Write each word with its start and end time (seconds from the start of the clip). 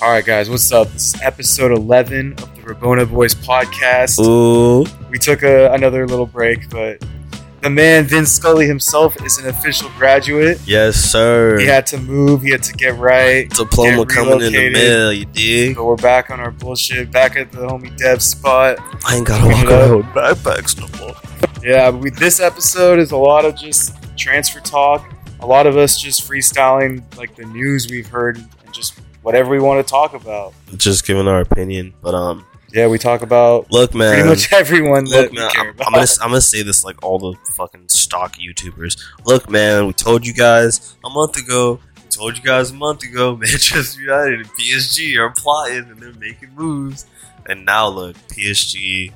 All 0.00 0.10
right, 0.10 0.24
guys, 0.24 0.48
what's 0.48 0.70
up? 0.70 0.88
This 0.92 1.14
is 1.14 1.22
episode 1.22 1.72
11 1.72 2.34
of 2.34 2.54
the 2.54 2.62
Rabona 2.62 3.08
Boys 3.10 3.34
podcast. 3.34 4.24
Ooh, 4.24 4.86
We 5.10 5.18
took 5.18 5.42
a, 5.42 5.72
another 5.72 6.06
little 6.06 6.26
break, 6.26 6.70
but 6.70 7.04
the 7.62 7.70
man, 7.70 8.04
Vince 8.04 8.30
Scully 8.30 8.68
himself, 8.68 9.20
is 9.24 9.38
an 9.38 9.48
official 9.48 9.90
graduate. 9.98 10.60
yes, 10.64 10.94
sir. 10.94 11.58
He 11.58 11.66
had 11.66 11.84
to 11.88 11.98
move, 11.98 12.42
he 12.42 12.50
had 12.52 12.62
to 12.64 12.72
get 12.74 12.94
right. 12.96 13.50
Diploma 13.50 14.06
get 14.06 14.08
coming 14.14 14.40
in 14.40 14.52
the 14.52 14.70
mail, 14.70 15.12
you 15.12 15.24
dig? 15.26 15.74
But 15.74 15.84
we're 15.84 15.96
back 15.96 16.30
on 16.30 16.38
our 16.38 16.52
bullshit, 16.52 17.10
back 17.10 17.34
at 17.36 17.50
the 17.50 17.58
homie 17.66 17.96
Dev 17.96 18.22
spot. 18.22 18.78
I 19.04 19.16
ain't 19.16 19.26
gotta 19.26 19.48
Pick 19.48 19.64
walk 19.68 19.72
around 19.72 19.96
with 19.96 20.06
backpacks 20.06 20.78
no 20.78 21.06
more. 21.06 21.16
Yeah, 21.64 21.90
we, 21.90 22.10
this 22.10 22.38
episode 22.38 23.00
is 23.00 23.10
a 23.10 23.16
lot 23.16 23.44
of 23.44 23.56
just 23.56 23.96
transfer 24.16 24.60
talk. 24.60 25.12
A 25.40 25.46
lot 25.46 25.66
of 25.66 25.76
us 25.76 26.00
just 26.00 26.28
freestyling 26.28 27.02
like 27.16 27.34
the 27.34 27.46
news 27.46 27.88
we've 27.90 28.06
heard 28.08 28.36
and 28.38 28.72
just 28.72 29.00
whatever 29.22 29.50
we 29.50 29.60
want 29.60 29.84
to 29.86 29.90
talk 29.90 30.14
about. 30.14 30.54
Just 30.76 31.06
giving 31.06 31.28
our 31.28 31.40
opinion, 31.40 31.94
but 32.02 32.14
um, 32.14 32.44
Yeah, 32.72 32.86
we 32.88 32.98
talk 32.98 33.22
about 33.22 33.70
look, 33.70 33.94
man. 33.94 34.14
pretty 34.14 34.28
much 34.28 34.52
everyone 34.52 35.04
that 35.06 35.24
Look, 35.24 35.32
man, 35.34 35.50
care 35.50 35.70
I'm. 35.70 35.76
I'm 35.86 35.92
gonna 35.92 36.06
I'm 36.22 36.28
gonna 36.30 36.40
say 36.40 36.62
this 36.62 36.84
like 36.84 37.02
all 37.02 37.18
the 37.18 37.34
fucking 37.54 37.88
stock 37.88 38.36
YouTubers. 38.36 39.02
Look, 39.24 39.48
man, 39.50 39.86
we 39.86 39.92
told 39.92 40.26
you 40.26 40.32
guys 40.34 40.96
a 41.04 41.10
month 41.10 41.36
ago. 41.36 41.80
We 41.96 42.10
told 42.10 42.36
you 42.36 42.42
guys 42.44 42.70
a 42.70 42.74
month 42.74 43.02
ago. 43.04 43.36
Manchester 43.40 44.00
United 44.00 44.40
and 44.40 44.48
PSG 44.52 45.16
are 45.18 45.30
plotting 45.36 45.90
and 45.90 45.96
they're 46.00 46.12
making 46.14 46.54
moves. 46.54 47.06
And 47.46 47.64
now 47.64 47.88
look, 47.88 48.16
PSG. 48.28 49.12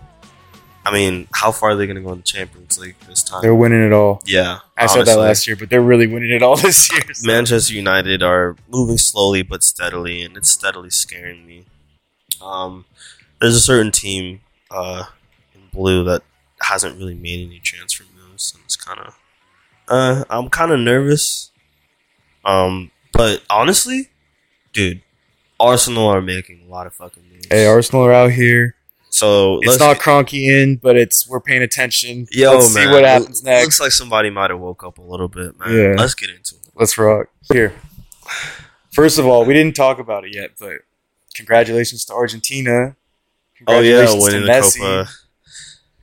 I 0.84 0.92
mean, 0.92 1.28
how 1.32 1.52
far 1.52 1.70
are 1.70 1.76
they 1.76 1.86
gonna 1.86 2.00
go 2.00 2.12
in 2.12 2.18
the 2.18 2.24
Champions 2.24 2.78
League 2.78 2.96
this 3.08 3.22
time? 3.22 3.40
They're 3.42 3.54
winning 3.54 3.84
it 3.84 3.92
all. 3.92 4.20
yeah, 4.26 4.60
I 4.76 4.86
said 4.86 5.06
that 5.06 5.18
last 5.18 5.46
year, 5.46 5.54
but 5.56 5.70
they're 5.70 5.80
really 5.82 6.06
winning 6.06 6.30
it 6.30 6.42
all 6.42 6.56
this 6.66 6.90
year. 6.92 7.02
so- 7.14 7.26
Manchester 7.26 7.74
United 7.74 8.22
are 8.22 8.56
moving 8.68 8.98
slowly 8.98 9.42
but 9.42 9.62
steadily, 9.62 10.22
and 10.22 10.36
it's 10.36 10.50
steadily 10.50 10.90
scaring 10.90 11.46
me. 11.46 11.66
Um, 12.40 12.84
there's 13.40 13.54
a 13.54 13.60
certain 13.60 13.92
team 13.92 14.40
uh, 14.70 15.04
in 15.54 15.60
blue 15.72 16.02
that 16.04 16.22
hasn't 16.62 16.98
really 16.98 17.14
made 17.14 17.46
any 17.46 17.60
transfer 17.60 18.04
moves, 18.16 18.52
and 18.54 18.62
it's 18.64 18.76
kind 18.76 18.98
of 19.00 19.14
uh, 19.88 20.24
I'm 20.30 20.48
kind 20.48 20.72
of 20.72 20.80
nervous. 20.80 21.50
Um, 22.44 22.90
but 23.12 23.42
honestly, 23.48 24.10
dude, 24.72 25.02
Arsenal 25.60 26.08
are 26.08 26.20
making 26.22 26.62
a 26.66 26.70
lot 26.70 26.86
of 26.88 26.94
fucking 26.94 27.22
moves. 27.32 27.46
Hey, 27.48 27.66
Arsenal 27.66 28.04
are 28.04 28.12
out 28.12 28.32
here. 28.32 28.74
So 29.12 29.60
It's 29.62 29.78
not 29.78 29.98
Cronky 29.98 30.48
in, 30.48 30.76
but 30.76 30.96
it's 30.96 31.28
we're 31.28 31.40
paying 31.40 31.62
attention. 31.62 32.26
yo 32.30 32.54
Let's 32.54 32.74
man. 32.74 32.86
see 32.86 32.92
what 32.92 33.04
happens 33.04 33.42
next. 33.44 33.64
Looks 33.64 33.80
like 33.80 33.92
somebody 33.92 34.30
might 34.30 34.50
have 34.50 34.58
woke 34.58 34.82
up 34.84 34.98
a 34.98 35.02
little 35.02 35.28
bit, 35.28 35.58
man. 35.58 35.70
Yeah. 35.70 35.94
Let's 35.96 36.14
get 36.14 36.30
into 36.30 36.54
it. 36.56 36.70
Let's 36.74 36.96
rock. 36.96 37.26
Here. 37.52 37.74
First 38.90 39.18
of 39.18 39.26
all, 39.26 39.44
we 39.44 39.52
didn't 39.54 39.76
talk 39.76 39.98
about 39.98 40.24
it 40.24 40.34
yet, 40.34 40.52
but 40.58 40.78
congratulations 41.34 42.04
to 42.06 42.14
Argentina. 42.14 42.96
Oh 43.66 43.80
yeah, 43.80 44.04
Congratulations 44.06 44.24
winning 44.24 44.40
to 44.40 44.46
the 44.46 44.52
Messi. 44.52 44.78
Copa. 44.78 45.10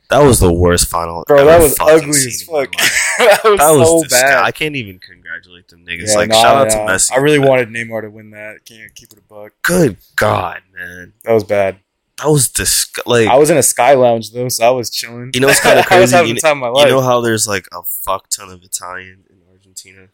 That 0.10 0.20
was 0.26 0.40
the 0.40 0.52
worst 0.52 0.88
final. 0.88 1.24
Bro, 1.28 1.46
that 1.46 1.62
was 1.62 1.78
ugly 1.80 2.10
as 2.10 2.42
fuck. 2.42 2.72
that 3.20 3.42
was, 3.44 3.60
That 3.60 3.72
was 3.72 4.10
so 4.10 4.10
bad. 4.10 4.44
I 4.44 4.52
can't 4.52 4.76
even 4.76 4.98
congratulate 4.98 5.68
them 5.68 5.86
niggas. 5.86 6.08
Yeah, 6.08 6.16
like 6.16 6.30
nah, 6.30 6.42
shout 6.42 6.56
out 6.56 6.68
nah. 6.76 6.88
to 6.88 6.94
Messi. 6.94 7.12
I 7.12 7.18
really 7.18 7.38
man. 7.40 7.48
wanted 7.48 7.70
Neymar 7.70 8.02
to 8.02 8.10
win 8.10 8.32
that. 8.32 8.66
Can't 8.66 8.94
keep 8.96 9.12
it 9.12 9.20
a 9.20 9.22
buck. 9.22 9.54
Good 9.62 9.98
God, 10.16 10.62
man, 10.76 11.14
That 11.24 11.34
was 11.34 11.44
bad. 11.44 11.80
That 12.22 12.30
was 12.30 12.50
disg- 12.50 13.00
Like 13.06 13.28
I 13.28 13.36
was 13.38 13.50
in 13.50 13.58
a 13.58 13.64
sky 13.64 13.94
lounge 13.94 14.32
though, 14.32 14.50
so 14.50 14.66
I 14.68 14.70
was 14.72 14.90
chilling. 14.90 15.32
You 15.34 15.40
know 15.42 15.50
it's 15.50 15.66
I 15.66 15.76
was 15.76 15.86
crazy? 15.86 16.16
You 16.16 16.36
of 16.44 16.58
my 16.58 16.68
you 16.84 16.86
know 16.90 17.02
how 17.02 17.22
there's 17.22 17.48
like 17.48 17.68
a 17.72 17.84
fuck 17.84 18.30
ton 18.30 18.50
of 18.50 18.64
Italian 18.64 19.24
in 19.30 19.38
Argentina. 19.52 20.08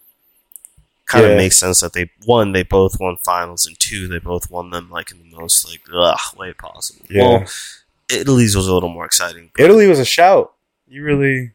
Kind 1.07 1.25
of 1.25 1.31
Yeah. 1.31 1.37
makes 1.37 1.57
sense 1.57 1.81
that 1.81 1.93
they 1.93 2.09
one 2.25 2.51
they 2.51 2.63
both 2.63 2.99
won 2.99 3.17
finals 3.23 3.65
and 3.65 3.79
two 3.79 4.07
they 4.07 4.19
both 4.19 4.49
won 4.49 4.71
them 4.71 4.89
like 4.89 5.11
in 5.11 5.19
the 5.19 5.35
most 5.37 5.67
like 5.69 5.81
ugh 5.93 6.19
way 6.37 6.53
possible. 6.53 7.05
Yeah. 7.09 7.21
Well, 7.27 7.45
Italy's 8.09 8.55
was 8.55 8.67
a 8.67 8.73
little 8.73 8.89
more 8.89 9.05
exciting. 9.05 9.51
Italy 9.57 9.87
was 9.87 9.99
a 9.99 10.05
shout. 10.05 10.53
You 10.87 11.03
really, 11.03 11.51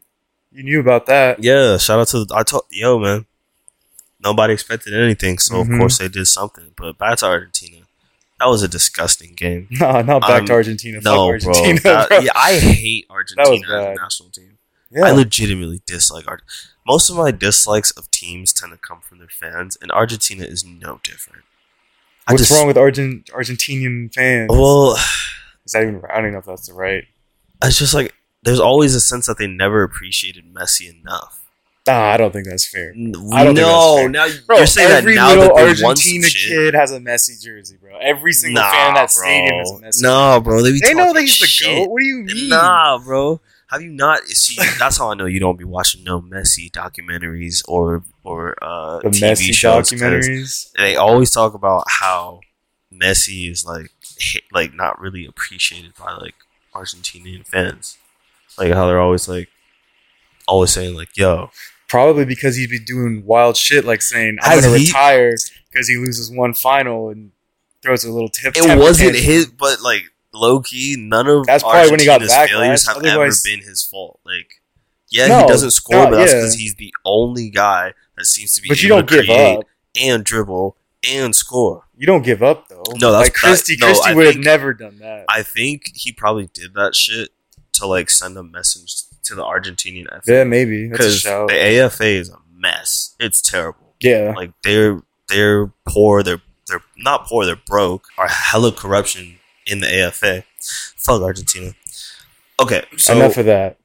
you 0.51 0.63
knew 0.63 0.79
about 0.81 1.05
that. 1.05 1.41
Yeah, 1.43 1.77
shout 1.77 1.99
out 1.99 2.07
to 2.09 2.25
the, 2.25 2.35
I 2.35 2.43
told 2.43 2.63
yo 2.71 2.99
man. 2.99 3.25
Nobody 4.23 4.53
expected 4.53 4.93
anything, 4.93 5.39
so 5.39 5.55
Mhm. 5.55 5.73
of 5.73 5.79
course 5.79 5.97
they 5.97 6.07
did 6.07 6.27
something. 6.27 6.73
But 6.77 6.97
back 6.97 7.17
to 7.19 7.25
Argentina, 7.25 7.80
that 8.41 8.47
was 8.49 8.63
a 8.63 8.67
disgusting 8.67 9.33
game. 9.35 9.67
No, 9.79 10.01
not 10.01 10.21
back 10.21 10.29
I'm- 10.31 10.45
to 10.47 10.53
um, 10.53 10.57
Argentina. 10.57 10.99
No, 11.01 11.31
Fuck 11.31 11.41
bro. 11.43 11.53
Argentina, 11.53 11.79
That- 11.81 12.09
bro. 12.09 12.19
yeah, 12.19 12.31
I 12.35 12.53
hate 12.59 13.05
Argentina 13.09 13.53
as 13.55 13.85
a 13.97 14.01
national 14.01 14.29
team. 14.31 14.57
Yeah. 14.91 15.05
I 15.05 15.11
legitimately 15.11 15.81
dislike 15.85 16.27
Art. 16.27 16.41
Most 16.85 17.09
of 17.09 17.15
my 17.15 17.31
dislikes 17.31 17.91
of 17.91 18.11
teams 18.11 18.51
tend 18.51 18.71
to 18.73 18.77
come 18.77 18.99
from 19.01 19.19
their 19.19 19.29
fans, 19.29 19.77
and 19.81 19.91
Argentina 19.91 20.43
is 20.43 20.65
no 20.65 20.99
different. 21.03 21.43
I 22.27 22.33
What's 22.33 22.47
just- 22.47 22.57
wrong 22.59 22.67
with 22.67 22.77
Argent 22.77 23.27
Argentinian 23.27 24.13
fans? 24.13 24.49
Well, 24.49 24.97
Is 25.65 25.73
that 25.73 25.83
even? 25.83 26.01
I 26.09 26.15
don't 26.15 26.23
even 26.25 26.33
know 26.33 26.39
if 26.39 26.45
that's 26.45 26.67
the 26.67 26.73
right. 26.73 27.03
it's 27.63 27.77
just 27.77 27.93
like 27.93 28.13
there's 28.43 28.59
always 28.59 28.95
a 28.95 28.99
sense 29.01 29.27
that 29.27 29.37
they 29.37 29.45
never 29.47 29.83
appreciated 29.83 30.51
Messi 30.53 30.89
enough. 30.91 31.40
Nah, 31.87 32.11
I 32.11 32.17
don't 32.17 32.31
think 32.31 32.45
that's 32.45 32.67
fair. 32.67 32.91
I 32.91 33.43
don't 33.43 33.55
no, 33.55 34.07
that's 34.11 34.11
now 34.11 34.45
Bro, 34.45 34.57
you're 34.57 34.67
saying 34.67 34.89
that 34.89 34.97
every 34.99 35.15
now 35.15 35.29
little 35.29 35.55
that 35.55 35.75
they 35.75 35.83
Argentina 35.83 36.27
kid 36.27 36.73
has 36.75 36.91
a 36.91 36.99
Messi 36.99 37.41
jersey, 37.41 37.77
bro. 37.81 37.97
Every 37.99 38.33
single 38.33 38.61
nah, 38.61 38.71
fan 38.71 38.87
in 38.89 38.93
that 38.93 38.99
bro. 38.99 39.07
stadium 39.07 39.61
is 39.61 39.71
a 39.71 39.73
Messi. 39.75 40.01
Nah, 40.03 40.39
bro. 40.39 40.61
They, 40.61 40.79
they 40.79 40.93
know 40.93 41.11
that 41.11 41.21
he's 41.21 41.39
the 41.39 41.47
shit. 41.47 41.75
goat. 41.75 41.89
What 41.89 42.01
do 42.01 42.05
you 42.05 42.17
mean? 42.17 42.49
Nah, 42.49 42.99
bro. 42.99 43.41
Have 43.71 43.81
you 43.81 43.89
not? 43.89 44.23
See, 44.27 44.61
that's 44.77 44.97
how 44.97 45.09
I 45.09 45.15
know 45.15 45.25
you 45.25 45.39
don't 45.39 45.57
be 45.57 45.63
watching 45.63 46.03
no 46.03 46.21
Messi 46.21 46.69
documentaries 46.69 47.63
or 47.67 48.03
or 48.23 48.55
uh, 48.61 48.99
the 48.99 49.09
TV 49.09 49.31
Messi 49.31 49.53
shows 49.53 49.89
documentaries. 49.89 50.71
They 50.73 50.95
always 50.97 51.31
talk 51.31 51.55
about 51.55 51.85
how 51.87 52.41
Messi 52.93 53.49
is 53.49 53.65
like 53.65 53.91
like 54.51 54.75
not 54.75 54.99
really 54.99 55.25
appreciated 55.25 55.93
by 55.95 56.13
like 56.13 56.35
Argentinian 56.75 57.47
fans. 57.47 57.97
Like 58.57 58.71
how 58.71 58.85
they're 58.85 58.99
always 58.99 59.27
like 59.27 59.49
always 60.47 60.71
saying 60.71 60.95
like, 60.95 61.15
"Yo, 61.15 61.49
Probably 61.91 62.23
because 62.25 62.55
he'd 62.55 62.69
be 62.69 62.79
doing 62.79 63.25
wild 63.25 63.57
shit, 63.57 63.83
like 63.85 64.01
saying, 64.01 64.37
"I'm 64.41 64.51
Has 64.51 64.65
gonna 64.65 64.77
he- 64.77 64.85
retire" 64.85 65.35
because 65.71 65.87
he 65.89 65.97
loses 65.97 66.31
one 66.31 66.53
final 66.53 67.09
and 67.09 67.31
throws 67.81 68.03
a 68.05 68.11
little 68.11 68.29
tip. 68.29 68.55
it 68.55 68.61
temper 68.63 68.81
wasn't 68.81 69.13
tantrum. 69.13 69.25
his, 69.33 69.45
but 69.47 69.81
like 69.81 70.03
low 70.33 70.61
key, 70.61 70.95
none 70.97 71.27
of 71.27 71.45
That's 71.45 71.63
probably 71.63 71.91
when 71.91 71.99
he 71.99 72.05
got 72.05 72.21
Argentina's 72.21 72.49
failures 72.49 72.87
have 72.87 73.05
ever 73.05 73.29
been 73.43 73.59
his 73.61 73.83
fault. 73.83 74.19
Like, 74.25 74.61
yeah, 75.09 75.27
No, 75.27 75.39
he 75.41 75.47
doesn't 75.47 75.71
score, 75.71 76.05
no, 76.05 76.09
but 76.11 76.17
that's 76.17 76.31
yeah. 76.31 76.39
because 76.39 76.53
he's 76.55 76.75
the 76.75 76.93
only 77.03 77.49
guy 77.49 77.93
that 78.15 78.25
seems 78.25 78.53
to 78.55 78.61
be. 78.61 78.69
But 78.69 78.81
you 78.81 78.87
able 78.89 78.99
don't 79.01 79.09
to 79.09 79.15
give 79.17 79.25
create 79.25 79.57
up. 79.57 79.63
and 79.99 80.23
dribble 80.23 80.77
and 81.11 81.35
score. 81.35 81.83
You 81.97 82.07
don't 82.07 82.23
give 82.23 82.41
up 82.41 82.69
though. 82.69 82.83
No, 83.01 83.11
that's- 83.11 83.27
like 83.27 83.33
Christy. 83.33 83.75
that- 83.75 83.81
no, 83.81 83.87
Christie 83.87 84.09
I 84.09 84.13
would 84.13 84.25
have 84.27 84.33
think- 84.35 84.45
never 84.45 84.73
done 84.73 84.99
that. 84.99 85.25
I 85.27 85.43
think 85.43 85.91
he 85.93 86.13
probably 86.13 86.47
did 86.53 86.73
that 86.75 86.95
shit 86.95 87.31
to 87.73 87.85
like 87.85 88.09
send 88.09 88.37
a 88.37 88.43
message 88.43 88.95
to 89.23 89.35
the 89.35 89.43
Argentinian 89.43 90.05
FA 90.23 90.31
yeah, 90.33 90.43
maybe 90.43 90.87
because 90.89 91.23
the 91.23 91.81
AFA 91.83 92.05
is 92.05 92.29
a 92.29 92.37
mess. 92.55 93.15
It's 93.19 93.41
terrible. 93.41 93.95
yeah, 93.99 94.33
Like 94.35 94.51
they're 94.63 95.01
they're 95.29 95.67
poor. 95.87 96.23
They're 96.23 96.41
they're 96.67 96.83
not 96.97 97.27
poor. 97.27 97.45
They're 97.45 97.55
broke. 97.67 98.05
Are 98.17 98.27
hella 98.27 98.71
corruption 98.71 99.37
in 99.65 99.79
the 99.79 100.03
AFA. 100.03 100.43
Fuck 100.97 101.21
Argentina. 101.21 101.73
Okay, 102.61 102.83
so 102.97 103.15
enough 103.15 103.37
of 103.37 103.45
that, 103.45 103.77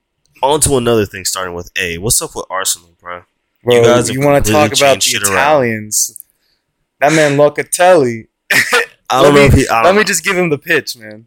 on 0.42 0.60
to 0.60 0.76
another 0.76 1.06
thing. 1.06 1.24
Starting 1.24 1.54
with 1.54 1.70
A. 1.78 1.98
What's 1.98 2.20
up 2.20 2.34
with 2.34 2.44
Arsenal, 2.50 2.90
bro? 3.00 3.22
bro. 3.64 3.74
You 3.74 3.82
guys 3.82 4.10
you 4.10 4.20
want 4.20 4.44
to 4.44 4.52
talk 4.52 4.72
about 4.76 4.96
the 4.96 5.00
shit 5.00 5.22
around. 5.22 5.32
Italians? 5.32 6.22
That 7.00 7.12
man 7.12 7.36
Locatelli. 7.38 8.26
I 8.52 9.20
Let 9.20 9.22
don't 9.22 9.34
know 9.34 9.40
me- 9.40 9.46
if 9.46 9.52
he. 9.54 9.60
Let 9.68 9.82
don't 9.84 9.94
me 9.94 10.00
know. 10.00 10.04
just 10.04 10.24
give 10.24 10.36
him 10.36 10.50
the 10.50 10.58
pitch, 10.58 10.96
man. 10.96 11.26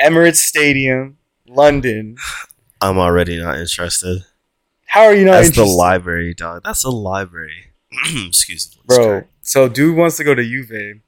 Emirates 0.00 0.36
Stadium, 0.36 1.16
London. 1.46 2.16
I'm 2.82 2.98
already 2.98 3.40
not 3.40 3.58
interested. 3.58 4.24
How 4.86 5.04
are 5.04 5.14
you 5.14 5.24
not 5.24 5.42
That's 5.42 5.56
the 5.56 5.64
library, 5.64 6.34
dog. 6.34 6.62
That's 6.64 6.84
a 6.84 6.90
library. 6.90 7.72
Excuse 8.26 8.76
me, 8.76 8.82
bro? 8.86 9.24
So, 9.40 9.68
dude 9.68 9.96
wants 9.96 10.16
to 10.18 10.24
go 10.24 10.34
to 10.34 10.42
Juve. 10.42 11.00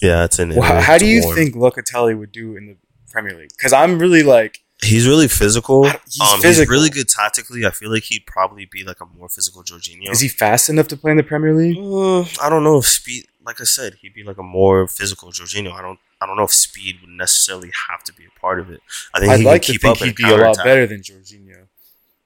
Yeah, 0.00 0.24
it's 0.24 0.38
in. 0.38 0.50
Well, 0.50 0.62
how, 0.62 0.74
Italy. 0.74 0.82
how 0.84 0.98
do 0.98 1.06
you 1.06 1.22
warm. 1.22 1.36
think 1.36 1.54
Locatelli 1.54 2.18
would 2.18 2.32
do 2.32 2.56
in 2.56 2.66
the 2.66 2.76
Premier 3.10 3.36
League? 3.36 3.52
Because 3.56 3.72
I'm 3.72 3.98
really 3.98 4.22
like, 4.22 4.58
He's 4.82 5.06
really 5.06 5.28
physical. 5.28 5.84
He's 5.84 6.20
um, 6.20 6.40
He's 6.42 6.66
really 6.68 6.90
good 6.90 7.08
tactically. 7.08 7.64
I 7.64 7.70
feel 7.70 7.90
like 7.90 8.02
he'd 8.02 8.26
probably 8.26 8.64
be 8.64 8.82
like 8.82 9.00
a 9.00 9.06
more 9.06 9.28
physical 9.28 9.62
Jorginho. 9.62 10.10
is 10.10 10.20
he 10.20 10.26
fast 10.26 10.68
enough 10.68 10.88
to 10.88 10.96
play 10.96 11.12
in 11.12 11.18
the 11.18 11.22
Premier 11.22 11.54
League? 11.54 11.76
Mm, 11.76 12.42
I 12.42 12.48
don't 12.48 12.64
know 12.64 12.78
if 12.78 12.86
speed. 12.86 13.26
Like 13.44 13.60
I 13.60 13.64
said, 13.64 13.94
he'd 14.02 14.14
be 14.14 14.24
like 14.24 14.38
a 14.38 14.42
more 14.42 14.88
physical 14.88 15.30
Jorginho. 15.30 15.72
I 15.72 15.82
don't. 15.82 16.00
I 16.22 16.26
don't 16.26 16.36
know 16.36 16.44
if 16.44 16.52
speed 16.52 17.00
would 17.00 17.10
necessarily 17.10 17.70
have 17.88 18.04
to 18.04 18.12
be 18.12 18.24
a 18.24 18.40
part 18.40 18.60
of 18.60 18.70
it. 18.70 18.80
I 19.12 19.18
think 19.20 19.32
I'd 19.32 19.40
he 19.40 19.44
like 19.46 19.62
could 19.62 19.66
to 19.66 19.72
keep 19.72 19.80
think 19.82 19.96
up 19.98 20.04
he'd 20.06 20.16
be 20.16 20.24
a 20.24 20.26
lot 20.28 20.36
counterattack. 20.38 20.64
better 20.64 20.86
than 20.86 21.00
Jorginho. 21.00 21.66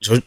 Jor- 0.02 0.18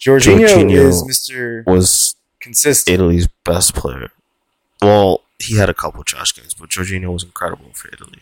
Jorginho, 0.00 0.46
Jorginho 0.48 0.88
is 0.88 1.02
Mr. 1.04 1.64
was 1.66 2.16
Consistent. 2.40 2.92
Italy's 2.94 3.28
best 3.44 3.74
player. 3.74 4.10
Well, 4.80 5.20
he 5.38 5.56
had 5.58 5.68
a 5.70 5.74
couple 5.74 6.02
trash 6.02 6.34
games, 6.34 6.54
but 6.54 6.68
Jorginho 6.70 7.12
was 7.12 7.22
incredible 7.22 7.70
for 7.72 7.88
Italy 7.92 8.18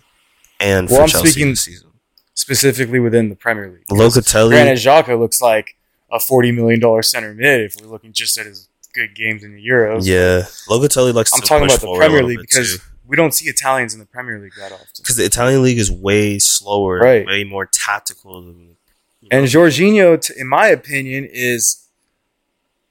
and 0.60 0.88
Well, 0.90 0.98
for 0.98 1.02
I'm 1.04 1.08
Chelsea 1.08 1.30
speaking- 1.30 1.50
this 1.52 1.62
season. 1.62 1.88
specifically 2.34 3.00
within 3.00 3.30
the 3.30 3.36
Premier 3.36 3.70
League. 3.70 3.86
Locatelli, 3.90 4.50
Granit 4.50 4.76
Xhaka 4.78 5.18
looks 5.18 5.40
like 5.40 5.76
a 6.12 6.20
forty 6.20 6.52
million 6.52 6.80
dollar 6.80 7.02
center 7.02 7.32
mid 7.32 7.62
if 7.62 7.76
we're 7.80 7.86
looking 7.88 8.12
just 8.12 8.36
at 8.36 8.44
his 8.44 8.68
good 8.92 9.14
games 9.14 9.42
in 9.42 9.54
the 9.54 9.66
Euros. 9.66 10.02
Yeah, 10.06 10.42
Locatelli 10.68 11.14
likes. 11.14 11.32
I'm 11.32 11.40
to 11.40 11.46
talking 11.46 11.68
push 11.68 11.78
about 11.82 11.92
the 11.94 11.98
Premier 11.98 12.22
League 12.22 12.40
because 12.40 12.76
too. 12.76 12.82
We 13.10 13.16
don't 13.16 13.34
see 13.34 13.46
Italians 13.48 13.92
in 13.92 13.98
the 14.00 14.06
Premier 14.06 14.38
League 14.38 14.52
that 14.56 14.70
often. 14.72 14.86
because 14.98 15.16
the 15.16 15.24
Italian 15.24 15.62
league 15.62 15.78
is 15.78 15.90
way 15.90 16.38
slower, 16.38 16.98
Right. 17.00 17.26
way 17.26 17.42
more 17.44 17.66
tactical. 17.66 18.40
Than, 18.40 18.76
you 19.20 19.28
And 19.32 19.42
know. 19.42 19.48
Jorginho, 19.50 20.20
t- 20.24 20.34
in 20.38 20.48
my 20.48 20.68
opinion, 20.68 21.26
is 21.30 21.86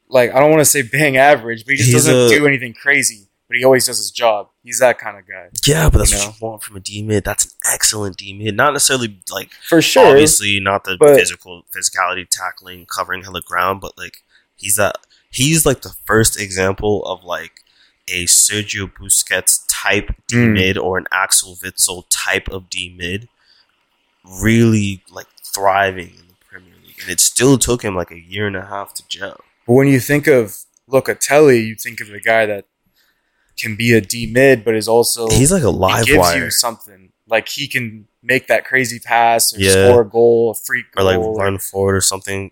like 0.10 0.33
I 0.33 0.39
don't 0.39 0.50
want 0.50 0.62
to 0.62 0.66
say 0.66 0.81
bang 0.81 1.18
average, 1.18 1.66
but 1.66 1.71
he 1.71 1.77
just 1.77 1.88
He's 1.92 2.06
doesn't 2.06 2.16
a- 2.16 2.30
do 2.39 2.48
anything 2.48 2.74
crazy. 2.74 3.25
But 3.48 3.57
he 3.57 3.63
always 3.66 3.88
does 3.88 3.98
his 3.98 4.12
job. 4.12 4.50
He's 4.63 4.77
that 4.77 5.00
kind 5.00 5.18
of 5.18 5.27
guy, 5.27 5.48
yeah, 5.66 5.89
but 5.89 5.98
that's 5.98 6.12
you 6.12 6.19
what 6.19 6.39
you 6.39 6.48
want 6.48 6.62
from 6.63 6.75
a 6.75 6.80
D 6.80 7.01
mid. 7.01 7.24
That's 7.24 7.45
an 7.45 7.51
excellent 7.74 8.16
D 8.18 8.31
mid. 8.33 8.56
Not 8.56 8.74
necessarily 8.74 9.19
like 9.31 9.50
for 9.68 9.81
sure. 9.81 10.06
obviously 10.12 10.60
not 10.60 10.83
the 10.83 10.98
but- 11.00 11.16
physical 11.18 11.63
physicality, 11.75 12.27
tackling, 12.30 12.86
covering 12.86 13.24
hella 13.24 13.42
ground, 13.42 13.81
but 13.81 13.98
like 13.98 14.18
he's 14.56 14.75
that 14.75 14.98
he's 15.31 15.66
like 15.66 15.81
the 15.81 15.95
first 16.06 16.39
example 16.39 17.04
of 17.06 17.24
like 17.24 17.63
a 18.11 18.25
Sergio 18.25 18.91
Busquets 18.91 19.61
type 19.69 20.15
D 20.27 20.35
Mm. 20.38 20.53
mid 20.53 20.77
or 20.77 20.97
an 20.97 21.06
Axel 21.11 21.56
Witsel 21.63 22.03
type 22.09 22.47
of 22.50 22.69
D 22.69 22.94
mid, 22.97 23.27
really 24.41 25.03
like 25.11 25.27
thriving 25.44 26.09
in 26.09 26.27
the 26.27 26.35
Premier 26.47 26.73
League, 26.85 26.97
and 27.01 27.09
it 27.09 27.19
still 27.19 27.57
took 27.57 27.81
him 27.83 27.95
like 27.95 28.11
a 28.11 28.19
year 28.19 28.47
and 28.47 28.56
a 28.56 28.65
half 28.65 28.94
to 28.95 29.03
gel. 29.07 29.39
But 29.65 29.73
when 29.73 29.88
you 29.88 30.00
think 30.00 30.27
of 30.27 30.57
Locatelli, 30.89 31.65
you 31.65 31.75
think 31.75 32.01
of 32.01 32.09
a 32.09 32.19
guy 32.19 32.45
that 32.45 32.65
can 33.57 33.75
be 33.75 33.94
a 33.94 34.01
D 34.01 34.25
mid, 34.31 34.63
but 34.63 34.75
is 34.75 34.88
also 34.88 35.27
He's 35.29 35.51
like 35.51 35.63
a 35.63 35.71
he 35.71 35.77
live 35.77 36.06
gives 36.06 36.17
wire, 36.19 36.45
you 36.45 36.51
something. 36.51 37.11
Like 37.27 37.47
he 37.50 37.67
can 37.67 38.07
make 38.23 38.47
that 38.47 38.65
crazy 38.65 39.00
pass 39.00 39.53
or 39.56 39.59
Yeah. 39.59 39.71
score 39.88 40.01
a 40.01 40.06
goal, 40.09 40.51
a 40.51 40.56
freak 40.65 40.85
or 40.97 41.03
goal. 41.03 41.33
like 41.35 41.39
run 41.44 41.57
forward 41.59 41.95
or 41.95 42.01
something. 42.01 42.51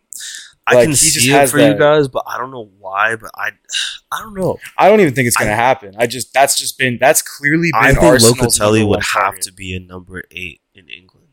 I 0.70 0.74
Like, 0.76 0.84
can 0.84 0.90
he 0.92 0.96
just 0.96 1.14
see 1.22 1.30
it 1.30 1.34
has 1.34 1.52
for 1.52 1.60
you 1.60 1.74
guys, 1.76 2.10
but 2.10 2.24
I 2.28 2.38
don't 2.38 2.52
know 2.52 2.70
why. 2.80 3.16
But 3.16 3.32
I, 3.36 3.52
I 4.12 4.20
don't 4.22 4.34
know. 4.34 4.58
I 4.78 4.90
don't 4.90 5.00
even 5.00 5.14
think 5.14 5.28
it's 5.28 5.38
going 5.38 5.48
to 5.48 5.54
I- 5.54 5.56
happen. 5.56 5.96
I 5.98 6.08
just 6.08 6.34
that's 6.34 6.58
just 6.58 6.78
been 6.78 6.98
that's 7.00 7.22
clearly 7.22 7.72
been 7.72 7.82
I 7.82 7.92
think 7.94 8.04
Arsenal's 8.04 8.58
Locatelli 8.60 8.88
would 8.88 9.02
have 9.04 9.24
target. 9.24 9.42
to 9.44 9.54
be 9.54 9.74
a 9.76 9.80
number 9.80 10.24
eight 10.32 10.60
in 10.76 10.90
England. 10.90 11.28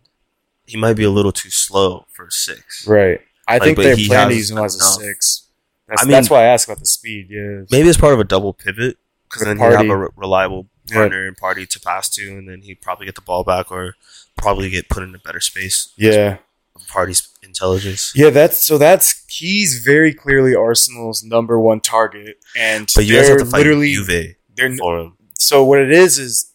He 0.67 0.77
might 0.77 0.95
be 0.95 1.05
a 1.05 1.11
little 1.11 1.33
too 1.33 1.51
slow 1.51 2.07
for 2.13 2.27
a 2.27 2.31
six. 2.31 2.87
Right. 2.87 3.21
I 3.49 3.55
Like, 3.59 3.63
think 3.63 3.79
they 3.79 3.97
he 3.97 4.07
plan 4.07 4.29
to 4.29 4.35
use 4.37 4.51
him 4.51 4.59
as 4.59 4.77
a 4.77 4.81
six. 4.85 5.49
That's, 5.89 6.03
I 6.03 6.05
mean- 6.07 6.13
that's 6.13 6.31
why 6.31 6.43
I 6.43 6.45
asked 6.47 6.67
about 6.69 6.79
the 6.81 6.87
speed. 6.87 7.27
Yeah. 7.29 7.63
Maybe 7.71 7.89
it's 7.89 7.99
part 7.99 8.15
of 8.15 8.21
a 8.21 8.25
double 8.25 8.53
pivot 8.55 8.97
because 9.29 9.45
then 9.47 9.59
you 9.59 9.65
have 9.65 9.87
a 9.89 9.97
re- 9.97 10.09
reliable 10.17 10.69
Yeah. 10.89 10.95
partner 10.97 11.27
and 11.27 11.37
Partey 11.37 11.69
to 11.69 11.81
pass 11.81 12.09
to, 12.11 12.23
and 12.29 12.49
then 12.49 12.63
he'd 12.63 12.81
probably 12.81 13.05
get 13.07 13.15
the 13.17 13.21
ball 13.21 13.43
back 13.45 13.71
or 13.73 13.95
probably 14.37 14.71
get 14.71 14.89
put 14.89 15.03
in 15.03 15.15
a 15.15 15.19
better 15.19 15.41
space. 15.41 15.93
Yeah. 15.97 16.39
Partey's 16.89 17.29
intelligence. 17.43 18.13
Yeah, 18.15 18.31
that's 18.31 18.59
so 18.63 18.79
that's 18.79 19.25
he's 19.29 19.83
very 19.85 20.13
clearly 20.13 20.55
Arsenal's 20.55 21.23
number 21.23 21.59
one 21.61 21.81
target. 21.81 22.37
And 22.57 22.91
But 22.95 23.05
you 23.07 23.17
guys 23.17 23.29
have 23.29 23.39
to 23.39 23.45
fight 23.45 23.59
literally 23.59 23.95
Juve 23.95 24.37
they're 24.57 24.75
for 24.77 24.99
him. 25.01 25.17
so 25.39 25.65
what 25.65 25.81
it 25.81 25.91
is 25.91 26.19
is 26.19 26.53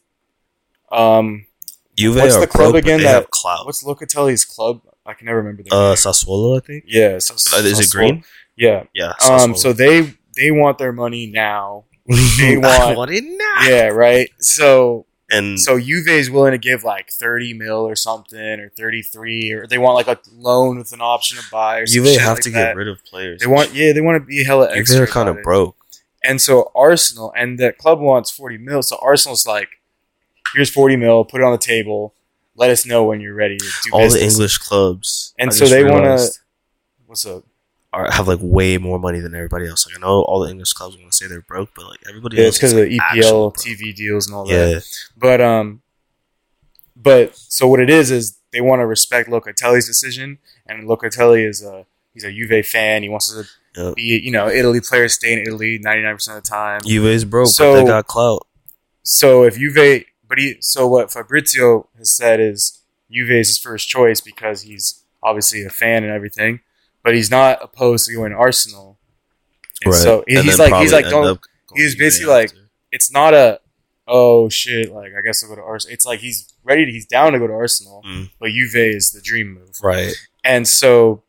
um 0.91 1.45
Juve 1.97 2.15
What's 2.17 2.37
the 2.37 2.47
club 2.47 2.73
but 2.73 2.79
again 2.79 3.01
that- 3.01 3.07
have 3.13 3.29
clout. 3.31 3.65
what's 3.65 3.83
Locatelli's 3.83 4.45
club? 4.45 4.81
I 5.05 5.13
can 5.13 5.25
never 5.25 5.39
remember 5.39 5.63
their 5.63 5.73
Uh, 5.77 5.87
name. 5.89 5.95
Sassuolo, 5.95 6.57
I 6.61 6.65
think. 6.65 6.83
Yeah, 6.87 7.17
Uh, 7.17 7.57
is 7.63 7.79
it 7.79 7.89
green? 7.91 8.23
Yeah. 8.55 8.83
Yeah. 8.93 9.13
Um 9.21 9.55
so 9.55 9.73
they 9.73 10.13
they 10.35 10.51
want 10.51 10.77
their 10.77 10.91
money 10.93 11.27
now. 11.27 11.85
they 12.07 12.59
I 12.61 12.93
want- 12.93 13.11
it 13.11 13.23
now. 13.25 13.67
Yeah, 13.67 13.87
right. 13.87 14.29
So 14.39 15.05
And 15.31 15.59
So 15.59 15.79
Juve 15.79 16.07
is 16.07 16.29
willing 16.31 16.51
to 16.53 16.57
give 16.57 16.83
like 16.83 17.11
thirty 17.11 17.53
mil 17.53 17.87
or 17.87 17.95
something, 17.95 18.39
or 18.59 18.69
thirty 18.69 19.01
three, 19.03 19.51
or 19.51 19.67
they 19.67 19.77
want 19.77 19.95
like 19.95 20.07
a 20.07 20.19
loan 20.33 20.77
with 20.77 20.91
an 20.91 21.01
option 21.01 21.37
to 21.37 21.43
buy. 21.51 21.79
Or 21.79 21.85
Juve 21.85 22.19
have 22.19 22.37
like 22.37 22.43
to 22.43 22.49
that. 22.51 22.69
get 22.69 22.75
rid 22.75 22.87
of 22.87 23.03
players. 23.05 23.41
They 23.41 23.47
want, 23.47 23.73
yeah, 23.73 23.93
they 23.93 24.01
want 24.01 24.15
to 24.21 24.25
be 24.25 24.43
hella 24.43 24.67
Juve 24.69 24.77
extra. 24.79 25.01
are 25.03 25.07
kind 25.07 25.29
of 25.29 25.37
it. 25.37 25.43
broke. 25.43 25.75
And 26.23 26.41
so 26.41 26.71
Arsenal 26.75 27.31
and 27.37 27.57
the 27.59 27.71
club 27.73 27.99
wants 27.99 28.31
forty 28.31 28.57
mil. 28.57 28.81
So 28.81 28.97
Arsenal's 29.01 29.45
like, 29.45 29.69
here's 30.55 30.69
forty 30.69 30.95
mil, 30.95 31.23
put 31.25 31.41
it 31.41 31.43
on 31.43 31.51
the 31.51 31.57
table. 31.57 32.13
Let 32.55 32.71
us 32.71 32.85
know 32.85 33.05
when 33.05 33.21
you're 33.21 33.35
ready 33.35 33.57
to 33.57 33.65
do 33.85 33.91
All 33.93 34.09
the. 34.09 34.21
English 34.21 34.57
clubs, 34.57 35.33
And 35.39 35.49
I 35.49 35.53
so 35.53 35.65
they 35.67 35.83
wanna- 35.83 36.19
What's 37.05 37.25
up? 37.25 37.45
Are 37.91 38.11
have 38.11 38.27
like 38.27 38.39
way 38.41 38.77
more 38.77 38.99
money 38.99 39.19
than 39.19 39.33
everybody 39.33 39.67
else. 39.67 39.87
Like 39.87 39.97
I 39.97 39.99
know 39.99 40.21
all 40.23 40.39
the 40.41 40.49
English 40.51 40.73
clubs 40.73 40.95
want 40.97 41.11
to 41.11 41.15
say 41.17 41.27
they're 41.27 41.41
broke, 41.41 41.71
but 41.75 41.85
like 41.87 41.99
everybody 42.07 42.37
Yeah, 42.37 42.45
else 42.45 42.55
it's 42.55 42.57
because 42.59 42.73
is 42.73 42.79
of 42.83 42.89
the 42.89 42.99
EPL 42.99 43.55
TV 43.55 43.95
deals 43.95 44.27
and 44.27 44.35
all 44.35 44.45
broke. 44.45 44.57
that. 44.57 44.71
Yeah, 44.71 44.79
But 45.17 45.41
um, 45.41 45.81
but 46.95 47.35
so 47.35 47.67
what 47.67 47.79
it 47.79 47.89
is 47.89 48.11
is 48.11 48.37
they 48.51 48.61
want 48.61 48.79
to 48.81 48.85
respect 48.85 49.29
Locatelli's 49.29 49.85
decision, 49.87 50.37
and 50.67 50.87
Locatelli 50.87 51.47
is 51.47 51.63
a 51.63 51.85
he's 52.13 52.23
a 52.23 52.31
Juve 52.31 52.65
fan. 52.65 53.03
He 53.03 53.09
wants 53.09 53.31
to 53.33 53.45
Yep. 53.75 53.95
be 53.95 54.01
you 54.23 54.31
know 54.31 54.49
Italy 54.49 54.81
players 54.81 55.13
stay 55.13 55.31
in 55.33 55.39
Italy 55.39 55.77
ninety 55.81 56.01
nine 56.03 56.15
percent 56.15 56.37
of 56.37 56.43
the 56.43 56.49
time. 56.49 56.81
Juve's 56.85 57.23
broke, 57.23 57.47
So- 57.49 57.73
but 57.73 57.79
they 57.81 57.87
got 57.87 58.07
clout. 58.07 58.47
So 59.03 59.43
if 59.43 59.57
Juve, 59.57 60.05
but 60.27 60.37
he 60.39 60.57
so 60.59 60.87
what 60.87 61.11
Fabrizio 61.11 61.87
has 61.97 62.11
said 62.11 62.39
is 62.39 62.81
Juve 63.11 63.29
is 63.31 63.47
his 63.49 63.57
first 63.59 63.87
choice 63.87 64.21
because 64.21 64.63
he's 64.63 65.03
obviously 65.21 65.63
a 65.63 65.69
fan 65.69 66.03
and 66.03 66.11
everything, 66.11 66.59
but 67.03 67.13
he's 67.15 67.31
not 67.31 67.59
opposed 67.61 68.07
to 68.07 68.13
going 68.15 68.31
to 68.31 68.37
Arsenal. 68.37 68.97
And 69.85 69.93
so 69.93 70.23
And 70.27 70.39
he's 70.45 70.59
like 70.59 70.73
he's 70.81 70.91
like 70.91 71.05
don't 71.09 71.39
he's 71.75 71.95
basically 71.95 72.31
like- 72.33 72.49
after. 72.49 72.69
it's 72.91 73.11
not 73.11 73.33
a 73.33 73.59
oh 74.07 74.49
shit 74.49 74.91
like 74.91 75.11
I 75.17 75.21
guess 75.21 75.43
I'll 75.43 75.49
go 75.49 75.55
to 75.55 75.61
Arsenal. 75.61 75.93
It's 75.93 76.05
like 76.05 76.19
he's 76.19 76.53
ready 76.63 76.85
to, 76.85 76.91
he's 76.91 77.05
down 77.05 77.33
to 77.33 77.39
go 77.39 77.47
to 77.47 77.53
Arsenal, 77.53 78.03
Mm. 78.05 78.29
but 78.39 78.49
Juve 78.51 78.75
is 78.75 79.11
the 79.11 79.21
dream 79.21 79.53
move. 79.53 79.75
right. 79.81 80.13
And 80.43 80.67
so 80.67 81.23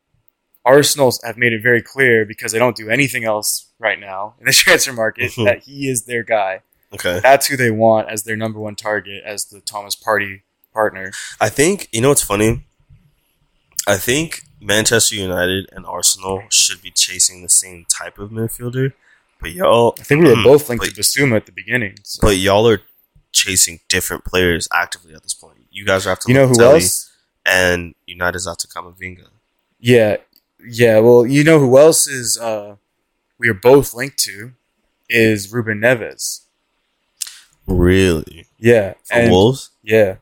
Arsenal 0.65 1.13
have 1.23 1.37
made 1.37 1.53
it 1.53 1.61
very 1.63 1.81
clear 1.81 2.25
because 2.25 2.51
they 2.51 2.59
don't 2.59 2.75
do 2.75 2.89
anything 2.89 3.23
else 3.23 3.71
right 3.79 3.99
now 3.99 4.35
in 4.39 4.45
the 4.45 4.51
transfer 4.63 4.93
market 4.93 5.31
Mhm. 5.31 5.45
that 5.45 5.59
he 5.63 5.87
is 5.89 6.05
their 6.05 6.23
guy. 6.23 6.61
Okay, 6.93 7.19
That's 7.23 7.47
who 7.47 7.55
they 7.55 7.71
want 7.71 8.09
as 8.09 8.23
their 8.23 8.35
number 8.35 8.59
one 8.59 8.75
target 8.75 9.23
as 9.25 9.45
the 9.45 9.61
Thomas 9.61 9.95
Partey 9.95 10.41
partner. 10.73 11.11
I 11.39 11.47
think 11.49 11.87
you 11.93 12.01
know 12.01 12.09
what's 12.09 12.21
funny. 12.21 12.65
I 13.87 13.95
think 13.97 14.43
Manchester 14.61 15.15
United 15.15 15.67
and 15.71 15.85
Arsenal 15.85 16.43
should 16.49 16.81
be 16.81 16.91
chasing 16.91 17.41
the 17.41 17.49
same 17.49 17.85
type 17.89 18.19
of 18.19 18.29
midfielder, 18.29 18.93
but 19.39 19.51
y'all, 19.51 19.95
I 19.99 20.03
think 20.03 20.23
we 20.23 20.29
were 20.29 20.35
Mm, 20.35 20.43
both 20.43 20.69
linked 20.69 20.85
but- 20.85 20.93
to 20.93 21.01
Bissouma 21.01 21.35
at 21.37 21.45
the 21.47 21.51
beginning. 21.51 21.95
So. 22.03 22.19
but 22.21 22.37
y'all 22.37 22.67
are 22.69 22.81
chasing 23.31 23.79
different 23.89 24.23
players 24.23 24.67
actively 24.73 25.13
at 25.15 25.23
this 25.23 25.33
point. 25.33 25.57
You 25.71 25.85
guys 25.85 26.05
are 26.05 26.11
after 26.11 26.29
you 26.29 26.35
know 26.35 26.47
who 26.47 26.53
Locatelli, 26.53 26.73
else? 26.73 27.11
and 27.45 27.95
United's 28.05 28.47
after 28.47 28.67
Camavinga. 28.67 29.27
Yeah, 29.79 30.17
yeah. 30.63 30.99
Well, 30.99 31.25
you 31.25 31.43
know 31.43 31.57
who 31.59 31.77
else 31.79 32.05
is 32.07 32.37
uh, 32.37 32.75
we 33.39 33.49
are 33.49 33.53
both 33.55 33.93
linked 33.95 34.19
to 34.19 34.51
is 35.09 35.51
Ruben 35.51 35.79
Neves. 35.79 36.41
Really? 37.67 38.45
Yeah, 38.59 38.93
For 39.05 39.13
and 39.13 39.31
Wolves? 39.31 39.69
yeah, 39.81 40.15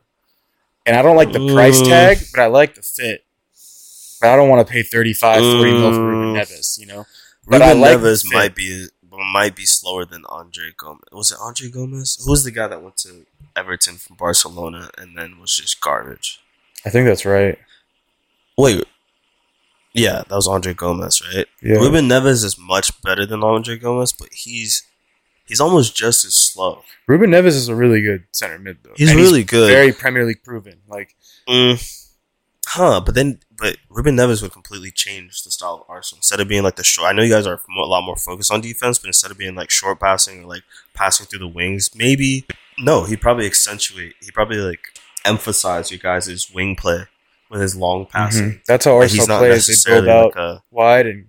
and 0.86 0.96
I 0.96 1.02
don't 1.02 1.16
like 1.16 1.32
the 1.32 1.52
price 1.52 1.80
tag, 1.82 2.18
but 2.32 2.40
I 2.40 2.46
like 2.46 2.74
the 2.74 2.82
fit. 2.82 3.24
But 4.20 4.30
I 4.30 4.36
don't 4.36 4.48
want 4.48 4.66
to 4.66 4.70
pay 4.72 4.82
35, 4.82 5.40
40 5.40 5.72
mil 5.72 5.92
for 5.92 6.00
Ruben. 6.06 6.34
Neves. 6.40 6.78
You 6.78 6.86
know, 6.86 7.06
But 7.46 7.60
Ruben 7.60 7.80
like 7.80 7.98
Neves 7.98 8.24
might 8.32 8.54
be 8.54 8.86
might 9.32 9.54
be 9.56 9.66
slower 9.66 10.04
than 10.04 10.24
Andre 10.28 10.70
Gomes. 10.76 11.02
Was 11.12 11.30
it 11.32 11.38
Andre 11.40 11.68
Gomes? 11.68 12.22
Who 12.24 12.30
was 12.30 12.44
the 12.44 12.50
guy 12.50 12.68
that 12.68 12.82
went 12.82 12.96
to 12.98 13.26
Everton 13.56 13.96
from 13.96 14.16
Barcelona 14.16 14.90
and 14.96 15.16
then 15.18 15.38
was 15.40 15.54
just 15.56 15.80
garbage? 15.80 16.40
I 16.86 16.90
think 16.90 17.06
that's 17.06 17.24
right. 17.26 17.58
Wait. 18.56 18.84
Yeah, 19.92 20.22
that 20.28 20.30
was 20.30 20.46
Andre 20.46 20.72
Gomes, 20.72 21.20
right? 21.34 21.46
Yeah, 21.60 21.76
Ruben 21.78 22.08
Neves 22.08 22.44
is 22.44 22.56
much 22.58 23.02
better 23.02 23.26
than 23.26 23.42
Andre 23.42 23.76
Gomes, 23.76 24.12
but 24.12 24.28
he's 24.32 24.84
he's 25.46 25.60
almost 25.60 25.96
just 25.96 26.24
as 26.24 26.34
slow. 26.34 26.82
Ruben 27.08 27.30
Neves 27.30 27.46
is 27.48 27.68
a 27.68 27.74
really 27.74 28.00
good 28.00 28.24
center 28.32 28.58
mid 28.58 28.78
though. 28.84 28.92
He's 28.96 29.10
And 29.10 29.18
really 29.18 29.42
good. 29.42 29.68
very 29.68 29.92
Premier 29.92 30.24
League 30.24 30.44
proven. 30.44 30.78
Like 30.88 31.16
Mm, 31.48 31.99
huh, 32.70 33.00
but 33.04 33.14
then 33.14 33.38
but 33.56 33.76
Ruben 33.88 34.16
Neves 34.16 34.42
would 34.42 34.52
completely 34.52 34.90
change 34.90 35.42
the 35.42 35.50
style 35.50 35.74
of 35.74 35.82
Arsenal. 35.88 36.18
Instead 36.18 36.40
of 36.40 36.48
being 36.48 36.62
like 36.62 36.76
the 36.76 36.84
short, 36.84 37.08
I 37.08 37.12
know 37.12 37.22
you 37.22 37.32
guys 37.32 37.46
are 37.46 37.54
a 37.54 37.86
lot 37.86 38.04
more 38.04 38.16
focused 38.16 38.52
on 38.52 38.60
defense, 38.60 38.98
but 38.98 39.08
instead 39.08 39.30
of 39.30 39.38
being 39.38 39.54
like 39.54 39.70
short 39.70 40.00
passing 40.00 40.44
or 40.44 40.46
like 40.46 40.62
passing 40.94 41.26
through 41.26 41.40
the 41.40 41.48
wings, 41.48 41.90
maybe 41.94 42.46
no, 42.78 43.04
he'd 43.04 43.20
probably 43.20 43.46
accentuate. 43.46 44.14
He'd 44.22 44.34
probably 44.34 44.58
like 44.58 44.80
emphasize 45.24 45.90
you 45.90 45.98
guys' 45.98 46.50
wing 46.54 46.76
play 46.76 47.04
with 47.50 47.60
his 47.60 47.76
long 47.76 48.06
passing. 48.06 48.52
mhm. 48.52 48.64
that's 48.66 48.84
how 48.84 48.94
Like, 48.98 49.10
Arsenal 49.10 49.38
plays. 49.38 49.84
They 49.84 49.92
build 49.92 50.08
out 50.08 50.24
like 50.26 50.36
a 50.36 50.62
wide 50.70 51.06
and 51.06 51.26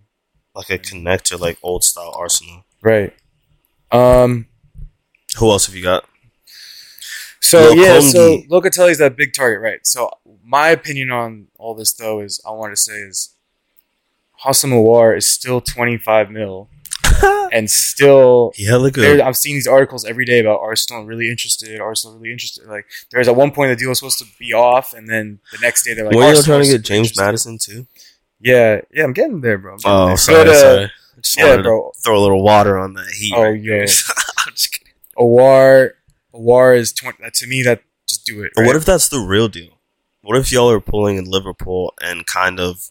like 0.55 0.69
a 0.69 0.77
connector 0.77 1.39
like 1.39 1.57
old 1.63 1.83
style 1.83 2.13
Arsenal. 2.17 2.63
right. 2.81 3.13
Um. 3.91 4.45
Who 5.37 5.49
else 5.49 5.65
have 5.65 5.75
you 5.75 5.83
got? 5.83 6.05
So 7.41 7.71
yeah, 7.73 7.99
so 7.99 8.37
Locatelli's 8.49 8.99
that 8.99 9.15
big 9.17 9.33
target, 9.33 9.61
right? 9.61 9.85
So 9.85 10.09
my 10.45 10.69
opinion 10.69 11.11
on 11.11 11.47
all 11.57 11.73
this 11.75 11.91
though 11.93 12.21
is 12.21 12.39
I 12.47 12.51
want 12.51 12.71
to 12.71 12.77
say 12.79 12.93
is 12.93 13.33
Houssem 14.45 14.71
Aouar 14.71 15.15
is 15.17 15.25
still 15.27 15.59
25 15.61 16.31
mil 16.31 16.69
and 17.51 17.69
still 17.69 18.51
he 18.55 18.65
hella 18.65 18.89
good. 18.91 19.19
I'm 19.19 19.33
seeing 19.33 19.55
these 19.55 19.67
articles 19.67 20.05
every 20.05 20.23
day 20.25 20.39
about 20.39 20.59
Arsenal 20.61 21.03
really 21.05 21.29
interested, 21.29 21.79
Arsenal 21.79 22.17
really 22.17 22.31
interested. 22.31 22.67
Like 22.67 22.85
there's 23.11 23.27
at 23.27 23.35
one 23.35 23.51
point 23.51 23.69
the 23.71 23.75
deal 23.75 23.89
was 23.89 23.99
supposed 23.99 24.19
to 24.19 24.25
be 24.39 24.53
off 24.53 24.93
and 24.93 25.09
then 25.09 25.39
the 25.51 25.57
next 25.61 25.83
day 25.83 25.93
they're 25.93 26.05
like 26.05 26.15
Were 26.15 26.31
you 26.33 26.41
trying 26.43 26.63
to 26.63 26.69
get 26.71 26.83
James 26.83 27.09
interested. 27.09 27.21
Maddison 27.21 27.57
too? 27.57 27.87
Yeah, 28.39 28.81
yeah, 28.93 29.03
I'm 29.03 29.13
getting 29.13 29.41
there, 29.41 29.57
bro. 29.57 29.77
Getting 29.77 29.91
Oh, 29.91 30.07
there. 30.07 30.17
sorry, 30.17 30.45
But, 30.45 30.47
uh, 30.47 30.59
sorry. 30.59 30.91
just 31.21 31.37
Yeah, 31.39 31.61
bro. 31.61 31.91
to 31.93 31.99
throw 32.01 32.17
a 32.19 32.21
little 32.21 32.43
water 32.43 32.77
on 32.79 32.93
that 32.93 33.07
heat. 33.09 33.33
Oh, 33.35 33.43
right 33.43 33.61
yeah. 33.61 33.81
I'm 34.47 34.53
just 34.53 34.71
kidding. 34.71 34.93
Aouar, 35.17 35.91
Aouar 36.33 36.77
is 36.77 36.93
twenty. 36.93 37.17
To 37.29 37.47
me, 37.47 37.61
that 37.63 37.81
just 38.07 38.25
do 38.25 38.43
it. 38.43 38.51
Right? 38.57 38.65
what 38.67 38.75
if 38.75 38.85
that's 38.85 39.09
the 39.09 39.19
real 39.19 39.47
deal? 39.47 39.79
What 40.21 40.37
if 40.37 40.51
y'all 40.51 40.69
are 40.69 40.79
pulling 40.79 41.17
in 41.17 41.25
Liverpool 41.25 41.93
and 42.01 42.25
kind 42.27 42.59
of 42.59 42.89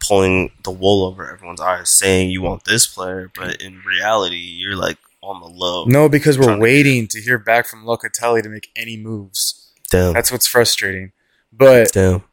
pulling 0.00 0.50
the 0.64 0.70
wool 0.70 1.04
over 1.04 1.32
everyone's 1.32 1.60
eyes, 1.60 1.88
saying 1.90 2.30
you 2.30 2.42
want 2.42 2.64
this 2.64 2.86
player, 2.86 3.30
but 3.36 3.62
in 3.62 3.80
reality, 3.86 4.36
you're 4.36 4.74
like 4.76 4.98
on 5.22 5.40
the 5.40 5.46
low. 5.46 5.84
No, 5.84 6.08
because 6.08 6.36
we're 6.36 6.44
Trying 6.46 6.56
to- 6.58 6.62
waiting 6.62 7.06
to 7.08 7.20
hear 7.20 7.38
back 7.38 7.66
from 7.68 7.84
Locatelli 7.84 8.42
to 8.42 8.48
make 8.48 8.70
any 8.74 8.96
moves. 8.96 9.70
Damn. 9.90 10.12
That's 10.12 10.32
what's 10.32 10.46
frustrating. 10.48 11.12
But 11.52 11.92
Damn. 11.92 12.24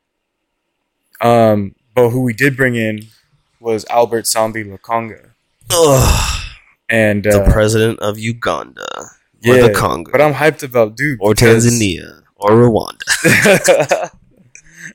um, 1.22 1.76
but 1.94 2.10
who 2.10 2.22
we 2.24 2.34
did 2.34 2.58
bring 2.58 2.76
in 2.76 3.08
was 3.60 3.86
Albert 3.90 4.24
Sambi 4.26 4.66
Lokonga, 4.66 5.32
Ugh. 5.70 6.42
and 6.90 7.24
the 7.24 7.44
uh, 7.44 7.52
president 7.52 8.00
of 8.00 8.18
Uganda. 8.18 8.88
Or 9.48 9.56
yeah, 9.56 9.68
the 9.68 9.74
Congo. 9.74 10.12
But 10.12 10.22
I'm 10.22 10.34
hyped 10.34 10.64
about 10.64 10.96
Duke 10.98 11.20
or 11.22 11.34
Tanzania. 11.34 12.24
Or 12.36 12.52
Rwanda. 12.52 13.00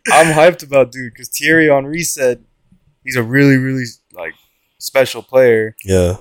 I'm 0.12 0.34
hyped 0.34 0.62
about 0.62 0.92
Duke 0.92 1.14
because 1.14 1.28
Thierry 1.28 1.68
Henry 1.68 2.02
said 2.02 2.44
he's 3.02 3.16
a 3.16 3.22
really 3.22 3.56
really 3.56 3.84
like 4.12 4.34
special 4.78 5.22
player, 5.22 5.76
Yeah. 5.84 6.16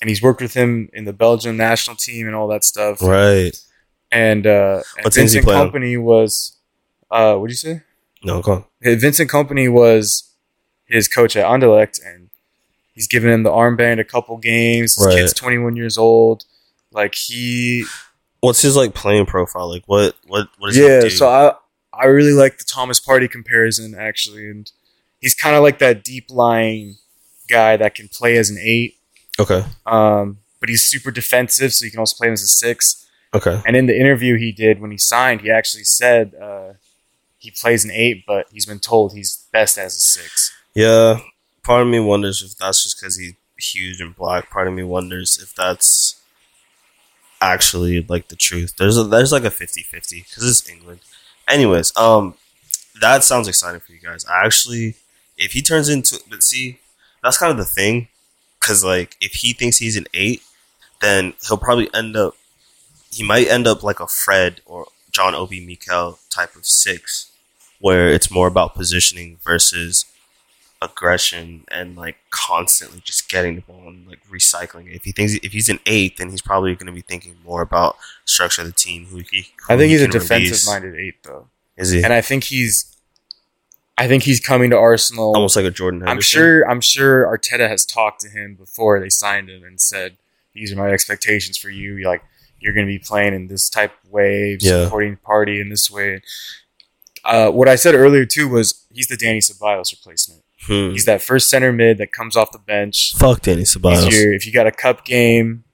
and 0.00 0.08
he's 0.08 0.22
worked 0.22 0.40
with 0.40 0.54
him 0.54 0.88
in 0.92 1.04
the 1.04 1.12
Belgian 1.12 1.56
national 1.56 1.96
team 1.96 2.26
and 2.26 2.36
all 2.36 2.46
that 2.48 2.64
stuff. 2.64 3.02
Right. 3.02 3.56
And, 4.12 4.46
uh, 4.46 4.82
and 4.96 5.04
What 5.04 5.14
Vincent 5.14 5.46
on? 5.46 5.52
Company 5.54 5.96
was, 5.96 6.56
uh, 7.10 7.34
what 7.34 7.48
do 7.48 7.52
you 7.52 7.56
say? 7.56 7.82
No, 8.24 8.40
go 8.40 8.52
on. 8.52 8.64
Vincent 8.80 9.30
Kompany 9.30 9.70
was 9.70 10.30
his 10.86 11.08
coach 11.08 11.36
at 11.36 11.44
Anderlecht, 11.44 12.00
and 12.04 12.30
he's 12.94 13.06
given 13.08 13.30
him 13.30 13.42
the 13.42 13.50
armband 13.50 13.98
a 14.00 14.04
couple 14.04 14.36
games. 14.38 14.94
His 14.96 15.04
Right. 15.06 15.16
kid's 15.16 15.34
21 15.34 15.76
years 15.76 15.98
old. 15.98 16.44
Like 16.92 17.14
he, 17.14 17.84
What's 18.40 18.62
his 18.62 18.76
like 18.76 18.94
playing 18.94 19.26
profile? 19.26 19.68
Like 19.68 19.84
what 19.86 20.16
what 20.26 20.48
yeah. 20.74 20.96
he 20.96 21.00
do? 21.02 21.10
So 21.10 21.28
I 21.28 21.54
I 21.92 22.06
really 22.06 22.32
like 22.32 22.58
the 22.58 22.64
Thomas 22.64 23.00
Partey 23.00 23.30
comparison 23.30 23.94
actually, 23.98 24.48
and 24.48 24.70
he's 25.20 25.34
kind 25.34 25.56
of 25.56 25.62
like 25.62 25.78
that 25.80 26.04
deep 26.04 26.26
lying 26.30 26.96
guy 27.48 27.76
that 27.76 27.94
can 27.94 28.08
play 28.08 28.36
as 28.36 28.50
an 28.50 28.58
eight, 28.60 28.96
okay. 29.40 29.64
um, 29.86 30.38
but 30.60 30.68
he's 30.68 30.84
super 30.84 31.10
defensive, 31.10 31.72
so 31.72 31.84
you 31.84 31.90
can 31.90 31.98
also 31.98 32.16
play 32.16 32.28
him 32.28 32.34
as 32.34 32.42
a 32.42 32.46
six. 32.46 33.06
Okay. 33.34 33.60
And 33.66 33.76
in 33.76 33.86
the 33.86 33.98
interview 33.98 34.36
he 34.36 34.52
did 34.52 34.80
when 34.80 34.90
he 34.90 34.98
signed, 34.98 35.40
he 35.40 35.50
actually 35.50 35.84
said 35.84 36.34
uh, 36.34 36.74
he 37.38 37.50
plays 37.50 37.84
an 37.84 37.90
eight, 37.90 38.24
but 38.26 38.46
he's 38.52 38.66
been 38.66 38.78
told 38.78 39.12
he's 39.12 39.46
best 39.52 39.78
as 39.78 39.96
a 39.96 40.00
six. 40.00 40.54
Yeah. 40.74 41.20
Part 41.62 41.82
of 41.82 41.88
me 41.88 42.00
wonders 42.00 42.42
if 42.42 42.56
that's 42.56 42.84
just 42.84 43.00
because 43.00 43.16
he's 43.16 43.34
huge 43.58 44.00
and 44.00 44.14
black. 44.14 44.50
Part 44.50 44.68
of 44.68 44.74
me 44.74 44.82
wonders 44.82 45.38
if 45.42 45.54
that's 45.54 46.17
actually 47.40 48.04
like 48.08 48.28
the 48.28 48.36
truth. 48.36 48.76
There's 48.76 48.96
a 48.96 49.04
there's 49.04 49.32
like 49.32 49.44
a 49.44 49.50
50-50 49.50 50.24
because 50.24 50.48
it's 50.48 50.68
England. 50.68 51.00
Anyways, 51.48 51.96
um, 51.96 52.34
that 53.00 53.24
sounds 53.24 53.48
exciting 53.48 53.80
for 53.80 53.92
you 53.92 54.00
guys. 54.00 54.24
I 54.26 54.44
actually, 54.44 54.96
if 55.36 55.52
he 55.52 55.62
turns 55.62 55.88
into, 55.88 56.20
but 56.28 56.42
see, 56.42 56.78
that's 57.22 57.38
kind 57.38 57.50
of 57.50 57.58
the 57.58 57.64
thing, 57.64 58.08
because 58.60 58.84
like 58.84 59.16
if 59.20 59.32
he 59.32 59.52
thinks 59.52 59.78
he's 59.78 59.96
an 59.96 60.06
eight, 60.14 60.42
then 61.00 61.34
he'll 61.46 61.56
probably 61.56 61.88
end 61.94 62.16
up, 62.16 62.34
he 63.10 63.22
might 63.22 63.48
end 63.48 63.66
up 63.66 63.82
like 63.82 64.00
a 64.00 64.06
Fred 64.06 64.60
or 64.66 64.86
John 65.10 65.34
Obi 65.34 65.64
Mikel 65.64 66.18
type 66.30 66.54
of 66.54 66.66
six, 66.66 67.30
where 67.80 68.08
it's 68.08 68.30
more 68.30 68.48
about 68.48 68.74
positioning 68.74 69.38
versus 69.42 70.04
aggression 70.80 71.64
and 71.70 71.96
like 71.96 72.16
constantly 72.30 73.00
just 73.04 73.28
getting 73.28 73.56
the 73.56 73.60
ball 73.62 73.88
and 73.88 74.06
like 74.06 74.20
recycling 74.28 74.86
it. 74.88 74.94
If 74.96 75.04
he 75.04 75.12
thinks 75.12 75.34
if 75.42 75.52
he's 75.52 75.68
an 75.68 75.80
eight, 75.86 76.16
then 76.18 76.30
he's 76.30 76.42
probably 76.42 76.74
going 76.74 76.86
to 76.86 76.92
be 76.92 77.00
thinking 77.00 77.36
more 77.44 77.62
about 77.62 77.96
structure 78.24 78.62
of 78.62 78.68
the 78.68 78.72
team. 78.72 79.06
Who 79.06 79.16
he, 79.30 79.48
who 79.66 79.74
I 79.74 79.76
think 79.76 79.90
he 79.90 79.98
he's 79.98 80.02
a 80.02 80.08
defensive-minded 80.08 80.94
eight, 80.96 81.22
though, 81.24 81.48
Is 81.76 81.90
he 81.90 82.02
and 82.02 82.12
I 82.12 82.20
think 82.20 82.44
he's, 82.44 82.96
I 83.96 84.06
think 84.06 84.22
he's 84.22 84.38
coming 84.40 84.70
to 84.70 84.76
Arsenal. 84.76 85.34
almost 85.34 85.56
like 85.56 85.64
a 85.64 85.70
Jordan? 85.70 86.06
I'm 86.06 86.20
sure. 86.20 86.68
I'm 86.70 86.80
sure 86.80 87.26
Arteta 87.26 87.68
has 87.68 87.84
talked 87.84 88.20
to 88.20 88.28
him 88.28 88.54
before 88.54 89.00
they 89.00 89.08
signed 89.10 89.48
him 89.50 89.64
and 89.64 89.80
said, 89.80 90.16
"These 90.54 90.72
are 90.72 90.76
my 90.76 90.90
expectations 90.90 91.56
for 91.58 91.70
you. 91.70 91.96
You're 91.96 92.10
like 92.10 92.22
you're 92.60 92.72
going 92.74 92.86
to 92.86 92.92
be 92.92 92.98
playing 93.00 93.34
in 93.34 93.46
this 93.48 93.68
type 93.68 93.92
of 94.04 94.10
way, 94.10 94.58
Yeah. 94.60 94.84
supporting 94.84 95.16
Partey 95.16 95.60
in 95.60 95.68
this 95.70 95.90
way." 95.90 96.22
Uh, 97.24 97.50
what 97.50 97.66
I 97.68 97.74
said 97.74 97.96
earlier 97.96 98.24
too 98.24 98.48
was 98.48 98.84
he's 98.92 99.08
the 99.08 99.16
Danny 99.16 99.40
Ceballos 99.40 99.90
replacement. 99.90 100.42
Hmm. 100.62 100.90
He's 100.90 101.04
that 101.04 101.22
first 101.22 101.48
center 101.48 101.72
mid 101.72 101.98
that 101.98 102.12
comes 102.12 102.36
off 102.36 102.52
the 102.52 102.58
bench. 102.58 103.14
Fuck 103.16 103.42
Danny 103.42 103.60
He's 103.60 103.76
your, 103.76 104.34
if 104.34 104.46
you 104.46 104.52
got 104.52 104.66
a 104.66 104.72
cup 104.72 105.04
game, 105.04 105.64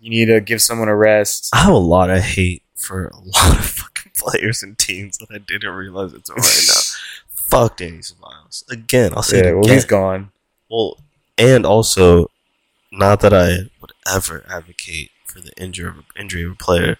you 0.00 0.10
need 0.10 0.26
to 0.26 0.40
give 0.40 0.60
someone 0.60 0.88
a 0.88 0.96
rest. 0.96 1.50
I 1.54 1.58
have 1.58 1.72
a 1.72 1.78
lot 1.78 2.10
of 2.10 2.20
hate 2.20 2.62
for 2.74 3.06
a 3.06 3.16
lot 3.16 3.58
of 3.58 3.64
fucking 3.64 4.12
players 4.16 4.62
and 4.62 4.76
teams 4.76 5.18
that 5.18 5.28
I 5.32 5.38
didn't 5.38 5.70
realize 5.70 6.12
until 6.12 6.34
right 6.36 6.64
now. 6.68 6.80
Fuck 7.48 7.76
Danny 7.76 7.98
Ceballos. 7.98 8.68
Again, 8.70 9.12
I'll 9.14 9.22
say 9.22 9.38
yeah, 9.38 9.50
it 9.50 9.54
well, 9.54 9.72
he's 9.72 9.84
gone. 9.84 10.32
Well, 10.68 10.98
and 11.38 11.64
also, 11.64 12.30
not 12.90 13.20
that 13.20 13.32
I 13.32 13.70
would 13.80 13.92
ever 14.12 14.44
advocate 14.48 15.10
for 15.26 15.40
the 15.40 15.52
injury 15.56 15.88
of, 15.88 16.04
injury 16.18 16.44
of 16.44 16.52
a 16.52 16.56
player, 16.56 16.98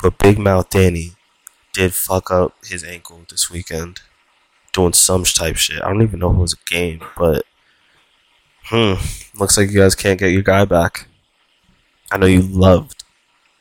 but 0.00 0.18
Big 0.18 0.38
Mouth 0.38 0.70
Danny 0.70 1.12
did 1.72 1.94
fuck 1.94 2.30
up 2.30 2.54
his 2.64 2.84
ankle 2.84 3.22
this 3.28 3.50
weekend 3.50 4.00
doing 4.76 4.92
some 4.92 5.24
type 5.24 5.56
shit. 5.56 5.82
I 5.82 5.88
don't 5.88 6.02
even 6.02 6.20
know 6.20 6.30
if 6.30 6.36
it 6.36 6.40
was 6.40 6.52
a 6.54 6.70
game, 6.70 7.00
but 7.16 7.44
hmm, 8.64 8.94
looks 9.38 9.56
like 9.56 9.70
you 9.70 9.80
guys 9.80 9.94
can't 9.94 10.20
get 10.20 10.28
your 10.28 10.42
guy 10.42 10.64
back. 10.64 11.08
I 12.12 12.18
know 12.18 12.26
you 12.26 12.42
loved 12.42 13.02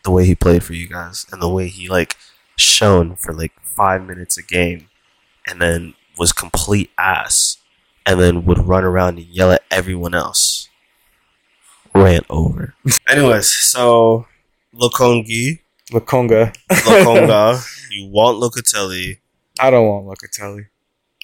the 0.03 0.12
way 0.12 0.25
he 0.25 0.36
played 0.36 0.63
for 0.63 0.74
you 0.74 0.88
guys 0.88 1.25
and 1.31 1.41
the 1.41 1.50
way 1.50 1.67
he 1.67 1.89
like 1.89 2.15
shone 2.57 3.15
for 3.15 3.34
like 3.34 3.53
five 3.62 4.05
minutes 4.05 4.38
a 4.38 4.43
game, 4.43 4.89
and 5.48 5.60
then 5.62 5.95
was 6.17 6.31
complete 6.31 6.91
ass 6.98 7.57
and 8.05 8.19
then 8.19 8.45
would 8.45 8.60
run 8.60 8.84
around 8.84 9.17
and 9.17 9.27
yell 9.27 9.51
at 9.51 9.63
everyone 9.72 10.13
else. 10.13 10.69
Rant 11.93 12.25
over. 12.29 12.75
Anyways, 13.10 13.48
so 13.48 14.27
Lokongi, 14.74 15.60
Lakonga. 15.91 16.55
Lokonga, 16.69 17.65
you 17.91 18.10
want 18.12 18.38
Locatelli. 18.38 19.19
I 19.60 19.69
don't 19.69 19.88
want 19.88 20.05
Locatelli. 20.05 20.67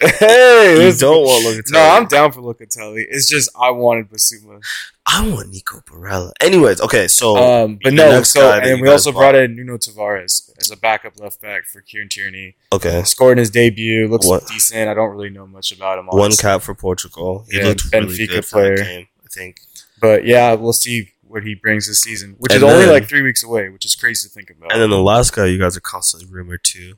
Hey, 0.01 0.85
You 0.87 0.93
don't 0.93 1.23
want 1.23 1.45
Locatelli. 1.45 1.71
No, 1.73 1.79
I'm 1.81 2.07
down 2.07 2.31
for 2.31 2.41
Locatelli. 2.41 3.05
It's 3.09 3.29
just 3.29 3.49
I 3.59 3.69
wanted 3.69 4.09
Bissouma. 4.09 4.59
I 5.05 5.27
want 5.29 5.49
Nico 5.49 5.81
Barella. 5.81 6.31
Anyways, 6.41 6.81
okay, 6.81 7.07
so 7.07 7.35
Um, 7.37 7.79
but 7.83 7.93
no, 7.93 8.23
so 8.23 8.51
and 8.51 8.81
we 8.81 8.87
also 8.89 9.11
brought- 9.11 9.35
in 9.35 9.55
Nuno 9.55 9.77
Tavares 9.77 10.49
as 10.59 10.71
a 10.71 10.77
backup 10.77 11.19
left 11.19 11.41
back 11.41 11.65
for 11.65 11.81
Kieran 11.81 12.09
Tierney. 12.09 12.55
okay, 12.73 13.03
Scored 13.03 13.33
in 13.33 13.37
his 13.39 13.49
debut, 13.49 14.07
looks 14.07 14.25
What? 14.27 14.47
decent. 14.47 14.87
I 14.89 14.93
don't 14.93 15.09
really 15.11 15.29
know 15.29 15.45
much 15.47 15.71
about 15.71 15.99
him. 15.99 16.07
one 16.07 16.31
cap 16.31 16.61
for 16.61 16.73
Portugal. 16.73 17.45
He 17.51 17.57
Yeah, 17.59 17.67
looked 17.67 17.91
really 17.91 18.07
Benfica 18.07 18.27
good 18.29 18.45
for 18.45 18.61
that 18.61 18.75
player. 18.77 18.85
game. 18.85 19.07
I 19.23 19.27
think. 19.33 19.57
but 19.99 20.25
yeah, 20.25 20.53
we'll 20.53 20.73
see 20.73 21.11
what 21.27 21.43
he 21.43 21.55
brings 21.55 21.87
this 21.87 21.99
season, 22.01 22.35
which 22.39 22.51
And 22.53 22.63
is 22.63 22.69
only 22.69 22.85
like 22.87 23.07
three 23.07 23.21
weeks 23.21 23.43
away, 23.43 23.69
which 23.69 23.85
is 23.85 23.95
crazy 23.95 24.27
to 24.27 24.33
think 24.33 24.49
about. 24.49 24.71
And 24.73 24.81
then 24.81 24.89
the 24.89 24.97
last 25.01 25.33
guy 25.33 25.45
you 25.45 25.57
guys 25.59 25.77
are 25.77 25.81
constantly 25.81 26.27
rumored 26.29 26.63
to, 26.65 26.95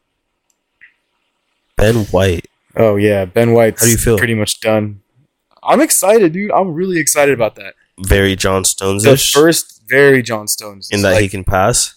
Ben 1.78 2.06
White. 2.06 2.48
Oh 2.76 2.96
yeah, 2.96 3.26
Ben 3.26 3.54
White's 3.54 3.82
How 3.82 3.86
do 3.86 3.92
you 3.92 3.98
feel? 3.98 4.18
pretty 4.18 4.36
much 4.36 4.60
done. 4.60 5.02
I'm 5.62 5.82
excited, 5.82 6.34
dude. 6.34 6.52
I'm 6.52 6.74
really 6.74 7.00
excited 7.00 7.34
about 7.34 7.56
that. 7.56 7.76
Very 8.00 8.36
John 8.36 8.66
Stones 8.66 9.04
The 9.04 9.18
first 9.18 9.84
very 9.88 10.22
John 10.22 10.48
Stones 10.48 10.90
in 10.92 11.02
that 11.04 11.14
like, 11.14 11.22
he 11.22 11.30
can 11.30 11.44
pass. 11.44 11.96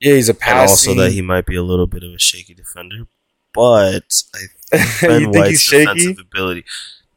yeah, 0.00 0.14
he's 0.14 0.28
a 0.28 0.36
and 0.46 0.58
also 0.60 0.94
that 0.94 1.12
he 1.12 1.22
might 1.22 1.46
be 1.46 1.56
a 1.56 1.62
little 1.62 1.86
bit 1.86 2.02
of 2.02 2.12
a 2.12 2.18
shaky 2.18 2.54
defender. 2.54 3.06
But 3.52 4.22
I 4.34 4.38
you 4.72 4.78
Ben 5.08 5.20
think 5.24 5.34
White's 5.36 5.48
he's 5.50 5.60
shaky? 5.60 5.84
defensive 5.86 6.18
ability, 6.20 6.64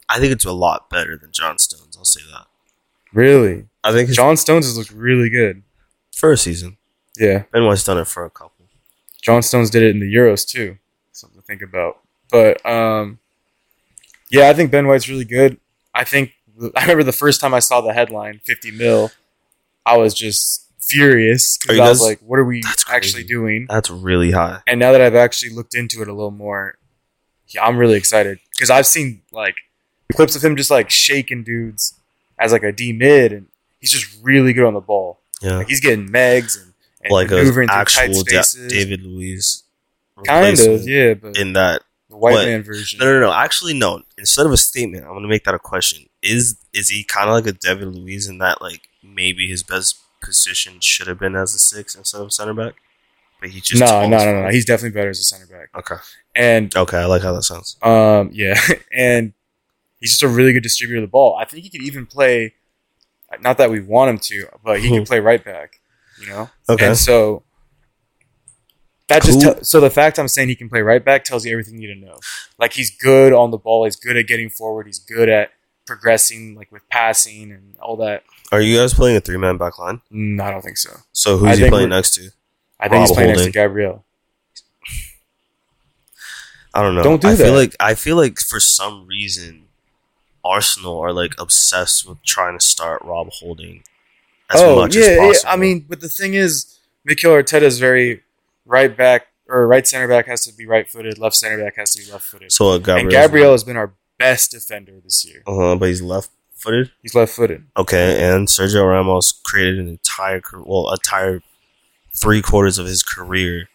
I 0.10 0.20
think 0.20 0.32
it's 0.34 0.46
a 0.46 0.52
lot 0.52 0.90
better 0.90 1.18
than 1.18 1.32
John 1.32 1.58
Stones. 1.58 1.98
I'll 1.98 2.06
say 2.06 2.22
that. 2.32 2.48
Really, 3.14 3.66
I 3.84 3.92
think 3.92 4.10
John 4.12 4.38
Stones 4.38 4.66
has 4.66 4.78
looked 4.78 4.92
really 4.92 5.30
good. 5.30 5.64
first 6.14 6.44
season, 6.44 6.78
Yeah, 7.18 7.44
Ben 7.52 7.66
White's 7.66 7.84
done 7.84 7.98
it 7.98 8.08
for 8.08 8.24
a 8.26 8.30
couple. 8.30 8.68
John 9.22 9.42
Stones 9.42 9.70
did 9.70 9.84
it 9.84 9.90
in 9.92 10.00
the 10.00 10.14
Euros 10.14 10.48
too. 10.48 10.78
Something 11.12 11.42
to 11.42 11.46
think 11.46 11.62
about. 11.62 12.00
But 12.32 12.66
um, 12.66 13.20
yeah, 14.30 14.50
I 14.50 14.54
think 14.54 14.72
Ben 14.72 14.88
White's 14.88 15.10
really 15.10 15.26
good. 15.26 15.60
I 15.94 16.04
think 16.04 16.34
I 16.76 16.82
remember 16.82 17.04
the 17.04 17.12
first 17.12 17.42
time 17.42 17.54
I 17.54 17.60
saw 17.60 17.82
the 17.82 17.94
headline 17.94 18.42
50 18.46 18.72
mil, 18.72 19.12
I 19.86 19.98
was 19.98 20.14
just 20.14 20.68
furious 20.80 21.58
because 21.58 21.80
I 21.80 21.90
was 21.90 22.02
like, 22.02 22.20
"What 22.20 22.40
are 22.40 22.46
we 22.46 22.62
actually 22.90 23.24
doing?" 23.24 23.66
That's 23.70 23.90
really 23.90 24.32
high. 24.32 24.62
And 24.68 24.80
now 24.80 24.92
that 24.92 25.02
I've 25.02 25.16
actually 25.16 25.52
looked 25.54 25.74
into 25.76 26.02
it 26.02 26.08
a 26.08 26.14
little 26.14 26.32
more, 26.32 26.78
yeah, 27.48 27.64
I'm 27.64 27.78
really 27.78 27.96
excited 27.98 28.40
because 28.52 28.70
I've 28.70 28.86
seen 28.88 29.22
like 29.32 29.56
clips 30.14 30.36
of 30.36 30.44
him 30.44 30.56
just 30.56 30.72
like 30.72 30.90
shaking 30.90 31.44
dudes 31.44 31.94
as 32.38 32.52
like 32.52 32.64
a 32.64 32.72
D 32.72 32.94
mid, 32.94 33.32
and 33.34 33.48
he's 33.80 33.92
just 33.92 34.20
really 34.22 34.54
good 34.54 34.66
on 34.66 34.74
the 34.74 34.82
ball. 34.82 35.20
Yeah, 35.42 35.58
Like 35.58 35.68
he's 35.70 35.80
getting 35.80 36.08
megs 36.10 36.62
and, 36.62 36.74
and 37.02 37.12
like 37.12 37.30
an 37.32 37.38
maneuvering 37.38 37.70
through 37.70 37.76
tight 37.86 38.10
actual 38.10 38.24
Da- 38.24 38.68
David 38.68 39.04
Luiz. 39.04 39.64
kind 40.26 40.60
of, 40.60 40.88
yeah, 40.88 41.14
but 41.14 41.38
In 41.38 41.54
that, 41.54 41.82
white 42.20 42.46
man 42.46 42.64
version. 42.64 43.00
no, 43.00 43.06
no, 43.06 43.20
no. 43.20 43.34
Actually, 43.34 43.74
no. 43.74 44.02
Instead 44.18 44.46
of 44.46 44.52
a 44.52 44.58
statement, 44.58 45.04
I'm 45.04 45.12
going 45.12 45.24
to 45.24 45.30
make 45.30 45.44
that 45.46 45.54
a 45.56 45.60
question. 45.60 46.08
is 46.22 46.58
is 46.74 46.90
he 46.90 47.04
kind 47.04 47.30
of 47.30 47.36
like 47.36 47.48
a 47.48 47.52
David 47.58 47.88
Luiz 47.96 48.28
in 48.28 48.38
that 48.40 48.62
like 48.62 48.82
maybe 49.04 49.48
his 49.48 49.64
best 49.64 49.98
position 50.22 50.80
should 50.82 51.08
have 51.08 51.18
been 51.20 51.36
as 51.36 51.56
a 51.56 51.60
six 51.60 51.96
instead 51.96 52.22
of 52.22 52.34
center 52.34 52.54
back, 52.54 52.74
but 53.40 53.50
he 53.50 53.62
just 53.62 53.80
no, 53.82 54.08
no, 54.08 54.18
us 54.18 54.26
no, 54.26 54.42
no. 54.44 54.50
He's 54.50 54.66
definitely 54.66 54.94
better 54.98 55.10
as 55.10 55.20
a 55.20 55.24
center 55.24 55.46
back. 55.48 55.70
okay. 55.76 55.96
And 56.36 56.76
Okay, 56.76 56.98
I 56.98 57.06
like 57.06 57.22
how 57.22 57.34
that 57.34 57.44
sounds. 57.44 57.78
um, 57.82 58.30
yeah, 58.34 58.60
and 58.96 59.34
he's 60.00 60.12
just 60.12 60.24
a 60.24 60.28
really 60.28 60.54
good 60.54 60.64
distributor 60.64 60.98
of 61.00 61.04
the 61.04 61.12
ball. 61.12 61.36
I 61.38 61.46
think 61.46 61.64
he 61.64 61.70
could 61.70 61.82
even 61.82 62.06
play. 62.06 62.54
Not 63.42 63.58
that 63.60 63.70
we 63.70 63.80
want 63.80 64.10
him 64.10 64.18
to, 64.20 64.48
but 64.64 64.80
he 64.82 64.90
can 64.90 65.06
play 65.06 65.20
right 65.20 65.44
back. 65.44 65.80
You 66.20 66.28
know. 66.28 66.50
Okay, 66.70 66.88
And 66.88 66.98
so 66.98 67.44
that 69.10 69.24
just 69.24 69.42
tell 69.42 69.64
so 69.64 69.80
the 69.80 69.90
fact 69.90 70.18
I'm 70.18 70.28
saying 70.28 70.50
he 70.50 70.56
can 70.56 70.70
play 70.70 70.82
right 70.82 71.04
back 71.04 71.24
tells 71.24 71.46
you 71.46 71.52
everything 71.52 71.80
you 71.82 71.88
need 71.90 72.00
to 72.00 72.06
know. 72.08 72.20
Like 72.58 72.74
he's 72.74 72.96
good 72.96 73.34
on 73.34 73.52
the 73.52 73.58
ball, 73.58 73.86
he's 73.86 73.96
good 73.96 74.18
at 74.18 74.28
getting 74.28 74.50
forward, 74.50 74.88
he's 74.88 75.00
good 75.00 75.30
at 75.30 75.52
progressing, 75.86 76.56
like 76.56 76.72
with 76.72 76.88
passing 76.90 77.52
and 77.52 77.76
all 77.80 77.98
that. 77.98 78.24
are 78.52 78.62
you 78.62 78.78
guys 78.78 78.94
playing 78.94 79.18
a 79.18 79.20
three 79.20 79.38
man 79.38 79.58
back 79.58 79.78
line? 79.80 80.02
Mm, 80.12 80.42
I 80.42 80.52
don't 80.52 80.62
think 80.62 80.78
so. 80.78 80.92
So 81.12 81.36
I 81.36 81.38
who's 81.40 81.58
he 81.58 81.70
playing 81.70 81.90
next 81.90 82.16
to? 82.16 82.30
I 82.80 82.88
think 82.88 83.02
he's 83.02 83.10
Rob 83.10 83.16
playing 83.16 83.32
next 83.32 83.46
to 83.46 83.52
Gabriel. 83.52 84.06
I 86.74 86.84
don't 86.84 86.96
know. 86.96 87.04
Don't 87.04 87.22
do 87.22 87.28
I 87.28 87.36
feel 87.36 87.48
that. 87.48 87.60
like 87.60 87.76
I 87.80 87.96
feel 87.96 88.16
like 88.16 88.40
for 88.40 88.60
some 88.60 89.08
reason 89.08 89.66
Arsenal 90.44 91.00
are 91.00 91.12
like 91.12 91.34
obsessed 91.40 92.08
with 92.08 92.22
trying 92.24 92.58
to 92.58 92.64
start 92.64 93.02
Rob 93.04 93.30
Holding 93.32 93.84
as 94.52 94.62
oh 94.62 94.76
much 94.76 94.96
yeah, 94.96 95.02
as 95.02 95.10
yeah. 95.10 95.18
possible. 95.18 95.52
I 95.52 95.56
mean, 95.56 95.86
but 95.88 96.00
the 96.00 96.10
thing 96.10 96.36
is, 96.36 96.80
Mikel 97.04 97.32
Arteta 97.32 97.64
is 97.64 97.80
very 97.80 98.22
right 98.70 98.96
back 98.96 99.28
or 99.48 99.68
right 99.68 99.86
center 99.86 100.08
back 100.08 100.28
has 100.28 100.46
to 100.46 100.54
be 100.54 100.66
right 100.66 100.88
footed, 100.90 101.18
left 101.18 101.36
center 101.36 101.62
back 101.62 101.76
has 101.76 101.94
to 101.96 102.06
be 102.06 102.12
left 102.12 102.26
footed. 102.26 102.52
so 102.52 102.70
uh, 102.70 102.78
Gabriel, 102.78 103.00
and 103.00 103.10
Gabriel 103.10 103.52
has 103.52 103.64
been 103.64 103.76
our 103.76 103.94
best 104.18 104.52
defender 104.52 104.94
this 105.04 105.26
year. 105.26 105.44
uh-huh, 105.48 105.76
but 105.76 105.90
he's 105.90 106.02
left 106.02 106.30
footed. 106.54 106.92
He's 107.02 107.16
left 107.16 107.34
footed. 107.34 107.66
Okay, 107.76 108.24
and 108.24 108.48
Sergio 108.48 108.88
Ramos 108.88 109.32
created 109.44 109.80
an 109.80 109.88
entire 109.88 110.42
well, 110.64 110.92
entire 110.92 111.42
three 112.16 112.42
quarters 112.42 112.78
of 112.78 112.86
his 112.86 113.02
career 113.02 113.68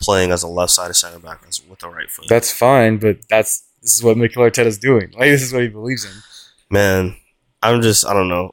playing 0.00 0.32
as 0.32 0.42
a 0.42 0.48
left 0.48 0.72
sided 0.72 0.94
center 0.94 1.18
back 1.18 1.42
with 1.68 1.78
the 1.78 1.88
right 1.88 2.10
foot. 2.10 2.26
That's 2.28 2.52
fine, 2.52 2.98
but 2.98 3.18
that's 3.28 3.62
this 3.82 3.94
is 3.94 4.02
what 4.02 4.16
Mikel 4.16 4.42
Arteta's 4.42 4.78
doing. 4.78 5.12
Like 5.12 5.30
this 5.30 5.42
is 5.42 5.52
what 5.52 5.62
he 5.62 5.68
believes 5.68 6.04
in. 6.04 6.10
Man, 6.68 7.16
I'm 7.62 7.80
just 7.80 8.04
I 8.04 8.12
don't 8.12 8.28
know 8.28 8.52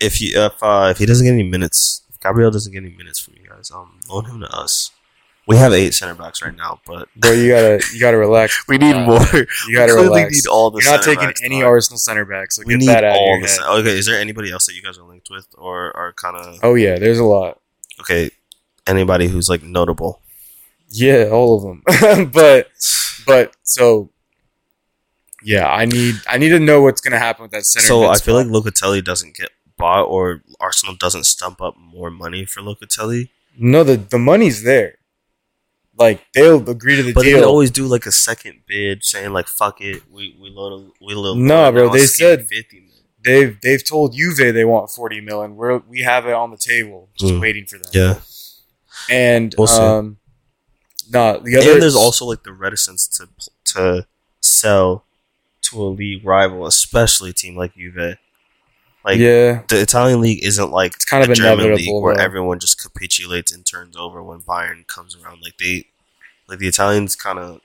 if 0.00 0.16
he 0.16 0.26
if 0.34 0.62
uh, 0.62 0.88
if 0.90 0.98
he 0.98 1.06
doesn't 1.06 1.26
get 1.26 1.32
any 1.32 1.42
minutes, 1.42 2.02
if 2.10 2.20
Gabriel 2.20 2.52
doesn't 2.52 2.72
get 2.72 2.84
any 2.84 2.94
minutes 2.94 3.18
for 3.18 3.32
you 3.32 3.43
guys, 3.70 3.76
um, 3.76 4.00
loan 4.08 4.24
him 4.26 4.40
to 4.40 4.48
us. 4.56 4.90
We 5.46 5.56
have 5.56 5.74
eight 5.74 5.92
center 5.92 6.14
backs 6.14 6.40
right 6.40 6.56
now, 6.56 6.80
but 6.86 7.06
Bro, 7.16 7.32
you 7.32 7.50
gotta 7.50 7.82
you 7.92 8.00
gotta 8.00 8.16
relax. 8.16 8.64
we 8.68 8.78
need 8.78 8.94
Uh, 8.94 9.04
more. 9.04 9.18
You 9.68 9.76
gotta 9.76 9.92
clearly 9.92 10.04
relax. 10.08 10.32
need 10.32 10.46
all 10.50 10.70
the 10.70 10.80
You're 10.82 10.90
not 10.92 11.04
taking 11.04 11.30
any 11.44 11.60
dog. 11.60 11.68
Arsenal 11.68 11.98
center 11.98 12.24
backs. 12.24 12.56
So 12.56 12.62
We 12.64 12.74
get 12.74 12.80
need 12.80 12.88
that 12.88 13.04
out 13.04 13.10
of 13.12 13.16
all 13.18 13.40
the. 13.40 13.80
Okay, 13.80 13.98
is 13.98 14.06
there 14.06 14.18
anybody 14.18 14.50
else 14.50 14.64
that 14.66 14.74
you 14.74 14.80
guys 14.82 14.96
are 14.96 15.04
linked 15.04 15.28
with, 15.30 15.46
or 15.58 15.94
are 15.96 16.12
kind 16.14 16.36
of 16.36 16.60
Oh 16.62 16.74
yeah, 16.74 16.98
there's 16.98 17.18
a 17.18 17.24
lot. 17.24 17.60
okay? 18.00 18.30
Anybody 18.86 19.28
who's 19.28 19.50
like 19.50 19.62
notable? 19.62 20.22
Yeah, 20.88 21.28
all 21.30 21.56
of 21.58 21.62
them. 21.62 22.30
but 22.32 22.68
but 23.26 23.54
so 23.64 24.08
yeah, 25.42 25.68
I 25.68 25.84
need 25.84 26.14
I 26.26 26.38
need 26.38 26.50
to 26.50 26.58
know 26.58 26.80
what's 26.80 27.02
gonna 27.02 27.18
happen 27.18 27.42
with 27.42 27.52
that 27.52 27.66
center. 27.66 27.84
So 27.86 28.04
I 28.04 28.16
feel 28.16 28.34
like. 28.34 28.46
Locatelli 28.46 29.04
doesn't 29.04 29.36
get 29.36 29.50
bought, 29.76 30.04
or 30.04 30.42
Arsenal 30.58 30.94
doesn't 30.94 31.24
stump 31.24 31.60
up 31.60 31.76
more 31.76 32.10
money 32.10 32.46
for 32.46 32.62
Locatelli. 32.62 33.28
No, 33.58 33.84
the 33.84 33.96
the 33.96 34.18
money's 34.18 34.62
there. 34.62 34.98
Like 35.96 36.24
they'll 36.34 36.68
agree 36.68 36.96
to 36.96 37.02
the 37.02 37.08
deal. 37.08 37.14
But 37.14 37.20
they 37.22 37.30
deal. 37.30 37.38
can 37.40 37.48
always 37.48 37.70
do 37.70 37.86
like 37.86 38.04
a 38.06 38.12
second 38.12 38.60
bid, 38.66 39.04
saying 39.04 39.32
like 39.32 39.46
"fuck 39.48 39.80
it, 39.80 40.02
we 40.10 40.36
we 40.40 40.50
load 40.50 40.72
a, 40.72 41.04
we 41.04 41.14
load." 41.14 41.38
Nah, 41.38 41.70
bro, 41.70 41.88
they 41.88 42.06
said 42.06 42.46
fifty. 42.48 42.80
Million. 42.80 42.90
They've 43.22 43.60
they've 43.60 43.84
told 43.84 44.14
Juve 44.14 44.36
they 44.36 44.64
want 44.64 44.90
forty 44.90 45.20
million. 45.20 45.56
We're 45.56 45.78
we 45.78 46.00
have 46.00 46.26
it 46.26 46.32
on 46.34 46.50
the 46.50 46.56
table, 46.58 47.08
just 47.18 47.32
Mm. 47.34 47.40
waiting 47.40 47.66
for 47.66 47.78
them. 47.78 47.90
Yeah, 47.92 48.20
and 49.08 49.54
We'll 49.56 49.68
um, 49.68 50.18
no, 51.10 51.38
the 51.38 51.56
other 51.56 51.72
and 51.74 51.82
there's 51.82 51.96
also 51.96 52.24
like 52.26 52.42
the 52.42 52.52
reticence 52.52 53.06
to 53.08 53.28
to 53.74 54.06
sell 54.40 55.04
to 55.62 55.82
a 55.82 55.88
league 55.88 56.24
rival, 56.24 56.66
especially 56.66 57.30
a 57.30 57.32
team 57.32 57.56
like 57.56 57.74
Juve. 57.76 58.18
Like 59.04 59.18
yeah, 59.18 59.62
the 59.68 59.80
Italian 59.82 60.20
league 60.22 60.42
isn't 60.42 60.70
like 60.70 60.94
It's 60.94 61.04
kind 61.04 61.22
of 61.22 61.28
the 61.28 61.34
German 61.34 61.74
league 61.74 61.90
where 62.02 62.14
though. 62.16 62.22
everyone 62.22 62.58
just 62.58 62.80
capitulates 62.82 63.52
and 63.52 63.64
turns 63.66 63.96
over 63.96 64.22
when 64.22 64.40
Bayern 64.40 64.86
comes 64.86 65.14
around. 65.16 65.42
Like 65.42 65.58
they, 65.58 65.84
like 66.48 66.58
the 66.58 66.68
Italians, 66.68 67.14
kind 67.14 67.38
of 67.38 67.60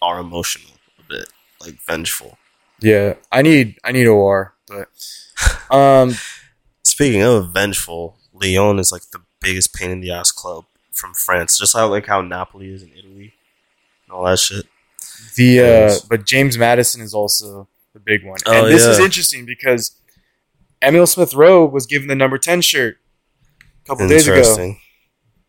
are 0.00 0.18
emotional 0.18 0.72
a 0.98 1.02
bit, 1.08 1.28
like 1.60 1.74
vengeful. 1.86 2.36
yeah. 2.80 3.14
I 3.30 3.42
need 3.42 3.78
I 3.84 3.92
need 3.92 4.06
OR, 4.08 4.54
but 4.66 4.88
um, 5.74 6.14
Speaking 6.84 7.22
of 7.22 7.52
vengeful, 7.52 8.16
Lyon 8.34 8.78
is 8.80 8.90
like 8.90 9.02
the 9.12 9.20
biggest 9.40 9.72
pain 9.74 9.90
in 9.90 10.00
the 10.00 10.10
ass 10.10 10.32
club 10.32 10.64
from 10.92 11.14
France. 11.14 11.58
Just 11.58 11.74
how 11.76 11.86
like 11.88 12.06
how 12.06 12.20
Napoli 12.22 12.72
is 12.74 12.82
in 12.82 12.90
Italy 12.98 13.32
and 14.06 14.12
all 14.12 14.24
that 14.24 14.40
shit. 14.40 14.66
The 15.36 15.60
uh, 15.60 15.94
but 16.08 16.26
James 16.26 16.58
Maddison 16.58 17.00
is 17.00 17.14
also 17.14 17.68
the 17.94 18.00
big 18.00 18.24
one, 18.26 18.38
Oh, 18.46 18.64
and 18.64 18.74
this 18.74 18.84
is 18.84 18.98
interesting 18.98 19.46
because 19.46 19.92
Emil 20.82 21.06
Smith 21.06 21.34
Rowe 21.34 21.64
was 21.64 21.86
given 21.86 22.08
the 22.08 22.14
number 22.14 22.38
ten 22.38 22.60
shirt 22.60 22.98
a 23.84 23.88
couple 23.88 24.08
days 24.08 24.26
ago. 24.26 24.74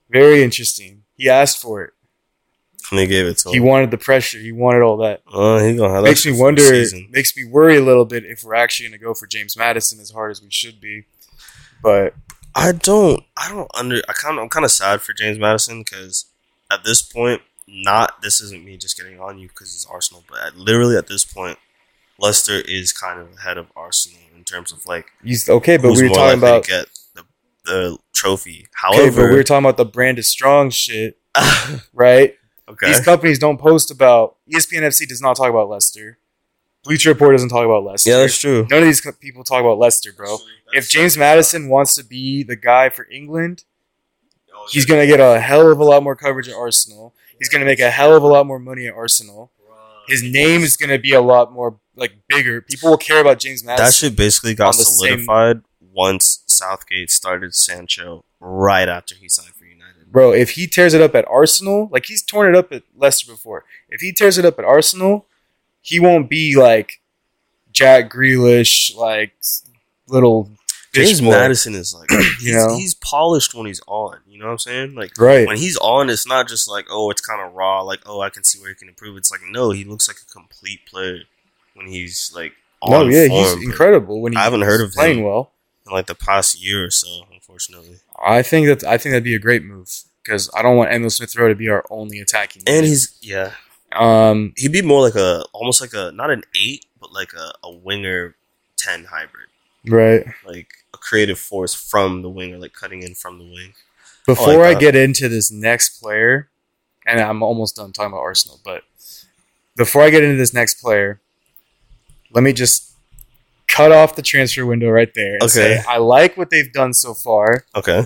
Very 0.10 0.44
interesting. 0.44 1.04
He 1.16 1.30
asked 1.30 1.62
for 1.62 1.84
it. 1.84 1.94
And 2.92 3.00
they 3.00 3.08
gave 3.08 3.26
it 3.26 3.38
to 3.40 3.50
him. 3.50 3.54
He 3.54 3.60
wanted 3.60 3.92
the 3.92 3.98
pressure. 3.98 4.38
He 4.38 4.52
wanted 4.52 4.82
all 4.82 4.98
that. 4.98 5.22
Oh, 5.32 5.58
he 5.58 5.76
gonna 5.76 5.94
have 5.94 6.04
makes 6.04 6.26
me 6.26 6.40
wonder. 6.40 6.62
season. 6.62 7.08
Makes 7.12 7.36
me 7.36 7.46
worry 7.46 7.78
a 7.78 7.82
little 7.82 8.06
bit 8.06 8.26
if 8.26 8.44
we're 8.44 8.56
actually 8.56 8.90
going 8.90 9.00
to 9.00 9.04
go 9.04 9.14
for 9.14 9.26
James 9.26 9.58
Maddison 9.58 10.00
as 10.00 10.12
hard 10.12 10.32
as 10.32 10.42
we 10.42 10.52
should 10.52 10.80
be. 10.80 11.06
But 11.82 12.14
I 12.54 12.72
don't. 12.74 13.24
I 13.38 13.50
don't 13.50 13.72
under. 13.74 14.02
I 14.08 14.14
kind. 14.14 14.38
of 14.38 14.44
I'm 14.44 14.50
kind 14.50 14.66
of 14.66 14.72
sad 14.72 15.02
for 15.02 15.14
James 15.14 15.40
Maddison 15.40 15.80
because 15.80 16.26
at 16.70 16.84
this 16.84 17.02
point, 17.02 17.42
not 17.68 18.22
this 18.22 18.42
isn't 18.42 18.64
me 18.64 18.78
just 18.78 18.98
getting 18.98 19.20
on 19.20 19.40
you 19.40 19.48
because 19.48 19.74
it's 19.74 19.86
Arsenal, 19.86 20.24
but 20.30 20.40
at, 20.40 20.58
literally 20.58 20.98
at 20.98 21.08
this 21.08 21.26
point, 21.26 21.58
Leicester 22.20 22.60
is 22.60 22.92
kind 22.92 23.20
of 23.20 23.38
ahead 23.38 23.58
of 23.58 23.68
Arsenal 23.76 24.23
in 24.44 24.46
terms 24.46 24.74
of 24.74 24.86
like 24.86 25.06
he's 25.24 25.48
okay. 25.50 25.78
But 25.78 25.94
we 25.94 26.04
were 26.04 26.14
talking 26.14 26.38
about 26.38 26.66
get 26.68 26.88
the, 27.16 27.24
the 27.64 27.98
trophy. 28.14 28.66
okay. 28.66 28.68
But 28.84 28.98
However, 28.98 29.30
we 29.30 29.36
were 29.38 29.44
talking 29.44 29.64
about 29.66 29.78
the 29.78 29.86
Brandon 29.86 30.24
Strong 30.24 30.72
shit, 30.72 31.18
right? 31.94 32.36
okay, 32.68 32.88
These 32.88 33.00
companies 33.00 33.40
don't 33.40 33.58
post 33.58 33.90
about 33.90 34.36
ESPN 34.54 34.82
FC 34.82 35.08
does 35.08 35.22
not 35.22 35.38
talk 35.38 35.50
about 35.50 35.70
Leicester. 35.70 36.18
Bleacher 36.84 37.10
Report 37.12 37.34
doesn't 37.34 37.48
talk 37.48 37.64
about 37.64 37.86
Leicester. 37.86 38.10
yeah, 38.10 38.18
that's 38.18 38.38
true. 38.38 38.68
None 38.70 38.80
of 38.80 38.86
these 38.86 39.00
co- 39.00 39.14
people 39.14 39.46
talk 39.46 39.62
about 39.62 39.78
Leicester, 39.80 40.12
bro. 40.12 40.38
If 40.74 40.90
James 40.90 41.18
Maddison 41.18 41.70
wants 41.70 41.96
to 41.96 42.04
be 42.04 42.44
the 42.44 42.58
guy 42.58 42.90
for 42.90 43.08
England, 43.10 43.64
oh, 44.54 44.68
he's 44.70 44.86
going 44.86 45.00
to 45.00 45.08
get 45.08 45.22
a 45.22 45.40
hell 45.40 45.72
of 45.72 45.80
a 45.80 45.84
lot 45.86 46.04
more 46.04 46.18
coverage 46.18 46.50
at 46.50 46.56
Arsenal. 46.56 47.16
He's 47.40 47.48
going 47.48 47.62
to 47.62 47.66
make 47.66 47.80
a 47.80 47.90
hell 47.90 48.14
of 48.14 48.24
a 48.24 48.28
lot 48.28 48.46
more 48.46 48.60
money 48.60 48.88
at 48.88 48.94
Arsenal. 48.94 49.53
His 50.08 50.24
name 50.24 50.62
is 50.62 50.78
going 50.78 50.90
to 50.90 51.00
be 51.00 51.12
a 51.14 51.22
lot 51.22 51.52
more 51.52 51.80
like 51.96 52.14
bigger. 52.28 52.62
People 52.62 52.90
will 52.92 52.98
care 52.98 53.22
about 53.22 53.40
James 53.40 53.64
Maddison. 53.64 53.86
That 53.86 53.94
shit 53.94 54.16
basically 54.18 54.56
got 54.56 54.76
the 54.76 54.84
same- 54.84 55.10
solidified 55.26 55.62
once 55.80 56.44
Southgate 56.48 57.12
started 57.12 57.54
Sancho 57.54 58.26
right 58.40 58.90
after 58.90 59.16
he 59.16 59.30
signed 59.30 59.54
for 59.56 59.66
United. 59.66 60.12
Bro, 60.12 60.34
if 60.34 60.52
he 60.52 60.68
tears 60.68 60.94
it 60.94 61.02
up 61.02 61.16
at 61.16 61.26
Arsenal, 61.28 61.90
like 61.92 62.06
he's 62.06 62.22
torn 62.24 62.54
it 62.54 62.58
up 62.58 62.72
at 62.72 62.84
Leicester 62.96 63.32
before. 63.32 63.64
If 63.90 64.02
he 64.02 64.12
tears 64.12 64.38
it 64.38 64.46
up 64.46 64.60
at 64.60 64.66
Arsenal, 64.66 65.28
he 65.82 66.00
won't 66.00 66.30
be 66.30 66.56
like 66.56 67.02
Jack 67.72 68.12
Grealish, 68.12 68.96
like 68.96 69.34
little 70.08 70.52
James 70.94 71.22
boy. 71.22 71.32
Maddison 71.32 71.76
is 71.76 71.94
like 71.94 72.10
he's, 72.12 72.44
You 72.44 72.54
know? 72.54 72.76
he's 72.76 72.94
polished 72.94 73.54
when 73.54 73.66
he's 73.66 73.82
on. 73.88 74.20
You 74.28 74.40
know 74.40 74.46
what 74.46 74.52
I'm 74.52 74.58
saying? 74.60 74.96
Like 74.96 75.18
Right. 75.18 75.48
when 75.48 75.58
he's 75.58 75.78
on, 75.78 76.10
it's 76.10 76.28
not 76.28 76.48
just 76.48 76.70
like 76.70 76.86
oh, 76.90 77.10
it's 77.10 77.22
kind 77.22 77.42
of 77.42 77.54
raw. 77.54 77.82
Like 77.82 78.02
oh, 78.06 78.22
I 78.22 78.30
can 78.30 78.44
see 78.44 78.60
where 78.60 78.70
he 78.70 78.76
can 78.76 78.88
improve. 78.90 79.18
It's 79.18 79.32
like 79.32 79.42
no, 79.50 79.72
he 79.72 79.84
looks 79.84 80.08
like 80.08 80.18
a 80.18 80.32
complete 80.32 80.86
player 80.86 81.20
when 81.76 81.88
he's 81.88 82.32
like 82.36 82.54
on 82.82 82.92
No, 82.92 83.08
yeah, 83.08 83.28
form, 83.28 83.44
he's 83.60 83.68
incredible 83.68 84.22
when 84.22 84.34
he 84.34 84.38
I 84.38 84.44
haven't 84.44 84.62
heard 84.62 84.82
of 84.82 84.92
playing 84.94 85.20
him. 85.20 85.26
well. 85.26 85.52
In 85.86 85.92
like 85.94 86.06
the 86.08 86.16
past 86.16 86.62
year 86.64 86.86
or 86.86 86.92
so, 86.92 87.24
unfortunately. 87.34 87.98
I 88.24 88.42
think 88.42 88.68
that 88.68 88.84
I 88.86 88.98
think 88.98 89.12
that'd 89.14 89.24
be 89.24 89.36
a 89.36 89.40
great 89.40 89.64
move 89.64 89.90
because 90.24 90.50
I 90.56 90.62
don't 90.62 90.78
want 90.78 90.92
Emil 90.94 91.10
Smith 91.10 91.36
Rowe 91.36 91.50
to 91.50 91.56
be 91.56 91.70
our 91.70 91.84
only 91.90 92.20
attacking. 92.20 92.64
And 92.68 92.82
mid. 92.82 92.86
he's 92.86 93.18
yeah, 93.22 93.52
um 93.94 94.54
he'd 94.58 94.72
be 94.72 94.82
more 94.82 95.02
like 95.02 95.16
a 95.16 95.44
almost 95.54 95.82
like 95.82 95.94
a 95.94 96.12
not 96.14 96.30
an 96.30 96.44
eight, 96.56 96.86
but 97.02 97.12
like 97.12 97.34
a, 97.34 97.52
a 97.68 97.72
winger 97.74 98.36
ten 98.78 99.06
hybrid, 99.06 99.48
right. 99.88 100.26
like 100.46 100.70
creative 101.04 101.38
force 101.40 101.74
from 101.74 102.22
the 102.22 102.30
wing 102.30 102.54
or 102.54 102.58
like 102.58 102.74
cutting 102.74 103.04
in 103.04 103.14
from 103.14 103.38
the 103.38 103.44
wing. 103.46 103.74
Before 104.26 104.64
I 104.64 104.74
that. 104.74 104.80
get 104.80 104.96
into 104.96 105.28
this 105.28 105.52
next 105.52 106.02
player, 106.02 106.50
and 107.06 107.20
I'm 107.20 107.44
almost 107.44 107.76
done 107.76 107.92
talking 107.92 108.14
about 108.14 108.22
Arsenal, 108.22 108.60
but 108.64 108.84
before 109.76 110.02
I 110.04 110.10
get 110.10 110.24
into 110.24 110.38
this 110.38 110.54
next 110.54 110.76
player, 110.76 111.20
let 112.32 112.44
me 112.44 112.54
just 112.54 112.94
cut 113.68 113.92
off 113.92 114.16
the 114.16 114.22
transfer 114.22 114.66
window 114.66 114.90
right 114.90 115.14
there 115.16 115.36
Okay. 115.42 115.48
say 115.48 115.84
I 115.88 115.98
like 115.98 116.38
what 116.38 116.50
they've 116.50 116.72
done 116.72 116.94
so 116.94 117.14
far. 117.14 117.66
Okay, 117.76 118.04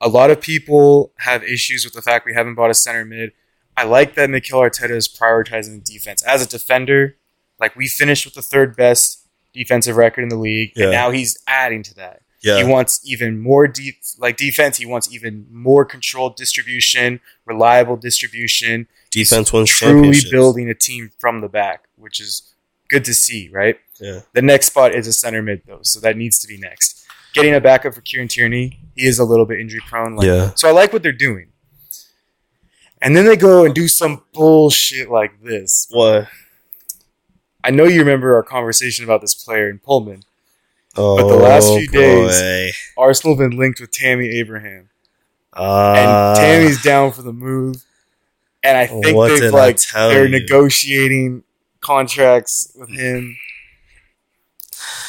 A 0.00 0.08
lot 0.08 0.30
of 0.30 0.40
people 0.40 1.12
have 1.18 1.42
issues 1.42 1.84
with 1.84 1.94
the 1.94 2.02
fact 2.02 2.26
we 2.26 2.34
haven't 2.34 2.54
bought 2.54 2.70
a 2.70 2.74
center 2.74 3.04
mid. 3.04 3.32
I 3.76 3.84
like 3.84 4.14
that 4.16 4.28
Mikel 4.30 4.60
Arteta 4.60 4.90
is 4.90 5.08
prioritizing 5.08 5.82
defense 5.82 6.22
as 6.22 6.42
a 6.42 6.48
defender. 6.48 7.16
Like 7.58 7.74
we 7.74 7.88
finished 7.88 8.24
with 8.26 8.34
the 8.34 8.42
third 8.42 8.76
best 8.76 9.21
defensive 9.52 9.96
record 9.96 10.22
in 10.22 10.28
the 10.28 10.36
league, 10.36 10.72
Yeah. 10.74 10.84
and 10.84 10.92
now 10.92 11.10
he's 11.10 11.38
adding 11.46 11.82
to 11.84 11.94
that. 11.94 12.22
Yeah. 12.40 12.58
He 12.58 12.64
wants 12.64 13.00
even 13.04 13.38
more 13.38 13.68
deep, 13.68 13.98
like 14.18 14.36
defense. 14.36 14.78
He 14.78 14.86
wants 14.86 15.12
even 15.14 15.46
more 15.50 15.84
controlled 15.84 16.36
distribution, 16.36 17.20
reliable 17.46 17.96
distribution. 17.96 18.88
Defense 19.12 19.52
wins 19.52 19.70
Truly 19.70 20.18
building 20.30 20.68
a 20.68 20.74
team 20.74 21.10
from 21.18 21.40
the 21.40 21.48
back, 21.48 21.84
which 21.96 22.20
is 22.20 22.52
good 22.88 23.04
to 23.04 23.14
see, 23.14 23.48
right? 23.52 23.78
Yeah. 24.00 24.20
The 24.32 24.42
next 24.42 24.66
spot 24.66 24.92
is 24.94 25.06
a 25.06 25.12
center 25.12 25.40
mid, 25.40 25.62
though, 25.66 25.80
so 25.82 26.00
that 26.00 26.16
needs 26.16 26.40
to 26.40 26.48
be 26.48 26.56
next. 26.58 27.06
Getting 27.32 27.54
a 27.54 27.60
backup 27.60 27.94
for 27.94 28.00
Kieran 28.00 28.26
Tierney, 28.28 28.80
he 28.96 29.06
is 29.06 29.18
a 29.20 29.24
little 29.24 29.46
bit 29.46 29.60
injury 29.60 29.80
prone. 29.88 30.16
Like, 30.16 30.26
Yeah. 30.26 30.50
So 30.56 30.68
I 30.68 30.72
like 30.72 30.92
what 30.92 31.02
they're 31.04 31.12
doing. 31.12 31.48
And 33.00 33.16
then 33.16 33.24
they 33.24 33.36
go 33.36 33.64
and 33.64 33.74
do 33.74 33.88
some 33.88 34.22
bullshit 34.32 35.10
like 35.10 35.42
this. 35.42 35.88
What? 35.90 36.28
I 37.64 37.70
know 37.70 37.84
you 37.84 38.00
remember 38.00 38.34
our 38.34 38.42
conversation 38.42 39.04
about 39.04 39.20
this 39.20 39.34
player 39.34 39.68
in 39.70 39.78
Pullman. 39.78 40.24
Oh, 40.96 41.16
the 41.28 41.36
last 41.36 41.68
few 41.68 41.88
days- 41.88 42.40
boy. 42.40 43.02
Arsenal 43.02 43.36
have 43.36 43.50
been 43.50 43.58
linked 43.58 43.80
with 43.80 43.92
Tammy 43.92 44.28
Abraham. 44.38 44.90
Uh, 45.54 45.94
and 45.96 46.36
Tammy's 46.36 46.82
down 46.82 47.12
for 47.12 47.22
the 47.22 47.32
move. 47.32 47.84
And 48.62 48.76
I 48.76 48.86
think 48.86 49.04
they've 49.04 49.52
like 49.52 49.80
they're 49.92 50.24
you? 50.26 50.30
negotiating 50.40 51.42
contracts 51.80 52.72
with 52.76 52.90
him. 52.90 53.36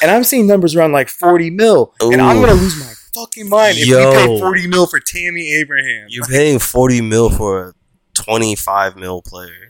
And 0.01 0.11
I'm 0.11 0.23
seeing 0.23 0.47
numbers 0.47 0.75
around 0.75 0.91
like 0.91 1.07
40 1.07 1.49
mil. 1.49 1.93
And 2.01 2.21
I'm 2.21 2.39
gonna 2.41 2.53
lose 2.53 2.77
my 2.79 2.93
fucking 3.13 3.47
mind 3.47 3.77
if 3.77 3.87
we 3.87 3.93
pay 3.93 4.39
40 4.39 4.67
mil 4.67 4.87
for 4.87 4.99
Tammy 4.99 5.53
Abraham. 5.53 6.07
You're 6.09 6.25
paying 6.25 6.59
40 6.59 7.01
mil 7.01 7.29
for 7.29 7.69
a 7.69 7.73
25 8.15 8.95
mil 8.95 9.21
player. 9.21 9.62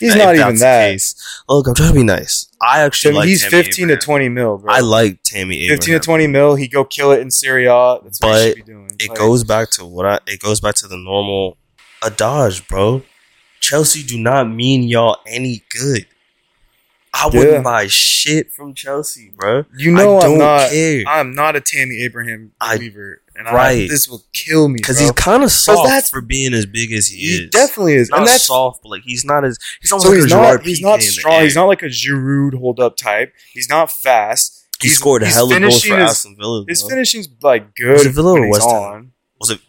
He's 0.00 0.14
that- 0.14 0.24
not 0.24 0.34
even 0.36 0.56
that. 0.58 0.90
case. 0.92 1.42
Look, 1.48 1.66
I'm 1.66 1.74
trying 1.74 1.88
to 1.88 1.94
be 1.94 2.02
nice. 2.02 2.46
I 2.62 2.80
actually 2.82 3.12
So 3.12 3.18
like 3.18 3.28
he's 3.28 3.42
Tammy 3.42 3.62
15 3.64 3.88
to 3.88 3.96
20 3.96 4.28
mil, 4.28 4.58
bro. 4.58 4.72
I 4.72 4.80
like 4.80 5.22
Tammy 5.22 5.62
Abraham. 5.62 5.78
15 5.78 5.94
to 5.94 6.00
20 6.00 6.26
mil. 6.26 6.54
He 6.54 6.68
go 6.68 6.84
kill 6.84 7.12
it 7.12 7.20
in 7.20 7.30
Serie 7.30 7.66
A. 7.66 7.98
That's 8.02 8.20
what 8.20 8.28
he 8.28 8.34
But 8.50 8.56
should 8.56 8.56
be 8.66 8.72
doing. 8.72 8.90
It 8.98 9.08
Like, 9.10 9.18
goes 9.18 9.44
back 9.44 9.70
to 9.72 9.84
what 9.84 10.06
I. 10.06 10.18
It 10.26 10.40
goes 10.40 10.60
back 10.60 10.74
to 10.76 10.88
the 10.88 10.96
normal 10.96 11.56
A 12.02 12.10
dodge, 12.10 12.66
bro. 12.68 13.02
Chelsea 13.60 14.02
do 14.02 14.18
not 14.18 14.48
mean 14.50 14.82
y'all 14.84 15.18
any 15.26 15.62
good. 15.70 16.06
I 17.14 17.30
Yeah. 17.32 17.38
wouldn't 17.38 17.64
buy 17.64 17.86
shit 17.86 18.52
from 18.52 18.74
Chelsea, 18.74 19.30
bro. 19.36 19.64
You 19.76 19.92
know 19.92 20.18
I 20.18 20.24
I'm 20.24 20.30
don't 20.30 20.38
not. 20.38 20.70
care 20.70 21.02
I'm 21.06 21.34
not 21.34 21.56
a 21.56 21.60
Tammy 21.60 22.02
Abraham 22.02 22.52
I- 22.60 22.76
believer, 22.76 23.20
and 23.36 23.46
right. 23.46 23.88
This 23.88 24.08
will 24.08 24.22
kill 24.32 24.68
me 24.68 24.74
because 24.76 24.98
he's 24.98 25.10
kind 25.12 25.42
of 25.42 25.50
soft 25.50 25.84
that's- 25.88 26.10
for 26.10 26.20
being 26.20 26.54
as 26.54 26.66
big 26.66 26.92
as 26.92 27.08
he, 27.08 27.16
he 27.18 27.26
is. 27.26 27.38
He 27.40 27.46
definitely 27.48 27.94
is, 27.94 28.10
not 28.10 28.20
and 28.20 28.26
that's 28.28 28.44
soft, 28.44 28.82
but 28.82 28.88
like 28.90 29.02
he's 29.02 29.24
not 29.24 29.44
as 29.44 29.58
he's 29.80 29.90
almost 29.92 30.06
so 30.06 30.12
like 30.12 30.22
he's 30.22 30.32
a 30.32 30.36
not 30.36 30.62
he's 30.62 30.80
not 30.80 31.02
strong. 31.02 31.42
He's 31.42 31.56
not 31.56 31.64
like 31.66 31.82
a 31.82 31.86
Giroud 31.86 32.54
hold 32.58 32.78
up 32.80 32.96
type. 32.96 33.32
He's 33.52 33.68
not 33.68 33.90
fast. 33.90 34.64
He 34.80 34.88
he's- 34.88 34.98
scored 34.98 35.22
he's 35.22 35.34
hella 35.34 35.48
goals 35.48 35.60
finishing 35.82 35.90
for 35.92 35.98
his- 36.00 36.10
Aston 36.10 36.36
Villa. 36.36 36.64
His 36.68 36.82
finishing's 36.82 37.28
like 37.42 37.74
good. 37.74 37.92
Was 37.94 38.06
it 38.06 38.10
Villa 38.12 38.40
or 38.40 38.48
West 38.48 38.68
Ham? 38.68 39.12
Was 39.40 39.50
it 39.50 39.60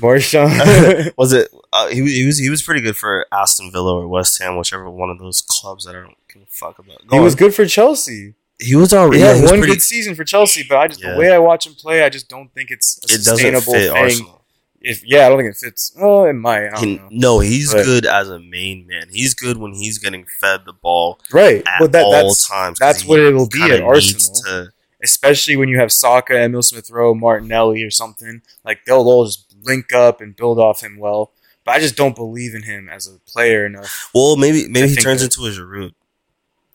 Marshawn. 0.00 1.12
was 1.16 1.32
it? 1.32 1.50
Uh, 1.72 1.88
he, 1.88 2.02
was- 2.02 2.12
he 2.12 2.26
was 2.26 2.38
he 2.38 2.50
was 2.50 2.62
pretty 2.62 2.80
good 2.80 2.96
for 2.96 3.26
Aston 3.32 3.72
Villa 3.72 3.94
or 3.96 4.08
West 4.08 4.40
Ham, 4.40 4.56
whichever 4.56 4.88
one 4.88 5.10
of 5.10 5.18
those 5.18 5.42
clubs 5.42 5.84
that 5.84 5.96
I 5.96 6.00
don't 6.00 6.14
give 6.32 6.42
a 6.42 6.46
fuck 6.46 6.78
about. 6.78 7.06
Go 7.06 7.16
he 7.16 7.22
was 7.22 7.34
good 7.34 7.54
for 7.54 7.66
Chelsea. 7.66 8.34
He 8.64 8.74
was 8.74 8.92
already. 8.92 9.20
Yeah, 9.20 9.32
was 9.40 9.50
one 9.50 9.60
pretty, 9.60 9.74
good 9.74 9.82
season 9.82 10.14
for 10.14 10.24
Chelsea, 10.24 10.64
but 10.68 10.78
I 10.78 10.88
just 10.88 11.02
Yeah. 11.02 11.12
the 11.12 11.18
way 11.18 11.30
I 11.32 11.38
watch 11.38 11.66
him 11.66 11.74
play, 11.74 12.02
I 12.02 12.08
just 12.08 12.28
don't 12.28 12.52
think 12.54 12.70
it's 12.70 12.98
a 13.02 13.14
it 13.14 13.18
doesn't 13.18 13.34
sustainable 13.36 13.72
fit 13.72 13.92
thing. 13.92 13.96
Arsenal. 14.02 14.40
If 14.80 15.02
yeah, 15.06 15.24
I 15.24 15.28
don't 15.30 15.38
think 15.38 15.50
it 15.54 15.56
fits. 15.56 15.92
Oh, 15.98 16.24
it 16.26 16.34
might. 16.34 16.66
I 16.66 16.70
don't 16.70 16.84
He- 16.84 16.96
know. 16.96 17.08
no, 17.10 17.38
he's 17.40 17.72
But- 17.72 17.84
good 17.86 18.04
as 18.06 18.28
a 18.28 18.38
main 18.38 18.86
man. 18.86 19.06
He's 19.10 19.32
good 19.34 19.56
when 19.56 19.72
he's 19.72 19.98
getting 19.98 20.26
fed 20.40 20.60
the 20.66 20.74
ball 20.74 21.20
Right, 21.32 21.62
at 21.66 21.78
but 21.80 21.92
that, 21.92 22.04
all 22.04 22.12
that's 22.28 22.46
times. 22.46 22.78
that's 22.78 23.04
what 23.04 23.18
it'll 23.18 23.48
be 23.48 23.62
at 23.62 23.80
Arsenal. 23.80 24.34
to- 24.44 24.70
especially 25.02 25.56
when 25.56 25.68
you 25.68 25.78
have 25.78 25.90
Saka, 25.92 26.34
Emil 26.38 26.62
Smith 26.62 26.90
Rowe, 26.90 27.14
Martinelli, 27.14 27.82
or 27.82 27.90
something. 27.90 28.42
Like 28.64 28.80
they'll 28.86 28.96
all 29.08 29.24
just 29.26 29.46
link 29.62 29.92
up 29.94 30.20
and 30.20 30.36
build 30.36 30.58
off 30.58 30.82
him 30.82 30.98
well. 30.98 31.32
But 31.64 31.76
I 31.76 31.80
just 31.80 31.96
don't 31.96 32.14
believe 32.14 32.54
in 32.54 32.64
him 32.64 32.90
as 32.92 33.06
a 33.06 33.18
player 33.30 33.64
enough. 33.64 34.10
well, 34.14 34.36
maybe 34.36 34.68
maybe 34.68 34.88
he 34.88 34.96
turns 34.96 35.20
that- 35.22 35.34
into 35.34 35.46
a 35.46 35.50
Giroud. 35.50 35.92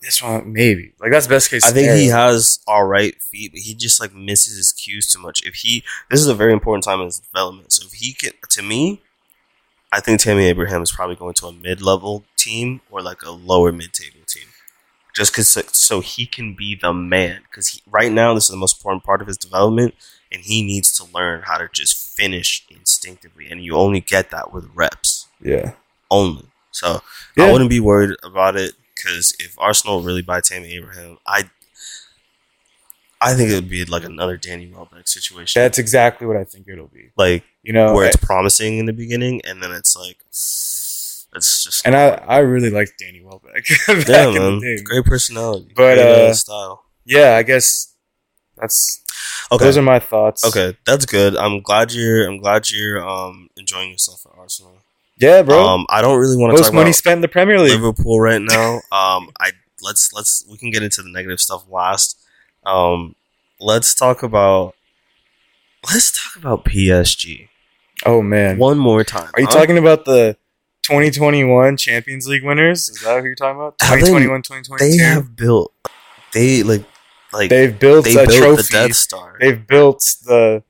This 0.01 0.21
one, 0.21 0.53
maybe. 0.53 0.93
Like 0.99 1.11
that's 1.11 1.27
best 1.27 1.49
case. 1.49 1.65
I 1.65 1.71
think 1.71 1.91
he 1.91 2.07
has 2.07 2.59
all 2.67 2.85
right 2.85 3.21
feet, 3.21 3.51
but 3.51 3.59
he 3.59 3.73
just 3.73 3.99
like 3.99 4.13
misses 4.13 4.55
his 4.55 4.71
cues 4.71 5.11
too 5.11 5.19
much. 5.19 5.45
If 5.45 5.55
he, 5.55 5.83
this 6.09 6.21
is 6.21 6.27
a 6.27 6.33
very 6.35 6.53
important 6.53 6.85
time 6.85 6.99
in 6.99 7.07
his 7.07 7.19
development. 7.19 7.73
So 7.73 7.85
if 7.85 7.93
he 7.93 8.13
can, 8.13 8.31
to 8.51 8.61
me, 8.61 9.01
I 9.91 9.99
think 9.99 10.21
Tammy 10.21 10.45
Abraham 10.45 10.81
is 10.83 10.91
probably 10.91 11.15
going 11.15 11.33
to 11.35 11.47
a 11.47 11.51
mid-level 11.51 12.23
team 12.37 12.79
or 12.89 13.01
like 13.01 13.23
a 13.23 13.31
lower 13.31 13.71
mid-table 13.73 14.21
team, 14.27 14.47
just 15.15 15.33
because 15.33 15.49
so, 15.49 15.61
so 15.73 15.99
he 15.99 16.25
can 16.25 16.53
be 16.53 16.75
the 16.75 16.93
man. 16.93 17.41
Because 17.49 17.81
right 17.89 18.11
now, 18.11 18.33
this 18.33 18.45
is 18.45 18.51
the 18.51 18.57
most 18.57 18.77
important 18.77 19.03
part 19.03 19.21
of 19.21 19.27
his 19.27 19.37
development, 19.37 19.95
and 20.31 20.43
he 20.43 20.61
needs 20.63 20.95
to 20.97 21.03
learn 21.13 21.41
how 21.41 21.57
to 21.57 21.67
just 21.73 22.15
finish 22.15 22.65
instinctively, 22.69 23.47
and 23.49 23.65
you 23.65 23.75
only 23.75 23.99
get 23.99 24.29
that 24.31 24.53
with 24.53 24.69
reps 24.75 25.27
Yeah. 25.41 25.73
only. 26.09 26.45
So 26.71 27.01
Yeah. 27.35 27.45
I 27.45 27.51
wouldn't 27.51 27.69
be 27.69 27.79
worried 27.79 28.15
about 28.23 28.55
it 28.55 28.75
because 29.01 29.33
if 29.39 29.55
Arsenal 29.57 30.01
really 30.01 30.21
buy 30.21 30.41
Tammy 30.41 30.73
Abraham, 30.75 31.17
I 31.25 31.49
I 33.21 33.33
think 33.33 33.51
it 33.51 33.55
would 33.55 33.69
be 33.69 33.83
like 33.85 34.05
another 34.05 34.37
Danny 34.37 34.71
Welbeck 34.73 35.07
situation, 35.07 35.61
That's 35.61 35.77
exactly 35.77 36.25
what 36.25 36.37
I 36.37 36.43
think 36.45 36.67
it'll 36.67 36.87
be. 36.87 37.11
like 37.17 37.43
You 37.63 37.73
know, 37.73 37.93
where 37.93 38.05
it's 38.07 38.15
promising 38.17 38.77
in 38.77 38.85
the 38.85 38.93
beginning 38.93 39.41
and 39.43 39.61
then 39.61 39.71
it's 39.71 39.95
like 39.95 40.17
it's 40.29 41.27
just 41.63 41.85
and 41.85 41.95
I 41.95 42.09
I 42.27 42.37
really 42.39 42.69
liked 42.69 42.93
Danny 42.97 43.21
Welbeck 43.21 43.67
yeah, 44.07 44.31
man, 44.31 44.83
great 44.83 45.05
personality, 45.05 45.73
But, 45.75 45.95
great, 45.95 45.99
uh, 45.99 46.33
style. 46.33 46.85
Yeah, 47.05 47.35
I 47.35 47.43
guess 47.43 47.93
that's 48.57 49.03
Okay, 49.51 49.65
those 49.65 49.77
are 49.77 49.81
my 49.81 49.99
thoughts. 49.99 50.45
okay, 50.45 50.77
that's 50.85 51.05
good. 51.05 51.35
I'm 51.35 51.61
glad 51.61 51.91
you're 51.91 52.25
I'm 52.27 52.39
glad 52.39 52.69
you're 52.69 53.05
um 53.07 53.49
enjoying 53.57 53.91
yourself 53.91 54.25
at 54.25 54.37
Arsenal. 54.37 54.78
Yeah, 55.19 55.41
bro. 55.41 55.59
Um, 55.61 55.85
I 55.89 56.01
don't 56.01 56.19
really 56.19 56.37
want 56.37 56.51
to 56.51 56.57
Most 56.57 56.67
talk 56.67 56.73
money 56.73 56.89
about 56.89 56.95
spent 56.95 57.17
in 57.17 57.21
the 57.21 57.27
Premier 57.27 57.59
League. 57.59 57.71
Liverpool 57.71 58.19
right 58.19 58.41
now. 58.41 58.75
Um, 58.91 59.29
I 59.39 59.51
let's 59.81 60.13
let's 60.13 60.45
we 60.49 60.57
can 60.57 60.71
get 60.71 60.81
into 60.83 61.01
the 61.01 61.09
negative 61.09 61.39
stuff 61.39 61.65
last. 61.69 62.17
Um, 62.65 63.15
let's 63.59 63.93
talk 63.93 64.23
about 64.23 64.75
let's 65.91 66.11
talk 66.11 66.35
about 66.41 66.65
PSG 66.65 67.49
Oh 68.05 68.21
man, 68.21 68.57
one 68.57 68.77
more 68.77 69.03
time. 69.03 69.29
are 69.33 69.41
you 69.41 69.47
talking 69.47 69.77
about 69.77 70.05
the 70.05 70.37
2021 70.83 71.75
Champions 71.77 72.27
League 72.27 72.43
winners? 72.45 72.87
Is 72.87 73.01
that 73.01 73.19
who 73.19 73.25
you're 73.25 73.35
talking 73.35 73.57
about? 73.59 73.77
2021, 73.79 74.41
2022. 74.41 74.97
They 74.97 75.03
have 75.03 75.35
built. 75.35 75.73
They 76.33 76.63
like 76.63 76.85
like 77.33 77.49
they, 77.49 77.65
They've 77.65 77.79
built 77.79 78.07
a 78.07 78.13
built 78.13 78.29
trophy. 78.31 78.61
the 78.61 78.67
Death 78.71 78.95
Star. 78.95 79.37
They've 79.39 79.67
built 79.67 79.99
the 80.25 80.63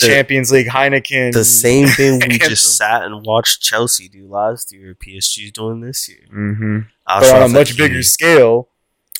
the, 0.00 0.06
The- 0.06 0.12
Champions 0.12 0.50
League 0.52 0.68
Heineken. 0.68 1.32
the 1.32 1.44
same 1.44 1.86
thing 1.88 2.20
we 2.28 2.38
just 2.50 2.76
sat 2.76 3.02
and 3.04 3.24
watched 3.24 3.62
Chelsea 3.62 4.08
do 4.08 4.26
last 4.26 4.72
year. 4.72 4.94
PSG's 4.94 5.52
doing 5.52 5.80
this 5.80 6.08
year. 6.08 6.26
hmm 6.30 6.78
But 7.06 7.30
on 7.34 7.42
a 7.42 7.48
much 7.48 7.76
bigger 7.76 8.02
scale, 8.02 8.68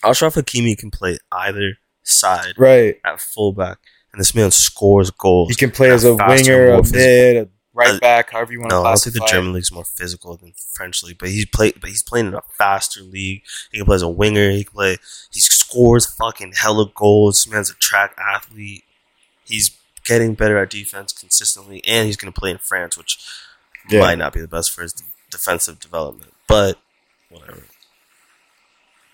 Achraf 0.03 0.35
Hakimi 0.41 0.77
can 0.77 0.91
play 0.91 1.19
either 1.31 1.75
side 2.03 2.55
right? 2.59 2.97
at 3.05 3.21
fullback, 3.21 3.79
and 4.13 4.21
this 4.21 4.35
man 4.35 4.51
scores 4.51 5.11
goals. 5.11 5.49
He 5.51 5.55
can 5.55 5.71
play 5.71 5.91
as 5.91 6.05
a 6.05 6.15
winger, 6.17 6.71
a 6.73 6.83
mid, 6.83 7.37
a 7.37 7.49
right 7.75 7.91
Uh, 7.95 7.99
back, 8.01 8.31
however 8.33 8.53
you 8.53 8.59
want 8.61 8.71
to 8.71 8.77
No, 8.77 8.81
I 8.83 8.89
classify. 8.91 9.13
think 9.13 9.25
the 9.27 9.33
German 9.33 9.53
league's 9.53 9.71
more 9.73 9.85
physical 9.85 10.37
than 10.37 10.53
French 10.75 11.03
league, 11.05 11.19
but 11.19 11.29
he's 11.29 11.47
play, 11.47 11.73
but 11.81 11.89
he's 11.91 12.03
playing 12.03 12.27
in 12.27 12.35
a 12.35 12.43
faster 12.59 13.01
league. 13.03 13.43
He 13.71 13.79
can 13.79 13.87
play 13.87 13.95
as 13.97 14.03
a 14.03 14.09
winger. 14.09 14.51
He 14.51 14.65
can 14.65 14.73
play. 14.73 14.97
He 15.31 15.41
scores 15.41 16.07
fucking 16.07 16.55
hella 16.57 16.91
goals. 16.95 17.45
This 17.45 17.53
man's 17.53 17.71
a 17.71 17.75
track 17.75 18.17
athlete. 18.19 18.83
He's 19.45 19.71
getting 20.05 20.35
better 20.35 20.59
at 20.59 20.71
defense 20.71 21.13
consistently, 21.13 21.83
and 21.87 22.07
he's 22.07 22.17
going 22.17 22.33
to 22.33 22.39
play 22.39 22.51
in 22.51 22.59
France, 22.59 22.97
which 22.99 23.19
Yeah. 23.89 24.01
might 24.01 24.19
not 24.19 24.33
be 24.33 24.41
the 24.41 24.49
best 24.49 24.71
for 24.71 24.83
his 24.83 24.95
defensive 25.31 25.79
development, 25.81 26.33
but 26.47 26.79
whatever. 27.29 27.65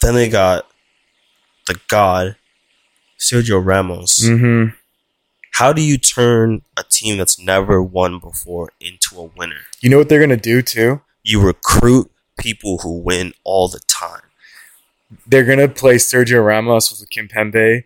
Then 0.02 0.14
they 0.14 0.28
got 0.28 0.66
the 1.66 1.78
god 1.88 2.36
Sergio 3.18 3.64
Ramos. 3.64 4.20
Mm-hmm. 4.24 4.74
How 5.52 5.72
do 5.72 5.82
you 5.82 5.98
turn 5.98 6.62
a 6.76 6.84
team 6.84 7.18
that's 7.18 7.38
never 7.38 7.82
won 7.82 8.18
before 8.20 8.70
into 8.80 9.18
a 9.18 9.24
winner? 9.24 9.60
You 9.80 9.90
know 9.90 9.98
what 9.98 10.08
they're 10.08 10.20
gonna 10.20 10.36
do 10.36 10.62
too? 10.62 11.00
You 11.24 11.40
recruit 11.40 12.10
people 12.38 12.78
who 12.78 12.98
win 13.00 13.34
all 13.42 13.66
the 13.68 13.80
time. 13.88 14.22
They're 15.26 15.44
gonna 15.44 15.68
play 15.68 15.96
Sergio 15.96 16.44
Ramos 16.46 16.90
with 16.90 17.08
Kimpembe, 17.10 17.84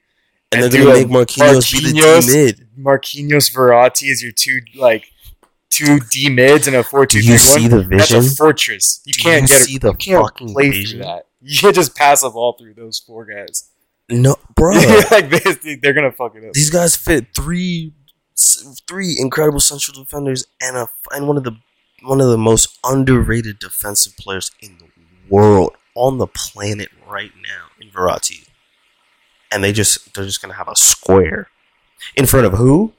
And, 0.52 0.64
And 0.64 0.70
they're 0.72 0.84
going 0.84 1.08
to 1.08 1.08
make 1.08 1.28
Marquinhos 1.28 1.72
be 1.72 1.92
the 1.92 1.98
Marquinhos- 1.98 2.26
mid. 2.30 2.61
Marquinhos, 2.78 3.52
Verratti 3.54 4.10
as 4.10 4.22
your 4.22 4.32
two 4.32 4.60
like 4.76 5.10
two 5.70 6.00
D 6.10 6.28
mids 6.28 6.66
and 6.66 6.76
a 6.76 6.82
four 6.82 7.06
two 7.06 7.20
see 7.22 7.62
one. 7.62 7.70
the 7.70 7.82
That's 7.96 8.10
vision? 8.10 8.18
a 8.32 8.34
fortress. 8.36 9.00
You 9.04 9.12
Do 9.12 9.22
can't 9.22 9.42
you 9.42 9.48
get 9.48 9.60
see 9.62 9.76
it. 9.76 9.82
the 9.82 9.88
you 9.90 9.96
can't 9.96 10.22
fucking 10.24 10.52
play 10.52 10.70
vision? 10.70 10.98
through 11.00 11.06
that. 11.06 11.26
You 11.44 11.58
can't 11.58 11.74
just 11.74 11.96
pass 11.96 12.20
the 12.22 12.30
ball 12.30 12.52
through 12.56 12.74
those 12.74 13.00
four 13.00 13.24
guys. 13.24 13.68
No, 14.08 14.36
bro. 14.54 14.74
like 15.10 15.28
this, 15.28 15.58
they're 15.82 15.92
gonna 15.92 16.12
fuck 16.12 16.36
it 16.36 16.44
up. 16.44 16.52
These 16.52 16.70
guys 16.70 16.94
fit 16.94 17.34
three, 17.34 17.92
three 18.86 19.16
incredible 19.18 19.58
central 19.58 20.04
defenders 20.04 20.46
and 20.60 20.76
a 20.76 20.88
and 21.10 21.26
one 21.26 21.36
of 21.36 21.42
the 21.42 21.56
one 22.04 22.20
of 22.20 22.28
the 22.28 22.38
most 22.38 22.78
underrated 22.84 23.58
defensive 23.58 24.16
players 24.16 24.52
in 24.60 24.78
the 24.78 24.84
world. 25.28 25.72
on 25.96 26.18
the 26.18 26.26
planet 26.28 26.90
right 27.08 27.32
now 27.42 27.66
in 27.80 27.88
Verratti, 27.90 28.46
and 29.50 29.64
they 29.64 29.72
just 29.72 30.14
they're 30.14 30.24
just 30.24 30.40
gonna 30.40 30.54
have 30.54 30.68
a 30.68 30.76
square 30.76 31.48
in 32.16 32.26
front 32.26 32.46
of 32.46 32.54
who? 32.54 32.92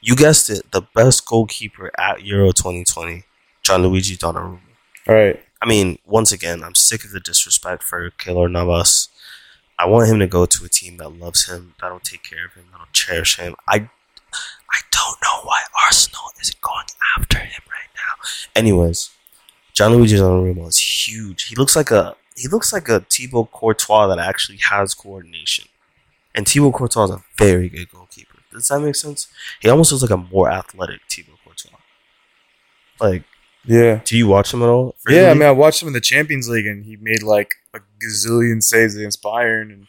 You 0.00 0.16
guessed 0.16 0.50
it, 0.50 0.70
the 0.70 0.82
best 0.94 1.26
goalkeeper 1.26 1.90
at 1.98 2.22
Euro 2.24 2.52
2020, 2.52 3.24
Gianluigi 3.62 4.18
Donnarumma. 4.18 4.60
All 5.08 5.14
right. 5.14 5.42
I 5.62 5.66
mean, 5.66 5.98
once 6.04 6.30
again, 6.30 6.62
I'm 6.62 6.74
sick 6.74 7.04
of 7.04 7.12
the 7.12 7.20
disrespect 7.20 7.82
for 7.82 8.10
Keylor 8.10 8.50
Navas. 8.50 9.08
I 9.78 9.86
want 9.86 10.10
him 10.10 10.18
to 10.18 10.26
go 10.26 10.44
to 10.46 10.64
a 10.64 10.68
team 10.68 10.98
that 10.98 11.08
loves 11.08 11.48
him, 11.48 11.74
that'll 11.80 12.00
take 12.00 12.22
care 12.22 12.46
of 12.46 12.52
him, 12.52 12.66
that'll 12.70 12.86
cherish 12.92 13.38
him. 13.38 13.56
I, 13.66 13.88
I 14.34 14.80
don't 14.90 15.22
know 15.22 15.40
why 15.42 15.62
Arsenal 15.86 16.30
isn't 16.40 16.60
going 16.60 16.86
after 17.16 17.38
him 17.38 17.62
right 17.66 17.90
now. 17.96 18.28
Anyways, 18.54 19.10
Gianluigi 19.74 20.18
Donnarumma 20.18 20.68
is 20.68 21.08
huge. 21.08 21.44
He 21.44 21.56
looks 21.56 21.74
like 21.74 21.90
a 21.90 22.14
he 22.36 22.48
looks 22.48 22.72
like 22.72 22.88
a 22.88 23.00
Thibaut 23.00 23.52
Courtois 23.52 24.08
that 24.08 24.18
actually 24.18 24.58
has 24.58 24.92
coordination. 24.94 25.66
And 26.34 26.46
Thibaut 26.48 26.74
Courtois 26.74 27.04
is 27.04 27.10
a 27.10 27.24
very 27.38 27.68
good 27.68 27.90
goalkeeper. 27.90 28.38
Does 28.52 28.68
that 28.68 28.80
make 28.80 28.96
sense? 28.96 29.28
He 29.60 29.68
almost 29.68 29.92
looks 29.92 30.02
like 30.02 30.10
a 30.10 30.16
more 30.16 30.50
athletic 30.50 31.00
Thibaut 31.10 31.38
Courtois. 31.44 31.78
Like, 33.00 33.24
Yeah. 33.64 34.00
do 34.04 34.16
you 34.16 34.26
watch 34.26 34.52
him 34.52 34.62
at 34.62 34.68
all? 34.68 34.96
Yeah, 35.08 35.30
I 35.30 35.34
mean, 35.34 35.42
I 35.48 35.50
watched 35.52 35.80
him 35.82 35.88
in 35.88 35.94
the 35.94 36.00
Champions 36.00 36.48
League, 36.48 36.66
and 36.66 36.84
he 36.84 36.96
made 36.96 37.22
like 37.22 37.54
a 37.72 37.80
gazillion 38.02 38.62
saves 38.62 38.94
against 38.96 39.22
Bayern, 39.22 39.72
and 39.72 39.86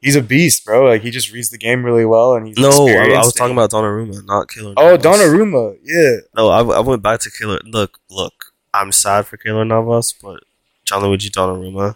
he's 0.00 0.14
a 0.16 0.22
beast, 0.22 0.64
bro. 0.64 0.86
Like 0.88 1.02
he 1.02 1.10
just 1.10 1.32
reads 1.32 1.50
the 1.50 1.58
game 1.58 1.84
really 1.84 2.04
well, 2.04 2.34
and 2.34 2.46
he's 2.46 2.58
No, 2.58 2.88
I, 2.88 3.10
I 3.14 3.18
was 3.18 3.32
talking 3.32 3.54
about 3.56 3.70
Donnarumma, 3.70 4.24
not 4.26 4.48
Killer. 4.48 4.74
Oh, 4.76 4.90
Navas. 4.96 5.04
Donnarumma, 5.04 5.76
yeah. 5.82 6.16
No, 6.36 6.48
I, 6.48 6.60
I 6.62 6.80
went 6.80 7.02
back 7.02 7.20
to 7.20 7.30
Killer. 7.30 7.58
Look, 7.64 7.98
look, 8.10 8.52
I'm 8.74 8.92
sad 8.92 9.26
for 9.26 9.36
Killer 9.36 9.64
Navas, 9.64 10.12
but 10.20 10.40
Gianluigi 10.88 11.30
Donnarumma 11.30 11.94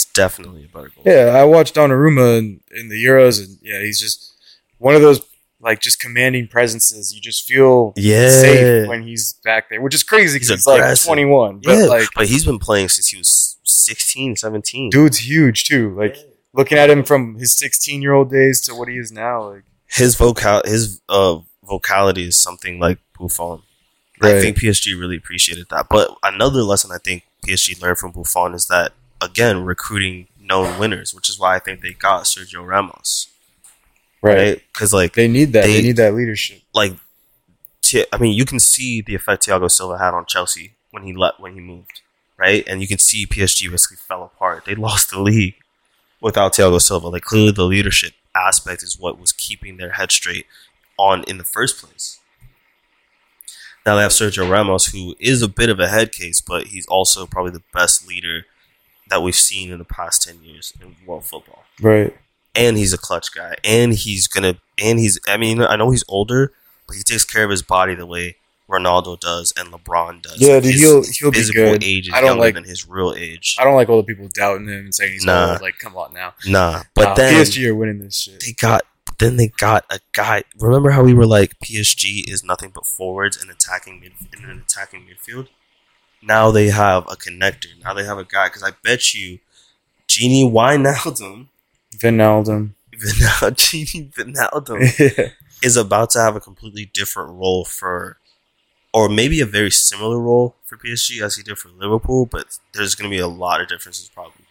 is 0.00 0.04
definitely 0.12 0.64
a 0.64 0.68
better 0.68 0.90
goal. 0.94 1.02
Yeah, 1.04 1.32
I 1.34 1.44
watched 1.44 1.74
Donnarumma 1.74 2.38
in, 2.38 2.60
in 2.74 2.88
the 2.88 2.96
Euros, 3.04 3.44
and 3.44 3.58
yeah, 3.62 3.80
he's 3.80 4.00
just 4.00 4.32
one 4.78 4.94
of 4.94 5.00
those 5.02 5.20
like 5.60 5.80
just 5.80 5.98
commanding 5.98 6.46
presences. 6.48 7.14
You 7.14 7.20
just 7.20 7.46
feel 7.48 7.92
Yeah. 7.96 8.28
safe 8.28 8.88
when 8.88 9.02
he's 9.02 9.32
back 9.44 9.68
there, 9.70 9.80
which 9.80 9.94
is 9.94 10.02
crazy 10.02 10.36
because 10.36 10.48
He's 10.50 10.58
he's, 10.58 10.66
like 10.66 11.00
21. 11.02 11.60
But 11.64 11.72
yeah, 11.78 11.84
like, 11.86 12.08
but 12.14 12.26
he's 12.26 12.44
been 12.44 12.58
playing 12.58 12.88
since 12.90 13.08
he 13.08 13.16
was 13.16 13.56
16, 13.64 14.36
17. 14.36 14.90
dude's 14.90 15.18
huge 15.18 15.64
too. 15.64 15.94
Like 15.96 16.16
looking 16.52 16.78
at 16.78 16.90
him 16.90 17.02
from 17.04 17.36
his 17.36 17.56
16 17.58 18.02
year 18.02 18.12
old 18.12 18.30
days 18.30 18.60
to 18.62 18.74
what 18.74 18.88
he 18.88 18.96
is 18.96 19.10
now, 19.10 19.50
like 19.50 19.62
his 19.88 20.14
vocal, 20.14 20.60
his 20.64 21.00
uh, 21.08 21.38
vocality 21.64 22.28
is 22.28 22.36
something 22.36 22.78
like 22.78 22.98
Buffon. 23.18 23.62
I 24.22 24.40
think 24.40 24.58
PSG 24.58 24.98
really 24.98 25.16
appreciated 25.16 25.66
that. 25.70 25.86
But 25.90 26.10
another 26.22 26.62
lesson 26.62 26.90
I 26.90 26.96
think 26.98 27.24
PSG 27.46 27.80
learned 27.82 27.98
from 27.98 28.12
Buffon 28.12 28.54
is 28.54 28.66
that 28.66 28.92
again 29.20 29.64
recruiting 29.64 30.28
known 30.40 30.78
winners, 30.78 31.14
which 31.14 31.28
is 31.28 31.38
why 31.38 31.56
I 31.56 31.58
think 31.58 31.80
they 31.80 31.92
got 31.92 32.24
Sergio 32.24 32.66
Ramos, 32.66 33.28
right? 34.22 34.62
Because 34.72 34.92
like 34.92 35.14
They 35.14 35.28
need 35.28 35.52
that. 35.52 35.64
They, 35.64 35.74
They- 35.76 35.82
need 35.82 35.96
that 35.96 36.14
leadership. 36.14 36.62
like 36.74 36.94
I 38.12 38.18
mean, 38.18 38.34
you 38.34 38.44
can 38.44 38.58
see 38.58 39.00
the 39.00 39.14
effect 39.14 39.46
Thiago 39.46 39.70
Silva 39.70 39.98
had 39.98 40.12
on 40.12 40.26
Chelsea 40.26 40.72
when 40.90 41.04
he 41.04 41.12
left 41.12 41.38
when 41.38 41.54
he 41.54 41.60
moved, 41.60 42.00
right? 42.36 42.64
And 42.66 42.80
you 42.82 42.88
can 42.88 42.98
see 42.98 43.26
PSG 43.26 43.70
basically 43.70 43.96
fell 43.98 44.24
apart. 44.24 44.64
They 44.64 44.74
lost 44.88 45.10
the 45.10 45.20
league 45.20 45.54
without 46.20 46.52
Thiago 46.54 46.80
Silva. 46.80 47.08
Like 47.08 47.22
clearly, 47.22 47.52
the 47.52 47.64
leadership 47.64 48.14
aspect 48.34 48.82
is 48.82 48.98
what 48.98 49.20
was 49.20 49.32
keeping 49.32 49.76
their 49.76 49.92
head 49.92 50.10
straight 50.10 50.46
on 50.98 51.22
in 51.24 51.38
the 51.38 51.44
first 51.44 51.80
place. 51.82 52.18
Now 53.84 53.94
they 53.96 54.02
have 54.02 54.10
Sergio 54.10 54.50
Ramos, 54.50 54.86
who 54.86 55.14
is 55.20 55.42
a 55.42 55.48
bit 55.48 55.68
of 55.70 55.78
a 55.78 55.88
head 55.88 56.10
case, 56.10 56.40
but 56.40 56.68
he's 56.68 56.86
also 56.86 57.24
probably 57.24 57.52
the 57.52 57.62
best 57.72 58.06
leader 58.08 58.46
that 59.08 59.22
we've 59.22 59.34
seen 59.34 59.70
in 59.70 59.78
the 59.78 59.84
past 59.84 60.22
ten 60.22 60.42
years 60.42 60.72
in 60.80 60.96
world 61.06 61.24
football 61.24 61.64
Right. 61.80 62.16
and 62.54 62.76
he's 62.76 62.92
a 62.92 62.98
clutch 62.98 63.34
guy, 63.34 63.54
and 63.64 63.92
he's 63.94 64.26
gonna, 64.28 64.56
and 64.82 64.98
he's. 64.98 65.18
I 65.26 65.36
mean, 65.36 65.62
I 65.62 65.76
know 65.76 65.90
he's 65.90 66.04
older, 66.08 66.52
but 66.86 66.96
he 66.96 67.02
takes 67.02 67.24
care 67.24 67.44
of 67.44 67.50
his 67.50 67.62
body 67.62 67.94
the 67.94 68.06
way 68.06 68.36
Ronaldo 68.68 69.18
does 69.20 69.52
and 69.56 69.68
LeBron 69.72 70.22
does. 70.22 70.40
Yeah, 70.40 70.58
dude, 70.60 70.72
his 70.72 70.80
he'll- 70.80 71.04
he'll 71.04 71.30
be 71.30 71.38
physical 71.38 71.72
good. 71.72 71.84
age 71.84 72.08
is 72.08 72.14
I 72.14 72.20
don't 72.20 72.30
younger 72.30 72.40
like- 72.42 72.54
than 72.54 72.64
his 72.64 72.88
real 72.88 73.14
age. 73.16 73.56
I 73.60 73.64
don't 73.64 73.74
like 73.76 73.88
all 73.88 73.98
the 73.98 74.02
people 74.02 74.28
doubting 74.34 74.66
him 74.68 74.86
and 74.86 74.94
saying 74.94 75.12
he's 75.12 75.24
Nah. 75.24 75.52
old. 75.52 75.60
Like, 75.60 75.78
come 75.78 75.96
on 75.96 76.12
now. 76.12 76.34
Nah, 76.44 76.82
but 76.94 77.04
Nah, 77.10 77.14
then 77.14 77.34
PSG 77.34 77.66
are 77.68 77.74
winning 77.76 77.98
this 78.00 78.18
shit. 78.18 78.40
they 78.40 78.52
got. 78.52 78.82
Then 79.18 79.36
they 79.38 79.48
got 79.48 79.86
a 79.88 79.98
guy. 80.12 80.42
Remember 80.58 80.90
how 80.90 81.02
we 81.02 81.14
were 81.14 81.24
like 81.26 81.58
PSG 81.60 82.24
is 82.30 82.44
nothing 82.44 82.70
but 82.74 82.84
forwards 82.84 83.36
and 83.40 83.50
attacking 83.50 83.98
mid 84.00 84.12
in 84.36 84.44
an 84.44 84.62
attacking 84.68 85.06
midfield. 85.06 85.48
Now 86.26 86.50
they 86.50 86.68
have 86.70 87.04
a 87.04 87.14
connector. 87.16 87.68
Now 87.84 87.94
they 87.94 88.04
have 88.04 88.18
a 88.18 88.24
guy 88.24 88.48
because 88.48 88.64
I 88.64 88.72
bet 88.82 89.14
you, 89.14 89.38
Gini 90.08 90.50
Wijnaldum, 90.50 91.46
Vinaldum. 91.96 92.70
Vinal- 92.92 93.54
Gini 93.56 94.12
Wijnaldum 94.12 94.98
yeah. 94.98 95.28
is 95.62 95.76
about 95.76 96.10
to 96.10 96.18
have 96.18 96.34
a 96.34 96.40
completely 96.40 96.90
different 96.92 97.30
role 97.30 97.64
for, 97.64 98.18
or 98.92 99.08
maybe 99.08 99.40
a 99.40 99.46
very 99.46 99.70
similar 99.70 100.18
role 100.18 100.56
for 100.64 100.76
PSG 100.76 101.22
as 101.22 101.36
he 101.36 101.44
did 101.44 101.58
for 101.58 101.68
Liverpool, 101.68 102.26
but 102.26 102.58
there's 102.74 102.96
going 102.96 103.08
to 103.08 103.14
be 103.14 103.20
a 103.20 103.28
lot 103.28 103.60
of 103.60 103.68
differences 103.68 104.08
probably. 104.08 104.44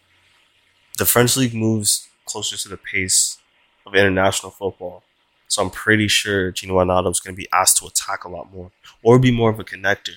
The 0.97 1.05
French 1.05 1.35
league 1.35 1.53
moves 1.53 2.07
closer 2.25 2.55
to 2.55 2.69
the 2.69 2.77
pace 2.77 3.37
of 3.85 3.95
international 3.95 4.51
football, 4.51 5.03
so 5.49 5.61
I'm 5.61 5.69
pretty 5.69 6.07
sure 6.07 6.51
Gino 6.51 6.75
Wijnaldum 6.75 7.11
is 7.11 7.19
going 7.19 7.35
to 7.35 7.41
be 7.41 7.49
asked 7.53 7.77
to 7.77 7.85
attack 7.85 8.23
a 8.23 8.29
lot 8.29 8.53
more, 8.53 8.71
or 9.03 9.19
be 9.19 9.31
more 9.31 9.49
of 9.49 9.59
a 9.59 9.65
connector, 9.65 10.15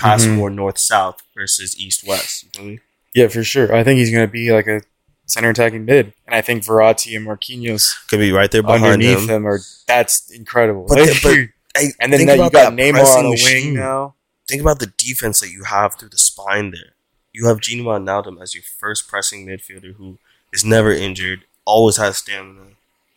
pass 0.00 0.24
Mhm. 0.24 0.34
more 0.36 0.50
north 0.50 0.78
south 0.78 1.22
versus 1.34 1.78
east 1.78 2.04
west. 2.04 2.42
You 2.44 2.48
know 2.54 2.60
what 2.60 2.66
I 2.66 2.70
mean? 2.70 2.80
Yeah, 3.14 3.28
for 3.28 3.44
sure. 3.44 3.74
I 3.74 3.84
think 3.84 3.98
he's 3.98 4.10
going 4.10 4.26
to 4.26 4.30
be 4.32 4.52
like 4.52 4.66
a 4.66 4.82
center 5.26 5.50
attacking 5.50 5.84
mid, 5.84 6.12
and 6.26 6.34
I 6.34 6.40
think 6.40 6.64
Verratti 6.64 7.16
and 7.16 7.26
Marquinhos 7.26 7.94
Could 8.08 8.18
be 8.20 8.32
right 8.32 8.50
there 8.50 8.62
behind 8.62 8.84
underneath 8.84 9.18
him. 9.20 9.28
him 9.28 9.46
are 9.46 9.60
that's 9.86 10.30
incredible. 10.30 10.86
But 10.88 10.98
Like, 11.00 11.08
the- 11.10 11.20
but- 11.22 11.48
Hey, 11.80 11.92
and 12.00 12.12
then 12.12 12.18
think 12.18 12.26
now 12.28 12.34
you 12.34 12.40
about 12.42 12.52
got 12.52 12.72
Neymar 12.72 12.92
pressing 12.94 13.18
on 13.20 13.26
a 13.26 13.30
machine. 13.30 13.64
wing 13.66 13.74
now. 13.74 14.14
think 14.48 14.60
about 14.60 14.80
the 14.80 14.92
defense 14.98 15.38
that 15.38 15.50
you 15.50 15.62
have 15.62 15.94
through 15.94 16.08
the 16.08 16.18
spine 16.18 16.72
there. 16.72 16.94
You 17.32 17.46
have 17.46 17.60
Gino 17.60 17.84
Wijnaldum 17.84 18.42
as 18.42 18.56
your 18.56 18.64
first 18.80 19.06
pressing 19.06 19.46
midfielder 19.46 19.94
who 19.94 20.18
is 20.52 20.64
never 20.64 20.90
injured, 20.90 21.44
always 21.64 21.96
has 21.98 22.16
stamina, 22.18 22.72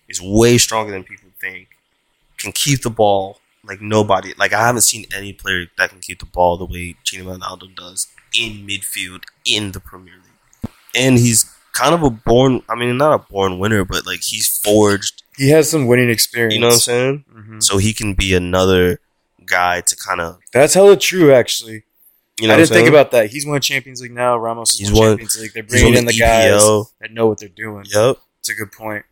is 0.07 0.21
way 0.21 0.59
stronger 0.59 0.91
than 0.91 1.03
people 1.03 1.29
think, 1.41 1.69
can 2.37 2.51
keep 2.51 2.83
the 2.83 2.91
ball 2.91 3.39
like 3.65 3.81
nobody. 3.81 4.33
Like 4.37 4.53
I 4.53 4.65
haven't 4.65 4.81
seen 4.81 5.05
any 5.15 5.33
player 5.33 5.65
that 5.77 5.89
can 5.89 5.99
keep 5.99 6.19
the 6.19 6.25
ball 6.25 6.57
the 6.57 6.65
way 6.65 6.95
Gino 7.03 7.25
Wijnaldum 7.33 7.75
does 7.75 8.07
in 8.37 8.67
midfield 8.67 9.23
in 9.45 9.71
the 9.71 9.79
Premier 9.79 10.13
League. 10.15 10.71
And 10.95 11.17
he's 11.17 11.51
kind 11.71 11.93
of 11.95 12.03
a 12.03 12.09
born, 12.09 12.61
I 12.69 12.75
mean, 12.75 12.97
not 12.97 13.13
a 13.13 13.19
born 13.31 13.59
winner, 13.59 13.83
but 13.83 14.05
like 14.05 14.21
he's 14.23 14.57
forged, 14.57 15.23
He 15.37 15.49
has 15.49 15.69
some 15.69 15.87
winning 15.87 16.09
experience. 16.09 16.53
you 16.55 16.59
know 16.61 16.67
what 16.67 16.73
I'm 16.73 16.79
saying? 16.79 17.25
hmm 17.31 17.59
So 17.59 17.77
he 17.77 17.93
can 17.93 18.13
be 18.13 18.33
another 18.35 18.99
guy 19.45 19.81
to 19.81 19.95
kind 19.95 20.21
of, 20.21 20.39
That's 20.51 20.73
hella 20.75 20.97
true, 20.97 21.33
actually. 21.33 21.83
you 22.39 22.47
know 22.47 22.53
I 22.53 22.57
didn't 22.57 22.69
think 22.69 22.87
about 22.89 23.11
that. 23.11 23.29
He's 23.31 23.45
won 23.45 23.59
Champions 23.61 24.01
League 24.01 24.11
now. 24.13 24.37
Ramos 24.37 24.73
is 24.73 24.79
He's 24.79 24.91
won 24.91 25.09
Champions 25.11 25.39
League. 25.41 25.53
They're 25.53 25.63
bringing 25.63 25.95
in 25.95 26.05
the 26.05 26.13
guys 26.13 26.61
that 27.01 27.11
know 27.11 27.27
what 27.27 27.39
they're 27.39 27.49
doing. 27.49 27.85
Yep. 27.87 28.17
It's 28.39 28.49
a 28.49 28.53
good 28.55 28.71
point. 28.71 29.05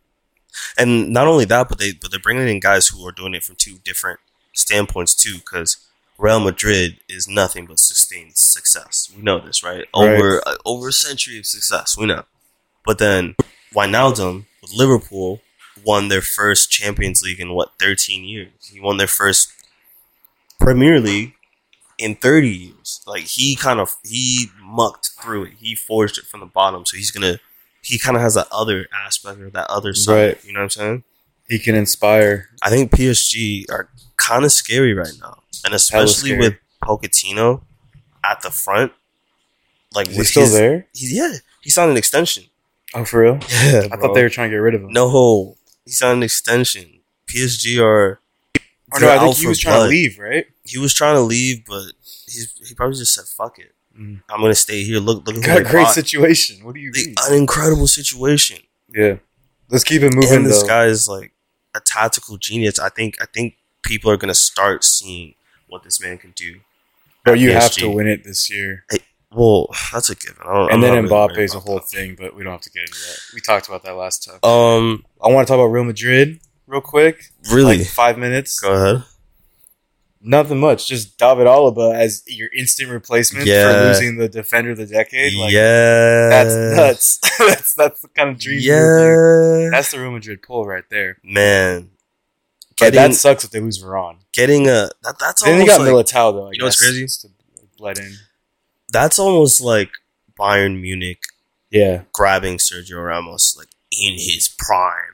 and 0.78 1.10
not 1.10 1.26
only 1.26 1.46
that, 1.46 1.68
but 1.68 1.78
they 1.78 1.92
but 1.92 2.10
they're 2.10 2.20
bringing 2.20 2.46
in 2.48 2.60
guys 2.60 2.88
who 2.88 3.06
are 3.06 3.12
doing 3.12 3.34
it 3.34 3.42
from 3.42 3.56
two 3.56 3.78
different 3.84 4.20
standpoints 4.52 5.14
too. 5.14 5.36
Because 5.36 5.76
Real 6.18 6.40
Madrid 6.40 6.98
is 7.08 7.28
nothing 7.28 7.66
but 7.66 7.78
sustained 7.78 8.36
success. 8.36 9.12
We 9.16 9.22
know 9.22 9.40
this, 9.40 9.62
right? 9.62 9.86
Over 9.94 10.42
uh, 10.46 10.56
over 10.64 10.88
a 10.88 10.92
century 10.92 11.38
of 11.38 11.46
success. 11.46 11.96
We 11.96 12.06
know. 12.06 12.24
But 12.84 12.98
then 12.98 13.36
Wijnaldum 13.74 14.46
with 14.60 14.72
Liverpool 14.72 15.40
won 15.84 16.08
their 16.08 16.20
first 16.20 16.70
Champions 16.70 17.22
League 17.22 17.40
in 17.40 17.54
what 17.54 17.72
thirteen 17.80 18.24
years. 18.24 18.70
He 18.72 18.80
won 18.80 18.96
their 18.98 19.06
first 19.06 19.52
Premier 20.58 21.00
League 21.00 21.34
in 21.98 22.14
30 22.16 22.48
years. 22.48 23.00
Like 23.06 23.24
he 23.24 23.54
kind 23.56 23.80
of 23.80 23.96
he 24.04 24.48
mucked 24.60 25.10
through 25.20 25.44
it. 25.44 25.52
He 25.58 25.74
forged 25.74 26.18
it 26.18 26.24
from 26.24 26.40
the 26.40 26.46
bottom. 26.46 26.84
So 26.86 26.96
he's 26.96 27.10
gonna 27.10 27.38
he 27.82 27.98
kind 27.98 28.16
of 28.16 28.22
has 28.22 28.34
that 28.34 28.48
other 28.52 28.86
aspect 28.92 29.40
or 29.40 29.50
that 29.50 29.68
other 29.70 29.94
side. 29.94 30.14
Right. 30.14 30.44
You 30.44 30.52
know 30.52 30.60
what 30.60 30.64
I'm 30.64 30.70
saying? 30.70 31.04
He 31.52 31.58
can 31.58 31.74
inspire. 31.74 32.48
I 32.62 32.70
think 32.70 32.90
PSG 32.92 33.64
are 33.70 33.88
kind 34.16 34.44
of 34.44 34.52
scary 34.52 34.94
right 34.94 35.12
now, 35.20 35.42
and 35.64 35.74
especially 35.74 36.36
with 36.36 36.54
Pochettino 36.82 37.62
at 38.24 38.40
the 38.40 38.50
front. 38.50 38.92
Like 39.94 40.08
Is 40.08 40.16
he 40.16 40.24
still 40.24 40.42
his, 40.44 40.54
there? 40.54 40.86
He's 40.94 41.12
yeah. 41.12 41.34
He 41.60 41.68
signed 41.68 41.90
an 41.90 41.98
extension. 41.98 42.44
Oh, 42.94 43.04
for 43.04 43.20
real? 43.20 43.38
Yeah, 43.64 43.88
I 43.92 43.96
thought 43.98 44.14
they 44.14 44.22
were 44.22 44.30
trying 44.30 44.48
to 44.50 44.56
get 44.56 44.60
rid 44.60 44.74
of 44.74 44.82
him. 44.82 44.92
no. 44.92 45.56
He 45.84 45.90
signed 45.92 46.18
an 46.18 46.22
extension. 46.22 47.00
PSG 47.28 47.78
are. 47.82 48.20
Or 48.94 49.00
no, 49.00 49.10
I 49.10 49.18
think 49.18 49.36
he 49.36 49.46
was 49.46 49.58
trying 49.58 49.80
to 49.82 49.88
leave, 49.88 50.18
right? 50.18 50.46
He 50.64 50.78
was 50.78 50.94
trying 50.94 51.16
to 51.16 51.20
leave, 51.22 51.64
but 51.66 51.92
he's 52.26 52.54
he 52.66 52.74
probably 52.74 52.96
just 52.96 53.14
said, 53.14 53.24
"Fuck 53.24 53.58
it, 53.58 53.72
Mm. 53.98 54.22
I'm 54.30 54.40
gonna 54.40 54.54
stay 54.54 54.84
here." 54.84 54.98
Look, 55.00 55.26
look 55.26 55.36
at 55.36 55.44
Got 55.44 55.60
a 55.60 55.64
great 55.64 55.84
bought. 55.84 55.94
situation. 55.94 56.64
What 56.64 56.74
do 56.74 56.80
you 56.80 56.92
mean? 56.94 57.14
an 57.28 57.34
incredible 57.34 57.86
situation. 57.86 58.58
Yeah. 58.94 59.16
Let's 59.70 59.84
keep 59.84 60.02
it 60.02 60.14
moving, 60.14 60.30
and 60.38 60.46
this 60.46 60.60
though. 60.62 60.68
guy 60.68 60.84
is 60.86 61.08
like 61.08 61.32
a 61.74 61.80
tactical 61.80 62.36
genius. 62.36 62.78
I 62.78 62.88
think 62.88 63.16
I 63.20 63.26
think 63.26 63.56
people 63.82 64.10
are 64.10 64.16
gonna 64.16 64.34
start 64.34 64.84
seeing 64.84 65.34
what 65.68 65.82
this 65.82 66.00
man 66.00 66.18
can 66.18 66.32
do. 66.32 66.60
But 67.24 67.38
you 67.38 67.52
have 67.52 67.72
to 67.72 67.88
win 67.88 68.08
it 68.08 68.24
this 68.24 68.50
year. 68.50 68.84
Well, 69.32 69.68
that's 69.92 70.10
a 70.10 70.14
given. 70.14 70.42
And 70.44 70.82
then 70.82 71.04
really 71.04 71.08
worried 71.08 71.54
a 71.54 71.60
whole 71.60 71.76
that. 71.76 71.88
thing, 71.88 72.16
but 72.18 72.34
we 72.34 72.44
don't 72.44 72.52
have 72.52 72.60
to 72.62 72.70
get 72.70 72.82
into 72.82 72.92
that. 72.92 73.18
We 73.34 73.40
talked 73.40 73.68
about 73.68 73.82
that 73.84 73.92
last 73.92 74.28
time. 74.28 74.38
Um, 74.42 75.04
I 75.22 75.28
want 75.28 75.46
to 75.46 75.50
talk 75.50 75.58
about 75.58 75.66
Real 75.66 75.84
Madrid 75.84 76.40
real 76.66 76.80
quick. 76.80 77.24
really? 77.50 77.78
Like 77.78 77.86
five 77.86 78.18
minutes. 78.18 78.60
Go 78.60 78.72
ahead. 78.74 79.04
Nothing 80.24 80.60
much. 80.60 80.86
Just 80.88 81.18
David 81.18 81.46
Alaba 81.46 81.94
as 81.94 82.22
your 82.26 82.48
instant 82.56 82.90
replacement 82.90 83.46
Yeah. 83.46 83.72
for 83.72 83.88
losing 83.88 84.16
the 84.18 84.28
defender 84.28 84.70
of 84.70 84.76
the 84.78 84.86
decade. 84.86 85.34
Like, 85.34 85.52
yeah, 85.52 86.28
That's 86.28 86.76
nuts. 86.76 87.18
that's 87.38 87.74
that's 87.74 88.00
the 88.00 88.08
kind 88.08 88.30
of 88.30 88.38
dream. 88.38 88.60
Yeah, 88.60 89.68
That's 89.72 89.90
the 89.90 89.98
Real 90.00 90.12
Madrid 90.12 90.42
pull 90.42 90.64
right 90.66 90.84
there. 90.90 91.18
man. 91.24 91.90
But 92.78 92.92
Getting 92.92 93.10
that 93.10 93.14
sucks 93.16 93.44
if 93.44 93.50
they 93.50 93.60
lose 93.60 93.82
Varane. 93.82 94.16
getting 94.32 94.66
a 94.66 94.88
that, 95.02 95.16
that's 95.20 95.42
Then 95.42 95.54
almost 95.60 95.68
got 95.78 95.80
like, 95.80 95.90
Militao 96.06 96.32
though. 96.32 96.46
I 96.48 96.52
You 96.52 96.58
know 96.58 96.64
what's 96.66 96.80
crazy? 96.80 97.06
to 97.28 97.28
let 97.78 97.98
in. 97.98 98.14
that's 98.90 99.18
almost 99.18 99.60
like 99.60 99.90
Bayern 100.38 100.80
Munich 100.80 101.20
Yeah. 101.70 102.02
grabbing 102.12 102.56
Sergio 102.58 103.04
Ramos 103.06 103.56
like 103.58 103.68
in 103.90 104.14
his 104.14 104.48
prime 104.48 105.11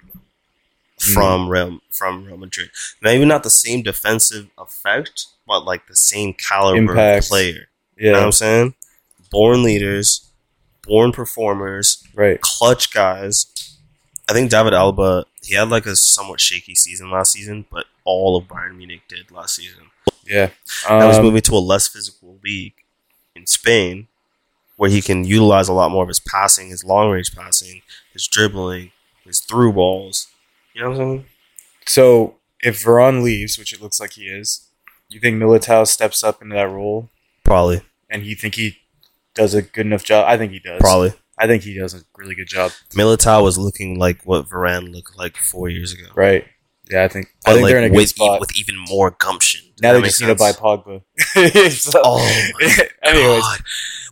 from 0.99 1.49
Real 1.49 1.79
from 1.91 2.25
Real 2.25 2.37
Madrid. 2.37 2.71
Maybe 3.01 3.25
not 3.25 3.43
the 3.43 3.51
same 3.51 3.83
defensive 3.83 4.49
effect, 4.59 5.27
but 5.47 5.65
like 5.65 5.87
the 5.87 5.97
same 5.97 6.35
caliber 6.35 6.79
Impact. 6.93 7.25
of 7.25 7.29
player. 7.29 7.69
You 7.97 8.07
know 8.07 8.13
what 8.13 8.19
Yeah. 8.21 8.25
I'm 8.27 8.33
saying? 8.33 8.75
Born 9.31 9.63
leaders, 9.63 10.29
born 10.83 11.13
performers, 11.13 12.03
Right. 12.15 12.41
clutch 12.41 12.93
guys. 12.93 13.47
I 14.29 14.33
think 14.33 14.51
David 14.51 14.73
Alaba 14.73 15.25
he 15.43 15.55
had 15.55 15.69
like 15.71 15.87
a 15.87 15.97
somewhat 15.97 16.41
shaky 16.41 16.75
season 16.75 17.11
last 17.11 17.33
season, 17.33 17.65
but 17.71 17.87
all 18.05 18.37
of 18.37 18.45
Bayern 18.49 18.77
Munich 18.77 19.03
did 19.09 19.31
last 19.31 19.55
season. 19.57 19.91
Yeah. 20.27 20.51
I 20.87 21.07
was 21.07 21.17
Um, 21.19 21.25
moving 21.25 21.41
to 21.43 21.55
a 21.55 21.59
less 21.59 21.89
physical 21.89 22.39
league 22.45 22.75
in 23.35 23.47
Spain, 23.47 24.09
where 24.77 24.91
he 24.91 25.01
can 25.01 25.25
utilize 25.25 25.69
a 25.69 25.73
lot 25.73 25.91
more 25.91 26.03
of 26.03 26.09
his 26.09 26.21
passing, 26.21 26.69
his 26.69 26.85
long 26.85 27.11
range 27.11 27.35
passing, 27.35 27.81
his 28.13 28.27
dribbling, 28.27 28.93
his 29.25 29.41
through 29.41 29.73
balls. 29.73 30.27
You 30.79 30.85
know 30.85 30.91
what 30.91 31.01
I'm 31.01 31.07
saying? 31.11 31.25
So 31.87 32.37
if 32.61 32.83
Varane 32.85 33.23
leaves, 33.23 33.59
which 33.59 33.73
it 33.73 33.83
looks 33.83 33.99
like 33.99 34.13
he 34.13 34.27
is, 34.27 34.69
you 35.09 35.19
think 35.19 35.41
Militao 35.43 35.87
steps 35.89 36.23
up 36.23 36.41
into 36.41 36.55
that 36.55 36.69
role, 36.71 37.11
Probably, 37.45 37.81
and 38.09 38.23
you 38.25 38.37
think 38.37 38.55
he 38.55 38.77
does 39.35 39.55
a 39.55 39.63
good 39.63 39.87
enough 39.87 40.05
job? 40.05 40.27
I 40.29 40.37
think 40.37 40.53
he 40.53 40.61
does. 40.61 40.81
probably. 40.81 41.15
I 41.37 41.47
think 41.47 41.63
he 41.65 41.75
does 41.77 41.95
a 41.95 42.01
really 42.17 42.35
good 42.35 42.47
job. 42.49 42.73
Militao 42.91 43.43
was 43.43 43.59
looking 43.59 43.99
like 43.99 44.23
what 44.25 44.47
Varane 44.49 44.93
looked 44.95 45.17
like 45.19 45.37
four 45.37 45.69
years 45.69 45.93
ago, 45.93 46.07
Right. 46.15 46.45
Yeah, 46.91 47.05
I 47.05 47.09
think. 47.09 47.27
I 47.45 47.53
think 47.53 47.65
like 47.65 47.71
they're 47.71 47.79
in 47.79 47.85
a 47.85 47.89
good 47.91 47.97
with, 47.97 48.09
spot. 48.11 48.41
with 48.41 48.57
even 48.57 48.77
more 48.89 49.11
gumption. 49.11 49.61
Does 49.77 49.83
now 49.83 49.89
that 49.93 49.99
they 49.99 50.03
make 50.03 50.09
just 50.11 50.21
need 50.23 50.29
to 50.29 50.35
buy 50.37 50.53
sense? 50.53 50.61
Pogba. 50.61 51.03
So- 51.73 52.01
Oh 52.05 52.19
my 52.61 52.89
anyways, 53.03 53.43
God. 53.43 53.61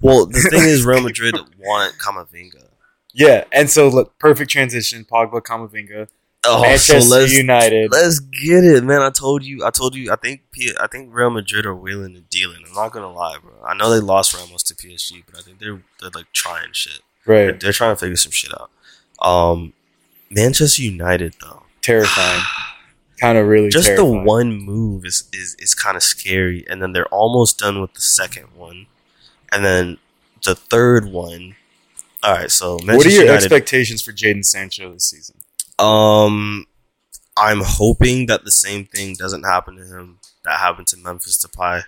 Well, 0.03 0.27
the 0.27 0.41
thing 0.51 0.63
is, 0.63 0.85
Real 0.85 1.01
Madrid 1.09 1.37
want 1.59 1.95
Camavinga. 1.99 2.67
yeah, 3.15 3.45
and 3.53 3.71
so 3.71 3.89
look, 3.89 4.19
perfect 4.19 4.51
transition. 4.51 5.05
Pogba, 5.07 5.41
Camavinga, 5.41 6.09
Oh, 6.49 6.63
Manchester 6.63 7.01
so 7.01 7.09
let's 7.09 7.33
United. 7.33 7.91
let's 7.91 8.19
get 8.21 8.65
it, 8.65 8.85
man. 8.85 9.03
I 9.03 9.11
told 9.11 9.45
you, 9.45 9.65
I 9.65 9.71
told 9.71 9.95
you. 9.95 10.13
I 10.13 10.17
think 10.17 10.43
I 10.81 10.87
think 10.87 11.13
Real 11.13 11.31
Madrid 11.31 11.67
are 11.67 11.75
willing 11.75 12.15
to 12.15 12.21
dealing. 12.21 12.63
I'm 12.67 12.75
not 12.75 12.93
gonna 12.93 13.13
lie, 13.13 13.37
bro. 13.43 13.53
I 13.67 13.75
know 13.75 13.91
they 13.91 14.01
lost 14.01 14.35
Ramos 14.35 14.63
to 14.65 14.75
PSG, 14.75 15.25
but 15.27 15.39
I 15.39 15.43
think 15.43 15.59
they're 15.59 15.83
they're 16.01 16.11
like 16.15 16.33
trying 16.33 16.69
shit. 16.73 17.01
They're, 17.27 17.47
Right. 17.51 17.61
they're 17.61 17.73
trying 17.73 17.95
to 17.95 18.01
figure 18.01 18.17
some 18.17 18.33
shit 18.33 18.53
out. 18.59 18.71
Um, 19.21 19.73
Manchester 20.31 20.83
United 20.83 21.35
though, 21.41 21.63
Terrifying. 21.83 22.43
kind 23.21 23.39
of 23.39 23.47
really 23.47 23.69
just 23.69 23.87
terrifying. 23.87 24.19
the 24.19 24.23
one 24.25 24.57
move 24.57 25.05
is 25.05 25.29
is 25.33 25.57
is 25.59 25.75
kind 25.75 25.97
of 25.97 26.03
scary, 26.03 26.65
and 26.69 26.81
then 26.83 26.93
they're 26.93 27.07
almost 27.09 27.59
done 27.59 27.81
with 27.81 27.95
the 27.95 28.01
second 28.01 28.47
one, 28.55 28.87
and 29.53 29.65
then 29.65 29.99
the 30.45 30.55
third 30.55 31.07
one. 31.07 31.57
All 32.23 32.33
right, 32.35 32.51
so 32.51 32.79
Manchester 32.85 32.97
What 32.97 33.07
are 33.07 33.11
your 33.11 33.23
United, 33.23 33.37
expectations 33.45 34.03
for 34.03 34.13
Jadon 34.13 34.45
Sancho 34.45 34.93
this 34.93 35.11
season? 35.11 35.37
Um, 35.79 36.67
I'm 37.37 37.61
hoping 37.63 38.27
that 38.27 38.45
the 38.45 38.51
same 38.51 38.87
thing 38.87 39.15
doesn't 39.15 39.43
happen 39.45 39.77
to 39.77 39.85
him 39.85 40.19
that 40.45 40.59
happened 40.59 40.87
to 40.89 40.97
Memphis 40.97 41.45
Depay 41.45 41.83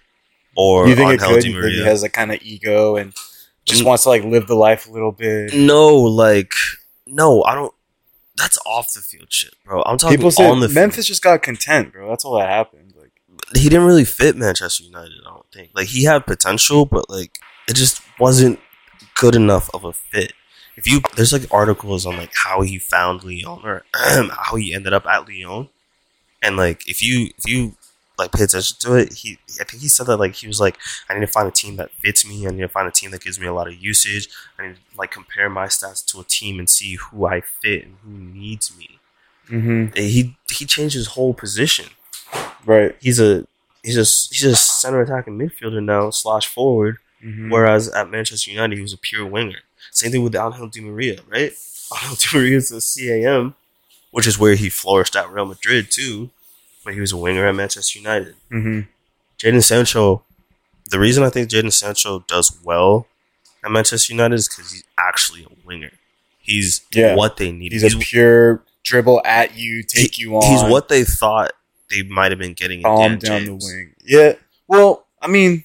or 0.57 0.89
you 0.89 0.95
think 0.95 1.13
it 1.13 1.21
could? 1.21 1.43
Di 1.43 1.51
he 1.71 1.85
has 1.85 2.03
a 2.03 2.09
kind 2.09 2.33
of 2.33 2.41
ego 2.43 2.97
and 2.97 3.15
just 3.65 3.83
Mm. 3.83 3.87
wants 3.87 4.03
to 4.05 4.09
like 4.11 4.25
live 4.25 4.47
the 4.47 4.55
life 4.57 4.87
a 4.87 4.91
little 4.93 5.13
bit? 5.13 5.55
No, 5.55 5.89
like 5.97 6.53
no, 7.07 7.43
I 7.45 7.55
don't. 7.55 7.73
That's 8.37 8.59
off 8.67 8.93
the 8.93 9.01
field 9.01 9.33
shit, 9.33 9.55
bro. 9.65 9.83
I'm 9.85 9.99
talking 9.99 10.17
People 10.17 10.31
say 10.31 10.47
on 10.49 10.61
the 10.61 10.69
Memphis 10.69 11.07
just 11.07 11.23
got 11.23 11.43
content, 11.43 11.93
bro. 11.93 12.09
That's 12.09 12.25
all 12.25 12.39
that 12.39 12.49
happened. 12.49 12.93
Like, 12.97 13.11
He 13.57 13.69
didn't 13.69 13.87
really 13.87 14.05
fit 14.05 14.37
Manchester 14.37 14.85
United. 14.85 15.13
I 15.27 15.31
don't 15.31 15.47
think. 15.53 15.71
Like 15.75 15.89
he 15.89 16.05
had 16.05 16.27
potential, 16.27 16.85
but 16.85 17.09
like 17.11 17.33
it 17.69 17.75
just 17.75 18.01
wasn't 18.19 18.61
good 19.17 19.35
enough 19.35 19.71
of 19.75 19.85
a 19.85 19.93
fit. 19.93 20.33
If 20.79 20.87
you 20.87 21.01
there's 21.17 21.33
like 21.33 21.53
articles 21.53 22.07
on 22.07 22.17
like 22.17 22.33
how 22.45 22.63
he 22.63 22.79
found 22.79 23.25
Lyon 23.25 23.61
or 23.65 23.85
how 23.95 24.57
he 24.57 24.73
ended 24.73 24.93
up 24.93 25.07
at 25.07 25.29
Lyon, 25.29 25.69
and 26.43 26.57
like 26.57 26.89
if 26.89 27.03
you 27.03 27.31
if 27.37 27.49
you 27.49 27.75
like 28.17 28.33
pay 28.33 28.45
attention 28.45 28.77
to 28.81 28.95
it, 28.95 29.13
he 29.13 29.39
I 29.61 29.65
think 29.65 29.83
he 29.83 29.89
said 29.89 30.07
that 30.07 30.19
like 30.19 30.37
he 30.37 30.47
was 30.47 30.61
like 30.61 30.79
I 31.09 31.15
need 31.15 31.21
to 31.21 31.27
find 31.27 31.49
a 31.49 31.53
team 31.53 31.77
that 31.77 31.91
fits 31.91 32.27
me. 32.27 32.47
I 32.47 32.51
need 32.51 32.63
to 32.63 32.69
find 32.69 32.87
a 32.87 32.93
team 32.93 33.11
that 33.11 33.23
gives 33.23 33.41
me 33.41 33.47
a 33.47 33.53
lot 33.53 33.69
of 33.69 33.75
usage. 33.75 34.29
I 34.59 34.69
need 34.69 34.77
to 34.77 34.81
like 34.97 35.11
compare 35.11 35.51
my 35.51 35.67
stats 35.67 36.05
to 36.07 36.21
a 36.21 36.25
team 36.25 36.59
and 36.59 36.71
see 36.71 36.95
who 36.95 37.27
I 37.27 37.41
fit 37.41 37.85
and 37.85 37.97
who 38.05 38.11
needs 38.11 38.77
me. 38.77 38.99
mm-hmm. 39.49 39.97
And 39.97 39.97
he 39.97 40.37
he 40.51 40.65
changed 40.65 40.95
his 40.95 41.09
whole 41.09 41.35
position. 41.35 41.87
right? 42.65 42.97
He's 43.01 43.21
a 43.21 43.47
he's 43.83 43.97
a 43.97 44.07
he's 44.35 44.45
a 44.45 44.57
center 44.57 45.01
attacking 45.01 45.39
midfielder 45.39 45.83
now 45.83 46.11
slash 46.11 46.47
forward. 46.47 46.99
Mm-hmm. 47.25 47.51
Whereas 47.51 47.89
at 47.89 48.11
Manchester 48.11 48.51
United, 48.51 48.77
he 48.77 48.83
was 48.83 48.93
a 48.93 48.99
pure 48.99 49.27
winger. 49.27 49.59
Same 49.93 50.11
thing 50.13 50.23
with 50.23 50.35
Angel 50.37 50.69
Di 50.69 50.81
Maria, 50.81 51.21
right? 51.29 51.53
Angel 52.03 52.17
Di 52.17 52.39
Maria 52.39 52.57
is 52.59 52.71
a 52.73 52.81
CAM, 52.81 53.55
which 54.11 54.27
is 54.27 54.39
where 54.39 54.55
he 54.55 54.69
flourished 54.69 55.17
at 55.17 55.31
Real 55.31 55.47
Madrid 55.47 55.91
too. 55.91 56.31
But 56.85 56.95
he 56.95 57.01
was 57.01 57.13
a 57.13 57.17
winger 57.17 57.47
at 57.47 57.55
Manchester 57.55 57.99
United. 57.99 58.35
Mm-hmm. 58.51 58.81
Jadon 59.39 59.63
Sancho, 59.63 60.23
the 60.91 60.99
reason 60.99 61.23
I 61.23 61.31
think 61.31 61.51
Jadon 61.51 61.73
Sancho 61.73 62.25
does 62.29 62.57
well 62.65 63.07
at 63.65 63.71
Manchester 63.71 64.13
United 64.13 64.35
is 64.37 64.49
because 64.49 64.73
he's 64.73 64.85
actually 64.99 65.43
a 65.45 65.67
winger. 65.67 65.91
He's 66.41 66.83
Yeah. 66.93 67.15
what 67.15 67.37
they 67.37 67.53
need. 67.53 67.73
He's, 67.73 67.95
a 67.95 67.99
pure 67.99 68.63
dribble 68.85 69.21
at 69.25 69.57
you, 69.57 69.83
take 69.83 70.17
you 70.19 70.37
on. 70.37 70.51
he's 70.51 70.63
what 70.71 70.89
they 70.89 71.05
thought 71.05 71.53
they 71.91 72.03
might 72.03 72.33
have 72.33 72.39
been 72.39 72.55
getting 72.55 72.79
in 72.79 72.83
bomb 72.85 73.19
down 73.19 73.41
James. 73.45 73.69
the 73.71 73.77
wing. 73.77 73.95
Yeah. 74.05 74.33
Well, 74.67 75.07
I 75.21 75.27
mean, 75.27 75.65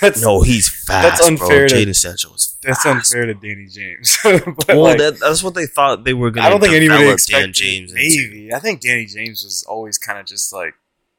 that's 0.00 0.22
No, 0.22 0.42
he's 0.42 0.68
fast. 0.68 1.18
That's 1.18 1.26
unfair 1.28 1.66
Bro. 1.66 1.68
to- 1.68 1.74
Jadon 1.86 1.96
Sancho 1.96 2.34
is 2.34 2.56
that's 2.62 2.82
fast. 2.82 2.86
unfair 3.14 3.26
to 3.26 3.34
Danny 3.34 3.66
James. 3.70 4.18
Well, 4.68 4.82
like, 4.82 4.98
that, 4.98 5.18
that's 5.20 5.42
what 5.42 5.54
they 5.54 5.66
thought 5.66 6.04
they 6.04 6.14
were 6.14 6.30
going 6.30 6.42
to 6.42 6.46
I 6.46 6.50
don't 6.50 6.60
think 6.60 6.74
anybody 6.74 7.04
Dan 7.04 7.12
expected 7.12 7.54
James 7.54 7.92
into. 7.92 8.02
Maybe 8.30 8.52
I 8.54 8.58
think 8.58 8.80
Danny 8.80 9.06
James 9.06 9.44
was 9.44 9.64
always 9.68 9.98
kind 9.98 10.18
of 10.18 10.26
just 10.26 10.52
like 10.52 10.74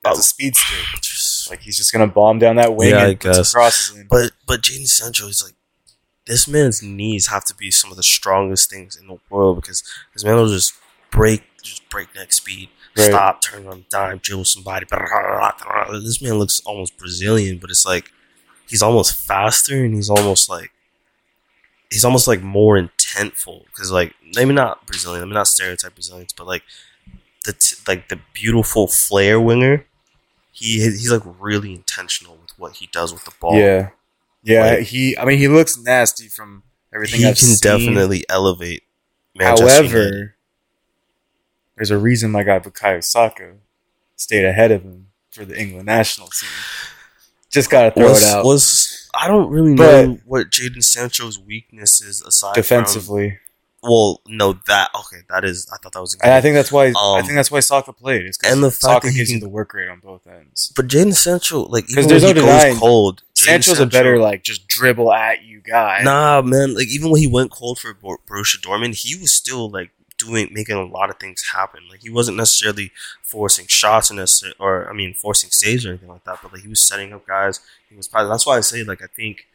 Oh. 0.05 0.11
a 0.13 0.21
speedster. 0.21 0.75
Like 1.49 1.61
he's 1.61 1.77
just 1.77 1.93
gonna 1.93 2.07
bomb 2.07 2.39
down 2.39 2.57
that 2.57 2.75
wing 2.75 2.89
Yeah, 2.89 3.07
and 3.07 3.19
put 3.19 3.33
some 3.33 3.41
guess. 3.43 3.53
crosses 3.53 3.97
in. 3.97 4.07
But 4.09 4.33
but 4.45 4.61
Jadon 4.61 4.85
Sancho 4.85 5.27
is 5.27 5.41
like 5.41 5.53
this 6.25 6.45
man's 6.45 6.83
knees 6.83 7.27
have 7.27 7.45
to 7.45 7.55
be 7.55 7.71
some 7.71 7.89
of 7.89 7.95
the 7.95 8.03
strongest 8.03 8.69
things 8.69 8.97
in 8.97 9.07
the 9.07 9.17
world 9.29 9.61
because 9.61 9.81
this 10.13 10.25
man 10.25 10.35
will 10.35 10.49
just 10.49 10.73
break 11.09 11.43
just 11.63 11.87
breakneck 11.89 12.33
speed, 12.33 12.67
Right. 12.97 13.05
stop, 13.05 13.41
turn 13.41 13.65
on 13.65 13.85
dime, 13.89 14.17
dribble 14.21 14.43
somebody. 14.43 14.85
This 16.03 16.21
man 16.21 16.33
looks 16.33 16.61
almost 16.65 16.97
Brazilian, 16.97 17.57
but 17.59 17.69
it's 17.69 17.85
like 17.85 18.11
he's 18.67 18.81
almost 18.81 19.13
faster 19.15 19.83
and 19.83 19.93
he's 19.93 20.09
almost 20.09 20.49
like 20.49 20.71
he's 21.89 22.03
almost 22.03 22.27
like 22.27 22.41
more 22.41 22.77
intentful 22.77 23.65
because 23.67 23.91
like 23.91 24.13
maybe 24.35 24.53
not 24.53 24.85
Brazilian, 24.85 25.21
maybe 25.23 25.33
not 25.35 25.47
stereotype 25.47 25.95
Brazilians, 25.95 26.33
but 26.33 26.47
like 26.47 26.63
the 27.45 27.53
t- 27.53 27.77
like 27.87 28.09
the 28.09 28.19
beautiful 28.33 28.87
flair 28.87 29.39
winger. 29.39 29.85
He 30.51 30.79
he's 30.81 31.11
like 31.11 31.21
really 31.39 31.73
intentional 31.73 32.35
with 32.37 32.51
what 32.57 32.77
he 32.77 32.87
does 32.91 33.13
with 33.13 33.23
the 33.25 33.31
ball. 33.39 33.55
Yeah, 33.55 33.89
yeah. 34.43 34.65
Like- 34.65 34.79
he, 34.87 35.15
I 35.17 35.23
mean, 35.25 35.37
he 35.37 35.47
looks 35.47 35.77
nasty 35.77 36.27
from 36.27 36.63
everything 36.93 37.19
he 37.19 37.25
I've 37.27 37.37
can 37.37 37.47
seen. 37.47 37.59
definitely 37.61 38.25
elevate. 38.27 38.83
Manchester 39.35 39.83
United. 39.83 39.91
However, 39.91 40.35
there's 41.75 41.91
a 41.91 41.97
reason 41.99 42.31
my 42.31 42.41
guy 42.43 42.57
Bukayo 42.59 43.03
Saka 43.03 43.53
stayed 44.15 44.45
ahead 44.45 44.71
of 44.71 44.81
him 44.81 45.07
for 45.29 45.45
the 45.45 45.55
England 45.59 45.85
national 45.85 46.27
team. 46.27 46.49
Just 47.57 47.69
gotta 47.69 47.91
throw 47.91 48.09
was, 48.09 48.23
it 48.23 48.29
out 48.29 48.45
was 48.45 49.09
I 49.13 49.27
don't 49.27 49.49
really 49.49 49.73
But- 49.75 50.05
know 50.07 50.19
what 50.25 50.49
Jadon 50.51 50.83
Sancho's 50.83 51.39
weakness 51.39 52.01
is 52.01 52.21
aside 52.21 52.53
defensively, 52.55 53.29
From, 53.81 53.89
well, 53.89 54.21
no, 54.27 54.59
that 54.67 54.89
okay, 54.93 55.21
that 55.29 55.43
is. 55.43 55.67
I 55.73 55.77
thought 55.77 55.93
that 55.93 56.01
was. 56.01 56.15
A 56.15 56.23
and 56.25 56.33
I 56.33 56.41
think 56.41 56.53
that's 56.55 56.71
why 56.71 56.87
I 56.87 56.93
Um, 57.19 57.23
think 57.23 57.35
that's 57.35 57.49
why 57.51 57.59
Saka 57.61 57.93
played. 57.93 58.25
Is 58.25 58.37
'cause 58.37 58.51
and 58.51 58.63
the 58.63 58.69
fact 58.71 58.81
Saka 58.81 59.07
that 59.07 59.11
he 59.13 59.17
gives 59.17 59.31
you 59.31 59.39
the 59.39 59.49
work 59.49 59.73
rate 59.73 59.89
on 59.89 59.99
both 59.99 60.27
ends. 60.27 60.71
but 60.75 60.87
Jadon 60.87 61.15
Sancho, 61.15 61.63
like, 61.63 61.85
even 61.85 61.95
'Cause 61.95 62.03
when 62.05 62.07
there's 62.09 62.21
he 62.23 62.27
no 62.33 62.33
denying 62.41 62.73
goes 62.73 62.79
cold, 62.79 63.23
Jadon 63.35 63.43
Sancho's 63.43 63.79
a 63.79 63.85
better 63.87 64.19
like 64.19 64.43
just 64.43 64.67
dribble 64.67 65.11
at 65.11 65.43
you 65.43 65.61
guy. 65.61 66.01
Nah, 66.03 66.41
man. 66.43 66.75
Like 66.75 66.87
even 66.87 67.09
when 67.09 67.21
he 67.21 67.27
went 67.27 67.51
cold 67.51 67.79
for 67.79 67.93
Bor- 67.93 68.19
Borussia 68.29 68.57
Dortmund, 68.61 68.95
he 68.95 69.15
was 69.15 69.31
still 69.31 69.69
like 69.69 69.89
doing 70.17 70.49
making 70.51 70.75
a 70.75 70.85
lot 70.85 71.09
of 71.09 71.17
things 71.19 71.43
happen. 71.53 71.81
Like 71.89 72.01
he 72.01 72.09
wasn't 72.09 72.37
necessarily 72.37 72.91
forcing 73.23 73.67
shots 73.67 74.11
necessar- 74.11 74.53
or 74.59 74.89
I 74.89 74.93
mean 74.93 75.13
forcing 75.13 75.49
saves 75.51 75.85
or 75.85 75.89
anything 75.89 76.09
like 76.09 76.23
that. 76.25 76.39
But 76.41 76.53
like 76.53 76.61
he 76.63 76.67
was 76.67 76.81
setting 76.81 77.13
up 77.13 77.25
guys. 77.27 77.59
He 77.89 77.95
was 77.95 78.07
probably 78.07 78.29
that's 78.29 78.45
why 78.45 78.57
I 78.57 78.61
say 78.61 78.83
like 78.83 79.01
I 79.01 79.07
think 79.07 79.47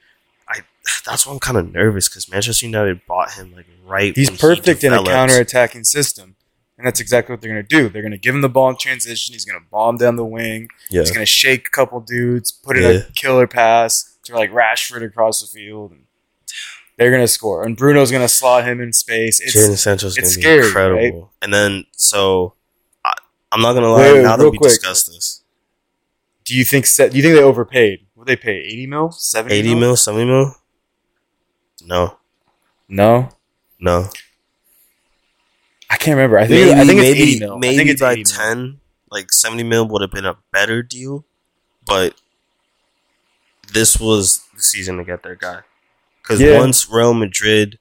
I 0.48 0.60
that's 1.06 1.26
why 1.26 1.32
I'm 1.32 1.38
kind 1.40 1.58
of 1.58 1.72
nervous 1.72 2.08
because 2.08 2.30
Manchester 2.30 2.66
United 2.66 3.06
bought 3.06 3.32
him 3.32 3.52
like 3.54 3.66
right. 3.86 4.14
He's 4.16 4.28
when 4.30 4.36
he 4.36 4.40
perfect 4.40 4.84
in 4.84 4.92
a 4.92 5.02
counter-attacking 5.04 5.84
system, 5.84 6.36
and 6.78 6.86
that's 6.86 7.00
exactly 7.00 7.32
what 7.32 7.40
they're 7.40 7.52
going 7.52 7.62
to 7.64 7.68
do. 7.68 7.88
They're 7.88 8.02
going 8.02 8.12
to 8.12 8.18
give 8.18 8.34
him 8.34 8.40
the 8.40 8.48
ball 8.48 8.70
in 8.70 8.76
transition. 8.76 9.32
He's 9.34 9.44
going 9.44 9.60
to 9.60 9.66
bomb 9.70 9.96
down 9.98 10.16
the 10.16 10.24
wing. 10.24 10.68
Yeah, 10.90 11.00
He's 11.02 11.10
going 11.10 11.20
to 11.22 11.26
shake 11.26 11.68
a 11.68 11.70
couple 11.70 12.00
dudes, 12.00 12.50
put 12.50 12.76
in 12.76 12.82
Yeah. 12.82 12.88
a 13.00 13.02
killer 13.12 13.46
pass 13.46 14.16
to 14.24 14.34
like 14.36 14.50
Rashford 14.50 15.04
across 15.04 15.40
the 15.40 15.46
field, 15.46 15.90
and 15.92 16.04
they're 16.98 17.10
going 17.10 17.22
to 17.22 17.28
score. 17.28 17.64
And 17.64 17.76
Bruno's 17.76 18.10
going 18.10 18.22
to 18.22 18.28
slot 18.28 18.64
him 18.66 18.80
in 18.80 18.92
space. 18.92 19.40
It's 19.40 19.80
Sancho's 19.82 20.16
gonna 20.16 20.26
be 20.26 20.30
scary, 20.32 20.66
incredible. 20.66 21.32
And 21.40 21.52
then 21.52 21.84
so 21.92 22.54
I, 23.04 23.12
I'm 23.50 23.60
not 23.60 23.72
gonna 23.74 23.88
lie. 23.90 24.00
Wait, 24.00 24.12
wait, 24.14 24.22
now 24.22 24.36
that 24.36 24.50
we 24.50 24.58
quick. 24.58 24.70
discussed 24.70 25.06
this, 25.08 25.42
do 26.44 26.54
you 26.56 26.64
think 26.64 26.86
set? 26.86 27.10
Do 27.12 27.16
you 27.16 27.22
think 27.22 27.34
they 27.36 27.42
overpaid? 27.42 28.06
What 28.14 28.26
they 28.26 28.36
pay? 28.36 28.58
Eighty 28.58 28.86
mil? 28.86 29.10
Seventy? 29.10 29.54
80 29.56 29.74
mil, 29.74 29.96
70 29.96 30.24
mil. 30.26 30.54
No, 31.84 32.18
No, 32.88 33.30
no. 33.80 34.08
I 35.90 35.96
can't 35.96 36.16
remember. 36.16 36.38
I 36.38 36.46
think 36.46 36.76
I 36.76 36.84
think 36.86 37.00
it's 37.00 37.20
eighty 37.20 37.40
mil. 37.40 37.58
Maybe 37.58 37.74
I 37.74 37.76
think 37.78 37.90
it's 37.90 38.00
by 38.00 38.12
80 38.12 38.24
mil. 38.54 38.74
like 39.10 39.32
seventy 39.32 39.62
mil 39.64 39.86
would 39.88 40.02
have 40.02 40.10
been 40.12 40.24
a 40.24 40.36
better 40.52 40.82
deal, 40.82 41.24
but 41.84 42.14
this 43.72 43.98
was 43.98 44.42
the 44.54 44.62
season 44.62 44.96
to 44.98 45.04
get 45.04 45.22
their 45.22 45.34
guy. 45.34 45.60
Because 46.22 46.40
Yeah. 46.40 46.58
once 46.58 46.88
Real 46.88 47.14
Madrid 47.14 47.78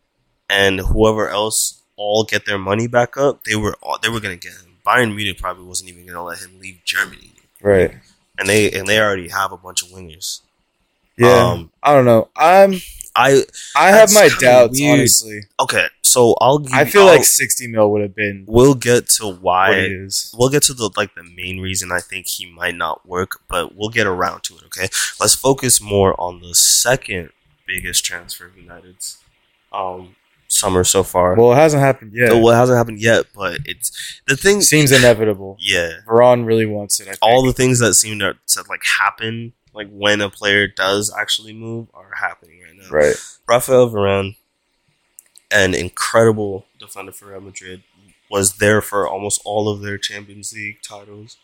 and 0.49 0.79
whoever 0.79 1.29
else 1.29 1.81
all 1.95 2.23
get 2.23 2.45
their 2.45 2.57
money 2.57 2.87
back 2.87 3.15
up, 3.17 3.43
they 3.43 3.55
were 3.55 3.75
all, 3.81 3.97
they 4.01 4.09
were 4.09 4.19
gonna 4.19 4.35
get 4.35 4.53
him. 4.53 4.77
Bayern 4.85 5.15
Munich 5.15 5.37
probably 5.39 5.63
wasn't 5.65 5.89
even 5.89 6.05
gonna 6.07 6.23
let 6.23 6.39
him 6.39 6.59
leave 6.59 6.79
Germany, 6.83 7.33
Right. 7.61 7.93
and 8.37 8.49
they 8.49 8.71
and 8.71 8.87
they 8.87 8.99
already 8.99 9.29
have 9.29 9.51
a 9.51 9.57
bunch 9.57 9.83
of 9.83 9.89
wingers. 9.89 10.39
Yeah. 11.17 11.29
Um, 11.51 11.71
I 11.83 11.93
don't 11.93 12.05
know. 12.05 12.29
I'm. 12.35 12.81
I 13.15 13.43
I 13.75 13.89
have 13.91 14.11
my 14.13 14.29
doubts. 14.39 14.79
weird. 14.79 14.99
Honestly, 14.99 15.41
okay, 15.59 15.87
so 16.01 16.33
I'll. 16.41 16.59
Give, 16.59 16.73
I 16.73 16.85
feel 16.85 17.01
I'll- 17.03 17.07
like 17.17 17.25
sixty 17.25 17.67
mil 17.67 17.91
would 17.91 18.01
have 18.01 18.15
been 18.15 18.45
we'll 18.47 18.73
get 18.73 19.07
to 19.09 19.27
why 19.27 19.73
it 19.75 19.91
is. 19.91 20.33
we'll 20.35 20.49
get 20.49 20.63
to 20.63 20.73
the 20.73 20.89
like 20.97 21.13
the 21.13 21.23
main 21.23 21.59
reason 21.59 21.91
I 21.91 21.99
think 21.99 22.27
he 22.27 22.45
might 22.45 22.75
not 22.75 23.05
work, 23.05 23.41
but 23.49 23.75
we'll 23.75 23.89
get 23.89 24.07
around 24.07 24.43
to 24.45 24.55
it. 24.55 24.63
Okay, 24.67 24.87
let's 25.19 25.35
focus 25.35 25.79
more 25.81 26.19
on 26.19 26.39
the 26.41 26.55
second 26.55 27.31
biggest 27.72 28.03
transfer 28.03 28.47
of 28.47 28.57
United's 28.57 29.17
um, 29.72 30.15
summer 30.47 30.84
so 30.84 31.03
far. 31.03 31.36
Well, 31.36 31.53
it 31.53 31.55
hasn't 31.55 31.82
happened 31.82 32.11
yet. 32.13 32.34
well, 32.34 32.49
it 32.49 32.55
hasn't 32.55 32.78
happened 32.78 32.99
yet, 32.99 33.28
but 33.34 33.59
it's 33.65 34.22
the 34.28 34.36
thing. 34.36 34.61
Seems 34.61 34.91
inevitable. 34.91 35.57
yeah, 35.59 35.91
Varane 36.07 36.45
really 36.45 36.65
wants 36.65 36.99
it. 36.99 37.17
All 37.22 37.43
the 37.43 37.53
things 37.53 37.80
that 37.80 37.93
seem 37.93 38.19
to, 38.19 38.36
to 38.47 38.63
like 38.69 38.82
happen, 38.99 39.53
like 39.74 39.89
when 39.91 40.22
a 40.22 40.30
player 40.30 40.67
does 40.67 41.13
actually 41.17 41.53
move, 41.53 41.88
are 41.93 42.11
happening 42.19 42.61
right 42.61 42.76
now. 42.76 42.89
right. 42.89 43.15
Rafael 43.47 43.89
Varane, 43.89 44.36
an 45.51 45.74
incredible 45.74 46.65
defender 46.80 47.11
for 47.11 47.28
Real 47.28 47.41
Madrid, 47.41 47.84
was 48.30 48.57
there 48.57 48.82
for 48.82 49.07
almost 49.07 49.41
all 49.45 49.69
of 49.69 49.82
their 49.82 49.97
Champions 49.97 50.53
League 50.53 50.82
titles. 50.82 51.38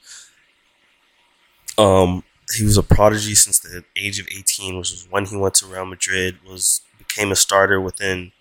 Um, 1.77 2.23
he 2.55 2.63
was 2.63 2.77
a 2.77 2.83
prodigy 2.83 3.35
since 3.35 3.59
the 3.59 3.83
age 3.95 4.19
of 4.19 4.27
eighteen, 4.27 4.77
which 4.77 4.91
was 4.91 5.07
when 5.09 5.25
he 5.25 5.35
went 5.35 5.55
to 5.55 5.65
Real 5.65 5.85
Madrid. 5.85 6.37
Was 6.47 6.81
became 6.97 7.31
a 7.31 7.35
starter 7.35 7.79
within. 7.81 8.31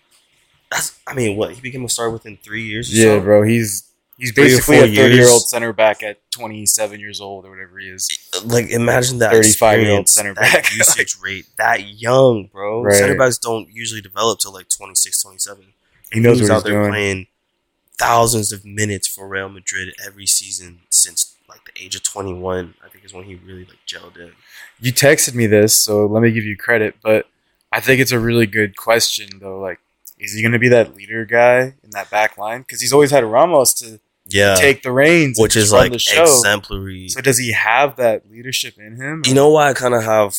That's 0.71 0.99
I 1.07 1.13
mean, 1.13 1.37
what 1.37 1.53
he 1.53 1.61
became 1.61 1.85
a 1.85 1.89
starter 1.89 2.11
within 2.11 2.37
three 2.43 2.63
years. 2.67 2.91
Or 2.91 2.95
Yeah, 2.97 3.03
so? 3.03 3.21
bro. 3.21 3.43
He's 3.43 3.83
he's 4.17 4.31
basically 4.33 4.77
a 4.77 4.95
thirty-year-old 4.95 5.43
center 5.47 5.71
back 5.73 6.03
at 6.03 6.19
twenty-seven 6.31 6.99
years 6.99 7.21
old 7.21 7.45
or 7.45 7.51
whatever 7.51 7.79
he 7.79 7.87
is. 7.89 8.07
like 8.45 8.69
imagine 8.69 9.19
that 9.19 9.31
35-year-old 9.33 10.01
experience, 10.01 10.11
center 10.11 10.33
that 10.33 10.53
back. 10.53 10.75
usage 10.75 11.17
rate 11.23 11.45
that 11.57 11.87
young, 11.87 12.47
bro. 12.51 12.83
Right. 12.83 12.95
Center 12.95 13.15
backs 13.17 13.37
don't 13.37 13.69
usually 13.71 14.01
develop 14.01 14.39
till 14.39 14.53
like 14.53 14.67
26, 14.69 15.21
27. 15.23 15.73
He 16.11 16.19
knows 16.19 16.39
was 16.41 16.49
what 16.49 16.55
out 16.57 16.63
he's 16.63 16.63
there 16.71 16.79
doing. 16.81 16.91
playing 16.91 17.27
thousands 17.97 18.51
of 18.51 18.65
minutes 18.65 19.07
for 19.07 19.27
Real 19.27 19.49
Madrid 19.49 19.93
every 20.05 20.25
season 20.25 20.81
since 20.89 21.35
like 21.49 21.61
the 21.65 21.83
age 21.83 21.95
of 21.95 22.03
21. 22.03 22.73
I 22.83 22.89
think 22.89 23.05
is 23.05 23.13
when 23.13 23.23
he 23.25 23.35
really 23.35 23.65
like 23.65 23.79
gelled 23.87 24.17
in. 24.17 24.33
You 24.79 24.91
texted 24.93 25.33
me 25.33 25.47
this, 25.47 25.75
so 25.75 26.05
let 26.05 26.21
me 26.21 26.31
give 26.31 26.43
you 26.43 26.57
credit. 26.57 26.95
But 27.01 27.27
I 27.71 27.79
think 27.79 27.99
it's 28.01 28.11
a 28.11 28.19
really 28.19 28.45
good 28.47 28.75
question, 28.75 29.29
though. 29.39 29.59
Like, 29.59 29.79
is 30.19 30.33
he 30.33 30.41
going 30.41 30.51
to 30.53 30.59
be 30.59 30.69
that 30.69 30.95
leader 30.95 31.25
guy 31.25 31.73
in 31.83 31.89
that 31.91 32.09
back 32.09 32.37
line? 32.37 32.61
Because 32.61 32.81
he's 32.81 32.93
always 32.93 33.11
had 33.11 33.23
Ramos 33.23 33.73
to 33.75 33.99
Yeah, 34.27 34.55
take 34.55 34.83
the 34.83 34.91
reins, 34.91 35.37
which 35.39 35.55
is 35.55 35.71
like 35.71 35.91
the 35.91 35.99
show. 35.99 36.23
exemplary. 36.23 37.09
So 37.09 37.21
does 37.21 37.37
he 37.37 37.51
have 37.53 37.95
that 37.97 38.29
leadership 38.29 38.77
in 38.77 38.95
him? 38.97 39.21
You 39.25 39.33
know 39.33 39.49
why 39.49 39.69
I 39.69 39.73
kind 39.73 39.93
of 39.93 40.03
have 40.03 40.37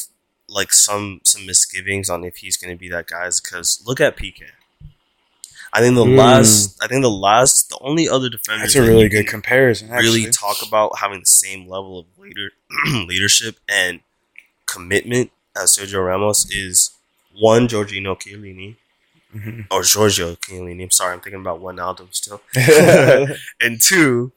like 0.48 0.72
some 0.72 1.20
some 1.24 1.44
misgivings 1.46 2.08
on 2.08 2.24
if 2.24 2.36
he's 2.38 2.56
going 2.56 2.74
to 2.74 2.78
be 2.78 2.88
that 2.88 3.06
guy 3.06 3.26
is 3.26 3.40
because 3.40 3.82
look 3.86 4.00
at 4.00 4.16
PK. 4.16 4.42
I 5.72 5.80
think 5.80 5.94
the 5.96 6.04
Hmm. 6.04 6.16
last, 6.16 6.82
I 6.82 6.86
think 6.88 7.02
the 7.02 7.10
last, 7.10 7.68
the 7.68 7.78
only 7.80 8.08
other 8.08 8.28
defender 8.28 8.62
that's 8.62 8.74
a 8.76 8.82
really 8.82 9.08
good 9.08 9.26
comparison. 9.26 9.90
Actually. 9.90 10.20
really 10.20 10.30
talk 10.32 10.56
about 10.66 10.98
having 10.98 11.20
the 11.20 11.26
same 11.26 11.68
level 11.68 11.98
of 12.00 12.06
leader 12.18 12.50
leadership 13.06 13.56
and 13.68 14.00
commitment 14.66 15.30
as 15.56 15.76
Sergio 15.76 16.04
Ramos 16.06 16.50
is 16.50 16.90
one 17.38 17.68
Giorgino 17.68 18.18
Chiellini 18.18 18.76
Mhm. 19.34 19.66
or 19.70 19.82
Giorgio 19.82 20.36
Chiellini. 20.36 20.82
I'm 20.84 20.90
sorry, 20.90 21.12
I'm 21.14 21.20
thinking 21.20 21.40
about 21.40 21.60
one 21.60 21.78
Aldo 21.78 22.08
still, 22.12 22.40
and 23.60 23.80
two 23.80 24.32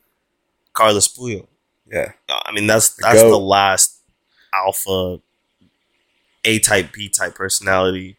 Carlos 0.73 1.07
Puyol. 1.07 1.47
yeah, 1.89 2.11
Uh, 2.29 2.39
I 2.45 2.51
mean 2.51 2.67
that's 2.67 2.89
The 2.89 3.01
that's 3.03 3.21
goat. 3.21 3.29
the 3.29 3.39
last 3.39 3.97
alpha 4.53 5.21
A 6.43 6.59
type 6.59 6.91
B 6.93 7.07
type 7.09 7.36
personality 7.36 8.17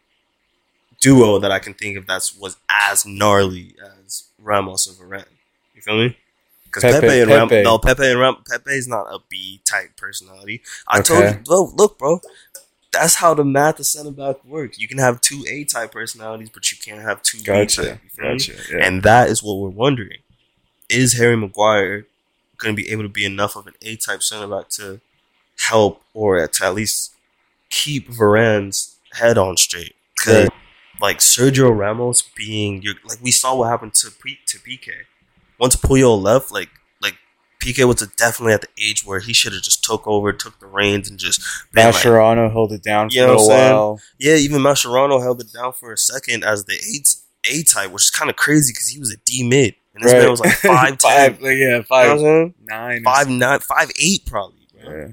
duo 1.03 1.39
that 1.39 1.51
I 1.53 1.59
can 1.59 1.75
think 1.75 1.99
of 1.99 2.07
that's 2.07 2.35
was 2.37 2.57
as 2.71 3.05
gnarly 3.05 3.75
as 4.05 4.25
Ramos 4.39 4.87
and 4.87 4.97
Varane. 4.97 5.25
You 5.75 5.83
feel 5.83 5.99
me? 5.99 6.17
Because 6.65 6.85
Pepe, 6.85 7.01
Pepe- 7.07 7.21
and 7.21 7.31
Ram, 7.31 7.49
Pepe. 7.49 7.63
no 7.65 7.79
Pepe 7.79 8.07
and 8.11 8.19
Ram, 8.21 8.37
Pepe 8.49 8.71
is 8.71 8.89
not 8.89 9.07
a 9.13 9.19
B 9.29 9.61
type 9.65 9.95
personality. 9.97 10.63
I 10.89 11.03
told 11.03 11.25
you, 11.25 11.41
look, 11.47 11.75
look, 11.77 11.99
bro. 11.99 12.21
That's 12.93 13.17
how 13.17 13.35
the 13.35 13.45
math 13.45 13.79
of 13.81 13.87
center 13.87 14.11
back 14.11 14.45
works. 14.45 14.79
You 14.79 14.87
can 14.89 14.99
have 14.99 15.21
two 15.21 15.45
A 15.49 15.65
type 15.65 15.93
personalities, 15.93 16.51
but 16.51 16.71
you 16.71 16.79
can't 16.79 17.01
have 17.03 17.23
two 17.23 17.39
B 17.39 17.45
gotcha, 17.45 17.83
type. 17.91 18.01
Feel 18.13 18.25
me? 18.27 18.33
gotcha. 18.39 18.53
Yeah. 18.71 18.87
And 18.87 19.03
that 19.03 19.29
is 19.29 19.43
what 19.43 19.55
we're 19.59 19.69
wondering. 19.71 20.19
Is 20.89 21.15
Harry 21.19 21.37
Maguire 21.37 22.07
going 22.59 22.77
to 22.77 22.83
be 22.83 22.91
able 22.91 23.03
to 23.03 23.09
be 23.09 23.25
enough 23.25 23.57
of 23.57 23.67
an 23.67 23.75
A 23.83 23.97
type 23.97 24.23
center 24.23 24.47
back 24.47 24.69
to 24.71 25.01
help 25.69 26.03
or 26.15 26.47
to 26.47 26.65
at 26.65 26.75
least 26.75 27.13
keep 27.71 28.09
Varane's 28.09 28.97
head 29.15 29.37
on 29.39 29.57
straight? 29.57 29.95
'Cause, 30.19 30.35
Right. 30.45 30.49
Like 31.03 31.19
Sergio 31.19 31.77
Ramos 31.77 32.23
being 32.23 32.81
your 32.81 32.95
like 33.05 33.19
we 33.21 33.31
saw 33.31 33.55
what 33.57 33.69
happened 33.69 33.93
to 33.95 34.11
P- 34.11 34.39
to 34.47 34.59
PK. 34.59 34.89
Once 35.59 35.77
Puyol 35.77 36.23
left, 36.23 36.51
like 36.53 36.71
like 37.03 37.17
PK 37.63 37.85
was 37.87 37.97
definitely 38.17 38.55
at 38.55 38.61
the 38.63 38.69
age 38.81 39.05
where 39.05 39.21
he 39.21 39.33
should 39.33 39.53
have 39.53 39.63
just 39.63 39.85
took 39.85 40.07
over, 40.07 40.33
took 40.33 40.59
the 40.61 40.67
reins, 40.67 41.11
and 41.11 41.19
just 41.19 41.41
been 41.73 41.85
like, 41.87 41.95
Mascherano 41.97 42.51
held 42.51 42.73
it 42.73 42.83
down 42.83 43.11
for 43.11 43.15
You 43.15 43.21
know 43.27 43.27
little 43.35 43.49
what 43.49 43.55
I'm 43.55 43.59
saying? 43.61 43.73
while. 43.75 44.01
yeah, 44.19 44.35
even 44.37 44.63
Mascherano 44.63 45.21
held 45.21 45.41
it 45.41 45.53
down 45.53 45.73
for 45.75 45.93
a 45.93 45.99
second 45.99 46.45
as 46.45 46.65
the 46.65 46.75
eight 46.75 47.15
A 47.45 47.63
type, 47.65 47.91
which 47.91 48.05
is 48.05 48.11
kind 48.11 48.31
of 48.31 48.37
crazy 48.37 48.73
because 48.73 48.89
he 48.89 48.99
was 48.99 49.13
a 49.13 49.17
D 49.25 49.47
mid, 49.47 49.75
and 49.95 50.03
this 50.05 50.13
man 50.13 50.31
was 50.31 50.41
like 50.41 50.53
five 50.57 51.01
five, 51.01 51.41
like, 51.43 51.43
yeah, 51.43 51.57
You 51.57 51.69
know 51.79 51.83
five 51.83 52.11
I'm 52.13 52.19
saying? 52.21 52.55
nine, 52.65 53.03
Five 53.05 53.29
nine, 53.29 53.61
five 53.61 53.91
eight, 54.01 54.25
probably. 54.27 54.59
Bro. 54.83 54.97
Yeah. 54.97 55.09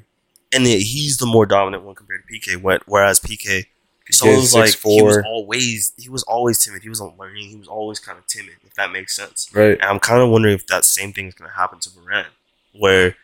And 0.52 0.66
he's 0.66 1.18
the 1.18 1.28
more 1.28 1.46
dominant 1.46 1.84
one 1.84 1.94
compared 1.94 2.24
to 2.28 2.34
PK. 2.34 2.56
whe- 2.60 2.82
Whereas 2.88 3.20
PK, 3.20 3.66
so 4.12 4.28
it 4.28 4.36
was 4.38 4.53
like 4.53 4.76
he 4.80 5.01
was 5.01 5.22
always 5.26 5.93
he 5.97 6.10
was 6.10 6.24
always 6.24 6.64
timid. 6.64 6.82
He 6.84 6.89
wasn't 6.89 7.18
learning. 7.20 7.49
He 7.49 7.55
was 7.55 7.68
always 7.68 7.99
kind 7.99 8.18
of 8.18 8.26
timid. 8.28 8.55
If 8.66 8.74
that 8.76 8.91
makes 8.91 9.16
sense. 9.16 9.49
Right. 9.53 9.74
And 9.74 9.84
I'm 9.84 9.99
kind 9.99 10.22
of 10.22 10.30
wondering 10.30 10.55
if 10.55 10.66
that 10.68 10.86
same 10.86 11.14
thing 11.14 11.28
is 11.28 11.34
going 11.36 11.49
to 11.49 11.55
happen 11.55 11.80
to 11.80 11.89
Varane, 11.89 12.26
where 12.74 13.16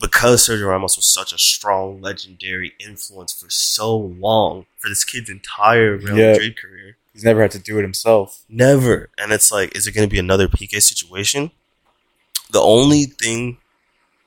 because 0.00 0.46
Sergio 0.48 0.68
Ramos 0.68 0.96
was 0.96 1.06
such 1.12 1.32
a 1.32 1.38
strong, 1.38 2.00
legendary 2.00 2.72
influence 2.84 3.32
for 3.32 3.48
so 3.48 3.96
long 3.96 4.66
for 4.78 4.88
this 4.88 5.04
kid's 5.04 5.30
entire 5.30 5.96
Real 5.96 6.18
Yeah. 6.18 6.32
Madrid 6.32 6.58
career, 6.60 6.96
He's 7.12 7.22
never 7.24 7.40
had 7.42 7.52
to 7.52 7.60
do 7.60 7.78
it 7.78 7.82
himself. 7.82 8.42
never. 8.48 9.08
And 9.16 9.32
it's 9.32 9.52
like, 9.52 9.74
is 9.76 9.86
it 9.86 9.92
going 9.92 10.06
to 10.06 10.12
be 10.12 10.18
another 10.18 10.48
PK 10.48 10.82
situation? 10.82 11.52
The 12.50 12.60
only 12.60 13.04
thing 13.04 13.58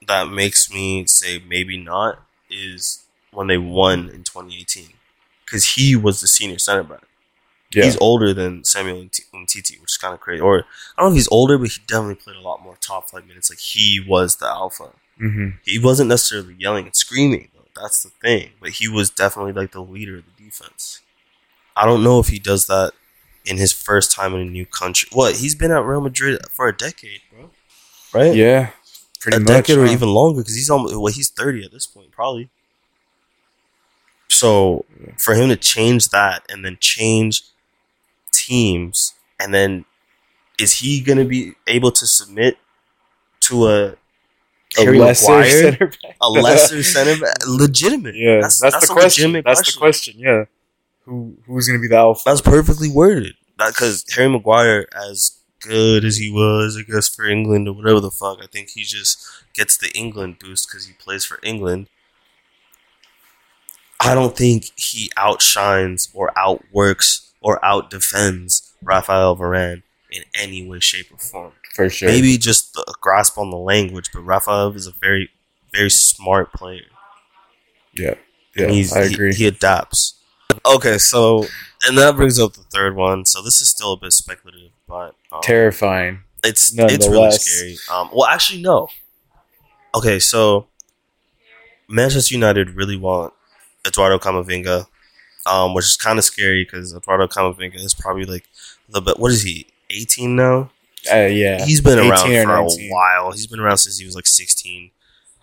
that 0.08 0.30
makes 0.30 0.72
me 0.72 1.06
say 1.06 1.44
maybe 1.46 1.78
not 1.78 2.24
is 2.50 3.04
when 3.32 3.48
they 3.48 3.58
won 3.58 4.08
in 4.10 4.24
2018, 4.24 4.88
because 5.48 5.66
he 5.74 5.96
was 5.96 6.22
the 6.22 6.28
senior 6.28 6.60
center 6.60 6.84
back. 6.84 7.02
Yeah. 7.74 7.86
He's 7.86 7.98
older 8.00 8.34
than 8.34 8.64
Samuel 8.64 9.02
Umti- 9.02 9.26
Umtiti, 9.34 9.82
which 9.82 9.94
is 9.94 9.98
kind 9.98 10.14
of 10.14 10.20
crazy. 10.22 10.42
Or 10.42 10.60
I 10.98 11.02
don't 11.02 11.10
know 11.10 11.14
if 11.14 11.16
he's 11.16 11.28
older, 11.32 11.58
but 11.58 11.70
he 11.70 11.82
definitely 11.88 12.16
played 12.16 12.38
a 12.38 12.42
lot 12.42 12.62
more 12.64 12.78
top 12.80 13.10
flight 13.10 13.28
minutes. 13.28 13.50
Like 13.50 13.60
he 13.60 14.00
was 14.00 14.38
the 14.38 14.48
alpha. 14.48 14.92
hmm 15.18 15.50
He 15.66 15.80
wasn't 15.80 16.10
necessarily 16.10 16.56
yelling 16.60 16.86
and 16.86 16.96
screaming 16.96 17.50
though. 17.56 17.82
That's 17.82 18.04
the 18.04 18.10
thing. 18.22 18.52
But 18.62 18.72
he 18.72 18.88
was 18.88 19.10
definitely 19.10 19.54
like 19.54 19.72
the 19.74 19.82
leader 19.82 20.18
of 20.20 20.24
the 20.26 20.44
defense. 20.46 21.02
I 21.76 21.86
don't 21.86 22.04
know 22.04 22.20
if 22.20 22.30
he 22.30 22.40
does 22.40 22.68
that 22.68 22.94
in 23.46 23.58
his 23.58 23.72
first 23.74 24.12
time 24.12 24.34
in 24.34 24.42
a 24.42 24.46
new 24.46 24.66
country. 24.66 25.10
What? 25.14 25.38
He's 25.38 25.56
been 25.56 25.72
at 25.72 25.84
Real 25.84 26.02
Madrid 26.02 26.40
for 26.52 26.68
a 26.68 26.76
decade, 26.76 27.22
bro. 27.32 27.50
Right? 28.14 28.36
Yeah. 28.36 28.72
Pretty 29.20 29.38
a 29.38 29.40
much. 29.40 29.48
decade 29.48 29.78
or 29.78 29.86
even 29.86 30.10
longer 30.10 30.42
because 30.42 30.56
he's 30.56 30.70
almost 30.70 30.96
well, 30.96 31.14
he's 31.14 31.30
thirty 31.30 31.64
at 31.66 31.72
this 31.72 31.86
point, 31.86 32.12
probably. 32.12 32.50
So 34.30 34.86
for 35.18 35.34
him 35.36 35.50
to 35.50 35.56
change 35.56 36.10
that 36.10 36.44
and 36.50 36.64
then 36.64 36.78
change 36.80 37.44
teams, 38.32 39.14
and 39.40 39.54
then 39.54 39.86
is 40.60 40.80
he 40.80 41.02
going 41.02 41.18
to 41.18 41.26
be 41.26 41.54
able 41.68 41.92
to 41.92 42.06
submit 42.06 42.58
to 43.42 43.68
a 43.68 43.96
A 44.78 44.84
Harry 44.84 45.00
lesser 45.00 45.32
Maguire, 45.32 45.50
center 45.50 45.88
back. 45.88 46.16
a 46.22 46.30
lesser 46.30 46.84
center 46.84 47.22
back? 47.22 47.38
Legitimate. 47.48 48.16
Yeah, 48.16 48.42
that's, 48.42 48.60
that's, 48.60 48.76
that's, 48.76 48.88
the 48.88 48.94
question. 48.94 49.34
That's 49.34 49.46
question. 49.46 49.74
the 49.74 49.80
question. 49.80 50.14
Yeah, 50.20 50.44
who 51.06 51.38
who's 51.46 51.68
gonna 51.68 51.80
be 51.80 51.88
the 51.88 51.98
alpha? 51.98 52.24
That's 52.26 52.42
perfectly 52.42 52.90
worded. 52.90 53.36
Because 53.58 54.06
Harry 54.16 54.30
Maguire, 54.30 54.88
as 54.94 55.40
good 55.62 56.06
as 56.06 56.18
he 56.18 56.30
was, 56.30 56.78
I 56.78 56.84
guess 56.92 57.08
for 57.08 57.26
England 57.26 57.68
or 57.68 57.74
whatever 57.74 58.00
the 58.00 58.12
fuck, 58.12 58.40
I 58.42 58.46
think 58.46 58.70
he 58.70 58.84
just 58.84 59.26
gets 59.54 59.78
the 59.78 59.90
England 59.96 60.38
boost 60.40 60.68
because 60.68 60.86
he 60.86 60.94
plays 60.94 61.26
for 61.26 61.40
England. 61.42 61.88
I 64.00 64.14
don't 64.14 64.36
think 64.38 64.72
he 64.76 65.10
outshines 65.18 66.10
or 66.14 66.32
outworks 66.38 67.32
or 67.42 67.60
outdefends 67.62 68.72
Rafael 68.84 69.36
Varane 69.36 69.84
in 70.12 70.24
any 70.36 70.68
way, 70.68 70.80
shape, 70.80 71.08
or 71.12 71.18
form. 71.18 71.52
For 71.74 71.90
sure. 71.90 72.10
Maybe 72.10 72.38
just 72.38 72.76
a 72.78 72.94
grasp 73.02 73.38
on 73.38 73.50
the 73.50 73.58
language, 73.58 74.10
but 74.14 74.22
Rafael 74.22 74.72
is 74.74 74.88
a 74.88 74.92
very, 75.02 75.30
very 75.74 75.90
smart 75.90 76.54
player. 76.54 76.86
Yeah. 77.94 78.16
Yeah. 78.56 78.70
He's, 78.70 78.94
I 78.96 79.08
he- 79.08 79.14
agree. 79.14 79.34
He, 79.34 79.48
adapts. 79.48 80.16
Okay, 80.66 80.98
so 80.98 81.46
and 81.88 81.98
that 81.98 82.16
brings 82.16 82.40
up 82.40 82.54
the 82.54 82.64
third 82.64 82.96
one. 82.96 83.26
So 83.26 83.42
this 83.44 83.62
is 83.62 83.70
still 83.70 83.94
a 83.94 83.98
bit 83.98 84.12
speculative, 84.14 84.72
but 84.88 85.14
um, 85.32 85.42
Terrifying. 85.44 86.22
it's 86.44 86.74
it's 86.76 87.08
really 87.08 87.32
scary. 87.32 87.78
Um, 87.92 88.10
well, 88.14 88.26
actually, 88.26 88.62
no. 88.62 88.88
Okay, 89.94 90.18
so 90.20 90.68
Manchester 91.88 92.34
United 92.34 92.72
really 92.72 92.98
want 92.98 93.34
Eduardo 93.88 94.20
Camavinga, 94.20 94.88
um, 95.46 95.74
which 95.74 95.86
is 95.86 95.96
kind 95.98 96.20
of 96.20 96.26
scary 96.26 96.64
because 96.66 96.94
Eduardo 96.96 97.28
Camavinga 97.28 97.76
is 97.76 97.94
probably 97.94 98.26
like 98.26 98.46
the 98.90 99.02
bit. 99.02 99.20
What 99.20 99.32
is 99.32 99.44
he? 99.44 99.68
Eighteen 99.90 100.36
now. 100.36 100.72
Uh, 101.12 101.26
yeah. 101.26 101.64
He's 101.64 101.82
been 101.82 102.00
around 102.00 102.32
or 102.32 102.44
for 102.44 102.82
a 102.82 102.88
while. 102.90 103.32
He's 103.32 103.48
been 103.48 103.60
around 103.60 103.78
since 103.78 103.98
he 103.98 104.06
was 104.06 104.16
like 104.16 104.26
16. 104.26 104.92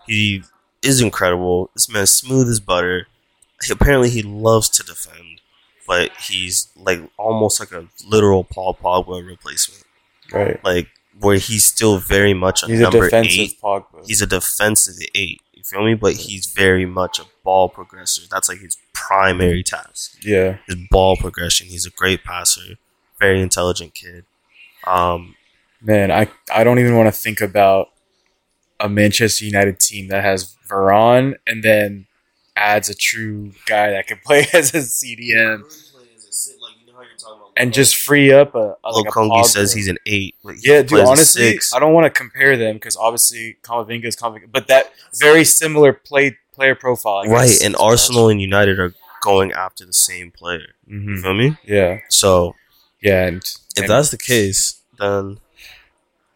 He 0.07 0.43
is 0.83 1.01
incredible. 1.01 1.71
This 1.75 1.89
man's 1.89 2.11
smooth 2.11 2.49
as 2.49 2.61
butter. 2.61 3.07
He, 3.63 3.73
apparently, 3.73 4.11
he 4.11 4.23
loves 4.23 4.69
to 4.71 4.83
defend, 4.83 5.41
but 5.87 6.11
he's 6.21 6.69
like 6.77 7.01
almost 7.17 7.61
like 7.61 7.73
a 7.73 7.87
literal 8.07 8.45
Paul 8.45 8.75
Pogba 8.75 9.27
replacement. 9.27 9.85
Right. 10.33 10.63
Like 10.65 10.89
where 11.21 11.37
he's 11.37 11.65
still 11.65 11.99
very 11.99 12.35
much 12.35 12.63
a 12.63 12.67
He's 12.67 12.81
a 12.81 12.85
number 12.85 13.05
defensive 13.05 13.39
eight. 13.41 13.61
Pogba. 13.63 14.07
He's 14.07 14.21
a 14.21 14.27
defensive 14.27 14.97
eight. 15.15 15.41
You 15.65 15.79
feel 15.79 15.85
me? 15.85 15.95
But 15.95 16.15
he's 16.15 16.47
very 16.47 16.87
much 16.87 17.19
a 17.19 17.25
ball 17.43 17.71
progressor. 17.71 18.29
That's 18.29 18.49
like 18.49 18.61
his 18.61 18.77
primary 18.93 19.63
task 19.63 20.17
yeah. 20.25 20.59
his 20.67 20.77
ball 20.91 21.17
progression. 21.17 21.67
He's 21.67 21.87
a 21.87 21.91
great 21.91 22.25
passer, 22.25 22.77
very 23.21 23.41
intelligent 23.41 23.95
kid. 23.95 24.25
Um, 24.87 25.35
Man, 25.81 26.11
I 26.11 26.29
I 26.53 26.65
don't 26.65 26.79
even 26.79 26.97
want 26.97 27.13
to 27.15 27.21
think 27.21 27.41
about 27.43 27.91
a 28.81 28.89
Manchester 28.89 29.45
United 29.45 29.79
team 29.79 30.09
that 30.09 30.25
has 30.25 30.57
Varane 30.67 31.35
and 31.47 31.63
then 31.63 32.07
adds 32.57 32.89
a 32.89 32.95
true 32.95 33.53
guy 33.67 33.91
that 33.91 34.07
can 34.07 34.19
play 34.25 34.47
as 34.53 34.75
a 34.75 34.79
CDM 34.79 35.63
and 37.57 37.73
just 37.73 37.97
free 37.97 38.33
up 38.33 38.55
a, 38.55 38.77
a 38.85 38.91
like 38.91 39.15
a 39.17 39.45
says 39.45 39.73
he's 39.73 39.89
an 39.89 39.99
eight. 40.07 40.35
Yeah, 40.61 40.83
dude. 40.83 41.01
Honestly. 41.01 41.59
I 41.75 41.79
don't 41.79 41.93
want 41.93 42.05
to 42.07 42.11
compare 42.11 42.57
them 42.57 42.75
because 42.77 42.97
obviously 42.97 43.57
Camavinga 43.63 44.05
is 44.07 44.17
Camavinga, 44.17 44.51
but 44.51 44.69
that 44.69 44.93
very 45.19 45.45
similar 45.45 45.93
play 45.93 46.37
player 46.53 46.75
profile. 46.75 47.25
Right, 47.25 47.61
and 47.63 47.75
Arsenal 47.77 48.29
and 48.29 48.41
United 48.41 48.79
are 48.79 48.95
going 49.23 49.53
after 49.53 49.85
the 49.85 49.93
same 49.93 50.31
player. 50.31 50.75
You 50.87 50.99
Mhm. 51.01 51.23
feel 51.23 51.35
me? 51.35 51.57
Yeah, 51.65 51.99
So 52.11 52.55
yeah, 53.01 53.27
and, 53.27 53.37
if 53.77 53.83
and 53.83 53.89
that's 53.89 54.11
the 54.11 54.19
case, 54.19 54.81
then 54.99 55.39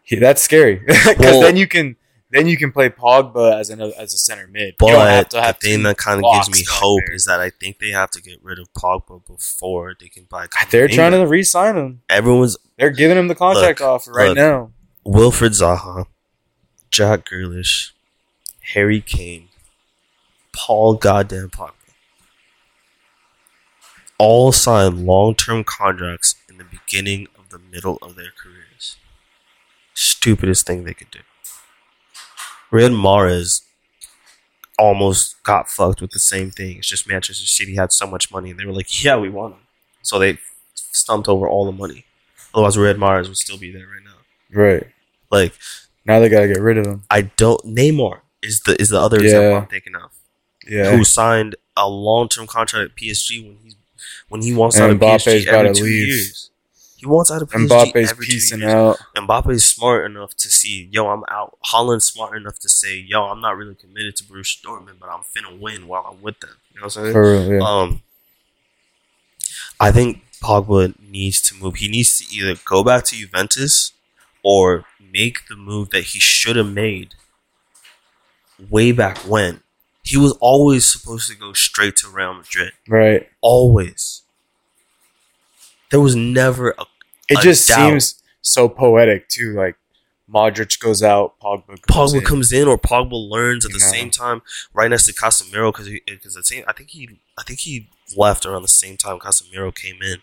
he- 0.03 0.15
that's 0.17 0.41
scary 0.41 0.75
because 0.87 1.17
Well- 1.19 1.41
then 1.41 1.55
you 1.55 1.67
can 1.67 1.95
then 2.31 2.47
you 2.47 2.57
can 2.57 2.71
play 2.71 2.89
Pogba 2.89 3.59
as 3.59 3.69
another 3.69 3.93
as 3.97 4.13
a 4.13 4.17
center 4.17 4.47
mid. 4.47 4.75
but 4.77 4.89
have 4.89 5.31
have 5.31 5.59
the 5.59 5.67
thing 5.67 5.83
that 5.83 5.97
kind 5.97 6.23
of 6.23 6.31
gives 6.33 6.49
me 6.49 6.63
hope 6.69 7.01
there. 7.07 7.15
is 7.15 7.25
that 7.25 7.39
I 7.39 7.49
think 7.49 7.79
they 7.79 7.89
have 7.89 8.11
to 8.11 8.21
get 8.21 8.43
rid 8.43 8.59
of 8.59 8.71
Pogba 8.73 9.25
before 9.25 9.95
they 9.99 10.07
can 10.07 10.25
buy. 10.29 10.47
They're 10.69 10.87
trying 10.87 11.13
to 11.13 11.25
re-sign 11.25 11.75
him. 11.77 12.01
Everyone's 12.09 12.57
They're 12.77 12.91
giving 12.91 13.17
him 13.17 13.27
the 13.27 13.35
contract 13.35 13.79
Look, 13.79 13.89
offer 13.89 14.11
right 14.11 14.29
look. 14.29 14.37
now. 14.37 14.71
Wilfried 15.05 15.59
Zaha, 15.59 16.05
Jack 16.91 17.27
Grealish, 17.29 17.91
Harry 18.73 19.01
Kane, 19.01 19.49
Paul 20.53 20.95
Goddamn 20.95 21.49
Pogba. 21.49 21.73
All 24.19 24.51
signed 24.51 25.05
long 25.05 25.33
term 25.33 25.63
contracts 25.63 26.35
in 26.49 26.57
the 26.57 26.65
beginning 26.65 27.27
of 27.37 27.49
the 27.49 27.57
middle 27.57 27.97
of 28.01 28.15
their 28.15 28.31
careers. 28.37 28.97
Stupidest 29.93 30.67
thing 30.67 30.83
they 30.83 30.93
could 30.93 31.09
do. 31.09 31.19
Riyad 32.71 32.93
Mahrez 32.93 33.61
almost 34.77 35.41
got 35.43 35.69
fucked 35.69 36.01
with 36.01 36.11
the 36.11 36.19
same 36.19 36.51
thing. 36.51 36.77
It's 36.77 36.87
just 36.87 37.07
Manchester 37.07 37.45
City 37.45 37.75
had 37.75 37.91
so 37.91 38.07
much 38.07 38.31
money 38.31 38.51
and 38.51 38.59
they 38.59 38.65
were 38.65 38.71
like, 38.73 39.03
yeah, 39.03 39.17
we 39.17 39.29
want 39.29 39.55
him. 39.55 39.61
So 40.01 40.19
they 40.19 40.37
stumped 40.75 41.27
over 41.27 41.47
all 41.47 41.65
the 41.65 41.71
money. 41.71 42.05
Otherwise, 42.53 42.77
Riyad 42.77 42.95
Mahrez 42.97 43.27
would 43.27 43.37
still 43.37 43.57
be 43.57 43.71
there 43.71 43.85
right 43.87 44.03
now. 44.03 44.59
Right 44.61 44.87
Like, 45.29 45.53
now, 46.05 46.19
they 46.19 46.29
gotta 46.29 46.47
get 46.47 46.59
rid 46.59 46.77
of 46.77 46.85
him. 46.87 47.03
I 47.11 47.21
don't 47.23 47.61
Neymar 47.65 48.21
is 48.41 48.61
the 48.61 48.79
is 48.81 48.89
the 48.89 48.99
other 48.99 49.17
Yeah. 49.19 49.25
example 49.25 49.57
I'm 49.59 49.67
thinking 49.67 49.95
of. 49.95 50.11
Yeah, 50.67 50.95
Who 50.95 51.03
signed 51.03 51.55
a 51.77 51.87
long 51.89 52.29
term 52.29 52.47
contract 52.47 52.91
at 52.91 52.95
PSG 52.95 53.43
when 53.45 53.57
he's 53.63 53.75
when 54.29 54.41
he 54.41 54.53
wants 54.53 54.79
out 54.79 54.89
of 54.89 54.97
Mbappe's 54.97 55.25
PSG 55.25 55.47
every 55.47 55.73
two 55.75 55.83
leave. 55.83 56.07
years. 56.07 56.49
He 56.99 57.05
wants 57.05 57.31
out 57.31 57.41
of 57.41 57.49
PSG 57.49 57.67
Mbappe's 57.69 58.11
every 58.11 58.25
two 58.25 58.33
piecing 58.33 58.63
out. 58.63 58.97
Mbappe's 59.15 59.63
smart 59.63 60.05
enough 60.05 60.35
to 60.35 60.49
see, 60.49 60.89
yo, 60.91 61.07
I'm 61.07 61.23
out. 61.29 61.57
Haaland's 61.71 62.05
smart 62.05 62.35
enough 62.35 62.59
to 62.59 62.67
say, 62.67 62.97
yo, 62.97 63.23
I'm 63.23 63.39
not 63.39 63.55
really 63.55 63.75
committed 63.75 64.17
to 64.17 64.25
Borussia 64.25 64.61
Dortmund, 64.61 64.99
but 64.99 65.07
I'm 65.07 65.21
finna 65.21 65.57
win 65.57 65.87
while 65.87 66.05
I'm 66.11 66.21
with 66.21 66.41
them. 66.41 66.57
You 66.73 66.81
know 66.81 66.87
what 66.87 66.97
I'm 66.97 67.03
saying? 67.03 67.13
For 67.13 67.21
real, 67.21 67.53
yeah. 67.53 67.59
Um, 67.61 68.01
I 69.79 69.93
think 69.93 70.23
Pogba 70.43 70.93
needs 70.99 71.41
to 71.43 71.55
move. 71.55 71.75
He 71.75 71.87
needs 71.87 72.17
to 72.19 72.35
either 72.35 72.59
go 72.65 72.83
back 72.83 73.05
to 73.05 73.15
Juventus 73.15 73.93
or 74.43 74.83
make 74.99 75.47
the 75.47 75.55
move 75.55 75.91
that 75.91 76.03
he 76.03 76.19
should 76.19 76.57
have 76.57 76.67
made 76.69 77.15
way 78.69 78.91
back 78.91 79.19
when. 79.19 79.61
He 80.03 80.17
was 80.17 80.33
always 80.41 80.85
supposed 80.85 81.29
to 81.29 81.37
go 81.37 81.53
straight 81.53 81.95
to 81.97 82.09
Real 82.09 82.33
Madrid. 82.33 82.73
right. 82.89 83.29
Always. 83.39 84.23
There 85.91 85.99
was 85.99 86.15
never 86.15 86.71
a 86.71 86.85
It 87.27 87.39
a 87.39 87.41
just 87.41 87.67
doubt. 87.67 87.89
seems 87.89 88.23
so 88.41 88.69
poetic 88.69 89.27
too. 89.29 89.53
Like 89.53 89.75
Modric 90.31 90.79
goes 90.79 91.01
out, 91.01 91.39
Pogba 91.39 91.81
comes 91.81 92.13
Pogba 92.13 92.17
in. 92.19 92.23
comes 92.25 92.51
in 92.51 92.67
or 92.67 92.77
Pogba 92.77 93.29
learns 93.29 93.65
at 93.65 93.71
You 93.71 93.79
the 93.79 93.85
know. 93.85 93.91
same 93.91 94.09
time, 94.11 94.41
right 94.73 94.89
next 94.89 95.05
to 95.05 95.13
Casemiro 95.13 95.71
because 95.73 95.89
because 96.05 96.35
the 96.35 96.43
same 96.43 96.63
I 96.67 96.73
think 96.73 96.89
he 96.91 97.19
I 97.37 97.43
think 97.43 97.59
he 97.61 97.89
left 98.15 98.45
around 98.45 98.61
the 98.61 98.67
same 98.67 98.97
time 98.97 99.17
Casemiro 99.19 99.73
came 99.73 100.01
in, 100.03 100.17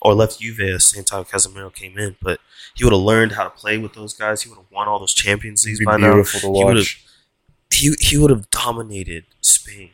or 0.00 0.14
left 0.14 0.40
Juve 0.40 0.60
at 0.60 0.72
the 0.72 0.80
same 0.80 1.04
time 1.04 1.24
Casemiro 1.24 1.74
came 1.74 1.98
in. 1.98 2.16
But 2.22 2.38
he 2.74 2.84
would 2.84 2.92
have 2.92 3.02
learned 3.02 3.32
how 3.32 3.44
to 3.44 3.50
play 3.50 3.78
with 3.78 3.94
those 3.94 4.14
guys. 4.14 4.42
He 4.42 4.48
would 4.48 4.58
have 4.58 4.70
won 4.70 4.86
all 4.88 4.98
those 5.00 5.14
Champions 5.14 5.64
Leagues 5.64 5.84
by 5.84 5.96
now. 5.96 6.22
He 6.22 6.48
would've- 6.64 6.96
He 7.72 7.94
he 8.00 8.16
would 8.18 8.30
have 8.30 8.48
dominated 8.50 9.24
Spain. 9.40 9.90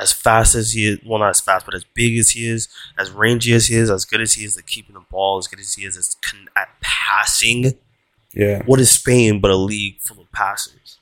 As 0.00 0.12
fast 0.12 0.54
as 0.54 0.72
he 0.72 0.86
is, 0.88 0.98
well, 1.04 1.18
not 1.18 1.28
as 1.30 1.40
fast, 1.40 1.66
but 1.66 1.74
as 1.74 1.84
big 1.84 2.16
as 2.18 2.30
he 2.30 2.48
is, 2.48 2.68
as 2.98 3.10
rangy 3.10 3.52
as 3.52 3.66
he 3.66 3.76
is, 3.76 3.90
as 3.90 4.04
good 4.06 4.20
as 4.22 4.32
he 4.32 4.44
is 4.44 4.56
at 4.56 4.66
keeping 4.66 4.94
the 4.94 5.00
ball, 5.10 5.36
as 5.38 5.46
good 5.46 5.60
as 5.60 5.74
he 5.74 5.84
is 5.84 6.16
at 6.56 6.68
passing. 6.80 7.74
Yeah, 8.32 8.62
What 8.64 8.80
is 8.80 8.90
Spain 8.90 9.40
but 9.40 9.50
a 9.50 9.56
league 9.56 10.00
full 10.00 10.20
of 10.22 10.32
passers? 10.32 10.96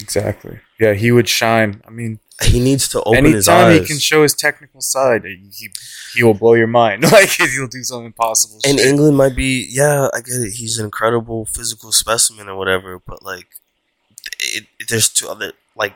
exactly. 0.00 0.58
Yeah, 0.80 0.94
he 0.94 1.12
would 1.12 1.28
shine. 1.28 1.82
I 1.86 1.90
mean, 1.90 2.18
He 2.42 2.58
needs 2.58 2.88
to 2.88 3.02
open 3.04 3.26
his 3.26 3.48
anytime 3.48 3.72
eyes. 3.72 3.80
he 3.82 3.86
can 3.86 3.98
show 3.98 4.22
his 4.22 4.34
technical 4.34 4.80
side, 4.80 5.22
he 5.24 5.70
he 6.14 6.22
will 6.24 6.34
blow 6.34 6.54
your 6.54 6.66
mind. 6.66 7.04
Like 7.12 7.28
he'll 7.30 7.68
do 7.68 7.82
some 7.84 8.04
impossible 8.06 8.58
and 8.66 8.78
shit. 8.78 8.88
England 8.88 9.16
might 9.16 9.36
be, 9.36 9.68
yeah, 9.70 10.08
I 10.12 10.18
get 10.20 10.34
it. 10.42 10.52
He's 10.54 10.78
an 10.78 10.84
incredible 10.86 11.44
physical 11.44 11.92
specimen 11.92 12.48
or 12.48 12.56
whatever, 12.56 12.98
but 12.98 13.22
like, 13.22 13.46
it- 14.40 14.66
there's 14.88 15.08
two 15.08 15.28
other 15.28 15.52
like 15.76 15.94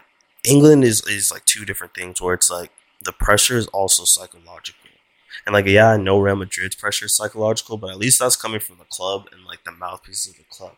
England 0.49 0.85
is 0.85 1.07
is 1.07 1.31
like 1.31 1.45
two 1.45 1.65
different 1.65 1.95
things 1.95 2.21
where 2.21 2.35
it's 2.35 2.51
like 2.51 2.71
the 3.03 3.13
pressure 3.13 3.57
is 3.57 3.67
also 3.69 4.05
psychological, 4.05 4.91
and 5.47 5.53
like 5.55 5.67
yeah, 5.67 5.91
I 5.93 5.97
know 5.97 6.19
Real 6.19 6.37
Madrid's 6.37 6.77
pressure 6.77 7.07
is 7.07 7.17
psychological, 7.17 7.77
but 7.77 7.91
at 7.91 7.99
least 7.99 8.19
that's 8.19 8.37
coming 8.37 8.61
from 8.61 8.79
the 8.79 8.85
club 8.85 9.27
and 9.33 9.45
like 9.45 9.65
the 9.65 9.73
mouthpieces 9.73 10.33
of 10.33 10.37
the 10.39 10.45
club. 10.51 10.73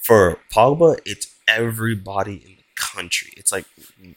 For 0.00 0.38
Pogba, 0.52 0.98
it's 1.06 1.34
everybody 1.46 2.34
in 2.34 2.56
the 2.56 2.64
country. 2.74 3.32
It's 3.36 3.52
like 3.52 3.66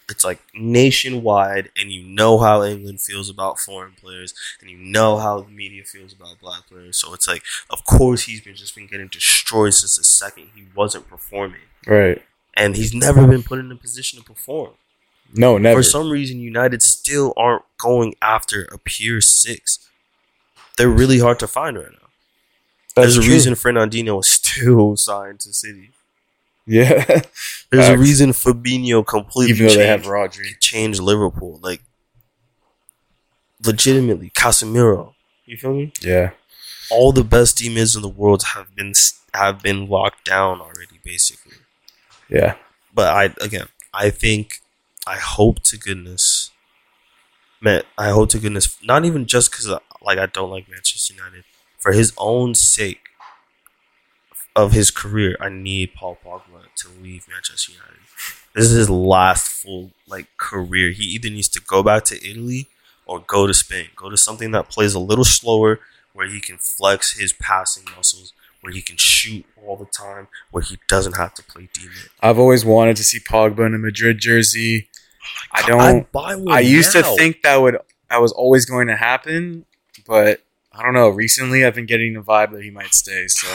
it's 0.09 0.23
like 0.23 0.39
nationwide, 0.53 1.69
and 1.77 1.91
you 1.91 2.03
know 2.03 2.39
how 2.39 2.63
England 2.63 3.01
feels 3.01 3.29
about 3.29 3.59
foreign 3.59 3.93
players, 3.93 4.33
and 4.61 4.69
you 4.69 4.77
know 4.77 5.17
how 5.17 5.41
the 5.41 5.51
media 5.51 5.83
feels 5.83 6.13
about 6.13 6.39
black 6.39 6.67
players. 6.67 6.99
So 6.99 7.13
it's 7.13 7.27
like, 7.27 7.43
of 7.69 7.85
course, 7.85 8.23
he's 8.23 8.41
been 8.41 8.55
just 8.55 8.75
been 8.75 8.87
getting 8.87 9.07
destroyed 9.07 9.73
since 9.75 9.97
the 9.97 10.03
second 10.03 10.49
he 10.55 10.65
wasn't 10.75 11.07
performing, 11.07 11.61
right. 11.87 12.21
And 12.55 12.75
he's 12.75 12.93
never 12.93 13.27
been 13.27 13.43
put 13.43 13.59
in 13.59 13.71
a 13.71 13.75
position 13.75 14.19
to 14.19 14.25
perform. 14.25 14.73
No, 15.33 15.57
never. 15.57 15.79
For 15.79 15.83
some 15.83 16.09
reason, 16.09 16.39
United 16.39 16.81
still 16.81 17.33
aren't 17.35 17.63
going 17.77 18.15
after 18.21 18.63
a 18.71 18.77
pure 18.77 19.21
six. 19.21 19.79
They're 20.77 20.89
really 20.89 21.19
hard 21.19 21.39
to 21.39 21.47
find 21.47 21.77
right 21.77 21.91
now. 21.91 22.07
That's 22.95 23.15
There's 23.15 23.17
a 23.17 23.21
true. 23.21 23.33
reason 23.33 23.53
Fernandinho 23.55 24.19
is 24.21 24.27
still 24.39 24.95
signed 24.95 25.39
to 25.41 25.53
City. 25.53 25.91
Yeah. 26.65 27.03
There's 27.69 27.87
a 27.87 27.89
Facts. 27.91 27.99
reason 28.01 28.29
Fabinho 28.31 29.05
completely 29.05 29.53
Even 29.55 29.67
though 29.67 29.75
they 29.75 29.87
have 29.87 30.03
changed, 30.03 30.09
Rodri. 30.39 30.59
changed 30.59 30.99
Liverpool. 31.01 31.59
Like, 31.61 31.81
legitimately, 33.65 34.29
Casemiro. 34.31 35.13
You 35.45 35.57
feel 35.57 35.73
me? 35.73 35.91
Yeah. 36.01 36.31
All 36.89 37.11
the 37.11 37.23
best 37.23 37.57
team 37.57 37.77
is 37.77 37.95
in 37.95 38.01
the 38.01 38.07
world 38.09 38.43
have 38.55 38.75
been 38.75 38.93
have 39.33 39.61
been 39.61 39.87
locked 39.89 40.23
down 40.25 40.61
already, 40.61 40.99
basically. 41.03 41.57
Yeah. 42.29 42.55
But 42.93 43.07
I 43.09 43.25
again, 43.43 43.67
I 43.93 44.09
think, 44.09 44.61
I 45.07 45.15
hope 45.15 45.61
to 45.63 45.77
goodness, 45.77 46.51
man, 47.61 47.83
I 47.97 48.09
hope 48.09 48.29
to 48.29 48.39
goodness, 48.39 48.77
not 48.83 49.05
even 49.05 49.25
just 49.25 49.51
because 49.51 49.69
uh, 49.69 49.79
like 50.01 50.17
I 50.17 50.25
don't 50.27 50.49
like 50.49 50.69
Manchester 50.69 51.13
United, 51.13 51.43
for 51.79 51.91
his 51.91 52.13
own 52.17 52.55
sake 52.55 52.99
of 54.55 54.71
his 54.71 54.91
career, 54.91 55.35
I 55.39 55.49
need 55.49 55.93
Paul 55.93 56.17
Pogba 56.23 56.63
to 56.77 56.87
leave 57.01 57.27
Manchester 57.27 57.73
United. 57.73 57.99
This 58.53 58.65
is 58.65 58.77
his 58.77 58.89
last 58.89 59.47
full 59.47 59.91
like 60.07 60.27
career. 60.37 60.91
He 60.91 61.03
either 61.03 61.29
needs 61.29 61.49
to 61.49 61.61
go 61.61 61.83
back 61.83 62.05
to 62.05 62.15
Italy 62.29 62.67
or 63.05 63.19
go 63.19 63.47
to 63.47 63.53
Spain. 63.53 63.87
Go 63.95 64.09
to 64.09 64.17
something 64.17 64.51
that 64.51 64.69
plays 64.69 64.93
a 64.93 64.99
little 64.99 65.25
slower, 65.25 65.79
where 66.13 66.27
he 66.27 66.39
can 66.39 66.57
flex 66.57 67.17
his 67.19 67.33
passing 67.33 67.83
muscles, 67.95 68.31
where 68.65 68.73
he 68.73 68.81
can 68.81 68.97
shoot 68.97 69.45
all 69.63 69.77
the 69.77 69.85
time, 69.85 70.27
where 70.49 70.63
he 70.63 70.77
doesn't 70.87 71.15
have 71.17 71.33
to 71.35 71.43
play 71.43 71.69
D. 71.71 71.87
I've 72.19 72.39
always 72.39 72.65
wanted 72.65 72.97
to 72.97 73.03
see 73.03 73.19
Pogba 73.19 73.65
in 73.67 73.75
a 73.75 73.77
Madrid 73.77 74.17
jersey. 74.17 74.89
Oh 74.91 75.27
I 75.51 75.59
I'd 75.59 75.65
don't. 75.67 76.11
buy 76.11 76.35
one 76.35 76.51
I 76.53 76.59
used 76.61 76.95
now. 76.95 77.01
to 77.01 77.15
think 77.15 77.43
that 77.43 77.57
would 77.57 77.77
that 78.09 78.19
was 78.21 78.31
always 78.31 78.65
going 78.65 78.87
to 78.87 78.95
happen, 78.95 79.65
but 80.07 80.41
I 80.71 80.83
don't 80.83 80.93
know. 80.93 81.09
Recently, 81.09 81.63
I've 81.63 81.75
been 81.75 81.85
getting 81.85 82.13
the 82.13 82.21
vibe 82.21 82.51
that 82.53 82.63
he 82.63 82.71
might 82.71 82.93
stay. 82.93 83.27
So 83.27 83.47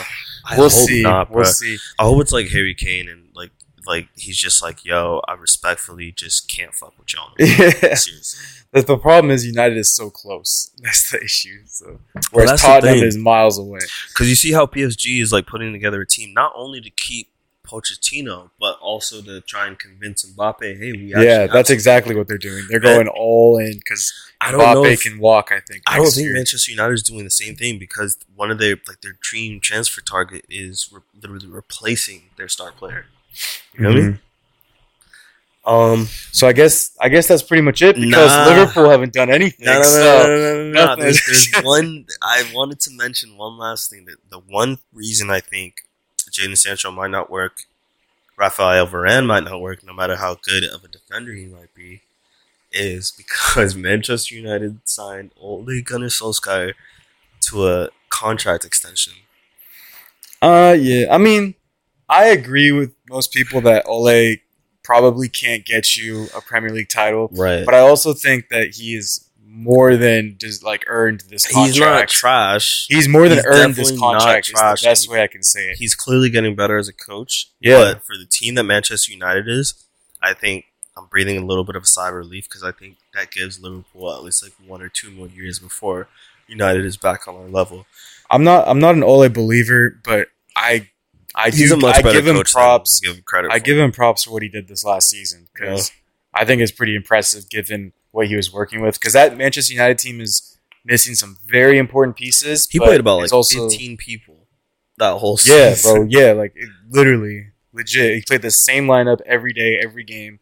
we'll 0.57 0.69
see. 0.69 1.01
not, 1.01 1.29
we'll 1.29 1.43
see. 1.45 1.77
I 1.99 2.03
hope 2.03 2.21
it's 2.21 2.31
like 2.31 2.47
Harry 2.49 2.73
Kane 2.73 3.07
and 3.09 3.27
like 3.35 3.51
like 3.85 4.07
he's 4.15 4.37
just 4.37 4.61
like, 4.63 4.85
yo, 4.85 5.21
I 5.27 5.33
respectfully 5.33 6.11
just 6.11 6.49
can't 6.49 6.73
fuck 6.73 6.97
with 6.97 7.13
y'all. 7.13 7.31
no. 7.37 7.45
Yeah. 7.45 7.69
Seriously. 7.95 8.60
The, 8.71 8.81
the 8.81 8.97
problem 8.97 9.31
is 9.31 9.45
United 9.45 9.77
is 9.77 9.93
so 9.93 10.09
close. 10.09 10.71
That's 10.77 11.11
the 11.11 11.21
issue. 11.21 11.59
So 11.65 11.99
whereas 12.31 12.51
that's 12.51 12.61
Tottenham 12.61 13.03
is 13.03 13.17
miles 13.17 13.57
away. 13.57 13.79
Because 14.09 14.29
you 14.29 14.35
see 14.35 14.51
how 14.51 14.65
PSG 14.65 15.21
is 15.21 15.31
like 15.31 15.45
putting 15.45 15.73
together 15.73 16.01
a 16.01 16.07
team 16.07 16.33
not 16.33 16.53
only 16.55 16.81
to 16.81 16.89
keep 16.89 17.27
Pochettino, 17.65 18.49
but 18.59 18.77
also 18.79 19.21
to 19.21 19.39
try 19.41 19.67
and 19.67 19.77
convince 19.77 20.25
Mbappe, 20.25 20.77
hey, 20.77 20.91
we 20.91 21.13
Yeah, 21.15 21.47
that's 21.47 21.69
exactly 21.69 22.15
what 22.15 22.27
they're 22.27 22.37
doing. 22.37 22.65
They're 22.69 22.79
going 22.79 23.07
all 23.07 23.57
in 23.57 23.73
because 23.73 24.13
I 24.41 24.51
don't 24.51 24.59
know. 24.59 24.81
Mbappe 24.81 24.93
If, 24.93 25.03
can 25.03 25.19
walk. 25.19 25.51
I 25.51 25.59
think. 25.59 25.83
I 25.87 25.97
don't 25.97 26.11
think 26.11 26.25
year. 26.25 26.33
Manchester 26.33 26.71
United 26.71 26.93
is 26.93 27.03
doing 27.03 27.23
the 27.23 27.31
same 27.31 27.55
thing 27.55 27.79
because 27.79 28.17
one 28.35 28.51
of 28.51 28.57
their 28.57 28.77
like 28.87 29.01
their 29.01 29.17
dream 29.21 29.59
transfer 29.59 30.01
target 30.01 30.45
is 30.49 30.89
re- 30.91 31.01
literally 31.21 31.47
replacing 31.47 32.23
their 32.37 32.49
star 32.49 32.71
player. 32.71 33.05
You 33.73 33.83
know 33.83 33.89
what 33.89 33.97
I 33.97 34.01
mean? 34.01 34.19
Um, 35.63 36.07
So 36.31 36.47
I 36.47 36.53
guess 36.53 36.95
I 36.99 37.09
guess 37.09 37.27
that's 37.27 37.43
pretty 37.43 37.61
much 37.61 37.81
it 37.81 37.95
because 37.95 38.31
Nah. 38.31 38.45
Liverpool 38.47 38.89
haven't 38.89 39.13
done 39.13 39.29
anything. 39.29 39.65
No, 39.65 39.73
no, 39.73 39.77
no, 39.79 39.83
so 39.83 39.99
no, 39.99 40.27
no, 40.27 40.37
no, 40.37 40.71
no, 40.71 40.95
no. 40.95 41.01
There's, 41.01 41.21
there's 41.25 41.51
one. 41.63 42.05
I 42.21 42.49
wanted 42.53 42.79
to 42.81 42.91
mention 42.91 43.37
one 43.37 43.57
last 43.57 43.89
thing. 43.91 44.05
That 44.05 44.17
the 44.29 44.39
one 44.39 44.79
reason 44.93 45.29
I 45.29 45.39
think 45.39 45.85
Jadon 46.31 46.57
Sancho 46.57 46.89
might 46.91 47.11
not 47.11 47.29
work, 47.29 47.63
Rafael 48.37 48.87
Varane 48.87 49.27
might 49.27 49.43
not 49.43 49.61
work, 49.61 49.83
no 49.83 49.93
matter 49.93 50.15
how 50.15 50.35
good 50.41 50.63
of 50.63 50.83
a 50.83 50.87
defender 50.87 51.33
he 51.33 51.45
might 51.45 51.73
be, 51.75 52.01
is 52.71 53.11
because 53.11 53.75
Manchester 53.89 54.33
United 54.35 54.79
signed 54.85 55.31
Ole 55.39 55.81
Gunnar 55.83 56.07
Solskjaer 56.07 56.73
to 57.41 57.67
a 57.67 57.89
contract 58.09 58.65
extension. 58.65 59.13
Uh, 60.41 60.75
yeah. 60.79 61.05
I 61.13 61.17
mean, 61.19 61.53
I 62.09 62.25
agree 62.25 62.71
with 62.71 62.93
most 63.09 63.31
people 63.31 63.61
that 63.61 63.85
Ole 63.85 64.37
probably 64.83 65.29
can't 65.29 65.65
get 65.65 65.95
you 65.95 66.27
a 66.35 66.41
Premier 66.41 66.71
League 66.71 66.89
title, 66.89 67.29
Right. 67.31 67.65
but 67.65 67.73
I 67.73 67.79
also 67.79 68.13
think 68.13 68.49
that 68.49 68.75
he 68.75 68.95
is 68.95 69.27
more 69.45 69.97
than 69.97 70.37
just 70.39 70.63
like 70.63 70.83
earned 70.87 71.23
this 71.29 71.45
contract. 71.45 71.67
He's 71.73 71.79
not 71.79 72.07
trash. 72.09 72.85
He's 72.89 73.07
more 73.09 73.27
than 73.27 73.37
he's 73.39 73.45
earned 73.45 73.75
this 73.75 73.91
not 73.91 73.99
contract. 74.21 74.47
Trash. 74.47 74.81
the 74.81 74.87
best 74.87 75.09
way 75.09 75.21
I 75.23 75.27
can 75.27 75.43
say 75.43 75.65
it. 75.71 75.77
He's 75.77 75.93
clearly 75.93 76.29
getting 76.29 76.55
better 76.55 76.77
as 76.77 76.87
a 76.87 76.93
coach. 76.93 77.49
Yeah. 77.59 77.93
But 77.93 78.03
for 78.05 78.17
the 78.17 78.25
team 78.25 78.55
that 78.55 78.63
Manchester 78.63 79.11
United 79.11 79.47
is, 79.49 79.73
I 80.21 80.33
think 80.33 80.65
I'm 80.95 81.05
breathing 81.07 81.37
a 81.37 81.45
little 81.45 81.63
bit 81.65 81.75
of 81.75 81.83
a 81.83 81.87
sigh 81.87 82.07
of 82.09 82.15
relief 82.15 82.45
because 82.47 82.63
I 82.63 82.71
think 82.71 82.97
that 83.13 83.29
gives 83.31 83.59
Liverpool 83.61 84.13
at 84.13 84.23
least 84.23 84.41
like 84.43 84.53
one 84.65 84.81
or 84.81 84.89
two 84.89 85.11
more 85.11 85.27
years 85.27 85.59
before 85.59 86.07
United 86.47 86.85
is 86.85 86.95
back 86.97 87.27
on 87.27 87.35
our 87.35 87.47
level. 87.47 87.85
I'm 88.29 88.43
not. 88.45 88.67
I'm 88.67 88.79
not 88.79 88.95
an 88.95 89.03
Ole 89.03 89.27
believer, 89.29 89.99
but 90.03 90.29
I. 90.55 90.89
I 91.35 91.49
He's 91.49 91.71
a 91.71 91.77
much 91.77 91.95
I 91.97 92.01
better 92.01 92.21
give 92.21 92.27
him 92.27 92.41
props. 92.43 92.99
give 92.99 93.15
him 93.15 93.23
credit. 93.25 93.51
I 93.51 93.59
for. 93.59 93.65
give 93.65 93.77
him 93.77 93.91
props 93.91 94.23
for 94.25 94.31
what 94.31 94.43
he 94.43 94.49
did 94.49 94.67
this 94.67 94.83
last 94.83 95.09
season 95.09 95.47
because 95.53 95.91
I 96.33 96.45
think 96.45 96.61
it's 96.61 96.71
pretty 96.71 96.95
impressive 96.95 97.49
given 97.49 97.93
what 98.11 98.27
he 98.27 98.35
was 98.35 98.51
working 98.51 98.81
with. 98.81 98.99
Because 98.99 99.13
that 99.13 99.37
Manchester 99.37 99.73
United 99.73 99.97
team 99.97 100.19
is 100.21 100.57
missing 100.83 101.15
some 101.15 101.37
very 101.45 101.77
important 101.77 102.17
pieces. 102.17 102.67
He 102.69 102.79
played 102.79 102.99
about 102.99 103.19
like 103.19 103.33
also 103.33 103.69
15 103.69 103.97
people 103.97 104.47
that 104.97 105.17
whole 105.17 105.39
yeah, 105.45 105.73
season. 105.73 105.95
bro, 105.95 106.05
yeah, 106.09 106.31
like 106.33 106.53
it, 106.55 106.69
literally, 106.89 107.47
legit. 107.73 108.15
He 108.15 108.21
played 108.27 108.41
the 108.41 108.51
same 108.51 108.87
lineup 108.87 109.21
every 109.25 109.53
day, 109.53 109.79
every 109.81 110.03
game. 110.03 110.39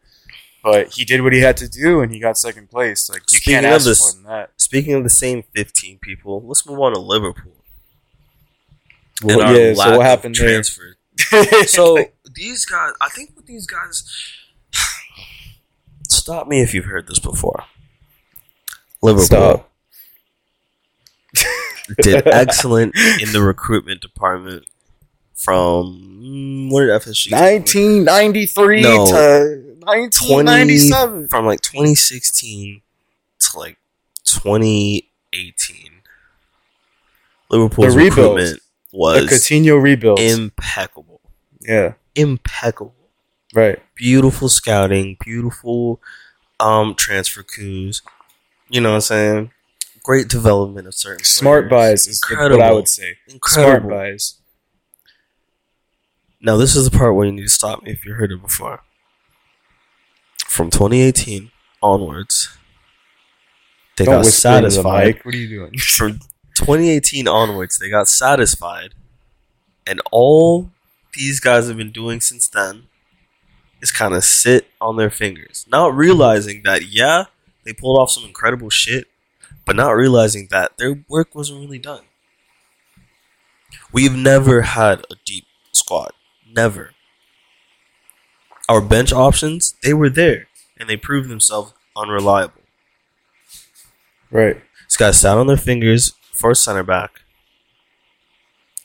But 0.62 0.88
he 0.94 1.06
did 1.06 1.22
what 1.22 1.32
he 1.32 1.40
had 1.40 1.56
to 1.58 1.68
do, 1.68 2.00
and 2.02 2.12
he 2.12 2.20
got 2.20 2.36
second 2.36 2.68
place. 2.68 3.08
Like 3.08 3.22
you 3.30 3.38
Speaking 3.38 3.54
can't 3.54 3.66
ask 3.66 3.86
this- 3.86 4.00
more 4.14 4.22
than 4.22 4.30
that. 4.30 4.50
Speaking 4.58 4.92
of 4.94 5.04
the 5.04 5.08
same 5.10 5.44
15 5.54 5.98
people, 6.00 6.42
let's 6.46 6.66
move 6.66 6.78
on 6.80 6.92
to 6.92 6.98
Liverpool. 7.00 7.59
Well, 9.22 9.56
yeah, 9.56 9.74
so 9.74 9.98
what 9.98 10.06
happened 10.06 10.34
there? 10.36 10.48
transfer. 10.62 10.96
So 11.66 11.98
these 12.34 12.64
guys, 12.64 12.92
I 13.00 13.08
think 13.08 13.32
with 13.36 13.46
these 13.46 13.66
guys, 13.66 14.04
stop 16.08 16.48
me 16.48 16.60
if 16.62 16.72
you've 16.74 16.86
heard 16.86 17.06
this 17.06 17.18
before. 17.18 17.64
Liverpool 19.02 19.24
Stop. 19.24 19.70
did 22.02 22.26
excellent 22.26 22.94
in 23.20 23.32
the 23.32 23.40
recruitment 23.42 24.00
department 24.00 24.66
from 25.34 26.20
mm, 26.22 26.70
what 26.70 26.80
did 26.80 26.90
FSG? 26.90 27.32
1993 27.32 28.82
No. 28.82 29.06
to 29.06 29.76
1997. 29.80 31.28
from 31.28 31.46
like 31.46 31.60
2016 31.62 32.82
to 33.40 33.58
like 33.58 33.78
2018. 34.24 35.90
Liverpool's 37.50 37.94
The 37.94 38.60
recruitment 38.92 39.30
The 39.30 39.36
Coutinho 39.36 39.82
rebuild. 39.82 40.18
impeccable. 40.20 41.20
yeah, 41.60 41.94
Impeccable. 42.14 42.94
right. 43.54 43.78
Beautiful 43.94 44.48
scouting, 44.48 45.16
beautiful 45.24 46.00
um 46.58 46.94
transfer 46.94 47.42
coups. 47.42 48.02
You 48.68 48.80
know 48.80 48.90
what 48.90 48.94
I'm 48.96 49.00
saying? 49.02 49.50
Great 50.02 50.28
development 50.28 50.86
of 50.86 50.94
certain 50.94 51.24
Smart 51.24 51.68
players. 51.68 52.06
buys 52.06 52.06
is 52.08 52.20
what 52.30 52.60
I 52.60 52.72
would 52.72 52.88
say. 52.88 53.16
Smart 53.44 53.88
buys. 53.88 54.36
Now 56.40 56.56
this 56.56 56.74
is 56.74 56.88
the 56.88 56.96
part 56.96 57.14
where 57.14 57.26
you 57.26 57.32
need 57.32 57.42
to 57.42 57.48
stop 57.50 57.82
me 57.82 57.90
if 57.92 58.04
you 58.06 58.14
heard 58.14 58.32
it 58.32 58.40
before. 58.40 58.82
From 60.46 60.70
2018 60.70 61.50
onwards, 61.82 62.48
they 63.96 64.04
Don't 64.06 64.16
got 64.22 64.26
satisfied. 64.26 65.20
What 65.24 65.34
are 65.34 65.38
you 65.38 65.48
doing? 65.48 65.72
2018 66.60 67.26
onwards, 67.26 67.78
they 67.78 67.88
got 67.90 68.08
satisfied, 68.08 68.94
and 69.86 70.00
all 70.12 70.70
these 71.14 71.40
guys 71.40 71.68
have 71.68 71.76
been 71.76 71.90
doing 71.90 72.20
since 72.20 72.46
then 72.48 72.84
is 73.80 73.90
kind 73.90 74.14
of 74.14 74.24
sit 74.24 74.68
on 74.80 74.96
their 74.96 75.10
fingers, 75.10 75.66
not 75.70 75.94
realizing 75.96 76.62
that 76.64 76.86
yeah, 76.88 77.24
they 77.64 77.72
pulled 77.72 77.98
off 77.98 78.10
some 78.10 78.24
incredible 78.24 78.70
shit, 78.70 79.06
but 79.64 79.74
not 79.74 79.90
realizing 79.92 80.48
that 80.50 80.76
their 80.76 81.02
work 81.08 81.34
wasn't 81.34 81.60
really 81.60 81.78
done. 81.78 82.02
We've 83.92 84.14
never 84.14 84.62
had 84.62 85.00
a 85.10 85.14
deep 85.24 85.46
squad. 85.72 86.12
Never. 86.46 86.92
Our 88.68 88.80
bench 88.80 89.12
options, 89.12 89.74
they 89.82 89.94
were 89.94 90.10
there, 90.10 90.48
and 90.78 90.88
they 90.88 90.96
proved 90.96 91.28
themselves 91.28 91.72
unreliable. 91.96 92.62
right. 94.30 94.60
These 94.88 94.96
guys 94.96 95.20
sat 95.20 95.38
on 95.38 95.46
their 95.46 95.56
fingers 95.56 96.12
for 96.40 96.50
a 96.50 96.56
center 96.56 96.82
back 96.82 97.20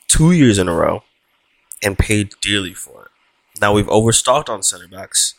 two 0.06 0.32
years 0.32 0.58
in 0.58 0.68
a 0.68 0.74
row 0.74 1.02
and 1.82 1.98
paid 1.98 2.34
dearly 2.40 2.74
for 2.74 3.06
it. 3.06 3.60
Now 3.60 3.72
we've 3.72 3.88
overstocked 3.88 4.48
on 4.48 4.62
center 4.62 4.86
backs. 4.88 5.34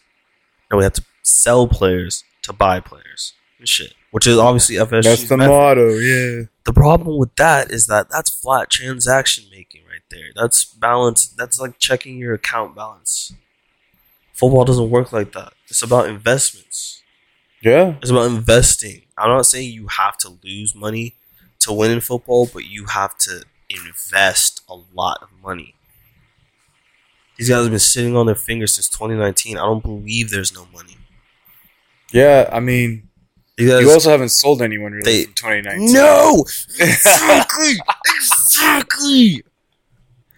Now 0.72 0.78
we 0.78 0.84
have 0.84 0.94
to 0.94 1.04
sell 1.24 1.68
players 1.68 2.24
to 2.42 2.54
buy 2.54 2.80
players 2.80 3.34
and 3.60 3.68
shit, 3.68 3.94
which 4.12 4.28
is 4.28 4.38
obviously 4.38 4.76
FSG's 4.76 5.06
That's 5.06 5.30
the 5.30 5.38
method. 5.38 5.52
motto. 5.52 5.90
Yeah. 5.90 6.44
The 6.66 6.74
problem 6.74 7.18
with 7.18 7.36
that 7.36 7.72
is 7.72 7.88
that 7.88 8.10
that's 8.10 8.30
flat 8.30 8.70
transaction 8.70 9.46
making 9.52 9.84
right 9.90 10.02
there. 10.10 10.32
That's 10.36 10.66
balance. 10.66 11.28
That's 11.28 11.60
like 11.60 11.80
checking 11.80 12.18
your 12.18 12.34
account 12.34 12.76
balance 12.76 13.34
Football 14.38 14.66
doesn't 14.66 14.92
work 14.92 15.12
like 15.12 15.32
that. 15.32 15.54
It's 15.68 15.82
about 15.82 16.08
investments. 16.08 17.02
Yeah. 17.64 17.96
It's 18.04 18.12
about 18.12 18.28
investing. 18.30 19.02
I'm 19.18 19.30
not 19.30 19.48
saying 19.48 19.74
you 19.74 19.88
have 19.88 20.16
to 20.18 20.38
lose 20.44 20.76
money 20.76 21.16
to 21.68 21.74
win 21.74 21.92
in 21.92 22.02
football, 22.02 22.50
but 22.52 22.66
you 22.66 22.86
have 22.86 23.18
to 23.20 23.44
invest 23.70 24.62
a 24.70 24.76
lot 24.94 25.20
of 25.22 25.30
money. 25.44 25.76
These 27.38 27.50
guys 27.50 27.62
have 27.64 27.70
been 27.70 27.80
sitting 27.80 28.16
on 28.16 28.26
their 28.26 28.36
fingers 28.36 28.74
since 28.74 28.90
2019. 28.90 29.58
I 29.58 29.62
don't 29.62 29.84
believe 29.84 30.32
there's 30.32 30.54
no 30.54 30.68
money. 30.74 30.98
Yeah. 32.12 32.50
I 32.52 32.60
mean, 32.60 33.10
You 33.58 33.68
guys, 33.70 33.82
you 33.82 33.92
also 33.92 34.10
haven't 34.10 34.30
sold 34.30 34.62
anyone 34.62 34.94
really 34.94 35.04
They- 35.04 35.24
from 35.26 35.34
2019. 35.36 35.94
no, 35.94 36.46
exactly, 36.80 37.74
exactly. 38.16 39.44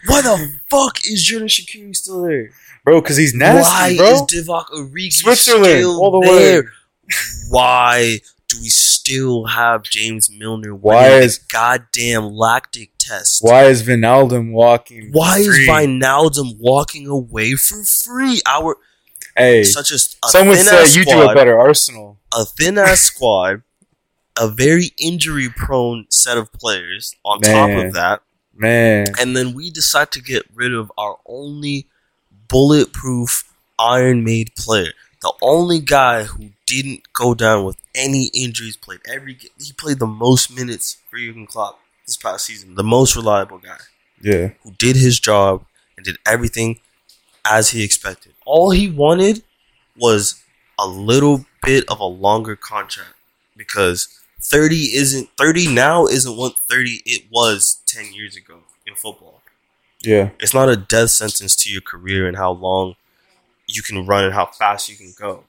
Why 0.07 0.21
the 0.21 0.53
fuck 0.69 0.99
is 1.05 1.29
Xherdan 1.29 1.45
Shaqiri 1.45 1.95
still 1.95 2.21
there? 2.23 2.51
bro, 2.85 3.01
because 3.01 3.17
he's 3.17 3.33
nasty, 3.33 3.61
Why 3.61 3.95
bro. 3.97 4.11
is 4.13 4.21
Divock 4.23 4.65
Origi 4.69 5.11
Switzerland, 5.13 5.65
still 5.65 6.01
all 6.01 6.19
the 6.21 6.27
there? 6.27 6.61
way. 6.63 6.67
Why 7.49 8.19
do 8.47 8.57
we 8.61 8.69
still 9.09 9.45
have 9.45 9.83
James 9.83 10.29
Milner? 10.29 10.75
Why 10.75 11.07
is- 11.19 11.37
goddamn 11.39 12.25
lactic 12.35 12.91
test? 12.99 13.41
Why 13.41 13.65
is 13.65 13.83
Wijnaldum 13.83 14.51
walking? 14.51 15.09
Why 15.11 15.39
is 15.39 15.47
free? 15.47 15.67
Wijnaldum 15.67 16.57
walking 16.59 17.07
away 17.07 17.53
for 17.55 17.83
free? 17.83 18.41
Our 18.45 18.77
Hey, 19.35 19.63
such 19.63 19.91
as 19.91 20.15
a 20.23 20.29
some 20.29 20.47
would 20.47 20.57
thin 20.57 20.65
say 20.65 20.81
ass 20.83 20.95
you 20.95 21.05
do 21.05 21.21
a 21.21 21.33
better 21.33 21.57
Arsenal. 21.59 22.19
a 22.33 22.43
thin 22.45 22.77
ass 22.77 23.01
squad, 23.01 23.61
a 24.37 24.47
very 24.49 24.91
injury 24.97 25.49
prone 25.49 26.05
set 26.09 26.37
of 26.37 26.51
players. 26.53 27.15
On 27.23 27.39
top 27.41 27.69
of 27.71 27.93
that, 27.93 28.21
Man, 28.53 29.05
and 29.19 29.35
then 29.37 29.53
we 29.53 29.69
decide 29.71 30.11
to 30.11 30.21
get 30.21 30.43
rid 30.53 30.73
of 30.73 30.91
our 30.97 31.17
only 31.25 31.87
bulletproof 32.49 33.45
iron 33.77 34.23
made 34.23 34.53
player 34.55 34.91
the 35.21 35.33
only 35.41 35.79
guy 35.79 36.23
who 36.23 36.49
didn't 36.69 37.11
go 37.13 37.33
down 37.33 37.65
with 37.65 37.77
any 37.95 38.29
injuries 38.33 38.77
played. 38.77 38.99
Every 39.11 39.33
ga- 39.33 39.49
he 39.59 39.73
played 39.73 39.97
the 39.97 40.05
most 40.05 40.55
minutes 40.55 40.97
for 41.09 41.17
Jurgen 41.17 41.47
Klopp 41.47 41.79
this 42.05 42.15
past 42.15 42.45
season. 42.45 42.75
The 42.75 42.83
most 42.83 43.15
reliable 43.15 43.57
guy. 43.57 43.77
Yeah, 44.21 44.49
who 44.63 44.71
did 44.77 44.95
his 44.95 45.19
job 45.19 45.65
and 45.97 46.05
did 46.05 46.17
everything 46.27 46.79
as 47.49 47.71
he 47.71 47.83
expected. 47.83 48.33
All 48.45 48.71
he 48.71 48.89
wanted 48.89 49.43
was 49.97 50.43
a 50.77 50.87
little 50.87 51.45
bit 51.63 51.85
of 51.89 51.99
a 51.99 52.05
longer 52.05 52.55
contract 52.55 53.15
because 53.57 54.07
30 54.41 54.75
isn't 54.95 55.29
30 55.37 55.73
now 55.73 56.05
isn't 56.05 56.37
what 56.37 56.53
30 56.69 57.01
it 57.05 57.23
was 57.31 57.81
10 57.87 58.13
years 58.13 58.35
ago 58.35 58.59
in 58.85 58.95
football. 58.95 59.41
Yeah, 60.01 60.29
it's 60.39 60.53
not 60.53 60.69
a 60.69 60.77
death 60.77 61.09
sentence 61.09 61.55
to 61.57 61.71
your 61.71 61.81
career 61.81 62.27
and 62.27 62.37
how 62.37 62.51
long 62.51 62.95
you 63.67 63.81
can 63.81 64.05
run 64.05 64.23
and 64.25 64.33
how 64.33 64.45
fast 64.45 64.89
you 64.89 64.95
can 64.95 65.13
go. 65.17 65.45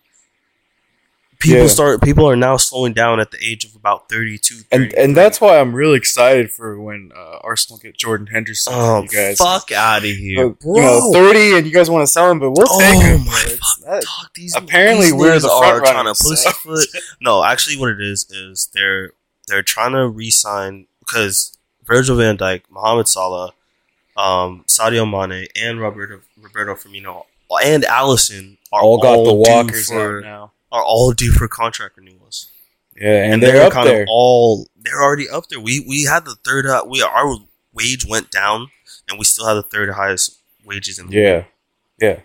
People 1.40 1.62
Yeah. 1.62 1.66
start 1.68 2.02
people 2.02 2.28
are 2.28 2.36
now 2.36 2.56
slowing 2.58 2.92
down 2.92 3.18
at 3.18 3.30
the 3.30 3.38
age 3.42 3.64
of 3.64 3.74
about 3.74 4.08
32 4.10 4.56
and 4.70 4.92
and 4.92 5.16
that's 5.16 5.40
why 5.40 5.58
I'm 5.58 5.74
really 5.74 5.96
excited 5.96 6.52
for 6.52 6.78
when 6.80 7.10
uh, 7.16 7.38
Arsenal 7.42 7.78
get 7.78 7.96
Jordan 7.96 8.26
Henderson. 8.28 8.72
oh 8.76 9.02
you 9.02 9.08
guys, 9.08 9.38
fuck 9.38 9.72
out 9.72 9.98
of 9.98 10.04
here, 10.04 10.50
But, 10.50 10.66
you 10.66 10.82
know, 10.82 11.10
bro. 11.10 11.12
thirty, 11.12 11.56
and 11.56 11.66
you 11.66 11.72
guys 11.72 11.88
want 11.90 12.02
to 12.02 12.06
sell 12.12 12.30
him, 12.30 12.38
but 12.40 12.50
we'll 12.50 12.66
Oh 12.68 12.78
take 12.78 13.02
him. 13.02 13.24
my 13.24 13.56
bro. 13.84 13.94
Dog, 14.00 14.02
these, 14.34 14.54
Apparently 14.54 15.06
these 15.06 15.14
we're 15.14 15.38
the 15.40 15.50
are 15.50 15.80
front 15.80 15.84
trying 15.86 15.94
to 15.94 15.98
runners, 15.98 16.22
pussyfoot. 16.22 16.86
No, 17.22 17.42
actually, 17.42 17.76
what 17.78 17.88
it 17.90 18.00
is 18.02 18.30
is 18.30 18.68
they're 18.74 19.12
they're 19.48 19.62
trying 19.62 19.92
to 19.92 20.06
re-sign 20.08 20.86
because 21.00 21.56
Virgil 21.84 22.16
Van 22.16 22.36
Dijk, 22.36 22.62
Mohamed 22.70 23.08
Salah, 23.08 23.52
um, 24.16 24.64
Sadio 24.68 25.08
Mane, 25.10 25.46
and 25.56 25.80
Roberto 25.80 26.20
Roberto 26.40 26.74
Firmino 26.74 27.24
and 27.64 27.82
Alisson 27.84 28.58
are 28.72 28.80
all 28.82 28.98
got 28.98 29.24
the 29.24 29.32
walkers 29.32 29.88
for 29.88 30.20
now. 30.20 30.52
Are 30.72 30.84
all 30.84 31.12
due 31.12 31.32
for 31.32 31.48
contract 31.48 31.96
renewals. 31.96 32.50
Yeah, 32.96 33.24
and, 33.24 33.34
and 33.34 33.42
they're, 33.42 33.52
they're, 33.52 33.66
up 33.66 33.72
kind 33.72 33.88
there. 33.88 34.02
of 34.02 34.08
all 34.10 34.68
they're 34.76 35.02
already 35.02 35.28
up 35.28 35.48
there. 35.48 35.60
We 35.60 35.84
we 35.88 36.04
had 36.04 36.24
the 36.24 36.36
third 36.44 36.66
uh, 36.66 36.84
we 36.86 37.02
our 37.02 37.36
wage 37.72 38.06
went 38.06 38.30
down 38.30 38.68
and 39.08 39.18
we 39.18 39.24
still 39.24 39.46
had 39.46 39.54
the 39.54 39.62
third 39.62 39.90
highest 39.90 40.40
wages 40.64 40.98
in 40.98 41.08
the 41.08 41.16
yeah, 41.16 41.44
yeah. 41.98 42.20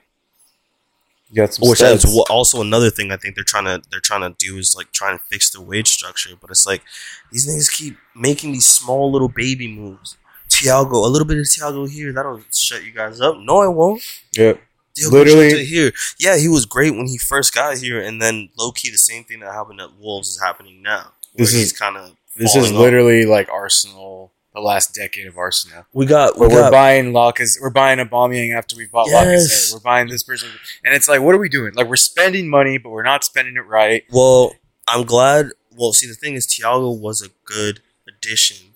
You 1.29 1.37
got 1.37 1.53
some 1.53 1.67
Which 1.67 1.81
is 1.81 2.05
also 2.29 2.61
another 2.61 2.89
thing 2.89 3.11
I 3.11 3.17
think 3.17 3.35
they're 3.35 3.43
trying 3.43 3.65
to 3.65 3.81
they're 3.89 3.99
trying 3.99 4.21
to 4.21 4.35
do 4.37 4.57
is 4.57 4.75
like 4.77 4.91
trying 4.91 5.17
to 5.17 5.23
fix 5.25 5.49
the 5.49 5.61
wage 5.61 5.87
structure. 5.87 6.35
But 6.39 6.51
it's 6.51 6.65
like 6.65 6.83
these 7.31 7.47
niggas 7.47 7.75
keep 7.75 7.97
making 8.15 8.51
these 8.51 8.67
small 8.67 9.11
little 9.11 9.27
baby 9.27 9.67
moves. 9.67 10.17
Thiago, 10.49 10.93
a 10.93 11.07
little 11.07 11.27
bit 11.27 11.39
of 11.39 11.45
Thiago 11.45 11.89
here, 11.89 12.13
that'll 12.13 12.41
shut 12.53 12.85
you 12.85 12.91
guys 12.91 13.19
up. 13.19 13.37
No, 13.39 13.63
it 13.63 13.71
won't. 13.73 14.01
Yep. 14.37 14.61
Thiago 14.97 15.11
Literally- 15.11 15.47
it 15.47 15.65
here. 15.65 15.91
Yeah, 16.17 16.37
he 16.37 16.47
was 16.47 16.65
great 16.65 16.91
when 16.95 17.07
he 17.07 17.17
first 17.17 17.53
got 17.53 17.77
here, 17.77 17.99
and 18.01 18.21
then 18.21 18.49
low 18.57 18.71
key 18.71 18.89
the 18.89 18.97
same 18.97 19.23
thing 19.23 19.39
that 19.41 19.53
happened 19.53 19.81
at 19.81 19.95
Wolves 19.99 20.29
is 20.29 20.41
happening 20.41 20.81
now. 20.81 21.11
This 21.35 21.53
is 21.53 21.73
kind 21.73 21.97
of 21.97 22.11
This 22.35 22.55
is 22.55 22.71
literally 22.71 23.25
like 23.25 23.49
Arsenal, 23.49 24.31
the 24.53 24.61
last 24.61 24.93
decade 24.95 25.27
of 25.27 25.37
Arsenal. 25.37 25.85
we 25.93 26.05
got 26.05 26.37
we 26.39 26.47
we're 26.47 26.61
got 26.61 26.71
buying 26.71 27.11
Lacazette, 27.11 27.59
we're 27.61 27.69
buying 27.69 27.99
a 27.99 28.05
Aubameyang 28.05 28.55
after 28.55 28.75
we 28.77 28.85
bought 28.85 29.07
Yes. 29.07 29.25
Lacazette. 29.25 29.73
We're 29.73 29.79
buying 29.81 30.07
this 30.07 30.23
person, 30.23 30.49
and 30.83 30.93
it's 30.93 31.09
like, 31.09 31.19
what 31.21 31.35
are 31.35 31.39
we 31.39 31.49
doing? 31.49 31.73
Like 31.73 31.87
we're 31.87 31.97
spending 31.97 32.47
money, 32.47 32.77
but 32.77 32.89
we're 32.91 33.03
not 33.03 33.23
spending 33.25 33.57
it 33.57 33.65
right. 33.67 34.03
Well, 34.11 34.53
I'm 34.87 35.03
glad. 35.05 35.49
Well, 35.75 35.91
see, 35.91 36.07
the 36.07 36.13
thing 36.13 36.35
is, 36.35 36.47
Thiago 36.47 36.97
was 36.97 37.21
a 37.21 37.27
good 37.43 37.81
addition 38.07 38.75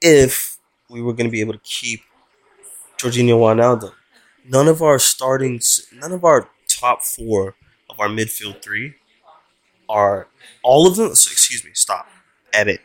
if 0.00 0.56
we 0.88 1.02
were 1.02 1.12
going 1.12 1.26
to 1.26 1.30
be 1.30 1.40
able 1.42 1.52
to 1.52 1.60
keep 1.64 2.00
Georginio 2.98 3.36
Wijnaldum. 3.38 3.92
None 4.44 4.68
of 4.68 4.82
our 4.82 4.98
starting, 4.98 5.60
none 5.92 6.12
of 6.12 6.22
our 6.22 6.50
top 6.68 7.02
four 7.02 7.54
of 7.88 7.98
our 7.98 8.08
midfield 8.08 8.62
three 8.62 8.94
are 9.88 10.28
all 10.62 10.86
of 10.86 10.96
them. 10.96 11.10
Excuse 11.10 11.64
me, 11.64 11.70
stop, 11.72 12.08
edit. 12.52 12.80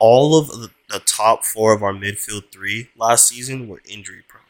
All 0.00 0.36
of 0.36 0.48
the, 0.48 0.70
the 0.88 1.00
top 1.00 1.44
four 1.44 1.72
of 1.72 1.82
our 1.82 1.92
midfield 1.92 2.50
three 2.50 2.88
last 2.96 3.28
season 3.28 3.68
were 3.68 3.82
injury 3.88 4.22
prone, 4.26 4.42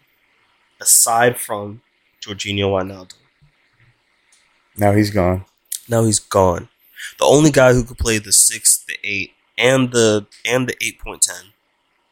aside 0.80 1.38
from 1.38 1.82
Georginio 2.22 2.70
Wijnaldum. 2.70 3.14
Now 4.76 4.92
he's 4.92 5.10
gone. 5.10 5.44
Now 5.88 6.04
he's 6.04 6.20
gone. 6.20 6.68
The 7.18 7.24
only 7.26 7.50
guy 7.50 7.74
who 7.74 7.84
could 7.84 7.98
play 7.98 8.18
the 8.18 8.32
six, 8.32 8.78
the 8.78 8.96
eight, 9.04 9.32
and 9.58 9.92
the 9.92 10.26
and 10.46 10.68
the 10.68 10.76
eight 10.82 11.00
point 11.00 11.22
ten, 11.22 11.52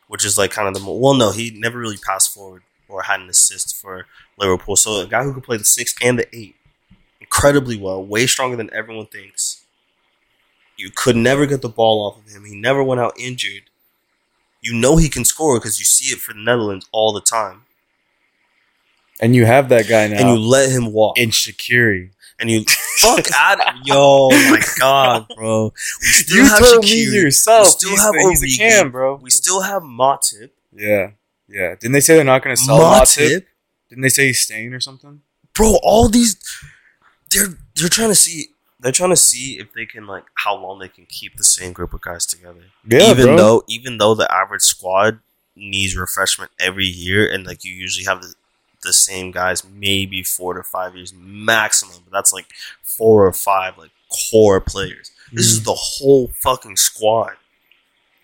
which 0.06 0.24
is 0.24 0.36
like 0.36 0.50
kind 0.50 0.68
of 0.68 0.74
the 0.74 0.90
well, 0.90 1.14
no, 1.14 1.30
he 1.30 1.50
never 1.50 1.78
really 1.78 1.96
passed 1.96 2.34
forward 2.34 2.62
or 2.88 3.02
had 3.02 3.20
an 3.20 3.28
assist 3.28 3.76
for 3.76 4.06
Liverpool. 4.38 4.76
So 4.76 5.00
a 5.00 5.06
guy 5.06 5.24
who 5.24 5.34
could 5.34 5.44
play 5.44 5.56
the 5.56 5.64
six 5.64 5.94
and 6.02 6.18
the 6.18 6.26
eight 6.36 6.56
incredibly 7.20 7.76
well, 7.76 8.04
way 8.04 8.26
stronger 8.26 8.56
than 8.56 8.72
everyone 8.72 9.06
thinks. 9.06 9.64
You 10.76 10.90
could 10.94 11.16
never 11.16 11.46
get 11.46 11.62
the 11.62 11.68
ball 11.68 12.06
off 12.06 12.18
of 12.24 12.30
him. 12.32 12.44
He 12.44 12.54
never 12.54 12.82
went 12.84 13.00
out 13.00 13.18
injured. 13.18 13.62
You 14.60 14.74
know 14.74 14.96
he 14.96 15.08
can 15.08 15.24
score 15.24 15.58
because 15.58 15.78
you 15.78 15.84
see 15.84 16.12
it 16.14 16.18
for 16.20 16.32
the 16.34 16.40
Netherlands 16.40 16.86
all 16.92 17.12
the 17.12 17.20
time, 17.20 17.62
And 19.20 19.34
you 19.34 19.46
have 19.46 19.68
that 19.70 19.88
guy 19.88 20.06
now 20.08 20.18
and 20.18 20.28
you 20.28 20.36
let 20.46 20.70
him 20.70 20.92
walk. 20.92 21.18
in 21.18 21.30
Shaqiri. 21.30 22.10
and 22.38 22.50
you 22.50 22.64
fuck 22.98 23.26
out. 23.34 23.58
Yo, 23.84 24.28
my 24.28 24.60
god, 24.78 25.26
bro. 25.34 25.72
We 26.00 26.06
still 26.06 26.36
You 26.36 26.44
have 26.48 26.58
told 26.58 26.82
me 26.84 27.04
yourself. 27.04 27.66
We 27.66 27.70
still 27.70 27.90
he's 27.90 28.02
have 28.02 28.12
the 28.12 28.18
Origi. 28.46 28.56
cam, 28.58 28.90
bro. 28.90 29.14
We 29.16 29.30
still 29.30 29.62
have 29.62 29.82
Matip. 29.82 30.50
yeah, 30.74 31.10
yeah. 31.48 31.74
Didn't 31.74 31.92
they 31.92 32.00
say 32.00 32.16
they're 32.16 32.24
not 32.24 32.42
going 32.42 32.56
to 32.56 32.62
sell 32.62 32.78
Matip? 32.78 33.44
Didn't 33.88 34.02
they 34.02 34.08
say 34.08 34.26
he's 34.26 34.40
staying 34.40 34.74
or 34.74 34.80
something? 34.80 35.22
bro. 35.56 35.78
All 35.82 36.08
these, 36.08 36.36
they're 37.30 37.58
they're 37.74 37.88
trying 37.88 38.10
to 38.10 38.14
see. 38.14 38.48
They're 38.78 38.92
trying 38.92 39.10
to 39.10 39.16
see 39.16 39.58
if 39.58 39.72
they 39.72 39.86
can 39.86 40.06
like 40.06 40.24
how 40.34 40.54
long 40.54 40.78
they 40.78 40.88
can 40.88 41.06
keep 41.06 41.36
the 41.36 41.44
same 41.44 41.72
group 41.72 41.94
of 41.94 42.02
guys 42.02 42.26
together. 42.26 42.60
Yeah, 42.86 43.10
even 43.10 43.26
bro. 43.26 43.36
though 43.36 43.62
even 43.68 43.98
though 43.98 44.14
the 44.14 44.32
average 44.32 44.62
squad 44.62 45.20
needs 45.56 45.96
refreshment 45.96 46.50
every 46.60 46.84
year, 46.84 47.26
and 47.28 47.46
like 47.46 47.64
you 47.64 47.72
usually 47.72 48.04
have 48.04 48.20
the, 48.20 48.34
the 48.82 48.92
same 48.92 49.30
guys 49.30 49.64
maybe 49.64 50.22
four 50.22 50.54
to 50.54 50.62
five 50.62 50.94
years 50.94 51.14
maximum, 51.16 52.02
but 52.04 52.12
that's 52.12 52.32
like 52.32 52.46
four 52.82 53.26
or 53.26 53.32
five 53.32 53.78
like 53.78 53.90
core 54.30 54.60
players. 54.60 55.10
This 55.32 55.46
is 55.46 55.60
mm. 55.60 55.64
the 55.64 55.74
whole 55.74 56.30
fucking 56.42 56.76
squad. 56.76 57.32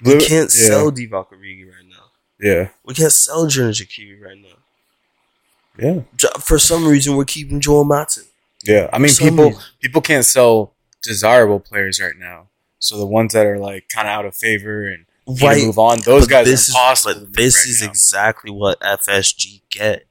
We 0.04 0.14
Li- 0.14 0.26
can't 0.26 0.52
yeah, 0.54 0.66
sell 0.66 0.92
Divock 0.92 1.28
Origi 1.32 1.66
right 1.66 1.88
now. 1.88 1.91
Yeah, 2.42 2.68
We 2.84 2.94
can't 2.94 3.12
sell 3.12 3.46
Jordan 3.46 3.72
Shaqiri 3.72 4.20
right 4.20 4.36
now. 4.36 4.58
yeah, 5.78 6.00
For 6.40 6.58
some 6.58 6.86
reason, 6.86 7.16
we're 7.16 7.24
keeping 7.24 7.60
Joel 7.60 7.84
Matip. 7.84 8.26
yeah. 8.64 8.90
I 8.92 8.98
mean, 8.98 9.12
people 9.14 9.44
reason. 9.50 9.62
people 9.80 10.02
can't 10.02 10.24
sell 10.24 10.74
desirable 11.02 11.60
players 11.60 12.00
right 12.00 12.16
now. 12.18 12.48
So 12.80 12.96
the 12.98 13.06
ones 13.06 13.32
that 13.32 13.46
are 13.46 13.58
like 13.58 13.88
kind 13.88 14.08
of 14.08 14.12
out 14.12 14.24
of 14.26 14.34
favor 14.34 14.88
and 14.88 15.06
Right. 15.40 15.62
move 15.64 15.78
on, 15.78 16.00
those 16.00 16.24
But 16.24 16.30
guys 16.30 16.46
this 16.46 16.60
are 16.60 16.62
is, 16.62 16.68
impossible. 16.70 17.14
to 17.14 17.20
but 17.26 17.36
this 17.36 17.56
right 17.64 17.70
is 17.70 17.80
now. 17.82 17.88
exactly 17.88 18.50
what 18.50 18.80
FSG 18.82 19.62
get 19.70 20.06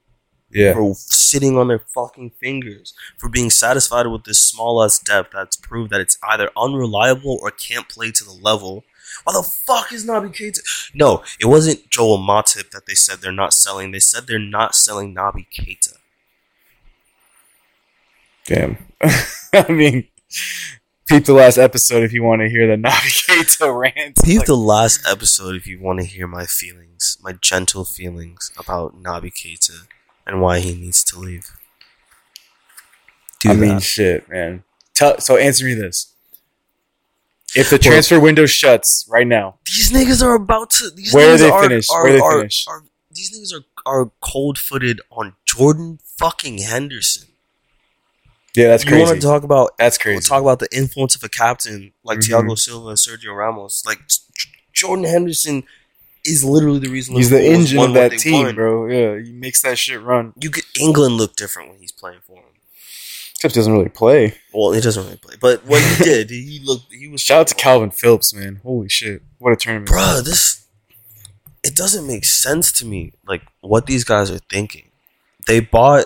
yeah, 0.50 0.74
for 0.74 0.96
sitting 0.96 1.58
on 1.58 1.68
their 1.68 1.80
fucking 1.94 2.32
fingers, 2.40 2.94
for 3.18 3.28
being 3.28 3.50
satisfied 3.50 4.08
with 4.08 4.24
this 4.24 4.40
small 4.40 4.82
ass 4.84 5.00
depth 5.00 5.32
that's 5.34 5.58
proved 5.58 5.92
that 5.92 6.00
it's 6.00 6.18
either 6.24 6.50
unreliable 6.56 7.38
or 7.42 7.52
can't 7.52 7.90
play 7.90 8.12
to 8.12 8.24
the 8.24 8.32
level. 8.32 8.86
Why 9.24 9.34
the 9.34 9.44
fuck 9.44 9.92
is 9.92 10.06
Naby 10.06 10.34
Keita? 10.34 10.62
No, 10.94 11.24
it 11.40 11.46
wasn't 11.46 11.90
Joel 11.90 12.18
Matip 12.18 12.72
that 12.72 12.86
they 12.88 12.96
said 12.96 13.20
they're 13.20 13.32
not 13.32 13.54
selling. 13.54 13.92
They 13.92 14.00
said 14.00 14.28
they're 14.28 14.40
not 14.40 14.76
selling 14.76 15.14
Naby 15.14 15.48
Keita. 15.54 15.94
Damn. 18.46 18.78
I 19.54 19.72
mean, 19.72 20.08
peep 21.08 21.26
the 21.26 21.34
last 21.34 21.58
episode 21.58 22.04
if 22.04 22.14
you 22.14 22.24
want 22.24 22.42
to 22.42 22.50
hear 22.50 22.68
the 22.68 22.82
Naby 22.82 22.90
Keita 23.28 23.80
rant. 23.80 24.18
Peep 24.24 24.40
Like, 24.40 24.48
the 24.48 24.58
last 24.58 25.06
episode 25.10 25.56
if 25.56 25.68
you 25.68 25.80
want 25.80 26.00
to 26.00 26.06
hear 26.06 26.28
my 26.28 26.46
feelings, 26.46 27.18
my 27.22 27.34
gentle 27.34 27.86
feelings 27.86 28.52
about 28.58 29.02
Naby 29.02 29.32
Keita 29.34 29.88
and 30.26 30.42
why 30.42 30.60
he 30.60 30.74
needs 30.74 31.04
to 31.06 31.20
leave. 31.20 31.52
Do 33.40 33.50
I 33.52 33.56
mean, 33.56 33.80
shit, 33.80 34.30
man. 34.30 34.64
Tell, 34.94 35.20
so 35.20 35.36
answer 35.38 35.66
me 35.66 35.74
this: 35.74 36.11
If 37.56 37.70
the 37.70 37.78
transfer 37.78 38.20
window 38.20 38.46
shuts 38.46 39.06
right 39.10 39.28
now, 39.28 39.60
these 39.66 39.92
niggas 39.92 40.24
are 40.24 40.36
about 40.36 40.70
to. 40.72 40.90
These 40.96 41.14
Where 41.14 41.36
niggas 41.36 41.40
they 41.40 41.50
are, 41.50 41.64
finish? 41.64 41.90
Are, 41.90 42.04
Where 42.04 42.14
they 42.14 42.20
finish? 42.20 42.66
are- 42.68 42.84
these 43.14 43.32
niggas 43.38 43.54
are 43.60 43.66
are 43.86 44.12
cold 44.22 44.58
footed 44.58 45.02
on 45.12 45.34
Jordan 45.46 46.00
fucking 46.20 46.60
Henderson. 46.60 47.28
yeah, 48.56 48.68
that's 48.68 48.84
crazy. 48.84 49.00
you 49.00 49.04
want 49.06 49.20
to 49.22 49.26
talk 49.28 49.44
about? 49.44 49.72
that's 49.78 49.98
We'll 50.06 50.16
crazy. 50.16 50.28
talk 50.30 50.42
about 50.42 50.60
the 50.60 50.68
influence 50.72 51.16
of 51.16 51.24
a 51.24 51.30
captain 51.30 51.94
like 52.04 52.20
Mhm. 52.20 52.30
Thiago 52.48 52.58
Silva 52.60 52.90
and 52.90 52.98
Sergio 52.98 53.36
Ramos. 53.36 53.84
Like 53.86 54.00
Jordan 54.74 55.06
Henderson 55.06 55.64
is 56.24 56.44
literally 56.44 56.80
the 56.80 56.90
reason 56.90 57.16
He's 57.16 57.30
the 57.32 57.44
engine 57.44 57.80
of 57.80 57.94
that 57.96 58.12
team, 58.12 58.46
won. 58.46 58.56
bro. 58.56 58.86
Yeah, 58.88 59.22
he 59.24 59.32
makes 59.32 59.62
that 59.64 59.78
shit 59.80 60.02
run. 60.02 60.34
You 60.40 60.50
get 60.52 60.66
England 60.80 61.16
look 61.18 61.36
different 61.36 61.70
when 61.72 61.80
he's 61.80 61.92
playing 61.92 62.20
for 62.26 62.38
him. 62.38 62.51
Except 63.42 63.56
he 63.56 63.60
doesn't 63.60 63.74
really 63.74 63.90
play. 63.90 64.36
Well, 64.54 64.72
he 64.72 64.82
doesn't 64.82 65.04
really 65.04 65.18
play, 65.18 65.34
but 65.42 65.66
when 65.66 65.82
he 65.82 66.04
did, 66.04 66.30
he 66.30 66.62
looked. 66.64 66.94
He 66.94 67.08
was 67.08 67.22
Shout 67.22 67.40
out 67.40 67.48
to 67.48 67.56
Kalvin 67.56 67.92
Phillips, 67.92 68.36
man. 68.36 68.60
Holy 68.62 68.88
shit, 68.88 69.24
what 69.40 69.52
a 69.52 69.56
tournament! 69.56 69.90
Bruh, 69.90 70.24
This 70.24 70.68
it 71.64 71.76
doesn't 71.76 72.06
make 72.06 72.24
sense 72.24 72.72
to 72.74 72.86
me. 72.86 73.14
Like 73.28 73.42
what 73.62 73.88
these 73.88 74.04
guys 74.04 74.30
are 74.30 74.38
thinking. 74.38 74.90
They 75.48 75.60
bought 75.60 76.06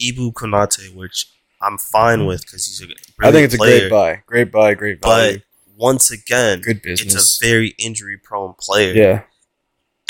Ibu 0.00 0.32
Konate, 0.32 0.94
which 0.94 1.26
I'm 1.60 1.76
fine 1.76 2.24
with 2.24 2.40
because 2.46 2.66
he's 2.66 2.80
a 2.80 2.86
I 3.26 3.30
think 3.30 3.44
it's 3.44 3.54
a 3.54 3.58
great 3.58 3.90
buy, 3.90 4.22
great 4.24 4.50
buy, 4.50 4.72
great 4.72 5.02
buy. 5.02 5.32
But 5.34 5.42
once 5.76 6.10
again, 6.10 6.62
Good 6.62 6.80
business. 6.80 7.14
it's 7.14 7.42
a 7.42 7.46
very 7.46 7.74
injury 7.78 8.16
prone 8.16 8.54
player. 8.58 8.94
yeah, 8.94 9.22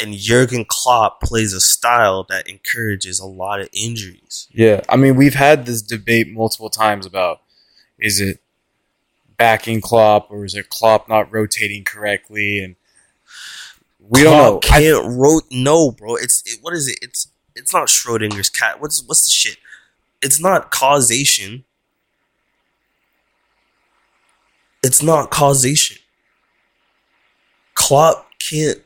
and 0.03 0.15
Jurgen 0.15 0.65
Klopp 0.69 1.21
plays 1.21 1.53
a 1.53 1.61
style 1.61 2.25
that 2.29 2.49
encourages 2.49 3.19
a 3.21 3.27
lot 3.27 3.61
of 3.61 3.69
injuries. 3.73 4.49
yeah. 4.53 4.81
I 4.89 4.97
mean, 4.97 5.17
we've 5.17 5.35
had 5.35 5.67
this 5.67 5.83
debate 5.83 6.31
multiple 6.33 6.71
times 6.71 7.07
about 7.07 7.41
is 7.99 8.21
it 8.21 8.41
backing 9.37 9.81
Klopp 9.81 10.31
or 10.31 10.45
is 10.45 10.55
it 10.55 10.69
Klopp 10.69 11.09
not 11.09 11.33
rotating 11.33 11.85
correctly? 11.85 12.63
And 12.63 12.77
we 14.01 14.23
Klopp 14.23 14.33
don't 14.63 14.65
know. 14.65 14.75
I- 14.77 14.81
Can't 14.81 15.19
rote. 15.19 15.45
No, 15.51 15.91
bro. 15.91 16.17
It's 16.17 16.43
it, 16.47 16.59
what 16.63 16.75
is 16.75 16.89
it? 16.89 16.99
It's 17.03 17.29
it's 17.55 17.73
not 17.75 17.89
Schrodinger's 17.89 18.49
cat. 18.49 18.81
What's 18.81 19.03
what's 19.07 19.25
the 19.25 19.31
shit? 19.31 19.59
It's 20.23 20.41
not 20.41 20.71
causation. 20.71 21.65
It's 24.83 25.03
not 25.03 25.31
causation. 25.31 25.99
Klopp 27.75 28.27
can't 28.41 28.79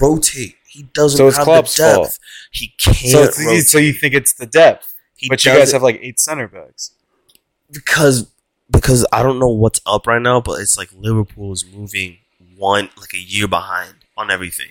rotate. 0.00 0.56
He 0.66 0.84
doesn't 0.94 1.16
So 1.18 1.26
it's 1.28 1.36
have 1.36 1.44
Klopp's 1.44 1.76
the 1.76 1.82
depth. 1.82 1.96
fault. 1.96 2.18
He 2.52 2.74
can't 2.78 2.96
so, 2.96 3.24
rotate. 3.24 3.66
so 3.66 3.78
you 3.78 3.92
think 3.92 4.14
it's 4.14 4.34
the 4.34 4.46
depth, 4.46 4.94
He 5.16 5.28
but 5.28 5.44
you 5.44 5.52
guys 5.52 5.72
have 5.72 5.82
like 5.82 5.98
eight 6.02 6.20
center 6.20 6.46
backs. 6.48 6.92
because 7.72 8.28
because 8.70 9.04
I 9.12 9.22
don't 9.24 9.40
know 9.40 9.48
what's 9.48 9.80
up 9.84 10.06
right 10.06 10.22
now, 10.22 10.40
but 10.40 10.60
it's 10.60 10.76
like 10.78 10.90
Liverpool 10.96 11.50
is 11.52 11.64
moving 11.66 12.18
one 12.56 12.88
like 12.96 13.12
a 13.14 13.18
year 13.18 13.48
behind 13.48 13.94
on 14.16 14.30
everything, 14.30 14.68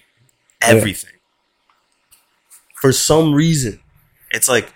Yeah. 0.61 0.69
everything. 0.69 1.11
For 2.75 2.93
some 2.93 3.33
reason, 3.33 3.81
it's 4.31 4.47
like 4.47 4.73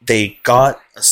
they 0.00 0.38
got 0.44 0.80
a 0.96 1.02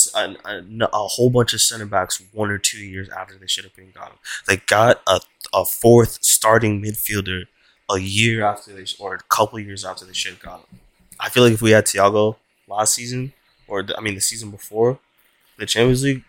a 0.92 1.06
whole 1.08 1.30
bunch 1.30 1.52
of 1.54 1.60
center 1.60 1.86
backs 1.86 2.22
one 2.32 2.50
or 2.50 2.58
two 2.58 2.78
years 2.78 3.08
after 3.08 3.36
they 3.36 3.46
should 3.48 3.64
have 3.64 3.74
been 3.74 3.90
got 3.90 4.10
them. 4.10 4.18
They 4.46 4.58
got 4.58 5.02
a 5.08 5.20
a 5.52 5.64
fourth 5.64 6.18
starting 6.22 6.80
midfielder 6.82 7.44
a 7.90 7.98
year 7.98 8.44
after 8.44 8.72
they 8.72 8.84
or 8.98 9.14
a 9.14 9.18
couple 9.28 9.58
years 9.58 9.84
after 9.84 10.04
they 10.04 10.12
should 10.12 10.32
have 10.34 10.42
got 10.42 10.60
him. 10.60 10.78
I 11.20 11.28
feel 11.30 11.42
like 11.42 11.52
if 11.52 11.62
we 11.62 11.70
had 11.72 11.86
Thiago 11.86 12.36
last 12.68 12.94
season, 12.94 13.32
or 13.66 13.84
I 13.96 14.00
mean 14.00 14.14
the 14.14 14.20
season 14.20 14.50
before, 14.50 14.98
the 15.58 15.66
Champions 15.66 16.02
League, 16.04 16.22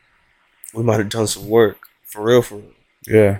we 0.74 0.84
might 0.84 0.98
have 1.00 1.10
done 1.10 1.28
some 1.28 1.48
work 1.50 1.78
for 2.04 2.24
real. 2.24 2.42
For 2.42 2.56
real, 2.56 2.72
Yeah, 3.08 3.40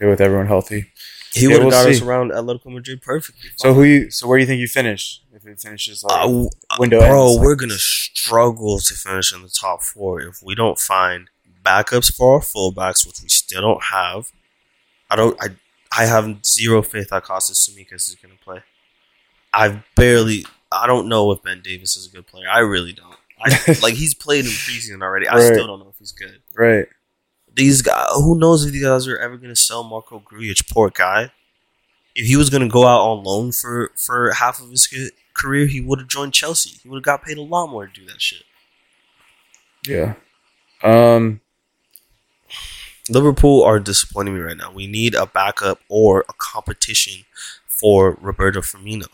yeah, 0.00 0.08
with 0.08 0.20
everyone 0.20 0.46
healthy. 0.46 0.90
he 1.32 1.46
would 1.46 1.54
have 1.56 1.62
we'll 1.62 1.70
got 1.70 1.88
us 1.88 1.98
see. 1.98 2.04
around 2.04 2.30
Atletico 2.32 2.72
Madrid 2.72 3.02
perfectly. 3.02 3.50
So 3.56 3.74
who 3.74 3.82
you? 3.84 4.10
So 4.10 4.26
where 4.26 4.38
do 4.38 4.42
you 4.42 4.46
think 4.46 4.60
you 4.60 4.68
finish 4.68 5.20
if 5.34 5.46
it 5.46 5.60
finishes 5.60 6.02
like 6.04 6.24
Uh, 6.24 6.46
window? 6.78 6.98
bro, 7.00 7.24
ends, 7.26 7.36
like 7.36 7.44
we're 7.46 7.54
gonna 7.56 7.74
struggle 7.78 8.78
to 8.78 8.94
finish 8.94 9.32
in 9.32 9.42
the 9.42 9.48
top 9.48 9.82
four 9.82 10.20
if 10.20 10.42
we 10.42 10.54
don't 10.54 10.78
find 10.78 11.28
backups 11.64 12.12
for 12.14 12.34
our 12.34 12.40
fullbacks, 12.40 13.06
which 13.06 13.20
we 13.22 13.28
still 13.28 13.60
don't 13.62 13.84
have. 13.84 14.32
I 15.10 15.16
don't. 15.16 15.36
I 15.40 15.48
I 15.96 16.06
have 16.06 16.44
zero 16.44 16.82
faith 16.82 17.10
that 17.10 17.24
Kostas 17.24 17.68
Tsimikas 17.68 18.08
is 18.08 18.16
gonna 18.20 18.34
play. 18.42 18.62
I 19.52 19.82
barely. 19.96 20.46
I 20.70 20.86
don't 20.86 21.08
know 21.08 21.30
if 21.32 21.42
Ben 21.42 21.60
Davies 21.62 21.96
is 21.96 22.06
a 22.06 22.10
good 22.10 22.26
player. 22.26 22.46
I 22.50 22.60
really 22.60 22.92
don't. 22.94 23.16
I, 23.44 23.76
like 23.82 23.94
he's 23.94 24.14
played 24.14 24.44
in 24.46 24.50
preseason 24.50 25.02
already. 25.02 25.28
I 25.28 25.34
Right. 25.36 25.52
still 25.52 25.66
don't 25.66 25.80
know 25.80 25.88
if 25.90 25.98
he's 25.98 26.12
good. 26.12 26.40
right. 26.56 26.86
These 27.54 27.82
guys, 27.82 28.06
who 28.14 28.38
knows 28.38 28.64
if 28.64 28.72
these 28.72 28.82
guys 28.82 29.06
are 29.06 29.18
ever 29.18 29.36
gonna 29.36 29.54
sell 29.54 29.84
Marko 29.84 30.20
Grujic? 30.20 30.70
Poor 30.70 30.88
guy. 30.88 31.30
If 32.14 32.26
he 32.26 32.36
was 32.36 32.48
gonna 32.48 32.68
go 32.68 32.86
out 32.86 33.00
on 33.00 33.24
loan 33.24 33.52
for 33.52 33.92
for 33.96 34.32
half 34.32 34.60
of 34.62 34.70
his 34.70 34.88
career, 35.34 35.66
he 35.66 35.80
would 35.82 35.98
have 35.98 36.08
joined 36.08 36.32
Chelsea. 36.32 36.78
He 36.82 36.88
would 36.88 36.96
have 36.96 37.04
got 37.04 37.22
paid 37.24 37.36
a 37.36 37.42
lot 37.42 37.66
more 37.66 37.86
to 37.86 37.92
do 37.92 38.06
that 38.06 38.22
shit. 38.22 38.44
Yeah. 39.86 40.14
Um. 40.82 41.40
Liverpool 43.08 43.62
are 43.62 43.80
disappointing 43.80 44.34
me 44.34 44.40
right 44.40 44.56
now. 44.56 44.72
We 44.72 44.86
need 44.86 45.14
a 45.14 45.26
backup 45.26 45.80
or 45.88 46.24
a 46.28 46.32
competition 46.38 47.24
for 47.66 48.16
Roberto 48.20 48.60
Firmino. 48.60 49.06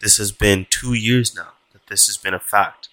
This 0.00 0.16
has 0.16 0.32
been 0.32 0.66
two 0.70 0.94
years 0.94 1.34
now 1.34 1.52
that 1.72 1.86
this 1.88 2.06
has 2.06 2.16
been 2.16 2.34
a 2.34 2.38
fact. 2.40 2.88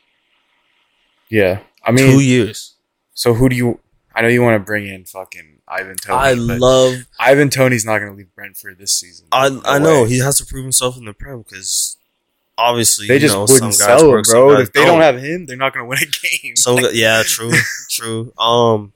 Yeah. 1.29 1.59
I 1.83 1.91
mean 1.91 2.11
two 2.11 2.19
years. 2.19 2.75
so 3.13 3.33
who 3.33 3.49
do 3.49 3.55
you? 3.55 3.79
I 4.13 4.21
know 4.21 4.27
you 4.27 4.41
want 4.41 4.55
to 4.55 4.65
bring 4.65 4.87
in 4.87 5.05
fucking 5.05 5.59
Ivan 5.67 5.95
Toney. 5.95 6.17
I 6.17 6.33
love. 6.33 7.07
Ivan 7.17 7.49
Toney's 7.49 7.85
not 7.85 7.99
going 7.99 8.11
to 8.11 8.17
leave 8.17 8.33
Brentford 8.35 8.77
this 8.77 8.93
season. 8.93 9.27
I 9.31 9.49
No 9.49 9.61
I 9.63 9.79
know 9.79 10.03
he 10.05 10.19
has 10.19 10.37
to 10.39 10.45
prove 10.45 10.63
himself 10.63 10.97
in 10.97 11.05
the 11.05 11.13
Prem 11.13 11.39
because 11.39 11.97
obviously 12.57 13.07
They 13.07 13.15
you 13.15 13.19
just 13.21 13.33
know, 13.33 13.41
wouldn't 13.43 13.73
some 13.73 13.87
guys 13.87 13.99
sell 14.01 14.15
him, 14.15 14.21
bro. 14.23 14.59
If 14.59 14.73
they 14.73 14.83
don't 14.83 14.99
have 15.01 15.17
him, 15.17 15.45
they're 15.45 15.55
not 15.57 15.73
going 15.73 15.85
to 15.85 15.89
win 15.89 15.99
a 15.99 16.05
game. 16.43 16.55
So 16.57 16.77
yeah, 16.91 17.23
true, 17.25 17.53
true. 17.89 18.33
Um, 18.37 18.91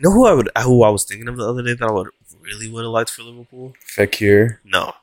you 0.00 0.08
know 0.08 0.12
who 0.14 0.26
I 0.26 0.32
would, 0.32 0.48
who 0.62 0.82
I 0.82 0.88
was 0.88 1.04
thinking 1.04 1.28
of 1.28 1.36
the 1.36 1.48
other 1.48 1.62
day 1.62 1.74
that 1.74 1.88
I 1.88 1.92
would 1.92 2.08
really 2.40 2.68
would 2.70 2.84
have 2.84 2.92
liked 2.92 3.10
for 3.10 3.22
Liverpool? 3.22 3.74
Fekir. 3.86 4.58
No, 4.64 4.94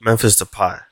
Memphis 0.00 0.36
Depay. 0.40 0.82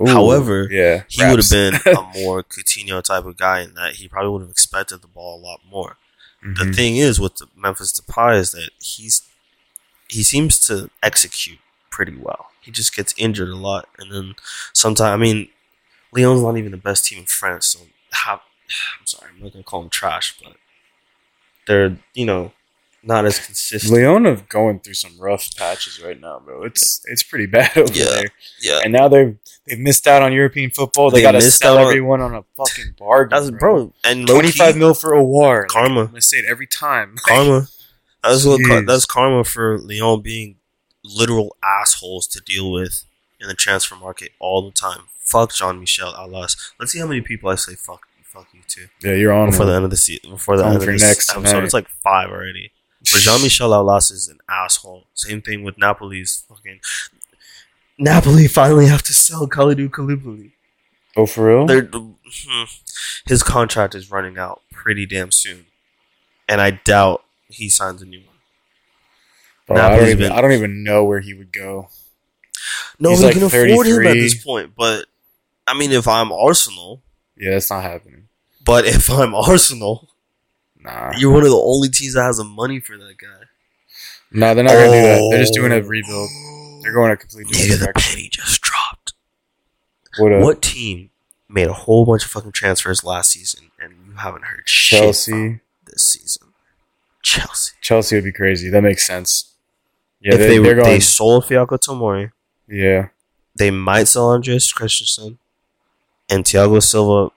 Ooh, 0.00 0.06
However, 0.06 0.68
yeah, 0.70 1.04
He 1.08 1.22
would 1.24 1.38
have 1.40 1.50
been 1.50 1.74
a 1.96 2.02
more 2.18 2.42
Coutinho 2.42 3.02
type 3.02 3.24
of 3.24 3.36
guy 3.36 3.60
in 3.60 3.74
that 3.74 3.94
he 3.94 4.08
probably 4.08 4.30
would 4.30 4.42
have 4.42 4.50
expected 4.50 5.02
the 5.02 5.06
ball 5.08 5.38
a 5.38 5.42
lot 5.42 5.60
more. 5.68 5.96
The 6.42 6.64
Mhm. 6.64 6.74
thing 6.76 6.96
is 6.96 7.18
with 7.20 7.36
the 7.36 7.46
Memphis 7.56 7.98
Depay 7.98 8.38
is 8.38 8.52
that 8.52 8.70
he's 8.80 9.22
he 10.08 10.22
seems 10.22 10.58
to 10.66 10.90
execute 11.02 11.58
pretty 11.90 12.14
well. 12.14 12.50
He 12.60 12.70
just 12.70 12.94
gets 12.94 13.14
injured 13.16 13.48
a 13.48 13.56
lot, 13.56 13.88
and 13.98 14.12
then 14.12 14.34
sometimes 14.72 15.14
I 15.14 15.16
mean, 15.16 15.48
Lyon's 16.12 16.42
not 16.42 16.56
even 16.58 16.72
the 16.72 16.76
best 16.76 17.06
team 17.06 17.20
in 17.20 17.26
France, 17.26 17.66
so 17.68 17.80
how, 18.12 18.34
I'm 19.00 19.06
sorry, 19.06 19.30
I'm 19.34 19.42
not 19.42 19.52
gonna 19.52 19.64
call 19.64 19.80
them 19.80 19.90
trash, 19.90 20.36
but 20.42 20.56
they're 21.66 21.96
you 22.14 22.26
know 22.26 22.52
not 23.06 23.24
as 23.26 23.38
consistent. 23.38 23.92
Leona 23.92 24.36
going 24.48 24.80
through 24.80 24.94
some 24.94 25.12
rough 25.18 25.54
patches 25.56 26.00
right 26.02 26.20
now, 26.20 26.40
bro. 26.44 26.62
It's 26.64 27.02
it's 27.06 27.22
pretty 27.22 27.46
bad 27.46 27.76
over 27.78 27.92
Yeah. 27.92 28.04
there. 28.06 28.24
yeah, 28.60 28.80
And 28.84 28.92
now 28.92 29.08
they've 29.08 29.36
they've 29.66 29.78
missed 29.78 30.06
out 30.06 30.22
on 30.22 30.32
European 30.32 30.70
football. 30.70 31.10
They, 31.10 31.18
They 31.18 31.22
got 31.22 31.32
to 31.32 31.38
missed 31.38 31.58
sell 31.58 31.78
everyone 31.78 32.20
on 32.20 32.34
a 32.34 32.44
fucking 32.56 32.94
bargain, 32.98 33.30
that's 33.38 33.50
bro. 33.50 33.92
And 34.04 34.26
Twenty 34.26 34.50
five 34.50 34.76
mil 34.76 34.94
for 34.94 35.12
Aouar. 35.12 35.66
Karma. 35.68 36.00
I'm 36.02 36.06
gonna 36.06 36.20
say 36.22 36.38
it 36.38 36.44
every 36.48 36.66
time. 36.66 37.16
karma. 37.26 37.66
That's 38.22 38.44
what 38.44 38.60
that's 38.86 39.04
karma 39.06 39.44
for 39.44 39.78
Lyon 39.78 40.22
being 40.22 40.56
literal 41.04 41.56
assholes 41.62 42.26
to 42.28 42.40
deal 42.40 42.72
with 42.72 43.04
in 43.40 43.48
the 43.48 43.54
transfer 43.54 43.94
market 43.96 44.30
all 44.38 44.62
the 44.62 44.70
time. 44.72 45.00
Fuck 45.18 45.52
Jean 45.54 45.80
Michel 45.80 46.12
Aulas. 46.14 46.72
Let's 46.80 46.92
see 46.92 46.98
how 47.00 47.06
many 47.06 47.20
people 47.20 47.50
I 47.50 47.56
say 47.56 47.74
fuck 47.74 48.00
fuck 48.22 48.48
you 48.52 48.60
to 48.66 48.88
yeah, 49.02 49.14
you're 49.14 49.32
on. 49.32 49.50
before 49.50 49.66
the 49.66 49.74
end 49.74 49.84
of 49.84 49.90
the 49.90 49.96
season. 49.96 50.30
Before 50.30 50.56
the 50.56 50.64
On 50.64 50.72
end 50.72 50.76
of 50.82 50.86
this 50.86 51.02
next 51.02 51.30
episode, 51.30 51.50
tonight. 51.50 51.64
it's 51.64 51.74
like 51.74 51.88
five 51.88 52.30
already. 52.30 52.72
But 53.12 53.20
Jean 53.20 53.42
Michel 53.42 53.70
Aulas 53.70 54.10
is 54.12 54.28
an 54.28 54.38
asshole. 54.48 55.04
Same 55.14 55.42
thing 55.42 55.62
with 55.62 55.76
Napoli's 55.76 56.44
fucking. 56.48 56.80
Napoli 57.98 58.48
finally 58.48 58.86
have 58.86 59.02
to 59.04 59.14
sell 59.14 59.46
Kalidou 59.48 59.88
Koulibaly. 59.88 60.52
Oh, 61.16 61.26
for 61.26 61.46
real? 61.46 61.66
They're, 61.66 61.82
hmm, 61.92 62.64
his 63.26 63.42
contract 63.44 63.94
is 63.94 64.10
running 64.10 64.36
out 64.36 64.62
pretty 64.72 65.06
damn 65.06 65.30
soon, 65.30 65.66
and 66.48 66.60
I 66.60 66.72
doubt 66.72 67.22
he 67.48 67.68
signs 67.68 68.02
a 68.02 68.06
new 68.06 68.18
one. 68.18 68.28
Bro, 69.68 69.76
I, 69.76 69.88
don't 69.96 70.08
even, 70.08 70.18
been- 70.18 70.32
I 70.32 70.40
don't 70.40 70.52
even 70.52 70.82
know 70.82 71.04
where 71.04 71.20
he 71.20 71.34
would 71.34 71.52
go. 71.52 71.88
No, 72.98 73.10
like 73.12 73.34
can 73.34 73.44
afford 73.44 73.86
him 73.86 74.06
at 74.06 74.14
this 74.14 74.42
point. 74.42 74.72
But 74.76 75.06
I 75.66 75.76
mean, 75.78 75.92
if 75.92 76.08
I'm 76.08 76.32
Arsenal, 76.32 77.02
Yeah, 77.36 77.50
that's 77.52 77.70
not 77.70 77.82
happening. 77.82 78.28
but 78.64 78.84
if 78.86 79.08
I'm 79.10 79.34
Arsenal, 79.34 80.08
Nah, 80.84 81.12
You're 81.16 81.32
one 81.32 81.42
of 81.42 81.48
the 81.48 81.56
only 81.56 81.88
teams 81.88 82.14
that 82.14 82.22
has 82.22 82.36
the 82.36 82.44
money 82.44 82.78
for 82.78 82.96
that 82.98 83.16
guy. 83.16 83.46
no, 84.30 84.54
they're 84.54 84.64
not 84.64 84.72
gonna 84.72 84.84
do 84.84 84.90
that. 84.90 85.28
They're 85.30 85.40
just 85.40 85.54
doing 85.54 85.72
a 85.72 85.76
oh. 85.76 85.80
rebuild. 85.80 86.28
They're 86.82 86.92
going 86.92 87.10
a 87.10 87.16
completely 87.16 87.54
Nigga, 87.54 87.68
different 87.70 87.94
the 87.94 88.00
penny 88.00 88.28
just 88.30 88.60
dropped. 88.60 89.14
What 90.18 90.32
up? 90.32 90.42
What 90.42 90.62
team 90.62 91.10
made 91.48 91.68
a 91.68 91.72
whole 91.72 92.04
bunch 92.04 92.24
of 92.26 92.30
fucking 92.30 92.52
transfers 92.52 93.02
last 93.02 93.30
season 93.30 93.70
and 93.80 93.94
you 94.06 94.12
haven't 94.16 94.44
heard 94.44 94.64
shit 94.66 95.00
Chelsea. 95.00 95.60
this 95.86 96.02
season? 96.02 96.48
Chelsea. 97.22 97.72
Chelsea 97.80 98.16
would 98.16 98.24
be 98.24 98.32
crazy. 98.32 98.68
That 98.68 98.82
makes 98.82 99.06
sense. 99.06 99.54
Yeah, 100.20 100.34
if 100.34 100.40
they, 100.40 100.58
they, 100.58 100.74
going. 100.74 100.84
they 100.84 101.00
sold 101.00 101.44
Fikayo 101.44 101.78
Tomori, 101.78 102.32
yeah, 102.68 103.08
they 103.56 103.70
might 103.70 104.08
sell 104.08 104.30
Andreas 104.30 104.72
Christensen, 104.72 105.38
and 106.30 106.44
Thiago 106.44 106.82
Silva 106.82 107.30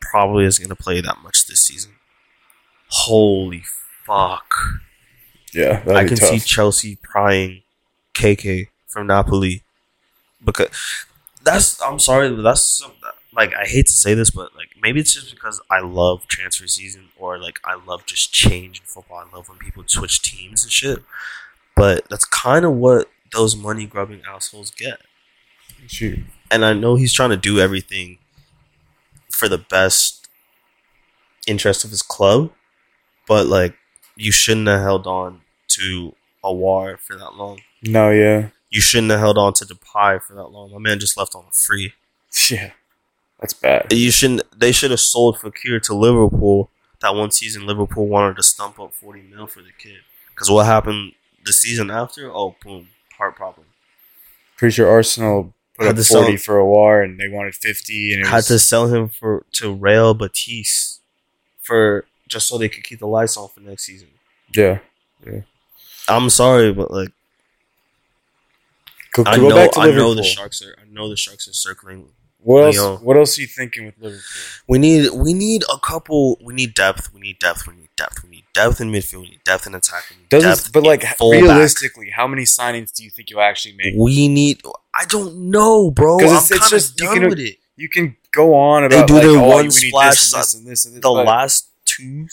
probably 0.00 0.44
isn't 0.44 0.64
going 0.64 0.74
to 0.74 0.80
play 0.80 1.00
that 1.00 1.18
much 1.22 1.46
this 1.46 1.60
season. 1.60 1.92
Holy 2.90 3.62
fuck. 4.04 4.50
yeah. 5.52 5.82
I 5.88 6.04
can 6.04 6.16
tough. 6.16 6.28
see 6.30 6.40
Chelsea 6.40 6.96
prying 7.02 7.62
KK 8.14 8.68
from 8.88 9.06
Napoli 9.06 9.62
because 10.44 10.68
that's 11.42 11.80
I'm 11.80 11.98
sorry 11.98 12.30
but 12.30 12.42
that's 12.42 12.82
like 13.32 13.54
I 13.54 13.64
hate 13.64 13.86
to 13.86 13.92
say 13.92 14.14
this 14.14 14.30
but 14.30 14.54
like 14.56 14.70
maybe 14.82 15.00
it's 15.00 15.14
just 15.14 15.30
because 15.30 15.60
I 15.70 15.80
love 15.80 16.26
transfer 16.26 16.66
season 16.66 17.08
or 17.18 17.38
like 17.38 17.60
I 17.64 17.74
love 17.86 18.04
just 18.06 18.32
change 18.32 18.80
in 18.80 18.86
football 18.86 19.18
I 19.18 19.36
love 19.36 19.48
when 19.48 19.58
people 19.58 19.84
switch 19.86 20.22
teams 20.22 20.64
and 20.64 20.72
shit 20.72 20.98
but 21.76 22.08
that's 22.08 22.24
kind 22.24 22.64
of 22.64 22.72
what 22.72 23.08
those 23.32 23.54
money 23.54 23.86
grubbing 23.86 24.22
assholes 24.28 24.70
get 24.70 25.00
Shoot. 25.86 26.20
and 26.50 26.64
I 26.64 26.72
know 26.72 26.96
he's 26.96 27.12
trying 27.12 27.30
to 27.30 27.36
do 27.36 27.60
everything 27.60 28.18
for 29.30 29.48
the 29.48 29.58
best 29.58 30.28
interest 31.46 31.84
of 31.84 31.90
his 31.90 32.02
club, 32.02 32.52
but 33.30 33.46
like 33.46 33.76
you 34.16 34.32
shouldn't 34.32 34.66
have 34.66 34.80
held 34.80 35.06
on 35.06 35.40
to 35.68 36.16
Aouar 36.44 36.98
for 36.98 37.14
that 37.16 37.36
long. 37.36 37.60
No, 37.80 38.10
yeah, 38.10 38.48
You 38.70 38.80
shouldn't 38.80 39.12
have 39.12 39.20
held 39.20 39.38
on 39.38 39.52
to 39.54 39.64
Depay 39.64 40.20
for 40.20 40.34
that 40.34 40.48
long. 40.48 40.72
My 40.72 40.78
man 40.78 40.98
just 40.98 41.16
left 41.16 41.36
on 41.36 41.44
a 41.48 41.52
free. 41.52 41.92
yeah. 42.50 42.72
That's 43.38 43.54
bad. 43.54 43.92
You 43.92 44.10
shouldn't. 44.10 44.42
They 44.58 44.72
should 44.72 44.90
have 44.90 45.00
sold 45.00 45.38
Fekir 45.38 45.80
to 45.82 45.94
Liverpool. 45.94 46.70
That 47.00 47.14
one 47.14 47.30
season, 47.30 47.66
Liverpool 47.66 48.08
wanted 48.08 48.36
to 48.36 48.42
stump 48.42 48.80
up 48.80 48.92
forty 48.94 49.22
mil 49.22 49.46
for 49.46 49.62
the 49.62 49.70
kid. 49.78 50.00
Because 50.34 50.50
what 50.50 50.66
happened 50.66 51.12
the 51.46 51.52
season 51.52 51.88
after? 51.88 52.30
Oh, 52.34 52.56
boom, 52.64 52.88
heart 53.16 53.36
problem. 53.36 53.66
Pretty 54.58 54.72
sure 54.74 54.90
Arsenal 54.90 55.54
put 55.76 55.86
Had 55.86 55.98
up 55.98 56.04
sell- 56.04 56.36
for 56.36 56.58
a 56.58 56.66
war, 56.66 57.00
and 57.00 57.18
they 57.18 57.28
wanted 57.28 57.54
fifty, 57.54 58.12
and 58.12 58.22
it 58.22 58.26
had 58.26 58.36
was 58.36 58.46
to 58.48 58.58
sell 58.58 58.88
him 58.88 59.08
for 59.08 59.46
to 59.52 59.72
Real 59.72 60.14
Betis 60.14 61.00
for 61.62 62.04
just 62.30 62.48
so 62.48 62.56
they 62.58 62.68
could 62.68 62.84
keep 62.84 62.98
the 63.00 63.06
lights 63.06 63.36
on 63.36 63.48
for 63.48 63.60
next 63.60 63.84
season. 63.84 64.08
yeah. 64.54 64.78
yeah. 65.26 65.40
I'm 66.08 66.30
sorry, 66.30 66.72
but 66.72 66.90
like 66.90 67.10
Go, 69.12 69.24
I 69.26 69.36
go 69.36 69.48
know, 69.48 69.54
back 69.56 69.72
to 69.72 69.80
I 69.80 69.86
Liverpool. 69.86 70.08
know 70.10 70.14
the 70.14 70.22
sharks 70.22 70.62
are. 70.62 70.76
I 70.80 70.84
know 70.90 71.08
the 71.08 71.16
sharks 71.16 71.48
are 71.48 71.52
circling. 71.52 72.06
What 72.42 72.74
else? 72.76 73.00
What 73.02 73.16
else 73.16 73.36
are 73.36 73.40
you 73.42 73.46
thinking 73.48 73.84
with 73.86 73.96
Liverpool? 73.98 74.22
We 74.68 74.78
need, 74.78 75.10
we 75.12 75.34
need 75.34 75.62
a 75.72 75.78
couple. 75.80 76.38
We 76.42 76.54
need 76.54 76.74
depth. 76.74 77.12
We 77.12 77.20
need 77.20 77.38
depth. 77.40 77.66
We 77.66 77.74
need 77.74 77.88
depth. 77.96 78.22
We 78.22 78.30
need 78.30 78.44
depth 78.54 78.80
in 78.80 78.90
midfield. 78.92 79.22
We 79.22 79.30
need 79.30 79.44
depth 79.44 79.66
in 79.66 79.74
attack. 79.74 80.04
We 80.10 80.16
need 80.22 80.28
Does 80.30 80.44
depth 80.62 80.72
but 80.72 80.84
like 80.84 81.04
realistically, 81.20 82.10
how 82.10 82.26
many 82.28 82.44
signings 82.44 82.92
do 82.94 83.02
you 83.04 83.10
think 83.10 83.30
you'll 83.30 83.40
actually 83.42 83.74
make? 83.76 83.94
we 83.96 84.28
need. 84.28 84.62
I 84.94 85.04
don't 85.06 85.50
know, 85.50 85.90
bro. 85.90 86.18
I'm 86.18 86.24
it's- 86.24 86.50
it's 86.50 86.60
kind 86.60 86.72
of 86.72 86.78
just- 86.78 87.00
you 87.00 87.06
done 87.06 87.18
can- 87.20 87.28
with 87.30 87.40
it. 87.40 87.56
You 87.76 87.88
can 87.88 88.16
go 88.30 88.54
on 88.54 88.84
about 88.84 88.90
they 89.00 89.06
do 89.06 89.14
like, 89.14 89.22
their 89.22 89.30
oh, 89.38 89.48
one 89.48 89.56
we 89.58 89.62
need 89.64 89.72
splash 89.72 90.10
this 90.30 90.32
and 90.32 90.42
this 90.42 90.54
and 90.54 90.66
this 90.66 90.84
this. 90.84 90.94
The 90.94 91.00
but 91.00 91.26
last 91.26 91.69
two, 91.96 92.26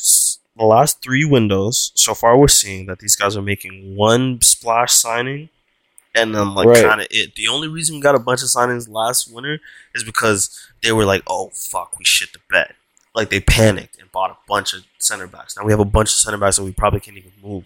the 0.57 0.65
last 0.65 1.01
three 1.01 1.25
windows 1.25 1.91
so 1.95 2.13
far, 2.13 2.37
we're 2.37 2.47
seeing 2.47 2.85
that 2.87 2.99
these 2.99 3.15
guys 3.15 3.35
are 3.37 3.41
making 3.41 3.95
one 3.95 4.41
splash 4.41 4.91
signing, 4.93 5.49
and 6.15 6.33
then 6.33 6.55
like 6.55 6.67
Right. 6.67 6.83
kind 6.83 7.01
of 7.01 7.07
it. 7.11 7.35
The 7.35 7.47
only 7.47 7.67
reason 7.67 7.95
we 7.95 8.01
got 8.01 8.15
a 8.15 8.19
bunch 8.19 8.41
of 8.41 8.47
signings 8.49 8.89
last 8.89 9.31
winter 9.31 9.59
is 9.93 10.03
because 10.03 10.49
they 10.83 10.91
were 10.91 11.05
like, 11.05 11.23
"Oh 11.27 11.51
fuck, 11.53 11.97
we 11.99 12.05
shit 12.05 12.33
the 12.33 12.39
bed." 12.49 12.73
Like 13.13 13.29
they 13.29 13.39
panicked 13.39 13.99
and 13.99 14.11
bought 14.11 14.31
a 14.31 14.37
bunch 14.47 14.73
of 14.73 14.83
center 14.99 15.27
backs. 15.27 15.55
Now 15.57 15.63
we 15.65 15.71
have 15.71 15.79
a 15.79 15.85
bunch 15.85 16.09
of 16.09 16.15
center 16.17 16.37
backs 16.37 16.57
that 16.57 16.63
we 16.63 16.71
probably 16.71 16.99
can't 16.99 17.17
even 17.17 17.31
move. 17.41 17.65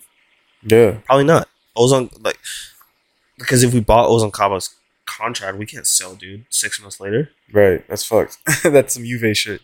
yeah, 0.63 0.97
Probably 1.05 1.25
not. 1.25 1.47
Ozan 1.77 2.09
like 2.23 2.39
because 3.37 3.63
if 3.63 3.73
we 3.73 3.79
bought 3.79 4.09
Ozan 4.09 4.31
Kabak's 4.31 4.75
contract, 5.05 5.57
we 5.57 5.65
can't 5.65 5.87
sell, 5.87 6.15
dude. 6.15 6.45
Six 6.49 6.79
months 6.81 6.99
later, 6.99 7.31
right. 7.53 7.85
That's 7.87 8.03
fucked. 8.03 8.37
That's 8.63 8.93
some 8.93 9.03
Juve 9.05 9.35
shit. 9.35 9.61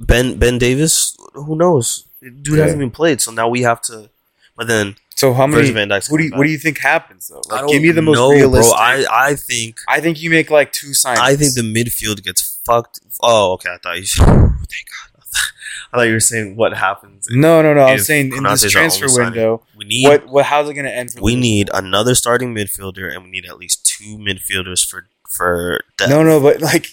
Ben 0.00 0.38
Ben 0.38 0.58
Davies, 0.58 1.16
who 1.34 1.56
knows? 1.56 2.04
Dude 2.22 2.56
Yeah. 2.58 2.64
hasn't 2.64 2.78
been 2.80 2.90
played, 2.90 3.20
so 3.20 3.30
now 3.30 3.48
we 3.48 3.62
have 3.62 3.80
to. 3.82 4.10
But 4.56 4.66
then 4.66 4.96
So 5.16 5.32
how 5.34 5.46
many? 5.46 5.70
Van 5.70 5.88
Dijk's 5.88 6.10
What 6.10 6.18
do 6.18 6.24
you 6.24 6.30
What 6.34 6.44
do 6.44 6.50
you 6.50 6.58
think 6.58 6.78
happens 6.78 7.28
though? 7.28 7.42
I 7.50 7.62
Like, 7.62 7.72
give 7.72 7.82
me 7.82 7.90
the 7.92 8.02
most 8.02 8.16
know, 8.16 8.30
realistic. 8.30 8.74
bro. 8.74 8.82
I 8.82 9.04
I 9.28 9.34
think 9.36 9.76
I 9.88 10.00
think 10.00 10.20
you 10.22 10.30
make 10.30 10.50
like 10.50 10.72
two 10.72 10.88
signings. 10.92 11.18
I 11.18 11.36
think 11.36 11.54
the 11.54 11.62
midfield 11.62 12.22
gets 12.24 12.60
fucked. 12.64 13.00
Oh, 13.22 13.52
okay. 13.54 13.70
I 13.74 13.78
thought 13.82 13.96
you. 13.98 14.06
Thank 14.06 14.86
God. 14.92 15.06
I 15.92 15.96
thought 15.98 16.02
you 16.06 16.12
were 16.14 16.20
saying 16.20 16.56
what 16.56 16.72
happens. 16.76 17.26
no, 17.30 17.60
no, 17.62 17.74
no. 17.74 17.82
I'm 17.84 17.98
saying 17.98 18.32
in 18.34 18.42
this 18.44 18.70
transfer 18.70 19.08
signing. 19.08 19.32
window, 19.32 19.62
We 19.76 19.84
need. 19.84 20.06
what 20.08 20.26
what 20.28 20.44
how's 20.46 20.68
it 20.68 20.74
going 20.74 20.86
to 20.86 20.94
end? 20.94 21.10
We 21.20 21.36
need 21.36 21.68
another 21.74 22.14
starting 22.14 22.54
midfielder, 22.54 23.12
and 23.14 23.24
we 23.24 23.30
need 23.30 23.44
at 23.46 23.58
least 23.58 23.84
two 23.86 24.16
midfielders 24.18 24.86
for 24.88 25.08
for 25.28 25.80
depth. 25.98 26.10
No, 26.10 26.22
no, 26.22 26.40
but 26.40 26.60
like, 26.60 26.86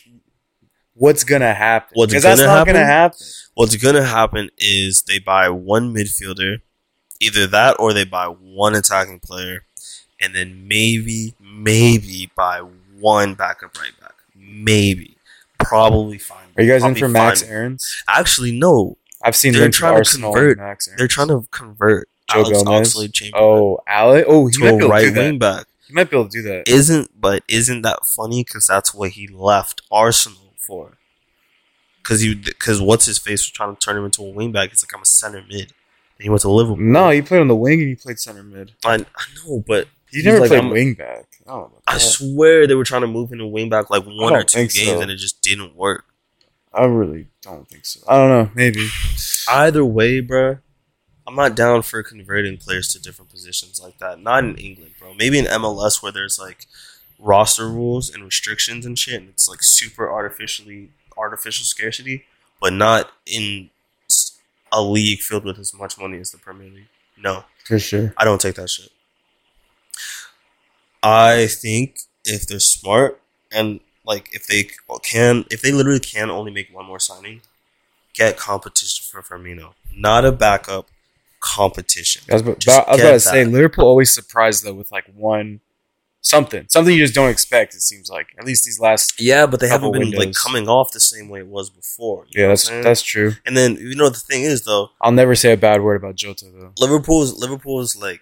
what's 0.98 1.24
gonna 1.24 1.54
happen? 1.54 1.89
What's 1.93 2.14
gonna 2.14 2.45
not 2.45 2.66
gonna 2.68 2.80
happen? 2.80 2.86
happen. 2.86 3.28
What's 3.54 3.76
gonna 3.76 4.04
happen 4.04 4.50
is 4.58 5.04
they 5.04 5.20
buy 5.20 5.50
one 5.50 5.93
midfielder, 5.93 6.62
either 7.20 7.48
that 7.48 7.76
or 7.80 7.93
they 7.93 8.06
buy 8.06 8.26
one 8.28 8.76
attacking 8.76 9.20
player, 9.20 9.64
and 10.20 10.36
then 10.36 10.68
maybe 10.68 11.34
maybe 11.39 12.30
buy 12.36 12.60
one 13.00 13.34
backup 13.36 13.78
right 13.78 13.91
back. 14.02 14.14
Maybe, 14.36 15.18
probably 15.60 16.18
fine. 16.18 16.38
Are 16.58 16.64
you 16.64 16.72
guys 16.72 16.84
in 16.84 16.95
for 16.95 17.08
Max 17.08 17.41
fine. 17.41 17.52
Aarons? 17.52 18.04
Actually, 18.08 18.52
no. 18.52 18.98
I've 19.24 19.36
seen 19.36 19.54
They're 19.54 19.70
trying 19.70 19.93
to 19.93 19.98
Arsenal. 19.98 20.32
convert- 20.34 20.58
Max 20.60 20.88
Aarons. 20.88 20.98
They're 21.00 21.08
trying 21.08 21.28
to 21.30 21.45
convert 21.52 22.08
Joe 22.32 22.41
Alex 22.43 22.64
Gomez. 22.64 22.93
Oxlade-Chamberlain 22.95 23.43
Oh, 23.43 23.80
Ale. 23.88 24.24
Oh, 24.28 24.48
he 24.48 24.54
to 24.54 24.68
a 24.86 24.88
right 24.88 25.14
wing 25.14 25.39
back. 25.39 25.66
He 25.88 25.93
might 25.93 26.10
be 26.10 26.18
able 26.18 26.30
to 26.30 26.38
do 26.38 26.41
that. 26.43 26.68
Isn't 26.68 27.10
but 27.20 27.43
isn't 27.48 27.82
that 27.84 28.06
funny? 28.06 28.43
Because 28.43 28.68
that's 28.68 28.93
what 28.93 29.12
he 29.12 29.28
left 29.28 29.82
Arsenal 29.91 30.47
for. 30.68 30.97
Because 32.03 32.22
he 32.22 32.36
because 32.36 32.82
what's 32.82 33.05
his 33.05 33.18
face 33.18 33.41
was 33.41 33.49
trying 33.51 33.76
to 33.76 33.80
turn 33.80 33.97
him 33.97 34.05
into 34.05 34.22
a 34.22 34.32
wingback. 34.34 34.70
He's 34.70 34.84
like 34.84 34.93
I'm 34.95 35.01
a 35.01 35.05
center 35.05 35.43
mid. 35.47 35.74
And 36.18 36.24
he 36.24 36.30
went 36.30 36.41
to 36.43 36.49
Liverpool. 36.51 36.78
No, 36.78 37.09
he 37.09 37.22
played 37.22 37.41
on 37.41 37.47
the 37.47 37.55
wing 37.55 37.80
and 37.80 37.89
he 37.89 37.95
played 37.95 38.20
center 38.20 38.43
mid. 38.43 38.74
I, 38.86 38.95
I 38.95 38.97
know, 39.45 39.63
but 39.68 39.88
He 40.09 40.18
He's 40.18 40.26
never 40.26 40.39
like, 40.41 40.49
played 40.49 40.61
I'm- 40.61 40.70
wing 40.72 40.93
back. 40.93 41.26
I. 41.49 41.65
I 41.88 41.97
swear 41.97 42.68
they 42.68 42.76
were 42.76 42.84
trying 42.84 43.01
to 43.01 43.07
move 43.07 43.32
him 43.32 43.38
to 43.39 43.45
wingback 43.45 43.89
like 43.89 44.03
one 44.05 44.36
or 44.36 44.43
two 44.43 44.59
games, 44.68 44.76
so. 44.86 44.99
and 45.01 45.09
it 45.09 45.15
just 45.15 45.41
didn't 45.41 45.76
work. 45.76 46.03
I 46.74 46.84
really 46.86 47.28
don't 47.41 47.68
think 47.70 47.86
so. 47.86 48.01
I 48.07 48.18
don't 48.18 48.30
know. 48.30 48.51
Maybe. 48.53 48.88
Either 49.49 49.86
way, 49.86 50.20
bro, 50.20 50.57
I'm 51.26 51.36
not 51.36 51.55
down 51.55 51.82
for 51.84 52.03
converting 52.03 52.57
players 52.57 52.91
to 52.93 52.99
different 53.01 53.32
positions 53.32 53.80
like 53.82 53.97
that. 53.99 54.22
Not 54.22 54.43
in 54.43 54.55
England, 54.55 54.91
bro. 54.99 55.13
Maybe 55.13 55.39
in 55.39 55.45
MLS 55.45 56.03
where 56.03 56.11
there's 56.11 56.38
like 56.38 56.65
roster 57.20 57.70
rules 57.70 58.13
and 58.13 58.24
restrictions 58.24 58.86
and 58.86 58.97
shit, 58.97 59.22
and 59.22 59.30
it's 59.30 59.47
like 59.47 59.63
super 59.63 60.11
artificially 60.11 60.89
artificial 61.18 61.65
scarcity, 61.65 62.26
but 62.61 62.74
not 62.74 63.11
in 63.26 63.70
a 64.72 64.82
league 64.82 65.20
filled 65.20 65.45
with 65.45 65.59
as 65.59 65.74
much 65.74 65.97
money 65.97 66.20
as 66.20 66.32
the 66.32 66.38
Premier 66.38 66.70
League. 66.70 66.88
No, 67.18 67.45
For 67.65 67.80
sure. 67.80 68.13
I 68.18 68.26
don't 68.26 68.39
take 68.39 68.55
that 68.55 68.70
shit. 68.70 68.89
I 71.01 71.47
think 71.47 71.99
if 72.26 72.45
they're 72.45 72.59
smart 72.59 73.22
and 73.51 73.80
like 74.05 74.30
if 74.34 74.47
they 74.47 74.70
can, 75.03 75.45
if 75.49 75.61
they 75.61 75.72
literally 75.72 75.99
can 75.99 76.30
only 76.30 76.51
make 76.51 76.74
one 76.74 76.86
more 76.86 76.99
signing, 76.99 77.41
get 78.13 78.38
competition 78.38 79.03
for 79.09 79.22
Firmino, 79.22 79.74
not 79.95 80.26
a 80.26 80.32
backup 80.32 80.88
competition. 81.39 82.24
I 82.30 82.34
was, 82.34 82.41
about, 82.41 82.68
I 82.68 82.91
was 82.91 83.01
about 83.01 83.11
to 83.11 83.20
say. 83.20 83.45
Liverpool 83.45 83.86
always 83.86 84.11
surprised 84.11 84.63
though 84.63 84.74
with 84.74 84.91
like 84.91 85.05
one 85.15 85.61
something, 86.22 86.65
something 86.70 86.93
you 86.93 87.03
just 87.03 87.15
don't 87.15 87.30
expect. 87.30 87.74
It 87.74 87.82
seems 87.82 88.09
like 88.09 88.28
at 88.38 88.45
least 88.45 88.65
these 88.65 88.80
last. 88.80 89.20
Yeah, 89.20 89.45
but 89.45 89.59
they 89.59 89.68
haven't 89.68 89.91
been 89.91 90.11
like 90.11 90.34
coming 90.34 90.68
off 90.68 90.91
the 90.91 90.99
same 90.99 91.30
way 91.30 91.39
it 91.39 91.47
was 91.47 91.70
before. 91.70 92.26
Yeah, 92.30 92.47
that's 92.47 92.65
what 92.65 92.72
I'm 92.72 92.76
saying? 92.76 92.84
that's 92.84 93.01
true. 93.01 93.34
and 93.45 93.55
then 93.55 93.76
you 93.76 93.95
know 93.95 94.09
the 94.09 94.20
thing 94.20 94.43
is 94.43 94.63
though, 94.63 94.89
I'll 95.01 95.11
never 95.11 95.36
say 95.36 95.53
a 95.53 95.57
bad 95.57 95.82
word 95.82 95.95
about 95.95 96.15
Jota 96.15 96.45
though. 96.45 96.74
Liverpool's 96.80 97.38
Liverpool's 97.39 97.95
like 97.95 98.22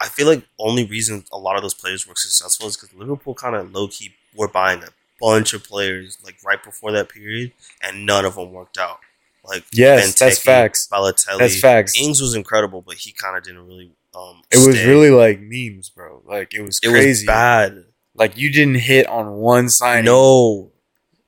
I 0.00 0.08
feel 0.08 0.26
like 0.26 0.44
only 0.58 0.84
reason 0.86 1.24
a 1.32 1.38
lot 1.38 1.56
of 1.56 1.62
those 1.62 1.74
players 1.74 2.06
were 2.06 2.14
successful 2.14 2.68
is 2.68 2.76
because 2.76 2.94
Liverpool 2.94 3.34
kind 3.34 3.56
of 3.56 3.72
low 3.72 3.88
key 3.88 4.14
were 4.34 4.48
buying 4.48 4.82
a 4.82 4.88
bunch 5.20 5.52
of 5.52 5.64
players 5.64 6.18
like 6.24 6.36
right 6.44 6.62
before 6.62 6.92
that 6.92 7.08
period, 7.08 7.52
and 7.82 8.06
none 8.06 8.24
of 8.24 8.36
them 8.36 8.52
worked 8.52 8.78
out. 8.78 9.00
Like 9.44 9.64
Yes, 9.72 10.18
that's 10.18 10.38
facts. 10.38 10.88
Balotelli, 10.92 11.38
That's 11.38 11.60
facts. 11.60 12.00
Ings 12.00 12.20
was 12.20 12.34
incredible, 12.34 12.82
but 12.82 12.96
he 12.96 13.12
kind 13.12 13.36
of 13.36 13.42
didn't 13.42 13.66
really. 13.66 13.92
Um, 14.18 14.42
It 14.50 14.56
was 14.66 14.76
stay. 14.76 14.88
really 14.88 15.10
like 15.10 15.40
memes, 15.40 15.90
bro. 15.90 16.22
Like 16.26 16.54
it 16.54 16.62
was 16.62 16.80
it 16.82 16.88
crazy. 16.90 17.22
was 17.22 17.26
bad. 17.26 17.84
Like 18.14 18.36
you 18.36 18.50
didn't 18.52 18.76
hit 18.80 19.06
on 19.06 19.34
one 19.34 19.68
sign. 19.68 20.04
No, 20.04 20.72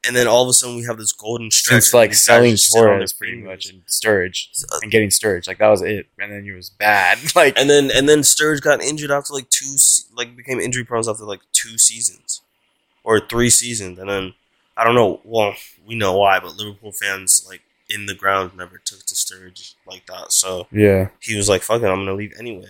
and 0.07 0.16
then 0.16 0.26
all 0.26 0.43
of 0.43 0.49
a 0.49 0.53
sudden 0.53 0.76
we 0.76 0.84
have 0.84 0.99
this 0.99 1.12
golden 1.12 1.51
stretch. 1.51 1.82
Since 1.82 1.95
like 1.95 2.14
selling 2.14 2.53
just 2.53 2.72
sit 2.72 2.78
on 2.80 2.84
their 2.86 2.95
Torres 2.97 3.12
pretty 3.12 3.36
much 3.36 3.66
and 3.66 3.82
Sturridge 3.86 4.49
Uh, 4.72 4.78
and 4.82 4.91
getting 4.91 5.11
Sturridge, 5.11 5.47
like 5.47 5.59
that 5.59 5.68
was 5.68 5.82
it. 5.82 6.07
And 6.18 6.32
then 6.32 6.45
it 6.45 6.53
was 6.53 6.70
bad. 6.70 7.18
Like 7.36 7.57
And 7.59 7.70
then 7.70 7.91
and 7.95 8.09
then 8.09 8.20
Sturridge 8.20 8.61
got 8.62 8.82
injured 8.82 9.11
after 9.12 9.32
like 9.34 9.49
two, 9.51 9.76
like 10.16 10.34
became 10.36 10.59
injury 10.59 10.84
prone 10.84 11.09
after 11.09 11.24
like 11.24 11.41
two 11.53 11.78
seasons, 11.78 12.41
or 13.05 13.20
three 13.20 13.51
seasons, 13.51 13.99
and 13.99 14.09
then 14.11 14.34
I 14.76 14.84
don't 14.84 14.95
know. 14.95 15.20
Well, 15.24 15.55
we 15.86 15.95
know 15.95 16.16
why, 16.16 16.41
but 16.41 16.57
Liverpool 16.57 16.93
fans 16.93 17.45
like 17.49 17.61
in 17.93 18.07
the 18.07 18.14
ground 18.14 18.53
never 18.57 18.78
took 18.78 19.05
to 19.07 19.14
Sturridge 19.14 19.74
like 19.86 20.07
that. 20.07 20.32
So 20.32 20.66
yeah, 20.72 21.09
he 21.20 21.36
was 21.36 21.49
like, 21.49 21.62
"Fuck 21.62 21.82
it, 21.82 21.86
I'm 21.86 22.01
gonna 22.01 22.14
leave 22.14 22.32
anyway." 22.38 22.66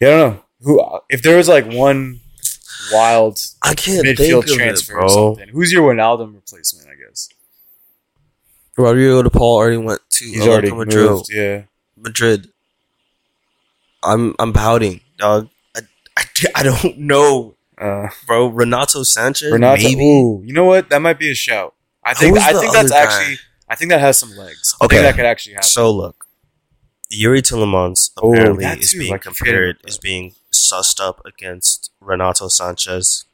yeah. 0.00 0.08
I 0.08 0.10
don't 0.10 0.34
know 0.34 0.42
who 0.62 1.00
if 1.08 1.22
there 1.22 1.36
was 1.36 1.48
like 1.48 1.66
one 1.66 2.20
wild 2.92 3.40
I 3.62 3.74
can't 3.74 4.04
midfield 4.06 4.44
think 4.44 4.48
of 4.50 4.56
transfer 4.56 4.92
it, 4.94 4.96
or 4.96 5.00
bro. 5.00 5.08
something. 5.34 5.48
Who's 5.48 5.72
your 5.72 5.92
Wijnaldum 5.92 6.34
replacement? 6.34 6.88
I 6.88 6.94
guess 6.94 7.28
Rodrigo 8.76 9.22
De 9.22 9.30
Paul 9.30 9.56
already 9.56 9.76
went 9.76 10.00
to 10.10 10.24
he's 10.24 10.46
already 10.46 10.70
Madrid. 10.72 11.10
moved. 11.10 11.26
Yeah, 11.32 11.62
Madrid. 11.96 12.48
I'm 14.02 14.34
I'm 14.38 14.52
pouting, 14.52 15.00
dog. 15.18 15.48
I, 15.76 15.80
I, 16.16 16.24
I 16.56 16.62
don't 16.64 16.98
know, 17.12 17.54
uh, 17.78 18.08
bro. 18.26 18.46
Renato 18.48 19.00
Sanches, 19.02 19.52
Renato. 19.52 19.82
maybe. 19.82 20.02
Ooh, 20.04 20.42
you 20.44 20.52
know 20.52 20.64
what? 20.64 20.88
That 20.90 21.00
might 21.00 21.18
be 21.18 21.30
a 21.30 21.34
shout. 21.34 21.74
I 22.04 22.14
think. 22.14 22.38
I 22.38 22.52
think 22.52 22.72
that's 22.72 22.90
guy? 22.90 22.98
actually. 23.02 23.38
I 23.68 23.74
think 23.74 23.90
that 23.90 24.00
has 24.00 24.18
some 24.18 24.36
legs. 24.36 24.74
I 24.80 24.84
Okay. 24.84 24.96
think 24.96 25.06
that 25.06 25.16
could 25.16 25.24
actually 25.26 25.54
happen. 25.54 25.68
So 25.68 25.90
look, 25.90 26.26
Youri 27.12 27.40
Tielemans 27.40 28.10
Oh, 28.22 28.32
apparently 28.32 28.64
that 28.64 28.78
is 28.80 28.92
being 28.92 29.10
like, 29.12 29.22
compared 29.22 29.78
is 29.86 29.98
being 29.98 30.34
sussed 30.52 31.00
up 31.00 31.24
against 31.24 31.90
Renato 32.00 32.46
Sanches. 32.48 33.24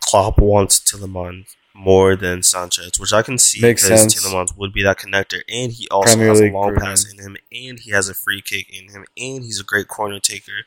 Klopp 0.00 0.38
wants 0.38 0.78
Tielemans 0.80 1.54
more 1.72 2.14
than 2.14 2.40
Sanches, 2.40 3.00
which 3.00 3.12
I 3.12 3.22
can 3.22 3.38
see 3.38 3.60
Makes 3.60 3.84
because 3.84 4.00
sense. 4.02 4.14
Tielemans 4.14 4.56
would 4.56 4.72
be 4.72 4.82
that 4.82 4.98
connector, 4.98 5.40
and 5.48 5.72
he 5.72 5.88
also 5.90 6.14
Premier 6.16 6.28
has 6.28 6.40
a 6.40 6.50
long 6.50 6.76
pass 6.76 7.10
in 7.10 7.18
him, 7.18 7.36
and 7.50 7.80
he 7.80 7.90
has 7.92 8.08
a 8.08 8.14
free 8.14 8.42
kick 8.42 8.68
in 8.70 8.90
him, 8.90 9.04
and 9.16 9.42
he's 9.44 9.58
a 9.60 9.64
great 9.64 9.88
corner 9.88 10.20
taker. 10.20 10.66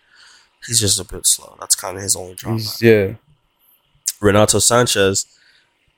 He's 0.65 0.79
just 0.79 0.99
a 0.99 1.03
bit 1.05 1.25
slow. 1.27 1.55
That's 1.59 1.75
kind 1.75 1.95
of 1.97 2.03
his 2.03 2.15
only 2.15 2.33
drawback. 2.35 2.81
Yeah, 2.81 3.13
Renato 4.19 4.57
Sanches 4.57 5.25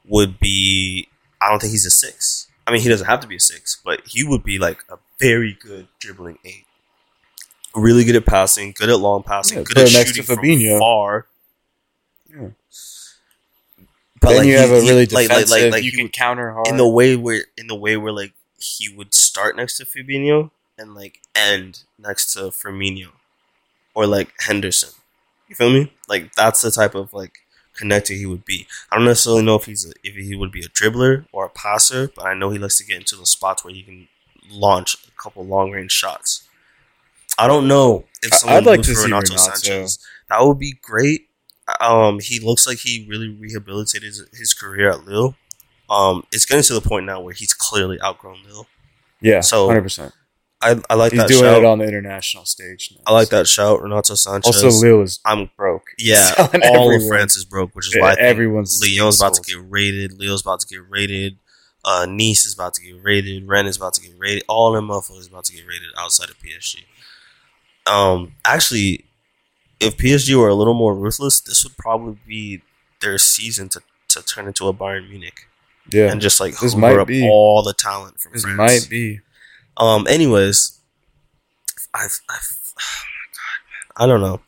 would 0.10 0.40
be. 0.40 1.08
I 1.42 1.50
don't 1.50 1.60
think 1.60 1.72
he's 1.72 1.86
a 1.86 1.92
six. 1.92 2.48
I 2.68 2.72
mean, 2.72 2.82
he 2.82 2.90
doesn't 2.90 3.08
have 3.08 3.22
to 3.22 3.28
be 3.28 3.38
a 3.38 3.40
six, 3.40 3.80
but 3.84 4.02
he 4.06 4.24
would 4.24 4.44
be 4.44 4.58
like 4.60 4.84
a 4.90 4.98
very 5.20 5.58
good 5.60 5.88
dribbling 6.00 6.38
eight. 6.44 6.66
Really 7.76 8.04
good 8.04 8.16
at 8.16 8.26
passing, 8.26 8.74
good 8.78 8.90
at 8.90 9.00
long 9.00 9.24
passing, 9.24 9.60
Yeah, 9.60 9.64
good 9.64 9.78
at 9.78 9.88
him 9.88 9.94
next 9.94 10.10
shooting 10.16 10.36
to 10.36 10.68
from 10.72 10.80
far. 10.80 11.28
Yeah. 12.30 12.50
But 14.22 14.30
then 14.30 14.38
like 14.40 14.48
you 14.48 14.54
he- 14.54 14.60
have 14.60 14.72
a 14.72 14.82
he- 14.82 14.90
really 14.90 15.06
like- 15.06 15.28
defensive. 15.28 15.50
like 15.50 15.62
like 15.64 15.72
like 15.72 15.84
you 15.84 15.92
he 15.92 15.98
can 15.98 16.06
would- 16.06 16.14
counter 16.14 16.52
hard. 16.52 16.68
in 16.68 16.78
the 16.78 16.88
way 16.88 17.16
where 17.16 17.46
in 17.58 17.68
the 17.68 17.76
way 17.76 17.96
where 17.98 18.12
like 18.12 18.34
he 18.58 18.90
would 18.94 19.14
start 19.14 19.56
next 19.56 19.78
to 19.78 19.86
Fabinho 19.86 20.52
and 20.78 20.94
like 20.94 21.20
end 21.36 21.84
next 21.98 22.34
to 22.34 22.40
Firmino 22.50 23.10
or 23.94 24.06
like 24.06 24.34
Henderson. 24.42 24.90
You 25.48 25.56
feel 25.56 25.70
me? 25.72 25.94
Like 26.08 26.34
that's 26.34 26.62
the 26.62 26.72
type 26.72 26.96
of 26.96 27.14
like 27.14 27.34
connector 27.80 28.18
he 28.18 28.26
would 28.26 28.46
be. 28.46 28.68
I 28.92 28.96
don't 28.96 29.06
necessarily 29.06 29.44
know 29.44 29.56
if 29.56 29.66
he's 29.66 29.86
a, 29.86 29.94
if 30.04 30.16
he 30.16 30.36
would 30.36 30.52
be 30.52 30.62
a 30.62 30.70
dribbler 30.70 31.26
or 31.32 31.46
a 31.46 31.50
passer, 31.50 32.12
but 32.16 32.26
I 32.26 32.34
know 32.34 32.50
he 32.50 32.60
likes 32.60 32.78
to 32.78 32.86
get 32.86 32.98
into 32.98 33.16
the 33.16 33.26
spots 33.26 33.64
where 33.64 33.74
he 33.74 33.84
can 33.84 34.08
launch 34.50 34.96
a 35.08 35.22
couple 35.22 35.46
long 35.46 35.72
range 35.72 35.92
shots. 35.92 36.48
I 37.38 37.48
don't 37.48 37.68
know 37.68 38.06
if 38.22 38.34
someone 38.34 38.58
I'd 38.58 38.66
like 38.66 38.82
to 38.82 38.90
for 38.90 38.96
see 38.96 39.06
Renato 39.06 39.34
Renato. 39.34 39.52
Sanches. 39.52 40.00
That 40.30 40.42
would 40.42 40.60
be 40.60 40.74
great. 40.82 41.30
Um, 41.80 42.20
he 42.20 42.40
looks 42.40 42.68
like 42.68 42.80
he 42.80 43.06
really 43.10 43.30
rehabilitated 43.30 44.08
his, 44.08 44.26
his 44.34 44.54
career 44.54 44.90
at 44.90 45.06
Lille. 45.06 45.36
Um, 45.90 46.26
it's 46.32 46.46
getting 46.46 46.64
to 46.64 46.74
the 46.74 46.82
point 46.82 47.06
now 47.06 47.22
where 47.22 47.34
he's 47.34 47.54
clearly 47.54 48.00
outgrown 48.04 48.40
Lille. 48.46 48.68
yeah, 49.22 49.42
so, 49.42 49.68
hundred 49.68 49.84
percent. 49.84 50.14
I, 50.62 50.82
I 50.90 50.96
like 50.96 51.12
that. 51.12 51.12
He's 51.12 51.22
that 51.22 51.28
doing 51.30 51.42
shout. 51.42 51.58
it 51.60 51.66
on 51.66 51.80
the 51.80 51.86
international 51.88 52.46
stage. 52.46 52.94
Now, 52.94 53.04
I 53.08 53.14
like 53.14 53.28
so. 53.30 53.38
that 53.38 53.48
shout, 53.48 53.82
Renato 53.82 54.14
Sanches. 54.14 54.46
Also, 54.46 54.70
Lille 54.70 55.02
is 55.04 55.20
I'm 55.26 55.50
broke. 55.56 55.88
yeah, 55.98 56.34
all 56.66 56.94
of. 56.94 57.08
France 57.08 57.36
is 57.38 57.46
broke, 57.46 57.74
which 57.76 57.88
is 57.88 58.02
why 58.02 58.16
think 58.16 58.20
everyone's 58.28 58.82
Lyon's 58.82 59.22
about 59.22 59.36
to 59.36 59.42
get 59.42 59.64
raided. 59.70 60.14
Leo's 60.20 60.42
about 60.42 60.60
to 60.62 60.68
get 60.68 60.82
raided. 60.90 61.38
Uh, 61.86 62.06
nice 62.10 62.46
is 62.46 62.54
about 62.54 62.74
to 62.74 62.82
get 62.82 62.96
raided. 63.02 63.48
Rennes 63.48 63.70
is 63.70 63.78
about 63.78 63.94
to 63.94 64.02
get 64.02 64.12
raided. 64.18 64.44
All 64.50 64.74
them 64.74 64.90
motherfuckers 64.90 65.30
about 65.30 65.46
to 65.46 65.54
get 65.54 65.66
raided 65.66 65.90
outside 65.98 66.30
of 66.30 66.38
PSG. 66.40 66.84
Um, 67.90 68.36
actually, 68.44 69.06
if 69.80 69.96
PSG 69.96 70.36
were 70.38 70.50
a 70.50 70.56
little 70.56 70.74
more 70.74 70.94
ruthless, 70.94 71.40
this 71.40 71.64
would 71.64 71.78
probably 71.78 72.18
be 72.28 72.62
their 73.02 73.18
season 73.18 73.70
to, 73.70 73.82
to 74.10 74.22
turn 74.22 74.48
into 74.48 74.68
a 74.68 74.74
Bayern 74.74 75.10
Munich 75.10 75.48
Yeah, 75.90 76.12
and 76.12 76.20
just 76.20 76.40
like 76.42 76.60
This 76.60 76.76
might 76.76 76.98
up 76.98 77.08
be. 77.08 77.28
all 77.28 77.64
the 77.64 77.74
talent 77.74 78.20
from 78.20 78.34
this 78.34 78.44
France. 78.44 78.58
might 78.58 78.90
be. 78.90 79.22
Um. 79.78 80.08
Anyways, 80.08 80.80
I've, 81.94 82.20
I've, 82.30 82.58
oh 82.78 83.04
my 83.06 83.28
god, 83.34 83.62
man. 83.70 84.04
I 84.04 84.06
don't 84.08 84.22
know. 84.22 84.42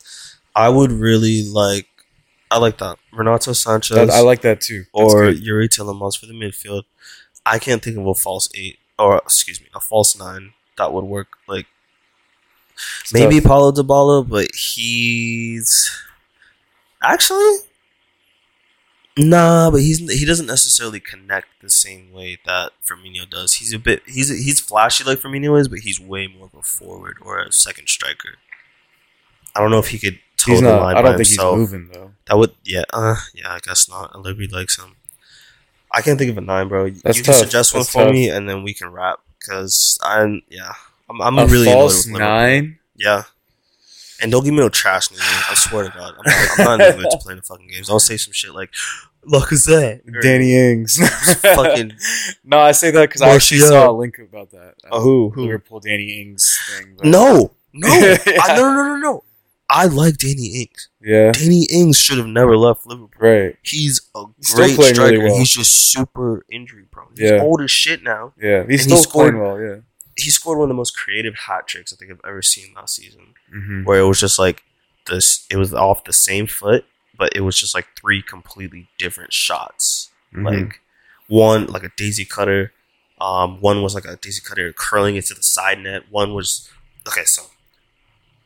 I 0.56 0.70
would 0.70 0.92
really 0.92 1.44
like. 1.44 1.88
I 2.50 2.58
like 2.58 2.80
that 2.80 2.98
Renato 3.14 3.52
Sanches 3.52 3.96
That, 3.96 4.10
I 4.10 4.20
like 4.20 4.42
that 4.42 4.60
too. 4.60 4.84
That's 4.94 5.14
or 5.14 5.32
good. 5.32 5.42
Youri 5.42 5.70
Tielemans 5.70 6.20
for 6.20 6.26
the 6.26 6.34
midfield. 6.34 6.84
I 7.46 7.60
can't 7.60 7.82
think 7.82 7.98
of 7.98 8.06
a 8.06 8.14
false 8.14 8.50
eight 8.54 8.78
or 9.00 9.18
excuse 9.18 9.62
me, 9.62 9.68
a 9.74 9.80
false 9.80 10.18
nine 10.18 10.54
that 10.78 10.92
would 10.92 11.06
work. 11.06 11.38
Like 11.48 11.68
It's 13.02 13.14
maybe 13.14 13.40
tough. 13.40 13.48
Paulo 13.48 13.72
Dybala, 13.72 14.28
but 14.28 14.48
he's 14.54 15.90
actually 17.02 17.56
nah. 19.30 19.72
But 19.72 19.82
he's 19.82 20.00
he 20.00 20.26
doesn't 20.26 20.48
necessarily 20.48 21.00
connect 21.00 21.48
the 21.62 21.70
same 21.70 22.12
way 22.12 22.38
that 22.46 22.72
Firmino 22.86 23.30
does. 23.30 23.56
He's 23.56 23.74
a 23.74 23.80
bit 23.80 24.04
he's 24.06 24.30
he's 24.30 24.60
flashy 24.60 25.04
like 25.04 25.20
Firmino 25.20 25.60
is, 25.60 25.68
but 25.68 25.80
he's 25.80 26.00
way 26.00 26.28
more 26.28 26.46
of 26.46 26.60
a 26.60 26.62
forward 26.62 27.18
or 27.22 27.40
a 27.40 27.52
second 27.52 27.88
striker. 27.88 28.36
I 29.56 29.60
don't 29.60 29.72
know 29.72 29.80
if 29.80 29.90
he 29.90 30.00
could 30.00 30.20
toe 30.38 30.52
he's 30.52 30.62
the 30.62 30.68
not. 30.68 30.82
line 30.82 30.96
I 30.96 31.02
don't 31.02 31.18
think 31.18 31.28
himself. 31.28 31.60
he's 31.60 31.72
moving 31.72 31.90
though. 31.94 32.12
That 32.28 32.38
would, 32.38 32.52
yeah, 32.64 32.84
uh, 32.94 33.16
yeah, 33.34 33.54
I 33.54 33.60
guess 33.60 33.90
not. 33.90 34.18
Liberty 34.20 34.48
likes 34.48 34.80
him. 34.80 34.96
I 35.92 36.02
can't 36.02 36.18
think 36.18 36.32
of 36.32 36.38
a 36.38 36.42
nine, 36.42 36.70
bro. 36.70 36.90
That's 36.90 37.18
you 37.18 37.24
can 37.24 37.34
suggest 37.34 37.74
one 37.74 37.82
That's 37.82 37.92
for 37.92 38.06
tough. 38.06 38.14
me, 38.14 38.30
and 38.30 38.48
then 38.48 38.64
we 38.64 38.74
can 38.74 38.92
wrap. 38.92 39.20
Because 39.40 40.00
I'm, 40.04 40.42
yeah, 40.50 40.72
I'm, 41.10 41.22
I'm 41.22 41.38
a 41.40 41.46
really 41.48 41.66
false 41.66 42.06
with 42.06 42.20
nine. 42.20 42.80
Yeah, 42.96 43.24
and 44.22 44.32
don't 44.32 44.44
give 44.44 44.54
me 44.54 44.60
no 44.60 44.70
trash 44.70 45.12
news. 45.12 45.20
I 45.22 45.56
swear 45.56 45.84
to 45.84 45.90
God, 45.90 46.14
I'm 46.18 46.24
not, 46.26 46.60
I'm 46.60 46.66
not 46.66 46.88
in 46.88 46.96
the 46.96 47.02
mood 47.04 47.12
to 47.12 47.18
play 47.18 47.36
the 47.36 47.42
fucking 47.42 47.68
games. 47.68 47.88
Don't 47.88 48.00
say 48.00 48.18
some 48.18 48.34
shit 48.34 48.54
like, 48.54 48.70
"Look, 49.24 49.52
is 49.52 49.66
that 49.66 50.02
Danny 50.22 50.56
Ings. 50.56 50.98
fucking 51.42 51.94
no, 52.44 52.60
I 52.60 52.72
say 52.72 52.92
that 52.92 53.02
because 53.10 53.22
I 53.22 53.30
actually 53.30 53.60
Martial. 53.62 53.76
saw 53.78 53.92
a 53.92 53.94
link 53.98 54.18
about 54.20 54.52
that. 54.52 54.76
Uh, 54.90 55.00
who? 55.00 55.30
Who? 55.32 55.42
Liverpool 55.44 55.80
Danny 55.80 56.22
Ings 56.22 56.60
thing. 56.70 56.96
but- 56.98 57.06
No, 57.06 57.52
no, 57.74 57.88
Yeah. 57.96 58.18
I, 58.44 58.56
no, 58.58 58.74
no, 58.74 58.84
no, 58.88 58.96
no. 58.98 59.24
I 59.70 59.86
like 59.86 60.18
Danny 60.18 60.48
Ings. 60.64 60.90
Yeah. 61.02 61.32
Danny 61.32 61.66
Ings 61.72 61.98
should 61.98 62.18
have 62.18 62.28
never 62.28 62.58
left 62.58 62.86
Liverpool. 62.86 63.10
Right. 63.20 63.56
He's 63.62 64.02
a 64.16 64.26
He's 64.38 64.50
still 64.50 64.58
great 64.66 64.76
playing 64.76 64.96
really 64.98 65.16
striker. 65.16 65.24
well. 65.30 65.38
He's 65.38 65.50
just 65.52 65.92
super 65.92 66.46
injury 66.52 66.84
prone. 66.92 67.08
He's 67.16 67.32
Yeah. 67.32 67.42
old 67.42 67.62
as 67.62 67.72
shit 67.72 68.04
now. 68.04 68.34
Yeah. 68.42 68.66
He's 68.68 68.82
And 68.82 68.92
still 68.92 68.98
he 68.98 69.04
scored- 69.04 69.34
playing 69.36 69.42
well. 69.48 69.62
Yeah. 69.62 69.82
He 70.18 70.30
scored 70.30 70.58
one 70.58 70.66
of 70.66 70.70
the 70.70 70.74
most 70.76 70.98
creative 70.98 71.36
hat 71.48 71.68
tricks 71.68 71.94
I 71.94 71.96
think 71.96 72.12
I've 72.12 72.20
ever 72.28 72.42
seen 72.42 72.74
last 72.76 72.96
season. 72.98 73.34
Mm-hmm. 73.56 73.86
Where 73.86 74.00
it 74.02 74.04
was 74.08 74.20
just 74.20 74.38
like 74.38 74.64
this 75.08 75.46
it 75.50 75.56
was 75.56 75.74
off 75.74 76.04
the 76.04 76.12
same 76.14 76.48
foot, 76.48 76.84
but 77.22 77.36
it 77.36 77.42
was 77.42 77.56
just 77.56 77.76
like 77.76 77.86
three 77.96 78.20
completely 78.24 78.88
different 78.98 79.32
shots. 79.32 80.10
Mm-hmm. 80.34 80.44
Like 80.44 80.82
one 81.28 81.68
like 81.68 81.84
a 81.84 81.92
daisy 81.96 82.26
cutter, 82.26 82.74
um, 83.22 83.62
one 83.62 83.84
was 83.84 83.94
like 83.94 84.06
a 84.06 84.16
daisy 84.16 84.42
cutter 84.44 84.74
curling 84.74 85.18
into 85.18 85.36
the 85.36 85.44
side 85.44 85.78
net, 85.78 86.06
one 86.10 86.34
was 86.34 86.68
okay, 87.08 87.24
so 87.26 87.44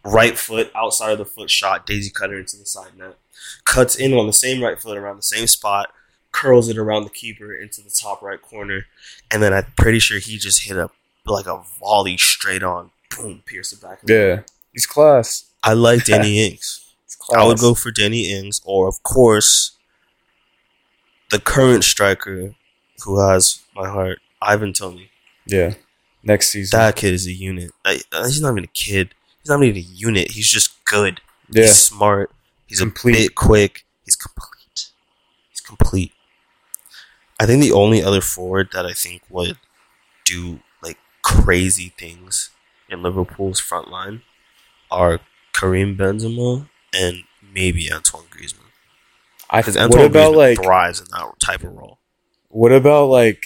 right 0.03 0.37
foot 0.37 0.73
outside 0.75 1.13
of 1.13 1.19
the 1.19 1.25
foot 1.25 1.49
shot, 1.49 1.85
daisy 1.85 2.09
cutter 2.09 2.37
into 2.37 2.57
the 2.57 2.65
side 2.65 2.97
net, 2.97 3.15
cuts 3.63 3.95
in 3.95 4.13
on 4.13 4.27
the 4.27 4.33
same 4.33 4.61
right 4.61 4.77
foot 4.77 4.97
around 4.97 5.15
the 5.15 5.23
same 5.23 5.47
spot, 5.47 5.93
curls 6.33 6.67
it 6.67 6.77
around 6.77 7.05
the 7.05 7.09
keeper 7.09 7.55
into 7.55 7.81
the 7.81 7.89
top 7.89 8.21
right 8.21 8.41
corner, 8.41 8.87
and 9.31 9.41
then 9.41 9.53
I'm 9.53 9.67
pretty 9.77 9.99
sure 9.99 10.19
he 10.19 10.37
just 10.37 10.63
hit 10.63 10.75
a 10.75 10.89
like 11.25 11.47
a 11.47 11.63
volley 11.79 12.17
straight 12.17 12.61
on, 12.61 12.91
boom, 13.15 13.41
pierce 13.45 13.71
the 13.71 13.77
back. 13.87 13.99
yeah. 14.05 14.41
He's 14.73 14.85
class. 14.85 15.45
I 15.63 15.71
like 15.71 16.03
Danny 16.03 16.45
Ings. 16.45 16.84
Class. 17.27 17.41
I 17.41 17.45
would 17.45 17.59
go 17.59 17.73
for 17.73 17.91
Danny 17.91 18.31
Ings, 18.31 18.61
or 18.65 18.87
of 18.87 19.01
course, 19.03 19.71
the 21.31 21.39
current 21.39 21.83
striker 21.83 22.55
who 23.03 23.19
has 23.19 23.61
my 23.75 23.89
heart, 23.89 24.19
Ivan 24.41 24.73
Toney. 24.73 25.09
Yeah. 25.45 25.73
Next 26.23 26.49
season. 26.49 26.77
That 26.77 26.95
kid 26.95 27.13
is 27.13 27.27
a 27.27 27.31
unit. 27.33 27.71
Like, 27.83 28.03
uh, 28.11 28.23
he's 28.25 28.41
not 28.41 28.51
even 28.51 28.63
a 28.63 28.67
kid. 28.67 29.13
He's 29.41 29.49
not 29.49 29.61
even 29.63 29.75
a 29.77 29.79
unit. 29.85 30.31
He's 30.31 30.49
just 30.49 30.83
good. 30.85 31.21
yeah. 31.51 31.63
He's 31.63 31.75
smart. 31.75 32.31
He's 32.67 32.79
Complete. 32.79 33.15
a 33.15 33.19
bit 33.23 33.35
quick. 33.35 33.85
He's 34.05 34.15
complete. 34.15 34.89
He's 35.51 35.61
complete. 35.61 36.11
I 37.39 37.45
think 37.45 37.61
the 37.61 37.71
only 37.73 38.01
other 38.03 38.21
forward 38.21 38.69
that 38.73 38.85
I 38.85 38.93
think 38.93 39.21
would 39.29 39.57
do 40.23 40.59
like 40.81 40.97
crazy 41.21 41.93
things 41.97 42.49
in 42.89 43.03
Liverpool's 43.03 43.59
front 43.59 43.89
line 43.89 44.21
are 44.89 45.19
Karim 45.53 45.95
Benzema 45.97 46.67
and 46.95 47.23
maybe 47.53 47.91
Antoine 47.91 48.25
Griezmann. 48.31 48.61
I 49.49 49.59
Because 49.61 49.75
what 49.75 49.83
Antoine 49.83 50.05
about 50.05 50.33
Griezmann 50.33 50.37
like 50.37 50.63
thrives 50.63 50.99
in 50.99 51.07
that 51.11 51.33
type 51.43 51.63
of 51.63 51.73
role. 51.73 51.99
what 52.49 52.71
about 52.71 53.05
like 53.09 53.43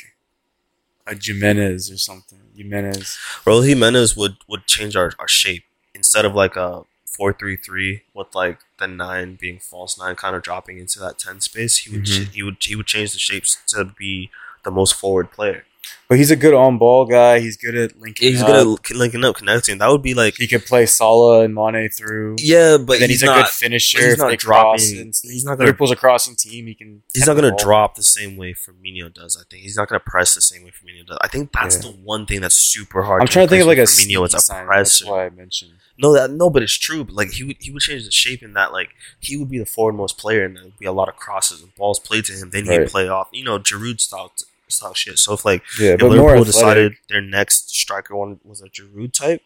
a 1.08 1.16
Jimenez 1.16 1.92
or 1.92 1.98
something? 1.98 2.40
Jimenez. 2.56 3.18
Raul 3.46 3.66
Jimenez 3.68 4.16
would 4.18 4.38
would 4.48 4.66
change 4.68 4.96
our, 4.96 5.12
our 5.20 5.28
shape 5.28 5.64
instead 5.96 6.26
of 6.26 6.36
like 6.36 6.56
a 6.56 6.84
four 7.06 7.34
three 7.34 7.56
three 7.56 8.04
with 8.14 8.34
like 8.36 8.60
the 8.80 8.88
nine 8.88 9.38
being 9.40 9.60
false 9.60 9.98
nine, 9.98 10.16
kind 10.16 10.36
of 10.36 10.42
dropping 10.44 10.78
into 10.78 11.00
that 11.00 11.18
ten 11.20 11.42
space. 11.42 11.78
He 11.80 11.92
would 11.92 12.06
Mhm. 12.06 12.26
ch- 12.32 12.34
he 12.36 12.44
would 12.44 12.58
he 12.62 12.76
would 12.76 12.86
change 12.88 13.14
the 13.14 13.20
shapes 13.20 13.58
to 13.68 13.86
be 13.86 14.30
the 14.64 14.72
most 14.72 14.94
forward 14.96 15.32
player. 15.32 15.66
But 16.08 16.18
he's 16.18 16.32
a 16.32 16.36
good 16.36 16.56
on 16.56 16.80
ball 16.80 17.06
guy. 17.06 17.40
He's 17.40 17.56
good 17.56 17.76
at 17.76 17.96
linking. 18.00 18.30
He's 18.30 18.42
up. 18.42 18.48
good 18.48 18.80
at 18.92 18.96
linking 18.98 19.24
up, 19.24 19.36
connecting. 19.36 19.78
That 19.78 19.90
would 19.92 20.02
be 20.02 20.16
like 20.16 20.36
He 20.38 20.48
could 20.48 20.66
play 20.66 20.88
Salah 20.88 21.42
and 21.44 21.54
Mane 21.54 21.88
through. 21.90 22.38
yeah, 22.40 22.78
but 22.78 23.00
then 23.00 23.10
he's, 23.12 23.22
he's, 23.22 23.30
a 23.30 23.34
good 23.34 23.48
finisher. 23.48 24.04
he's 24.04 24.18
not 24.18 24.36
dropping- 24.40 25.14
he's 25.24 25.46
not 25.46 25.58
gonna- 25.60 25.68
Liverpool's 25.68 25.92
a 25.92 25.96
crossing 25.96 26.36
team. 26.36 26.66
He 26.66 26.74
can. 26.74 27.04
He's 27.14 27.28
not 27.28 27.34
going 27.34 27.44
to 27.46 27.52
ball. 27.52 27.60
drop 27.60 27.96
the 27.96 28.02
same 28.02 28.38
way 28.38 28.54
Firmino 28.56 29.14
does. 29.14 29.38
I 29.40 29.44
think 29.52 29.62
he's 29.62 29.78
not 29.78 29.88
going 29.88 30.00
to 30.00 30.04
press 30.10 30.34
the 30.34 30.42
same 30.42 30.64
way 30.64 30.72
Firmino 30.72 31.06
does. 31.06 31.18
I 31.22 31.28
think 31.28 31.52
that's 31.54 31.76
Yeah. 31.76 31.92
the 31.92 31.98
one 31.98 32.26
thing 32.26 32.42
that's 32.42 32.56
super 32.56 33.04
hard. 33.04 33.22
I'm 33.22 33.28
trying 33.28 33.46
to 33.46 33.50
think 33.52 33.62
of 33.62 33.68
like 33.68 33.78
a 33.78 33.82
Firmino. 33.84 34.26
It's 34.26 34.50
a 34.50 34.54
presser. 34.66 35.06
why 35.06 35.26
I 35.28 35.30
mentioned. 35.30 35.74
No, 36.00 36.14
that 36.14 36.32
no, 36.32 36.50
but 36.50 36.64
it's 36.64 36.74
true. 36.78 37.04
But 37.04 37.14
like 37.14 37.32
he 37.34 37.44
would 37.44 37.58
he 37.60 37.70
would 37.72 37.82
change 37.84 38.06
the 38.06 38.12
shape 38.12 38.42
in 38.42 38.54
that 38.54 38.72
like 38.72 38.90
he 39.20 39.38
would 39.38 39.50
be 39.50 39.60
the 39.60 39.66
forwardmost 39.66 40.18
player, 40.18 40.44
and 40.44 40.56
there 40.56 40.64
would 40.64 40.80
be 40.80 40.86
a 40.88 40.92
lot 40.92 41.08
of 41.10 41.18
crosses 41.18 41.62
and 41.62 41.76
balls 41.76 42.00
played 42.00 42.26
to 42.26 42.34
him. 42.34 42.50
Then 42.50 42.66
he'd 42.66 42.78
Right. 42.78 42.88
play 42.90 43.08
off, 43.08 43.28
you 43.32 43.44
know, 43.44 43.60
Giroud 43.60 44.00
style 44.02 44.32
style 44.72 44.94
shit. 44.94 45.20
So 45.20 45.34
if 45.34 45.46
like 45.46 45.64
Yeah, 45.80 45.94
if 45.94 46.02
Liverpool 46.02 46.44
decided 46.44 46.94
their 47.10 47.22
next 47.22 47.70
striker 47.76 48.16
one 48.16 48.40
was 48.44 48.62
a 48.62 48.70
Giroud 48.70 49.14
type, 49.14 49.42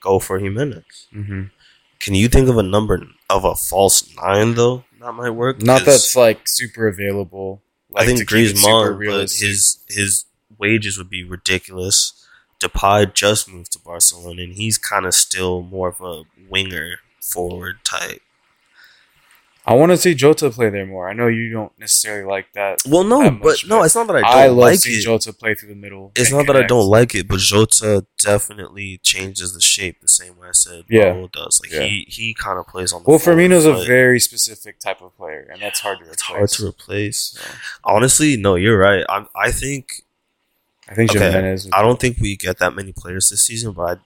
go 0.00 0.18
for 0.18 0.38
Jimenez. 0.38 1.06
hmm 1.12 1.44
Can 2.00 2.14
you 2.14 2.28
think 2.28 2.48
of 2.48 2.58
a 2.58 2.62
number 2.62 3.06
of 3.30 3.44
a 3.44 3.54
false 3.54 4.14
nine 4.16 4.54
though 4.54 4.84
that 5.00 5.12
might 5.12 5.30
work? 5.30 5.62
Not 5.62 5.84
that's 5.84 6.14
like 6.16 6.46
super 6.48 6.86
available. 6.88 7.62
Like, 7.90 8.04
I 8.04 8.06
think 8.06 8.18
to 8.20 8.24
keep 8.26 8.36
it 8.54 8.56
super 8.58 8.94
Griezmann, 8.94 9.06
but 9.10 9.30
his 9.30 9.78
his 9.88 10.24
wages 10.58 10.96
would 10.98 11.10
be 11.10 11.24
ridiculous. 11.24 12.12
Depay 12.60 13.12
just 13.12 13.48
moved 13.48 13.72
to 13.72 13.78
Barcelona, 13.78 14.42
and 14.42 14.54
he's 14.54 14.78
kind 14.78 15.04
of 15.04 15.14
still 15.14 15.62
more 15.62 15.88
of 15.88 16.00
a 16.00 16.22
winger 16.48 16.98
forward 17.20 17.76
type. 17.84 18.22
I 19.64 19.74
want 19.74 19.92
to 19.92 19.96
see 19.96 20.12
Jota 20.14 20.50
play 20.50 20.70
there 20.70 20.84
more. 20.84 21.08
I 21.08 21.12
know 21.12 21.28
you 21.28 21.50
don't 21.52 21.70
necessarily 21.78 22.24
like 22.24 22.52
that. 22.54 22.80
Well, 22.84 23.04
no, 23.04 23.22
that 23.22 23.38
but 23.40 23.44
much, 23.48 23.66
no, 23.68 23.84
it's 23.84 23.94
not 23.94 24.08
that 24.08 24.16
I 24.16 24.20
don't 24.22 24.30
I, 24.30 24.46
love 24.48 24.56
like 24.58 24.78
seeing 24.80 24.98
it. 24.98 25.02
Jota 25.02 25.32
play 25.32 25.54
through 25.54 25.68
the 25.68 25.76
middle. 25.76 26.10
It's 26.16 26.32
not 26.32 26.46
that 26.48 26.56
I 26.56 26.62
don't 26.66 26.88
like 26.88 27.14
it, 27.14 27.28
but 27.28 27.38
Jota 27.38 28.04
definitely 28.18 28.98
changes 29.04 29.54
the 29.54 29.60
shape 29.60 30.00
the 30.00 30.08
same 30.08 30.36
way 30.36 30.48
I 30.48 30.52
said 30.52 30.84
Yeah. 30.88 31.12
Raul 31.14 31.30
does. 31.30 31.60
Like 31.62 31.72
Yeah. 31.72 31.82
he 31.84 32.06
he 32.08 32.34
kind 32.34 32.58
of 32.58 32.66
plays 32.66 32.92
on 32.92 33.04
the 33.04 33.08
Well, 33.10 33.20
forward 33.20 33.40
Firmino's 33.40 33.64
a 33.66 33.84
very 33.84 34.18
specific 34.18 34.80
type 34.80 35.00
of 35.00 35.16
player, 35.16 35.48
and 35.52 35.62
that's 35.62 35.78
hard 35.80 35.98
to 35.98 36.04
replace. 36.06 36.14
it's 36.14 36.22
hard 36.22 36.48
to 36.50 36.66
replace. 36.66 37.18
So, 37.38 37.50
Honestly, 37.84 38.36
no, 38.36 38.56
you're 38.56 38.78
right. 38.78 39.04
I 39.08 39.26
I 39.36 39.52
think 39.52 40.02
I 40.88 40.94
think 40.94 41.10
Okay, 41.14 41.20
Jimenez. 41.30 41.68
I 41.72 41.82
don't 41.82 42.00
think 42.00 42.18
we 42.20 42.36
get 42.36 42.58
that 42.58 42.74
many 42.74 42.92
players 42.92 43.30
this 43.30 43.42
season, 43.46 43.72
but 43.72 43.98
I, 43.98 44.00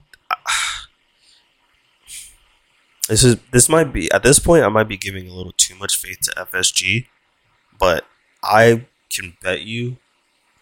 this 3.07 3.23
is 3.23 3.37
this 3.51 3.69
might 3.69 3.93
be 3.93 4.11
at 4.11 4.23
this 4.23 4.39
point 4.39 4.63
I 4.63 4.69
might 4.69 4.87
be 4.87 4.97
giving 4.97 5.29
a 5.29 5.33
little 5.33 5.53
too 5.57 5.75
much 5.75 5.97
faith 5.97 6.19
to 6.23 6.31
FSG, 6.31 7.07
but 7.79 8.05
I 8.43 8.85
can 9.09 9.37
bet 9.41 9.61
you 9.61 9.97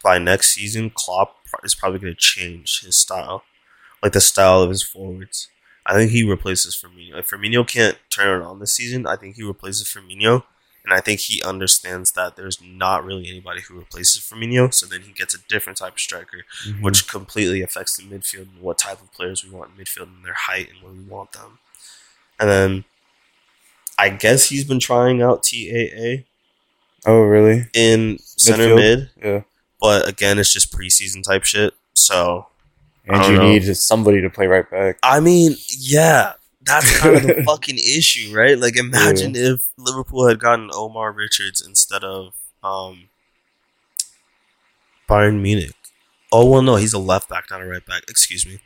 by 0.04 0.18
next 0.20 0.50
season 0.54 0.92
Klopp 0.92 1.36
is 1.64 1.76
probably 1.76 2.00
going 2.00 2.14
to 2.14 2.20
change 2.20 2.82
his 2.82 2.96
style, 2.96 3.44
like 4.04 4.12
the 4.14 4.22
style 4.22 4.62
of 4.62 4.70
his 4.70 4.84
forwards. 4.84 5.48
I 5.86 5.94
think 5.94 6.12
he 6.12 6.24
replaces 6.24 6.76
Firmino. 6.76 7.20
If 7.20 7.30
Firmino 7.30 7.68
can't 7.68 7.98
turn 8.10 8.42
it 8.42 8.46
on 8.46 8.60
this 8.60 8.76
season, 8.76 9.06
I 9.06 9.16
think 9.16 9.36
he 9.36 9.44
replaces 9.44 9.88
Firmino, 9.88 10.44
and 10.84 10.94
I 10.94 11.00
think 11.00 11.20
he 11.22 11.44
understands 11.44 12.12
that 12.14 12.36
there's 12.36 12.60
not 12.62 13.06
really 13.06 13.28
anybody 13.30 13.62
who 13.62 13.78
replaces 13.78 14.22
Firmino. 14.22 14.74
So 14.74 14.86
then 14.88 15.02
he 15.02 15.12
gets 15.14 15.36
a 15.36 15.40
different 15.48 15.78
type 15.78 15.94
of 15.94 16.00
striker 16.00 16.44
Mhm. 16.66 16.82
which 16.82 17.08
completely 17.08 17.62
affects 17.62 17.98
the 17.98 18.04
midfield 18.04 18.52
and 18.54 18.62
what 18.62 18.78
type 18.80 19.02
of 19.02 19.12
players 19.14 19.44
we 19.44 19.52
want 19.52 19.72
in 19.72 19.84
midfield 19.84 20.08
and 20.16 20.26
their 20.26 20.34
height 20.34 20.70
and 20.70 20.82
where 20.82 20.92
we 20.92 21.04
want 21.04 21.32
them. 21.34 21.60
And 22.40 22.50
then 22.50 22.84
I 23.98 24.10
guess 24.10 24.50
he's 24.50 24.64
been 24.66 24.80
trying 24.80 25.22
out 25.22 25.44
TAA 25.44 26.24
Oh, 27.06 27.22
really? 27.22 27.68
in 27.74 28.18
center 28.20 28.68
Midfield? 28.70 28.76
mid, 28.76 29.10
Yeah. 29.24 29.42
but 29.80 30.08
again, 30.08 30.38
it's 30.40 30.52
just 30.52 30.72
preseason 30.76 31.24
type 31.24 31.44
shit. 31.46 31.74
So 31.94 32.48
And 33.08 33.24
you 33.32 33.38
know. 33.38 33.48
need 33.52 33.64
somebody 33.78 34.22
to 34.22 34.30
play 34.30 34.48
right 34.48 34.70
back. 34.70 34.98
I 35.04 35.20
mean, 35.20 35.56
yeah, 35.70 36.34
that's 36.62 36.98
kind 37.00 37.16
of 37.18 37.24
the 37.24 37.44
fucking 37.44 37.78
issue, 37.78 38.36
right? 38.36 38.58
Like, 38.58 38.76
imagine 38.76 39.36
if 39.36 39.62
Liverpool 39.78 40.28
had 40.28 40.40
gotten 40.40 40.72
Omar 40.74 41.12
Richards 41.12 41.66
instead 41.66 42.04
of 42.04 42.34
um, 42.64 43.10
Bayern 45.08 45.42
Munich. 45.42 45.72
Oh 46.32 46.50
well, 46.50 46.62
no, 46.64 46.76
he's 46.76 46.94
a 46.94 47.00
left 47.00 47.30
back, 47.30 47.46
not 47.52 47.62
a 47.62 47.66
right 47.66 47.86
back. 47.86 48.04
Excuse 48.10 48.46
me. 48.46 48.60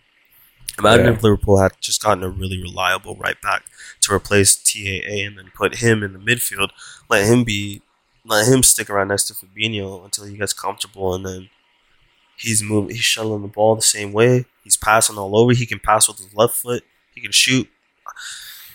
Imagine 0.77 1.05
Yeah. 1.07 1.11
if 1.13 1.23
Liverpool 1.23 1.59
had 1.59 1.73
just 1.81 2.01
gotten 2.03 2.23
a 2.23 2.29
really 2.29 2.61
reliable 2.61 3.15
right 3.15 3.39
back 3.41 3.63
to 4.01 4.13
replace 4.13 4.55
TAA 4.55 5.25
and 5.25 5.37
then 5.37 5.51
put 5.53 5.75
him 5.77 6.03
in 6.03 6.13
the 6.13 6.19
midfield, 6.19 6.69
let 7.09 7.25
him 7.25 7.43
be, 7.43 7.81
let 8.25 8.47
him 8.47 8.63
stick 8.63 8.89
around 8.89 9.09
next 9.09 9.23
to 9.25 9.33
Fabinho 9.33 10.03
until 10.05 10.25
he 10.25 10.37
gets 10.37 10.53
comfortable, 10.53 11.13
and 11.13 11.25
then 11.25 11.49
he's 12.37 12.61
moving, 12.63 12.95
he's 12.95 13.03
shuttling 13.03 13.41
the 13.41 13.47
ball 13.47 13.75
the 13.75 13.81
same 13.81 14.13
way. 14.13 14.45
He's 14.63 14.77
passing 14.77 15.17
all 15.17 15.35
over. 15.37 15.53
He 15.53 15.65
can 15.65 15.79
pass 15.79 16.07
with 16.07 16.17
his 16.17 16.33
left 16.35 16.55
foot. 16.55 16.83
He 17.13 17.21
can 17.21 17.31
shoot. 17.31 17.67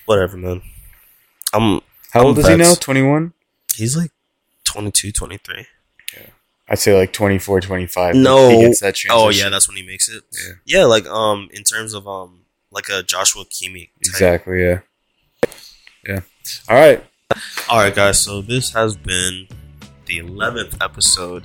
Whatever, 0.07 0.37
man. 0.37 0.63
I'm. 1.53 1.81
How 2.13 2.21
I'm 2.21 2.27
old 2.27 2.39
is 2.39 2.47
he 2.47 2.57
now? 2.57 2.75
21? 2.75 3.33
He's 3.75 3.97
like 3.97 4.11
22, 4.65 5.13
23. 5.13 5.67
I'd 6.69 6.79
say 6.79 6.99
like 6.99 7.13
24, 7.13 7.61
25. 7.61 8.15
No. 8.15 8.49
He 8.49 8.61
gets 8.63 8.81
that 8.81 8.97
Oh 9.11 9.29
yeah, 9.29 9.49
that's 9.51 9.69
when 9.69 9.77
he 9.77 9.83
makes 9.83 10.09
it. 10.09 10.23
Yeah. 10.33 10.53
Yeah, 10.65 10.85
like 10.85 11.07
um, 11.07 11.49
in 11.53 11.63
terms 11.63 11.93
of 11.93 12.09
um, 12.09 12.45
like 12.71 12.89
a 12.89 13.03
Joshua 13.03 13.45
Kimmich. 13.45 13.89
type 13.89 14.01
Exactly, 14.03 14.63
yeah. 14.63 14.81
Yeah. 16.07 16.21
All 16.69 16.77
right. 16.77 17.05
All 17.69 17.79
right, 17.79 17.95
guys. 17.95 18.21
So 18.21 18.41
this 18.41 18.73
has 18.73 18.97
been 18.97 19.49
the 20.07 20.19
eleventh 20.19 20.81
episode 20.83 21.45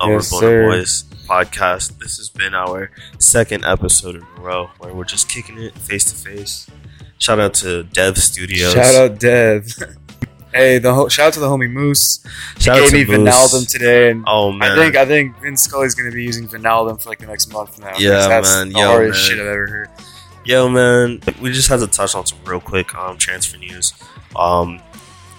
of 0.00 0.08
Yes, 0.08 0.32
Rabona. 0.32 0.70
Boys 0.70 1.04
podcast. 1.26 1.98
This 1.98 2.16
has 2.18 2.28
been 2.28 2.54
our 2.54 2.90
second 3.18 3.64
episode 3.64 4.16
in 4.16 4.22
a 4.22 4.40
row 4.40 4.70
where 4.78 4.94
we're 4.94 5.04
just 5.04 5.28
kicking 5.28 5.58
it 5.58 5.76
face 5.78 6.04
to 6.04 6.16
face. 6.16 6.68
Shout 7.18 7.40
out 7.40 7.54
to 7.54 7.84
Dev 7.84 8.18
Studios. 8.18 8.72
Shout 8.72 8.94
out 8.94 9.18
Dev. 9.18 9.66
hey, 10.54 10.78
the 10.78 10.94
ho- 10.94 11.08
shout 11.08 11.26
out 11.28 11.32
to 11.34 11.40
the 11.40 11.48
homie 11.48 11.70
Moose. 11.70 12.24
Shout 12.58 12.76
he 12.76 12.82
gave 12.82 12.90
to 12.90 13.12
me 13.18 13.24
Moose. 13.24 13.34
Vinaldum 13.34 13.70
today, 13.70 14.10
and 14.10 14.24
Oh 14.26 14.52
man, 14.52 14.72
I 14.72 14.76
think 14.76 14.96
I 14.96 15.04
think 15.04 15.38
Vince 15.40 15.62
Scully's 15.62 15.94
going 15.94 16.10
to 16.10 16.14
be 16.14 16.22
using 16.24 16.48
Vinaldum 16.48 17.02
for 17.02 17.08
like 17.10 17.18
the 17.18 17.26
next 17.26 17.52
month 17.52 17.78
now. 17.78 17.92
Yeah, 17.98 18.28
that's 18.28 18.54
man. 18.54 18.68
The 18.70 18.78
Yo, 18.78 18.86
hardest 18.86 19.20
man. 19.20 19.30
shit 19.30 19.40
I've 19.40 19.52
ever 19.52 19.66
heard. 19.66 19.88
Yo, 20.44 20.68
man, 20.68 21.20
we 21.40 21.50
just 21.52 21.68
had 21.68 21.80
to 21.80 21.86
touch 21.86 22.14
on 22.14 22.26
some 22.26 22.38
real 22.44 22.60
quick 22.60 22.94
um, 22.94 23.16
transfer 23.16 23.56
news. 23.58 23.94
Um, 24.36 24.80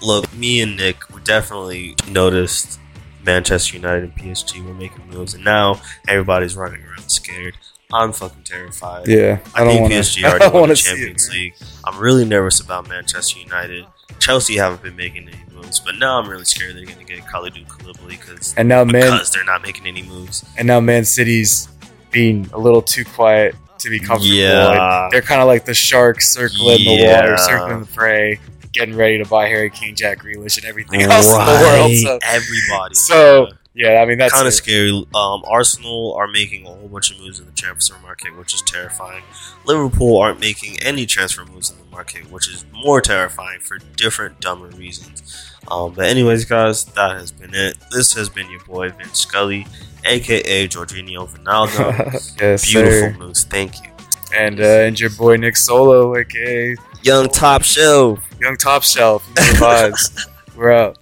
look, 0.02 0.32
me 0.34 0.60
and 0.60 0.76
Nick, 0.76 0.96
we 1.14 1.20
definitely 1.22 1.94
noticed 2.10 2.80
Manchester 3.24 3.76
United 3.76 4.04
and 4.04 4.14
PSG 4.14 4.64
were 4.64 4.74
making 4.74 5.08
moves, 5.08 5.34
and 5.34 5.44
now 5.44 5.80
everybody's 6.08 6.56
running 6.56 6.82
around 6.82 7.08
scared. 7.08 7.56
I'm 7.92 8.12
fucking 8.12 8.42
terrified. 8.42 9.06
Yeah, 9.06 9.38
I, 9.54 9.62
I, 9.62 9.64
don't 9.64 9.72
think 9.74 9.80
want 9.82 9.92
PSG 9.92 10.24
already 10.28 10.58
won 10.58 10.68
the 10.70 10.76
see 10.76 10.90
it. 10.90 10.96
Champions. 10.96 11.30
League. 11.30 11.54
I'm 11.84 11.98
really 12.00 12.24
nervous 12.24 12.60
about 12.60 12.88
Manchester 12.88 13.38
United. 13.38 13.86
Chelsea 14.18 14.56
haven't 14.56 14.82
been 14.82 14.96
making 14.96 15.28
any 15.28 15.38
moves, 15.54 15.80
but 15.80 15.96
now 15.96 16.18
I'm 16.18 16.28
really 16.28 16.44
scared 16.44 16.76
they're 16.76 16.84
going 16.84 16.98
to 16.98 17.04
get 17.04 17.24
Kalidou 17.24 17.66
Koulibaly 17.66 18.10
because 18.10 18.54
And 18.56 18.68
now 18.68 18.84
Man 18.84 19.02
because 19.12 19.30
they're 19.30 19.44
not 19.44 19.62
making 19.62 19.86
any 19.86 20.02
moves. 20.02 20.44
and 20.58 20.66
now 20.66 20.80
Man 20.80 21.04
City's 21.04 21.68
being 22.10 22.48
a 22.52 22.58
little 22.58 22.82
too 22.82 23.04
quiet 23.04 23.54
to 23.80 23.90
be 23.90 23.98
comfortable. 23.98 24.34
Yeah. 24.34 24.66
Like, 24.68 25.10
they're 25.12 25.22
kind 25.22 25.40
of 25.40 25.46
like 25.46 25.64
the 25.64 25.74
sharks 25.74 26.32
circling 26.32 26.84
the 26.84 27.04
water, 27.04 27.36
circling 27.36 27.80
the 27.80 27.86
prey, 27.86 28.38
getting 28.72 28.96
ready 28.96 29.18
to 29.22 29.28
buy 29.28 29.48
Harry 29.48 29.70
Kane, 29.70 29.94
Jack 29.94 30.18
Grealish, 30.22 30.56
and 30.56 30.64
everything 30.66 31.02
else 31.02 31.26
in 31.26 31.38
the 31.38 31.46
world. 31.46 31.92
So, 31.96 32.18
Everybody. 32.22 32.94
so 32.94 33.46
yeah, 33.46 33.52
I 33.84 34.06
mean 34.06 34.16
that's 34.18 34.32
kind 34.32 34.46
of 34.46 34.54
scary. 34.54 34.90
Um, 35.14 35.42
Arsenal 35.46 36.14
are 36.14 36.26
making 36.26 36.64
a 36.66 36.70
whole 36.70 36.88
bunch 36.88 37.10
of 37.10 37.20
moves 37.20 37.38
in 37.38 37.46
the 37.46 37.52
transfer 37.52 37.98
market, 38.00 38.34
which 38.36 38.54
is 38.54 38.62
terrifying. 38.62 39.22
Liverpool 39.66 40.16
aren't 40.18 40.40
making 40.40 40.80
any 40.80 41.04
transfer 41.04 41.44
moves 41.44 41.70
in 41.70 41.76
the 41.78 41.84
market, 41.90 42.30
which 42.30 42.48
is 42.48 42.64
more 42.72 43.02
terrifying 43.02 43.60
for 43.60 43.76
different 43.96 44.40
dumber 44.40 44.68
reasons. 44.68 45.52
Um, 45.68 45.92
but 45.92 46.06
anyways, 46.06 46.46
guys, 46.46 46.84
that 46.84 47.16
has 47.16 47.32
been 47.32 47.54
it. 47.54 47.76
This 47.90 48.14
has 48.14 48.30
been 48.30 48.50
your 48.50 48.64
boy 48.64 48.90
Vince 48.90 49.18
Scully, 49.18 49.66
aka 50.06 50.68
Jorginho 50.68 51.28
Ronaldo. 51.28 52.12
yes, 52.40 52.70
Beautiful 52.72 53.12
sir. 53.12 53.16
moves, 53.18 53.44
thank 53.44 53.82
you. 53.84 53.90
And 54.34 54.58
uh, 54.60 54.64
and 54.64 54.98
your 54.98 55.10
boy 55.10 55.36
Nick 55.36 55.56
Solo, 55.56 56.16
aka 56.16 56.76
Young 57.02 57.28
Top 57.28 57.62
Shelf. 57.62 58.26
Young 58.40 58.56
Top 58.56 58.82
Shelf, 58.84 59.28
you 59.38 59.60
know. 59.60 59.92
We're 60.56 60.72
out. 60.72 60.98